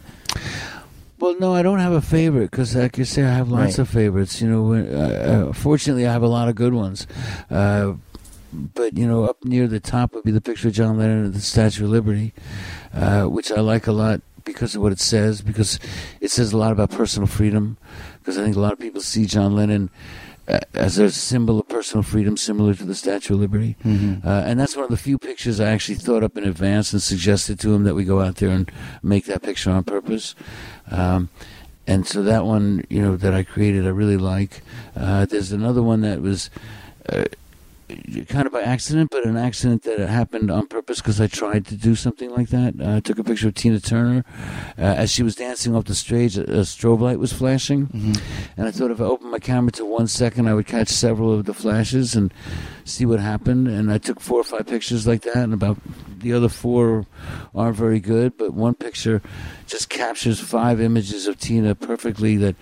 Well, 1.19 1.35
no, 1.39 1.53
I 1.55 1.63
don't 1.63 1.79
have 1.79 1.93
a 1.93 2.01
favorite 2.01 2.51
because, 2.51 2.75
like 2.75 2.99
I 2.99 3.03
say, 3.03 3.23
I 3.23 3.33
have 3.33 3.49
lots 3.49 3.77
Right. 3.77 3.79
of 3.79 3.89
favorites. 3.89 4.39
You 4.41 4.49
know, 4.49 4.61
when- 4.63 4.93
uh, 4.93 5.47
uh, 5.49 5.53
fortunately, 5.53 6.05
I 6.05 6.11
have 6.13 6.21
a 6.21 6.27
lot 6.27 6.47
of 6.47 6.53
good 6.55 6.73
ones. 6.75 7.07
Uh, 7.49 7.93
but 8.53 8.95
you 8.97 9.07
know, 9.07 9.23
up 9.25 9.43
near 9.43 9.67
the 9.67 9.79
top 9.79 10.13
would 10.13 10.23
be 10.23 10.31
the 10.31 10.41
picture 10.41 10.67
of 10.69 10.73
John 10.75 10.97
Lennon 10.97 11.25
at 11.25 11.33
the 11.33 11.41
Statue 11.41 11.85
of 11.85 11.89
Liberty, 11.89 12.33
uh, 12.93 13.23
which 13.25 13.51
I 13.51 13.61
like 13.61 13.87
a 13.87 13.91
lot 13.91 14.21
because 14.47 14.73
of 14.73 14.81
what 14.81 14.91
it 14.91 14.99
says. 14.99 15.41
Because 15.41 15.77
it 16.19 16.31
says 16.31 16.51
a 16.53 16.57
lot 16.57 16.71
about 16.71 16.89
personal 16.89 17.27
freedom. 17.27 17.77
Because 18.19 18.39
I 18.39 18.43
think 18.43 18.55
a 18.55 18.59
lot 18.59 18.73
of 18.73 18.79
people 18.79 19.01
see 19.01 19.27
John 19.27 19.55
Lennon 19.55 19.91
uh, 20.47 20.59
as 20.73 20.97
a 20.97 21.11
symbol 21.11 21.59
of 21.59 21.67
personal 21.67 22.01
freedom, 22.03 22.37
similar 22.37 22.73
to 22.73 22.85
the 22.85 22.95
Statue 22.95 23.35
of 23.35 23.41
Liberty. 23.41 23.75
Mhm. 23.83 24.25
Uh, 24.25 24.43
and 24.45 24.59
that's 24.59 24.75
one 24.75 24.85
of 24.85 24.91
the 24.91 24.97
few 24.97 25.17
pictures 25.17 25.59
I 25.59 25.69
actually 25.69 25.95
thought 25.95 26.23
up 26.23 26.37
in 26.37 26.45
advance 26.45 26.93
and 26.93 27.01
suggested 27.01 27.59
to 27.59 27.73
him 27.73 27.83
that 27.83 27.95
we 27.95 28.05
go 28.05 28.21
out 28.21 28.37
there 28.37 28.49
and 28.49 28.71
make 29.03 29.25
that 29.25 29.43
picture 29.43 29.69
on 29.69 29.83
purpose. 29.83 30.35
Um, 30.89 31.29
and 31.85 32.07
so 32.07 32.23
that 32.23 32.45
one, 32.45 32.85
you 32.89 33.01
know, 33.01 33.17
that 33.17 33.33
I 33.33 33.43
created, 33.43 33.85
I 33.85 33.89
really 33.89 34.17
like. 34.17 34.61
Uh, 34.95 35.25
there's 35.25 35.51
another 35.51 35.83
one 35.83 36.01
that 36.01 36.21
was 36.21 36.49
uh, 37.09 37.25
kind 38.27 38.45
of 38.45 38.51
by 38.51 38.61
accident, 38.61 39.09
but 39.11 39.25
an 39.25 39.37
accident 39.37 39.83
that 39.83 39.99
happened 39.99 40.51
on 40.51 40.67
purpose 40.67 40.99
because 40.99 41.21
I 41.21 41.27
tried 41.27 41.65
to 41.67 41.75
do 41.75 41.95
something 41.95 42.29
like 42.29 42.49
that. 42.49 42.73
Uh, 42.79 42.97
I 42.97 42.99
took 42.99 43.17
a 43.19 43.23
picture 43.23 43.47
of 43.47 43.55
Tina 43.55 43.79
Turner 43.79 44.25
uh, 44.77 44.81
as 44.81 45.11
she 45.11 45.23
was 45.23 45.35
dancing 45.35 45.75
off 45.75 45.85
the 45.85 45.95
stage. 45.95 46.37
A, 46.37 46.43
a 46.43 46.61
strobe 46.61 46.99
light 47.01 47.19
was 47.19 47.31
flashing, 47.31 47.87
Mhm. 47.87 48.19
and 48.57 48.67
I 48.67 48.71
thought 48.71 48.91
if 48.91 48.99
I 48.99 49.05
opened 49.05 49.31
my 49.31 49.39
camera 49.39 49.71
to 49.73 49.85
one 49.85 50.07
second, 50.07 50.47
I 50.47 50.53
would 50.53 50.67
catch 50.67 50.89
several 50.89 51.33
of 51.33 51.45
the 51.45 51.53
flashes 51.53 52.15
and 52.15 52.33
see 52.83 53.05
what 53.05 53.19
happened. 53.19 53.67
And 53.67 53.91
I 53.91 53.97
took 53.97 54.19
four 54.19 54.39
or 54.41 54.43
five 54.43 54.67
pictures 54.67 55.07
like 55.07 55.21
that, 55.21 55.37
and 55.37 55.53
about 55.53 55.77
the 56.19 56.33
other 56.33 56.49
four 56.49 57.05
aren't 57.55 57.77
very 57.77 57.99
good, 57.99 58.37
but 58.37 58.53
one 58.53 58.73
picture 58.73 59.21
just 59.65 59.89
captures 59.89 60.39
five 60.39 60.81
images 60.81 61.25
of 61.27 61.39
Tina 61.39 61.73
perfectly 61.75 62.35
that 62.37 62.55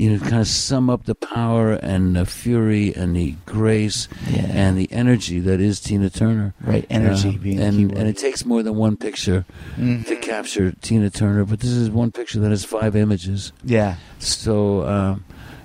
you 0.00 0.08
know 0.10 0.18
kind 0.18 0.40
of 0.40 0.48
sum 0.48 0.88
up 0.88 1.04
the 1.04 1.14
power 1.14 1.72
and 1.74 2.16
the 2.16 2.24
fury 2.24 2.94
and 2.94 3.14
the 3.14 3.34
grace 3.44 4.08
Yeah. 4.30 4.46
and 4.62 4.78
the 4.78 4.88
energy 4.90 5.40
that 5.40 5.60
is 5.60 5.78
Tina 5.78 6.08
Turner. 6.08 6.54
Right, 6.72 6.86
energy 6.88 7.28
Uh, 7.36 7.42
being 7.46 7.60
and 7.60 7.76
and 7.98 8.08
it 8.08 8.16
takes 8.16 8.44
more 8.46 8.62
than 8.62 8.76
one 8.76 8.96
picture 8.96 9.44
Mhm. 9.78 10.06
to 10.06 10.16
capture 10.16 10.72
Tina 10.80 11.10
Turner, 11.10 11.44
but 11.44 11.60
this 11.60 11.70
is 11.82 11.90
one 11.90 12.10
picture 12.12 12.40
that 12.40 12.50
has 12.50 12.64
five 12.64 12.96
images. 12.96 13.52
Yeah, 13.64 13.96
So, 14.18 14.86
um, 14.94 15.24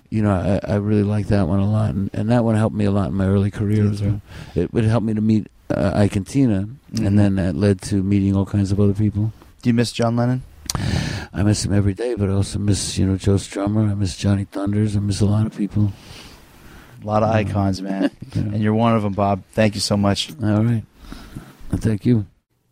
you 0.09 0.21
know, 0.21 0.31
I, 0.31 0.73
I 0.73 0.75
really 0.89 1.03
like 1.15 1.27
that 1.27 1.47
one 1.47 1.59
a 1.59 1.69
lot, 1.69 1.89
and, 1.95 2.09
and 2.13 2.29
that 2.29 2.43
one 2.43 2.55
helped 2.55 2.75
me 2.75 2.85
a 2.85 2.91
lot 2.91 3.07
in 3.11 3.15
my 3.15 3.27
early 3.27 3.51
career 3.51 3.89
as 3.89 4.01
well. 4.01 4.19
It 4.53 4.73
would 4.73 4.83
help 4.85 5.03
me 5.03 5.13
to 5.13 5.21
meet 5.21 5.47
uh, 5.69 5.91
Ike 5.95 6.15
and 6.17 6.27
Tina, 6.27 6.67
Mhm. 6.93 7.05
and 7.07 7.17
then 7.19 7.35
that 7.35 7.55
led 7.55 7.81
to 7.89 7.95
meeting 8.03 8.35
all 8.35 8.45
kinds 8.45 8.71
of 8.73 8.79
other 8.79 8.93
people. 8.93 9.31
do 9.61 9.69
you 9.69 9.73
miss 9.73 9.91
John 9.91 10.15
Lennon? 10.15 10.41
I 11.33 11.43
miss 11.43 11.65
him 11.65 11.73
every 11.73 11.93
day, 11.93 12.15
but 12.15 12.29
I 12.29 12.33
also 12.33 12.59
miss 12.59 12.97
you 12.97 13.05
know 13.05 13.17
Joe 13.17 13.35
Strummer. 13.35 13.89
I 13.89 13.93
miss 13.93 14.15
Johnny 14.15 14.45
Thunders. 14.45 14.95
I 14.95 14.99
miss 14.99 15.21
a 15.21 15.25
lot 15.25 15.45
of 15.45 15.55
people. 15.55 15.91
A 17.01 17.05
lot 17.05 17.23
of 17.23 17.29
icons, 17.29 17.81
man, 17.81 18.09
and 18.33 18.61
you're 18.61 18.73
one 18.73 18.95
of 18.95 19.03
them, 19.03 19.13
Bob. 19.13 19.43
Thank 19.51 19.75
you 19.75 19.81
so 19.81 19.95
much. 19.97 20.31
All 20.41 20.63
right, 20.63 20.83
well, 21.71 21.79
thank 21.81 22.05
you. 22.05 22.25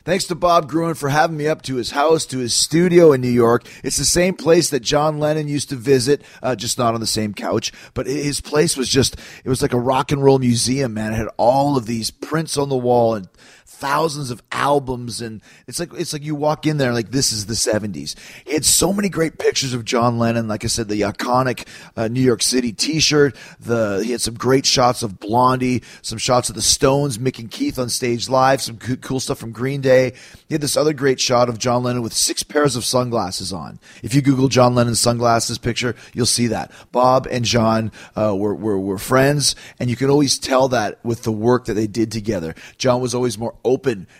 Thanks 0.06 0.26
to 0.26 0.36
Bob 0.36 0.68
Gruen 0.68 0.96
for 0.96 1.08
having 1.08 1.38
me 1.38 1.48
up 1.48 1.62
to 1.62 1.76
his 1.76 1.92
house, 1.92 2.26
to 2.26 2.40
his 2.40 2.54
studio 2.54 3.14
in 3.14 3.22
New 3.22 3.30
York. 3.30 3.66
It's 3.86 3.96
the 3.96 4.04
same 4.04 4.34
place 4.34 4.70
that 4.72 4.82
John 4.82 5.18
Lennon 5.18 5.48
used 5.48 5.70
to 5.70 5.78
visit, 5.78 6.24
uh, 6.42 6.58
just 6.58 6.78
not 6.78 6.94
on 6.94 7.00
the 7.00 7.08
same 7.08 7.34
couch. 7.34 7.72
But 7.94 8.08
his 8.08 8.42
place 8.42 8.76
was 8.76 8.90
just, 8.90 9.16
it 9.46 9.50
was 9.50 9.62
like 9.62 9.72
a 9.72 9.80
rock 9.80 10.12
and 10.12 10.22
roll 10.22 10.40
museum, 10.40 10.94
man. 10.94 11.14
It 11.14 11.16
had 11.16 11.30
all 11.38 11.78
of 11.78 11.86
these 11.86 12.12
prints 12.12 12.58
on 12.58 12.68
the 12.68 12.76
wall 12.76 13.16
and 13.16 13.30
thousands 13.84 14.32
of 14.32 14.42
albums 14.50 15.20
and 15.20 15.42
it's 15.68 15.78
like 15.78 15.92
it's 15.96 16.14
like 16.14 16.24
you 16.24 16.36
walk 16.36 16.66
in 16.66 16.78
there 16.78 16.94
like 16.94 17.12
this 17.12 17.34
is 17.34 17.48
the 17.48 17.54
70s 17.54 18.16
he 18.46 18.54
had 18.54 18.64
so 18.64 18.94
many 18.94 19.10
great 19.10 19.38
pictures 19.38 19.74
of 19.74 19.84
john 19.84 20.18
lennon 20.18 20.48
like 20.48 20.64
i 20.64 20.68
said 20.68 20.88
the 20.88 21.02
iconic 21.02 21.68
uh, 21.98 22.08
new 22.08 22.22
york 22.22 22.42
city 22.42 22.72
t-shirt 22.72 23.36
the 23.60 24.02
he 24.06 24.14
had 24.14 24.22
some 24.22 24.36
great 24.36 24.66
shots 24.66 25.04
of 25.04 25.20
blondie 25.20 25.84
some 26.02 26.18
shots 26.18 26.48
of 26.48 26.56
the 26.56 26.62
stones 26.62 27.18
mick 27.18 27.40
and 27.40 27.52
keith 27.52 27.78
on 27.78 27.90
stage 27.90 28.30
live 28.30 28.62
some 28.62 28.78
co- 28.78 28.96
cool 28.96 29.20
stuff 29.20 29.38
from 29.38 29.52
green 29.52 29.82
day. 29.82 30.14
He 30.48 30.54
had 30.54 30.62
this 30.62 30.78
other 30.78 30.94
great 30.94 31.20
shot 31.20 31.50
of 31.50 31.60
john 31.60 31.84
lennon 31.84 32.04
with 32.04 32.14
six 32.14 32.42
pairs 32.42 32.78
of 32.78 32.86
sunglasses 32.86 33.52
on. 33.52 33.82
If 34.02 34.16
you 34.16 34.22
google 34.22 34.48
john 34.48 34.76
lennon 34.76 34.96
sunglasses 34.96 35.58
picture 35.58 35.94
you'll 36.14 36.26
see 36.26 36.48
that. 36.48 36.72
Bob 36.94 37.28
and 37.30 37.44
john 37.44 37.92
uh, 38.16 38.34
were, 38.34 38.56
were, 38.56 38.80
were 38.80 38.98
friends 38.98 39.58
and 39.78 39.90
you 39.90 39.98
can 39.98 40.10
always 40.10 40.40
tell 40.40 40.70
that 40.70 41.04
with 41.04 41.24
the 41.24 41.34
work 41.34 41.66
that 41.66 41.74
they 41.74 41.88
did 41.88 42.14
together. 42.14 42.56
John 42.78 43.02
was 43.02 43.14
always 43.14 43.38
more 43.38 43.56
open 43.66 43.73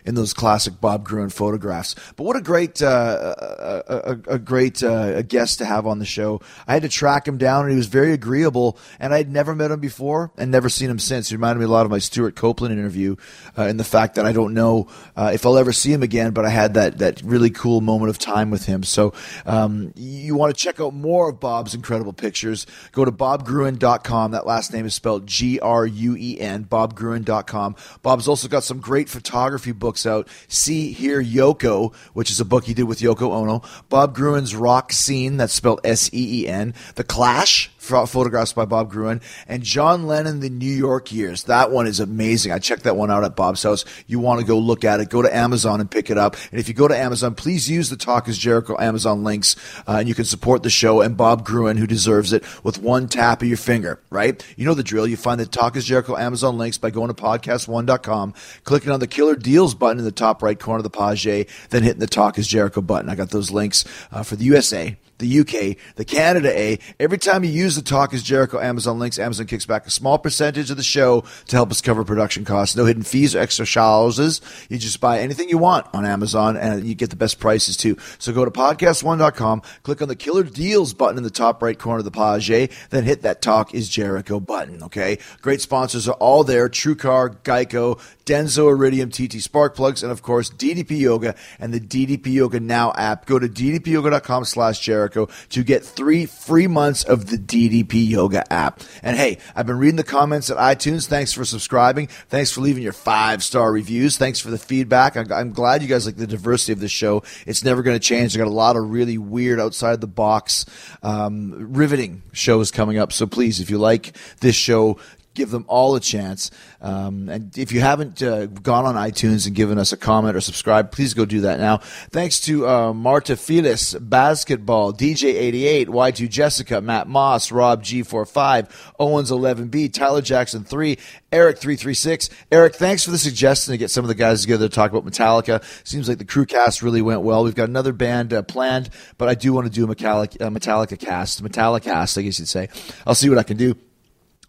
in 0.06 0.16
those 0.16 0.34
classic 0.34 0.80
Bob 0.82 1.04
Gruen 1.04 1.30
photographs. 1.30 1.96
But 2.16 2.24
what 2.24 2.36
a 2.36 2.42
great, 2.42 2.82
uh, 2.82 3.36
a, 3.38 3.94
a, 3.96 4.36
a, 4.36 4.40
great 4.40 4.84
uh, 4.84 5.22
guest 5.24 5.60
to 5.60 5.66
have 5.66 5.88
on 5.88 6.00
the 6.00 6.06
show. 6.06 6.42
I 6.68 6.74
had 6.74 6.84
to 6.84 6.90
track 6.90 7.28
him 7.28 7.38
down, 7.38 7.64
and 7.64 7.72
he 7.72 7.78
was 7.78 7.88
very 7.88 8.14
agreeable. 8.14 8.78
And 9.00 9.14
I 9.14 9.18
had 9.18 9.32
never 9.32 9.56
met 9.56 9.72
him 9.72 9.80
before, 9.80 10.32
and 10.38 10.52
never 10.52 10.70
seen 10.70 10.90
him 10.90 11.00
since. 11.00 11.30
He 11.30 11.36
reminded 11.36 11.60
me 11.60 11.66
a 11.66 11.70
lot 11.70 11.86
of 11.86 11.92
my 11.92 12.00
Stewart 12.00 12.36
Copeland 12.36 12.74
interview, 12.74 13.16
uh, 13.58 13.64
in 13.64 13.78
the 13.78 13.84
fact 13.84 14.16
that 14.16 14.26
I 14.26 14.32
don't 14.32 14.54
know 14.54 14.88
uh, 15.16 15.32
if 15.34 15.46
I'll 15.46 15.58
ever 15.58 15.74
see 15.74 15.92
him 15.92 16.04
again. 16.04 16.32
But 16.32 16.46
I 16.46 16.50
had 16.50 16.74
that 16.76 17.00
that 17.00 17.22
really 17.22 17.50
cool 17.50 17.82
moment 17.82 18.10
of 18.10 18.18
time 18.18 18.50
with 18.50 18.66
him. 18.66 18.84
So 18.84 19.14
um, 19.46 19.94
you 19.96 20.36
want 20.36 20.56
to 20.56 20.62
check 20.62 20.80
out 20.80 20.94
more 20.94 21.30
of 21.30 21.40
Bob's 21.40 21.74
incredible 21.74 22.14
pictures? 22.14 22.66
Go 22.92 23.06
to 23.06 23.12
bobgruen.com. 23.12 24.32
That 24.32 24.46
last 24.46 24.74
name 24.74 24.86
is 24.86 24.94
spelled 24.94 25.28
G 25.28 25.60
R 25.60 25.86
U 25.86 26.16
E 26.18 26.40
N. 26.40 26.66
Bobgruen.com. 26.66 27.76
Bob's 28.02 28.28
also 28.28 28.48
got 28.48 28.64
some 28.64 28.80
great 28.80 29.10
photography 29.10 29.33
photography 29.34 29.72
books 29.72 30.06
out. 30.06 30.28
See 30.48 30.92
Hear, 30.92 31.22
Yoko, 31.22 31.96
which 32.14 32.30
is 32.30 32.40
a 32.40 32.46
book 32.46 32.66
he 32.66 32.76
did 32.76 32.84
with 32.84 33.00
Yoko 33.00 33.32
Ono. 33.32 33.64
Bob 33.90 34.16
Gruen's 34.16 34.56
Rock 34.56 34.94
Seen, 34.94 35.38
that's 35.38 35.54
spelled 35.54 35.82
S 35.84 36.08
E 36.14 36.44
E 36.44 36.48
N. 36.48 36.76
The 36.94 37.04
Clash, 37.04 37.72
photographs 37.84 38.54
by 38.54 38.66
Bob 38.66 38.90
Gruen, 38.90 39.22
and 39.48 39.62
John 39.64 40.08
Lennon, 40.08 40.40
The 40.40 40.50
New 40.50 40.66
York 40.66 41.12
Years. 41.12 41.44
That 41.44 41.72
one 41.72 41.86
is 41.88 42.00
amazing. 42.00 42.52
I 42.52 42.60
checked 42.60 42.84
that 42.84 42.96
one 42.96 43.12
out 43.12 43.24
at 43.24 43.36
Bob's 43.36 43.64
house. 43.64 43.86
You 44.08 44.20
want 44.20 44.40
to 44.40 44.46
go 44.46 44.58
look 44.58 44.84
at 44.84 45.00
it, 45.00 45.10
go 45.10 45.22
to 45.22 45.36
Amazon 45.36 45.82
and 45.82 45.90
pick 45.90 46.10
it 46.10 46.18
up. 46.18 46.36
And 46.52 46.60
if 46.60 46.68
you 46.68 46.74
go 46.74 46.88
to 46.88 46.98
Amazon, 46.98 47.36
please 47.36 47.70
use 47.70 47.90
the 47.90 47.98
Talk 47.98 48.28
is 48.28 48.38
Jericho 48.38 48.78
Amazon 48.80 49.24
links, 49.24 49.56
uh, 49.88 49.98
and 50.00 50.08
you 50.08 50.16
can 50.16 50.26
support 50.26 50.64
the 50.64 50.70
show 50.70 51.02
and 51.02 51.18
Bob 51.18 51.46
Gruen, 51.46 51.78
who 51.78 51.88
deserves 51.88 52.34
it, 52.34 52.44
with 52.64 52.80
one 52.80 53.08
tap 53.08 53.42
of 53.42 53.48
your 53.48 53.58
finger, 53.58 54.00
right? 54.10 54.46
You 54.56 54.66
know 54.66 54.74
the 54.74 54.84
drill. 54.84 55.08
You 55.08 55.18
find 55.18 55.40
the 55.40 55.46
Talk 55.46 55.76
is 55.76 55.86
Jericho 55.86 56.18
Amazon 56.18 56.58
links 56.58 56.78
by 56.78 56.90
going 56.90 57.10
to 57.10 57.14
podcast1.com, 57.14 58.34
clicking 58.64 58.92
on 58.92 59.00
the 59.00 59.08
Killer 59.08 59.36
Deals 59.36 59.76
button 59.76 60.00
in 60.00 60.06
the 60.06 60.12
top 60.12 60.42
right 60.42 60.60
corner 60.60 60.80
of 60.80 60.84
the 60.84 60.90
page, 60.90 61.24
then 61.70 61.84
hitting 61.84 62.00
the 62.00 62.08
Talk 62.08 62.38
is 62.38 62.48
Jericho 62.48 62.82
button. 62.82 63.10
I 63.10 63.16
got 63.16 63.30
those 63.30 63.52
links 63.52 63.86
uh, 64.12 64.24
for 64.24 64.36
the 64.36 64.46
USA, 64.46 64.98
the 65.20 65.40
UK, 65.40 65.78
the 65.96 66.06
Canada 66.06 66.50
A. 66.58 66.80
Every 67.00 67.18
time 67.18 67.44
you 67.44 67.50
use 67.50 67.76
the 67.76 67.82
Talk 67.82 68.14
is 68.14 68.24
Jericho 68.24 68.60
Amazon 68.60 69.00
links, 69.00 69.20
Amazon 69.20 69.46
kicks 69.46 69.66
back 69.66 69.86
a 69.86 69.92
small 69.92 70.18
percentage 70.18 70.70
of 70.70 70.78
the 70.78 70.84
show 70.84 71.24
to 71.48 71.56
help 71.56 71.72
us 71.72 71.82
cover 71.82 72.04
production 72.04 72.46
costs. 72.46 72.76
No 72.76 72.86
hidden 72.86 73.04
fees 73.04 73.36
or 73.36 73.40
extra 73.40 73.66
charges. 73.66 74.42
You 74.70 74.78
just 74.78 75.00
buy 75.00 75.20
anything 75.20 75.50
you 75.50 75.58
want 75.58 75.88
on 75.94 76.06
Amazon 76.06 76.58
and 76.58 76.86
you 76.86 76.96
get 76.96 77.10
the 77.10 77.16
best 77.16 77.40
prices 77.40 77.78
too. 77.78 77.98
So 78.20 78.34
go 78.34 78.46
to 78.46 78.52
podcast1.com, 78.52 79.62
click 79.84 80.02
on 80.02 80.08
the 80.08 80.16
Killer 80.16 80.44
Deals 80.44 80.94
button 80.94 81.18
in 81.18 81.24
the 81.24 81.30
top 81.30 81.62
right 81.62 81.78
corner 81.78 82.00
of 82.00 82.06
the 82.06 82.12
page, 82.12 82.72
then 82.90 83.04
hit 83.04 83.22
that 83.22 83.42
Talk 83.42 83.74
is 83.74 83.90
Jericho 83.90 84.40
button. 84.40 84.84
Okay. 84.84 85.20
Great 85.42 85.62
sponsors 85.62 86.08
are 86.08 86.16
all 86.16 86.44
there. 86.44 86.70
TrueCar, 86.70 87.38
Geico, 87.44 88.00
Denso 88.26 88.70
Iridium, 88.70 89.10
TT 89.10 89.42
Spark 89.42 89.76
Plugs, 89.76 90.04
and 90.04 90.12
of 90.12 90.22
course 90.22 90.50
DDP 90.50 91.00
Yoga 91.00 91.36
and 91.60 91.74
the 91.74 91.80
DDP 91.80 92.34
Yoga 92.34 92.60
Now 92.60 92.94
app. 92.94 93.26
Go 93.26 93.40
to 93.40 93.48
ddpyoga.com 93.48 94.46
slash 94.46 94.80
Jericho 94.80 95.03
to 95.10 95.64
get 95.64 95.84
three 95.84 96.26
free 96.26 96.68
months 96.68 97.04
of 97.04 97.28
the 97.28 97.38
DDP 97.38 98.08
Yoga 98.08 98.52
app. 98.52 98.82
And 99.02 99.18
hey, 99.18 99.38
I've 99.56 99.66
been 99.66 99.78
reading 99.78 99.96
the 99.96 100.04
comments 100.04 100.50
at 100.50 100.58
iTunes. 100.58 101.08
Thanks 101.08 101.34
for 101.34 101.46
subscribing. 101.46 102.08
Thanks 102.30 102.52
for 102.52 102.62
leaving 102.62 102.84
your 102.84 102.94
five 102.94 103.44
star 103.44 103.72
reviews. 103.72 104.18
Thanks 104.18 104.40
for 104.40 104.50
the 104.50 104.58
feedback. 104.58 105.16
I'm 105.16 105.52
glad 105.52 105.82
you 105.82 105.88
guys 105.88 106.06
like 106.06 106.18
the 106.18 106.28
diversity 106.28 106.74
of 106.74 106.80
the 106.80 106.88
show. 106.88 107.24
It's 107.46 107.64
never 107.64 107.82
going 107.82 107.96
to 107.96 108.06
change. 108.06 108.36
I 108.36 108.40
got 108.40 108.48
a 108.48 108.52
lot 108.52 108.76
of 108.76 108.90
really 108.90 109.18
weird 109.18 109.60
outside 109.60 110.02
the 110.02 110.08
box, 110.08 110.66
um, 111.02 111.74
riveting 111.74 112.24
shows 112.32 112.72
coming 112.72 112.98
up. 112.98 113.12
So 113.14 113.28
please, 113.28 113.60
if 113.60 113.70
you 113.70 113.78
like 113.78 114.16
this 114.40 114.56
show, 114.56 115.00
give 115.34 115.52
them 115.52 115.66
all 115.68 115.96
a 115.96 116.00
chance. 116.00 116.52
Um, 116.82 117.30
and 117.30 117.58
if 117.58 117.72
you 117.72 117.82
haven't 117.82 118.22
uh, 118.22 118.48
gone 118.48 118.86
on 118.86 118.96
iTunes 118.96 119.48
and 119.48 119.56
given 119.56 119.78
us 119.78 119.92
a 119.92 119.98
comment 119.98 120.36
or 120.36 120.42
subscribe, 120.42 120.92
please 120.92 121.14
go 121.14 121.26
do 121.26 121.42
that 121.42 121.60
now. 121.60 121.78
Thanks 122.12 122.40
to 122.42 122.68
uh, 122.68 122.94
Marta 122.94 123.36
Felix, 123.36 123.94
Basketball, 123.96 124.94
DJ88, 124.94 125.88
Y2 125.88 126.30
Jessica, 126.30 126.82
Matt 126.82 127.08
Moss, 127.08 127.52
Rob 127.52 127.84
G45, 127.84 128.70
Owens 129.00 129.32
11B, 129.32 129.92
Tyler 129.94 130.22
Jackson 130.22 130.64
3, 130.64 130.98
Eric 131.32 131.58
336. 131.58 132.30
Eric, 132.52 132.76
thanks 132.76 133.04
for 133.04 133.12
the 133.12 133.18
suggestion 133.18 133.72
to 133.72 133.78
get 133.78 133.90
some 133.90 134.04
of 134.04 134.08
the 134.08 134.16
guys 134.16 134.42
together 134.42 134.68
to 134.68 134.74
talk 134.74 134.92
about 134.92 135.06
Metallica. 135.06 135.64
Seems 135.86 136.08
like 136.08 136.20
the 136.20 136.26
crew 136.26 136.46
cast 136.46 136.82
really 136.82 137.02
went 137.02 137.22
well. 137.22 137.44
We've 137.44 137.56
got 137.56 137.70
another 137.70 137.94
band 137.94 138.34
uh, 138.34 138.44
planned, 138.44 138.90
but 139.18 139.30
I 139.30 139.36
do 139.36 139.54
want 139.54 139.66
to 139.66 139.74
do 139.74 139.90
a 139.90 139.96
Metallica, 139.96 140.38
Metallica 140.38 141.00
cast, 141.00 141.44
Metallica 141.44 141.84
cast, 141.84 142.18
I 142.18 142.22
guess 142.22 142.40
you'd 142.40 142.48
say. 142.48 142.70
I'll 143.08 143.16
see 143.16 143.30
what 143.30 143.38
I 143.38 143.44
can 143.44 143.58
do. 143.58 143.76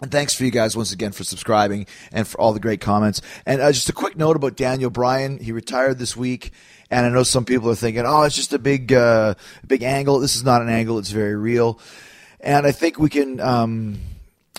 And 0.01 0.11
thanks 0.11 0.35
for 0.35 0.45
you 0.45 0.51
guys 0.51 0.77
once 0.77 0.93
again 0.93 1.13
for 1.13 1.23
subscribing 1.25 1.87
and 2.13 2.27
for 2.27 2.41
all 2.41 2.53
the 2.53 2.61
great 2.61 2.81
comments. 2.81 3.23
And 3.47 3.61
uh, 3.61 3.71
just 3.71 3.89
a 3.89 3.93
quick 3.93 4.17
note 4.17 4.37
about 4.37 4.57
Daniel 4.57 4.91
Bryan. 4.91 5.39
He 5.39 5.53
retired 5.53 5.99
this 5.99 6.17
week. 6.17 6.53
And 6.91 7.07
I 7.07 7.09
know 7.09 7.23
some 7.23 7.45
people 7.45 7.71
are 7.71 7.77
thinking, 7.77 8.05
oh, 8.05 8.23
it's 8.23 8.37
just 8.37 8.53
a 8.53 8.59
big, 8.59 8.93
uh, 8.93 9.35
big 9.67 9.83
angle. 9.83 10.19
This 10.19 10.37
is 10.37 10.45
not 10.45 10.63
an 10.63 10.69
angle. 10.69 10.99
It's 10.99 11.11
very 11.11 11.37
real. 11.37 11.79
And 12.41 12.67
I 12.67 12.73
think 12.73 12.99
we 12.99 13.09
can 13.09 13.41
um, 13.41 13.99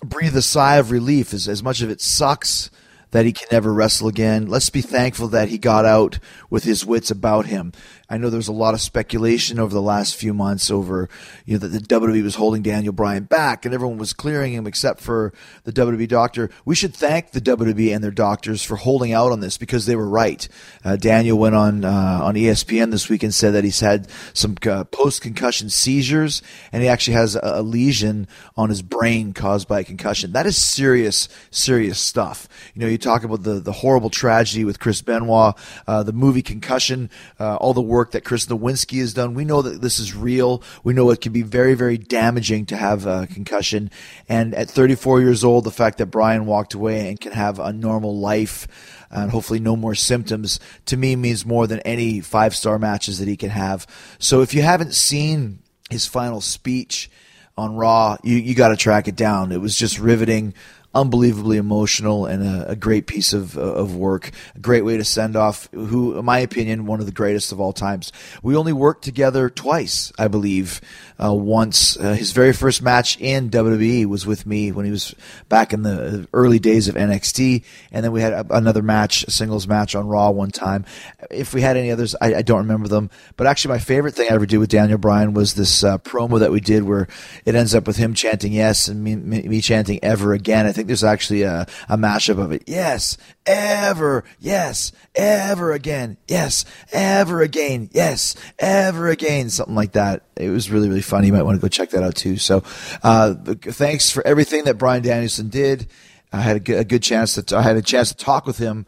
breathe 0.03 0.35
a 0.35 0.41
sigh 0.41 0.77
of 0.77 0.89
relief 0.91 1.33
as, 1.33 1.47
as 1.47 1.61
much 1.61 1.81
of 1.81 1.89
it 1.89 2.01
sucks 2.01 2.71
that 3.11 3.25
he 3.25 3.31
can 3.31 3.47
never 3.51 3.71
wrestle 3.73 4.07
again. 4.07 4.47
Let's 4.47 4.69
be 4.69 4.81
thankful 4.81 5.27
that 5.29 5.49
he 5.49 5.57
got 5.57 5.85
out 5.85 6.19
with 6.49 6.63
his 6.63 6.85
wits 6.85 7.11
about 7.11 7.45
him. 7.45 7.71
I 8.09 8.17
know 8.17 8.29
there 8.29 8.37
was 8.37 8.47
a 8.47 8.53
lot 8.53 8.73
of 8.73 8.81
speculation 8.81 9.59
over 9.59 9.73
the 9.73 9.81
last 9.81 10.15
few 10.15 10.33
months 10.33 10.69
over 10.69 11.09
you 11.45 11.53
know 11.53 11.67
that 11.67 11.67
the 11.69 11.79
WWE 11.79 12.23
was 12.23 12.35
holding 12.35 12.61
Daniel 12.61 12.93
Bryan 12.93 13.23
back 13.23 13.65
and 13.65 13.73
everyone 13.73 13.97
was 13.97 14.13
clearing 14.13 14.53
him 14.53 14.67
except 14.67 15.01
for 15.01 15.33
the 15.63 15.73
WWE 15.73 16.07
doctor. 16.07 16.49
We 16.65 16.75
should 16.75 16.93
thank 16.93 17.31
the 17.31 17.41
WWE 17.41 17.93
and 17.93 18.03
their 18.03 18.11
doctors 18.11 18.63
for 18.63 18.75
holding 18.75 19.13
out 19.13 19.31
on 19.31 19.39
this 19.39 19.57
because 19.57 19.85
they 19.85 19.95
were 19.95 20.07
right. 20.07 20.47
Uh, 20.83 20.95
Daniel 20.95 21.37
went 21.37 21.55
on 21.55 21.83
uh, 21.83 22.19
on 22.23 22.35
ESPN 22.35 22.91
this 22.91 23.09
week 23.09 23.23
and 23.23 23.33
said 23.33 23.51
that 23.51 23.63
he's 23.63 23.79
had 23.79 24.07
some 24.33 24.55
uh, 24.65 24.83
post 24.85 25.21
concussion 25.21 25.69
seizures 25.69 26.41
and 26.71 26.83
he 26.83 26.89
actually 26.89 27.15
has 27.15 27.35
a, 27.35 27.41
a, 27.43 27.61
lesion 27.61 28.27
on 28.55 28.69
his 28.69 28.81
brain 28.81 29.33
caused 29.33 29.67
by 29.67 29.79
a 29.79 29.83
concussion. 29.83 30.31
That 30.31 30.45
is 30.45 30.61
serious, 30.61 31.27
serious 31.51 31.99
stuff. 31.99 32.47
You 32.73 32.81
know, 32.81 32.87
you 32.87 32.97
talk 32.97 33.23
about 33.23 33.43
the 33.43 33.59
the 33.59 33.71
horrible 33.71 34.09
tragedy 34.09 34.63
with 34.63 34.79
Chris 34.79 35.01
Benoit, 35.01 35.55
uh, 35.87 36.03
the 36.03 36.13
movie 36.13 36.41
Concussion, 36.41 37.09
uh, 37.39 37.55
all 37.55 37.73
the 37.73 37.81
work 37.95 38.11
that 38.11 38.25
Chris 38.25 38.47
Nowinski 38.47 38.99
has 38.99 39.13
done. 39.13 39.35
We 39.35 39.45
know 39.45 39.61
that 39.61 39.81
this 39.81 39.99
is 39.99 40.13
real. 40.13 40.61
We 40.83 40.93
know 40.93 41.09
it 41.11 41.21
can 41.21 41.31
be 41.31 41.43
very, 41.43 41.75
very 41.75 41.97
damaging 41.97 42.65
to 42.65 42.75
have 42.75 43.05
a 43.05 43.25
concussion. 43.25 43.89
And 44.27 44.53
at 44.53 44.69
34 44.69 45.21
years 45.21 45.45
old, 45.45 45.63
the 45.63 45.71
fact 45.71 45.99
that 45.99 46.07
Bryan 46.07 46.45
walked 46.45 46.73
away 46.73 47.07
and 47.07 47.17
can 47.19 47.31
have 47.31 47.57
a 47.57 47.71
normal 47.71 48.19
life 48.19 48.67
uh, 49.09 49.21
and 49.21 49.31
hopefully 49.31 49.61
no 49.61 49.77
more 49.77 49.95
symptoms 49.95 50.59
to 50.87 50.97
me 50.97 51.15
means 51.15 51.45
more 51.45 51.67
than 51.67 51.79
any 51.79 52.19
five 52.19 52.53
star 52.53 52.77
matches 52.77 53.19
that 53.19 53.29
he 53.29 53.37
can 53.37 53.49
have. 53.49 53.87
So 54.19 54.41
if 54.41 54.53
you 54.53 54.61
haven't 54.61 54.93
seen 54.93 55.59
his 55.89 56.05
final 56.05 56.41
speech 56.41 57.09
on 57.57 57.77
Raw, 57.77 58.17
you, 58.23 58.35
you 58.35 58.55
got 58.55 58.69
to 58.69 58.75
track 58.75 59.07
it 59.07 59.15
down. 59.15 59.53
It 59.53 59.61
was 59.61 59.77
just 59.77 59.99
riveting 59.99 60.53
unbelievably 60.95 61.57
emotional 61.57 62.25
and 62.25 62.41
a, 62.41 62.71
a 62.71 62.75
great 62.75 63.05
piece 63.05 63.33
of 63.33 63.57
of 63.57 63.95
work. 63.95 64.31
A 64.55 64.59
great 64.59 64.83
way 64.83 64.97
to 64.97 65.03
send 65.03 65.35
off 65.35 65.69
who, 65.71 66.17
in 66.17 66.25
my 66.25 66.39
opinion, 66.39 66.85
one 66.85 66.99
of 66.99 67.05
the 67.05 67.11
greatest 67.11 67.51
of 67.51 67.59
all 67.59 67.73
times. 67.73 68.11
We 68.41 68.55
only 68.55 68.73
worked 68.73 69.03
together 69.03 69.49
twice, 69.49 70.11
I 70.17 70.27
believe. 70.27 70.81
Uh, 71.21 71.33
once 71.33 71.97
uh, 71.97 72.13
his 72.13 72.31
very 72.31 72.51
first 72.51 72.81
match 72.81 73.19
in 73.21 73.49
WWE 73.49 74.05
was 74.05 74.25
with 74.25 74.45
me 74.45 74.71
when 74.71 74.85
he 74.85 74.91
was 74.91 75.15
back 75.47 75.71
in 75.71 75.83
the 75.83 76.27
early 76.33 76.59
days 76.59 76.87
of 76.87 76.95
NXT, 76.95 77.63
and 77.91 78.03
then 78.03 78.11
we 78.11 78.21
had 78.21 78.33
a, 78.33 78.45
another 78.49 78.81
match, 78.81 79.23
a 79.23 79.31
singles 79.31 79.67
match 79.67 79.95
on 79.95 80.07
Raw 80.07 80.31
one 80.31 80.51
time. 80.51 80.85
If 81.31 81.53
we 81.53 81.61
had 81.61 81.77
any 81.77 81.91
others, 81.91 82.15
I, 82.19 82.35
I, 82.35 82.41
don't 82.41 82.59
remember 82.59 82.87
them. 82.87 83.09
But 83.37 83.47
actually, 83.47 83.75
my 83.75 83.79
favorite 83.79 84.13
thing 84.13 84.29
I 84.29 84.35
ever 84.35 84.45
did 84.45 84.57
with 84.57 84.69
Daniel 84.69 84.97
Bryan 84.97 85.33
was 85.33 85.53
this 85.53 85.83
uh, 85.83 85.97
promo 85.99 86.39
that 86.39 86.51
we 86.51 86.59
did 86.59 86.83
where 86.83 87.07
it 87.45 87.55
ends 87.55 87.73
up 87.73 87.87
with 87.87 87.97
him 87.97 88.13
chanting 88.13 88.51
"Yes" 88.51 88.87
and 88.87 89.03
me, 89.03 89.15
me, 89.15 89.43
me 89.43 89.61
chanting 89.61 90.03
"Ever 90.03 90.33
again." 90.33 90.65
I 90.65 90.73
think 90.73 90.87
there's 90.87 91.03
actually 91.03 91.43
a, 91.43 91.65
a 91.87 91.97
mashup 91.97 92.43
of 92.43 92.51
it. 92.51 92.63
Yes, 92.67 93.17
ever. 93.45 94.23
Yes, 94.39 94.91
ever 95.15 95.71
again. 95.71 96.17
Yes, 96.27 96.65
ever 96.91 97.41
again. 97.41 97.89
Yes, 97.93 98.35
ever 98.59 99.09
again. 99.09 99.49
Something 99.49 99.75
like 99.75 99.93
that. 99.93 100.23
It 100.35 100.49
was 100.49 100.69
really 100.69 100.89
really 100.89 101.01
funny. 101.01 101.27
You 101.27 101.33
might 101.33 101.43
want 101.43 101.57
to 101.57 101.61
go 101.61 101.67
check 101.67 101.91
that 101.91 102.03
out 102.03 102.15
too. 102.15 102.37
So, 102.37 102.63
uh, 103.03 103.35
thanks 103.35 104.11
for 104.11 104.25
everything 104.25 104.65
that 104.65 104.77
Bryan 104.77 105.03
Danielson 105.03 105.49
did. 105.49 105.87
I 106.33 106.41
had 106.41 106.57
a 106.57 106.59
good, 106.59 106.79
a 106.79 106.83
good 106.83 107.03
chance 107.03 107.35
to 107.41 107.57
I 107.57 107.61
had 107.61 107.77
a 107.77 107.81
chance 107.81 108.09
to 108.09 108.17
talk 108.17 108.45
with 108.45 108.57
him 108.57 108.85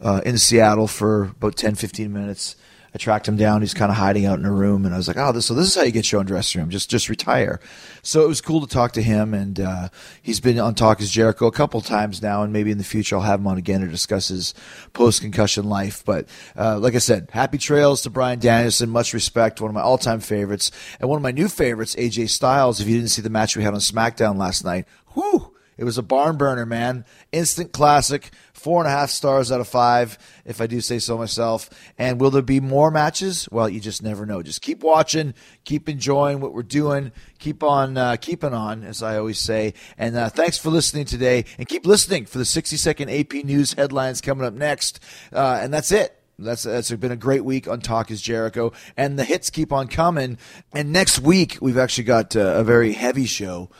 uh, 0.00 0.20
in 0.24 0.38
Seattle 0.38 0.86
for 0.86 1.24
about 1.24 1.56
10, 1.56 1.74
15 1.74 2.12
minutes. 2.12 2.56
I 2.94 2.98
tracked 2.98 3.28
him 3.28 3.36
down. 3.36 3.60
He's 3.60 3.74
kind 3.74 3.90
of 3.90 3.96
hiding 3.96 4.26
out 4.26 4.38
in 4.38 4.44
a 4.44 4.52
room, 4.52 4.84
and 4.84 4.92
I 4.92 4.96
was 4.96 5.06
like, 5.06 5.16
"Oh, 5.16 5.32
this 5.32 5.46
so 5.46 5.54
this 5.54 5.68
is 5.68 5.74
how 5.74 5.82
you 5.82 5.92
get 5.92 6.10
your 6.10 6.20
own 6.20 6.26
dressing 6.26 6.60
room. 6.60 6.70
Just 6.70 6.90
just 6.90 7.08
retire." 7.08 7.60
So 8.02 8.24
it 8.24 8.28
was 8.28 8.40
cool 8.40 8.60
to 8.60 8.66
talk 8.66 8.92
to 8.92 9.02
him, 9.02 9.32
and 9.32 9.60
uh, 9.60 9.88
he's 10.22 10.40
been 10.40 10.58
on 10.58 10.74
Talk 10.74 11.00
Is 11.00 11.10
Jericho 11.10 11.46
a 11.46 11.52
couple 11.52 11.80
times 11.80 12.20
now, 12.20 12.42
and 12.42 12.52
maybe 12.52 12.70
in 12.70 12.78
the 12.78 12.84
future 12.84 13.16
I'll 13.16 13.22
have 13.22 13.40
him 13.40 13.46
on 13.46 13.58
again 13.58 13.80
to 13.80 13.86
discuss 13.86 14.28
his 14.28 14.54
post 14.92 15.20
concussion 15.20 15.68
life. 15.68 16.04
But 16.04 16.26
uh, 16.56 16.78
like 16.78 16.94
I 16.94 16.98
said, 16.98 17.28
happy 17.32 17.58
trails 17.58 18.02
to 18.02 18.10
Bryan 18.10 18.38
Danielson. 18.38 18.90
Much 18.90 19.14
respect. 19.14 19.60
One 19.60 19.70
of 19.70 19.74
my 19.74 19.82
all 19.82 19.98
time 19.98 20.20
favorites, 20.20 20.70
and 20.98 21.08
one 21.08 21.16
of 21.16 21.22
my 21.22 21.32
new 21.32 21.48
favorites, 21.48 21.94
AJ 21.94 22.30
Styles. 22.30 22.80
If 22.80 22.88
you 22.88 22.96
didn't 22.96 23.10
see 23.10 23.22
the 23.22 23.30
match 23.30 23.56
we 23.56 23.62
had 23.62 23.74
on 23.74 23.80
SmackDown 23.80 24.36
last 24.36 24.64
night, 24.64 24.86
whoo! 25.14 25.52
It 25.80 25.84
was 25.84 25.96
a 25.96 26.02
barn 26.02 26.36
burner, 26.36 26.66
man. 26.66 27.06
Instant 27.32 27.72
classic. 27.72 28.32
Four 28.52 28.82
and 28.82 28.86
a 28.86 28.90
half 28.90 29.08
stars 29.08 29.50
out 29.50 29.62
of 29.62 29.68
five, 29.68 30.18
if 30.44 30.60
I 30.60 30.66
do 30.66 30.82
say 30.82 30.98
so 30.98 31.16
myself. 31.16 31.70
And 31.96 32.20
will 32.20 32.30
there 32.30 32.42
be 32.42 32.60
more 32.60 32.90
matches? 32.90 33.48
Well, 33.50 33.66
you 33.66 33.80
just 33.80 34.02
never 34.02 34.26
know. 34.26 34.42
Just 34.42 34.60
keep 34.60 34.82
watching, 34.82 35.32
keep 35.64 35.88
enjoying 35.88 36.40
what 36.40 36.52
we're 36.52 36.64
doing, 36.64 37.12
keep 37.38 37.62
on 37.62 37.96
uh, 37.96 38.16
keeping 38.16 38.52
on, 38.52 38.84
as 38.84 39.02
I 39.02 39.16
always 39.16 39.38
say. 39.38 39.72
And 39.96 40.14
uh, 40.16 40.28
thanks 40.28 40.58
for 40.58 40.68
listening 40.68 41.06
today, 41.06 41.46
and 41.56 41.66
keep 41.66 41.86
listening 41.86 42.26
for 42.26 42.36
the 42.36 42.44
60 42.44 42.76
second 42.76 43.08
AP 43.08 43.32
News 43.32 43.72
headlines 43.72 44.20
coming 44.20 44.44
up 44.44 44.52
next. 44.52 45.00
Uh, 45.32 45.60
and 45.62 45.72
that's 45.72 45.92
it. 45.92 46.14
That's 46.38 46.64
that's 46.64 46.90
been 46.90 47.10
a 47.10 47.16
great 47.16 47.46
week 47.46 47.68
on 47.68 47.80
Talk 47.80 48.10
Is 48.10 48.20
Jericho, 48.20 48.72
and 48.98 49.18
the 49.18 49.24
hits 49.24 49.48
keep 49.48 49.72
on 49.72 49.88
coming. 49.88 50.36
And 50.74 50.92
next 50.92 51.20
week 51.20 51.56
we've 51.62 51.78
actually 51.78 52.04
got 52.04 52.36
uh, 52.36 52.56
a 52.56 52.64
very 52.64 52.92
heavy 52.92 53.24
show 53.24 53.70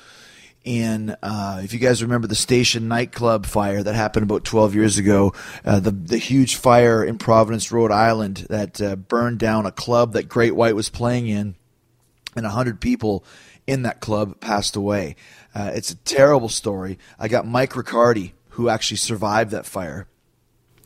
in 0.64 1.16
uh, 1.22 1.60
if 1.64 1.72
you 1.72 1.78
guys 1.78 2.02
remember 2.02 2.26
the 2.26 2.34
station 2.34 2.86
nightclub 2.86 3.46
fire 3.46 3.82
that 3.82 3.94
happened 3.94 4.24
about 4.24 4.44
12 4.44 4.74
years 4.74 4.98
ago 4.98 5.32
uh, 5.64 5.80
the 5.80 5.90
the 5.90 6.18
huge 6.18 6.56
fire 6.56 7.02
in 7.02 7.16
Providence 7.16 7.72
Rhode 7.72 7.90
Island 7.90 8.46
that 8.50 8.80
uh, 8.80 8.96
burned 8.96 9.38
down 9.38 9.64
a 9.64 9.72
club 9.72 10.12
that 10.12 10.28
Great 10.28 10.54
White 10.54 10.76
was 10.76 10.90
playing 10.90 11.28
in 11.28 11.54
and 12.36 12.44
100 12.44 12.80
people 12.80 13.24
in 13.66 13.82
that 13.82 14.00
club 14.00 14.38
passed 14.40 14.76
away 14.76 15.16
uh, 15.54 15.70
it's 15.74 15.90
a 15.90 15.96
terrible 15.96 16.50
story 16.50 16.98
I 17.18 17.28
got 17.28 17.46
Mike 17.46 17.74
Riccardi 17.74 18.34
who 18.50 18.68
actually 18.68 18.98
survived 18.98 19.52
that 19.52 19.64
fire 19.64 20.08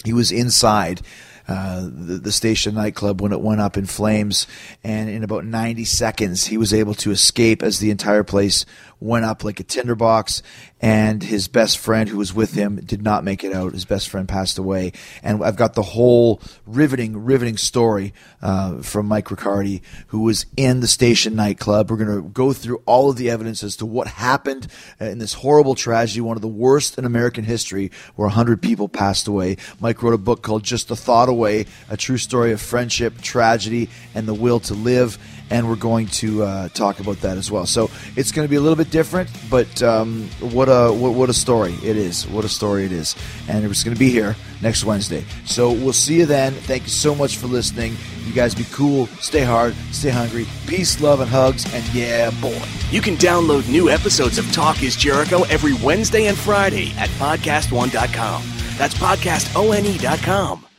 he 0.05 0.13
was 0.13 0.31
inside 0.31 1.01
uh, 1.47 1.83
the, 1.83 2.19
the, 2.19 2.33
station 2.33 2.75
nightclub 2.75 3.21
when 3.21 3.33
it 3.33 3.41
went 3.41 3.61
up 3.61 3.77
in 3.77 3.85
flames. 3.85 4.47
And 4.83 5.11
in 5.11 5.23
about 5.23 5.45
90 5.45 5.85
seconds, 5.85 6.47
he 6.47 6.57
was 6.57 6.73
able 6.73 6.95
to 6.95 7.11
escape 7.11 7.63
as 7.63 7.81
the 7.81 7.91
entire 7.91 8.25
place 8.25 8.65
went 9.05 9.24
up 9.24 9.44
like 9.44 9.60
a 9.60 9.64
tinderbox. 9.64 10.43
And 10.81 11.22
his 11.22 11.48
best 11.48 11.78
friend, 11.78 12.09
who 12.10 12.18
was 12.18 12.35
with 12.35 12.52
him, 12.55 12.76
did 12.76 13.02
not 13.02 13.24
make 13.24 13.43
it 13.43 13.55
out. 13.55 13.72
His 13.72 13.85
best 13.85 14.09
friend 14.09 14.28
passed 14.28 14.59
away. 14.59 14.93
And 15.22 15.43
I've 15.43 15.56
got 15.56 15.74
the 15.74 15.82
whole 15.82 16.43
riveting, 16.66 17.24
riveting 17.24 17.56
story 17.56 18.12
uh, 18.43 18.82
from 18.82 19.06
Mike 19.06 19.31
Riccardi, 19.31 19.82
who 20.09 20.20
was 20.20 20.44
in 20.56 20.81
the 20.81 20.86
station 20.86 21.36
nightclub. 21.36 21.90
We're 21.90 21.97
going 21.97 22.22
to 22.22 22.28
go 22.28 22.52
through 22.52 22.82
all 22.85 23.09
of 23.09 23.16
the 23.16 23.31
evidence 23.31 23.62
as 23.62 23.76
to 23.76 23.86
what 23.86 24.09
happened 24.09 24.66
in 25.01 25.18
this 25.18 25.35
horrible 25.35 25.74
tragedy, 25.74 26.20
one 26.20 26.36
of 26.36 26.43
the 26.43 26.48
worst 26.48 26.98
in 26.98 27.05
American 27.06 27.44
history, 27.44 27.90
where 28.16 28.26
100 28.26 28.60
people 28.60 28.89
passed 28.89 29.26
away. 29.26 29.56
Mike 29.81 30.02
wrote 30.02 30.14
a 30.14 30.18
book 30.18 30.43
called 30.43 30.64
Just 30.64 30.89
the 30.89 30.97
Thought 30.97 31.31
Away, 31.31 31.66
a 31.89 31.97
true 31.97 32.18
story 32.18 32.52
of 32.52 32.60
friendship, 32.60 33.22
tragedy, 33.22 33.89
and 34.14 34.28
the 34.28 34.35
will 34.35 34.60
to 34.60 34.74
live 34.74 35.18
and 35.51 35.69
we're 35.69 35.77
going 35.77 36.07
to 36.07 36.43
uh, 36.43 36.69
talk 36.71 37.01
about 37.01 37.21
that 37.21 37.37
as 37.37 37.51
well. 37.51 37.66
So 37.66 37.91
it's 38.16 38.33
going 38.33 38.47
to 38.47 38.51
be 38.51 38.57
a 38.57 38.61
little 38.61 38.77
bit 38.77 38.91
different, 38.91 39.31
but 39.51 39.83
um, 39.83 40.29
what 40.41 40.69
a 40.69 40.93
what, 40.93 41.15
what, 41.15 41.29
a 41.29 41.35
story 41.35 41.75
it 41.83 41.97
is! 41.97 42.27
What 42.27 42.45
a 42.45 42.49
story 42.49 42.85
it 42.85 42.93
is! 42.93 43.15
And 43.49 43.65
it's 43.65 43.85
going 43.85 43.95
to 43.95 43.99
be 43.99 44.11
here 44.11 44.37
next 44.62 44.85
Wednesday. 44.85 45.25
So 45.45 45.73
we'll 45.73 45.93
see 45.93 46.19
you 46.19 46.27
then. 46.27 46.53
Thank 46.53 46.85
you 46.85 46.89
so 46.89 47.15
much 47.15 47.37
for 47.37 47.47
listening. 47.47 47.97
You 48.27 48.33
guys 48.33 48.55
be 48.55 48.65
cool, 48.73 49.07
stay 49.21 49.43
hard, 49.43 49.75
stay 49.93 50.11
hungry. 50.11 50.47
Peace, 50.66 51.01
love, 51.01 51.21
and 51.21 51.31
hugs. 51.31 51.73
And 51.75 51.85
yeah, 51.95 52.31
boy. 52.41 52.61
You 52.91 53.01
can 53.01 53.16
download 53.16 53.69
new 53.69 53.91
episodes 53.91 54.39
of 54.39 54.51
Talk 54.53 54.83
Is 54.83 54.97
Jericho 54.97 55.43
every 55.45 55.75
Wednesday 55.75 56.27
and 56.27 56.37
Friday 56.37 56.93
at 56.97 57.09
podcastone.com. 57.11 58.43
That's 58.77 58.95
podcastone.com. 58.95 60.74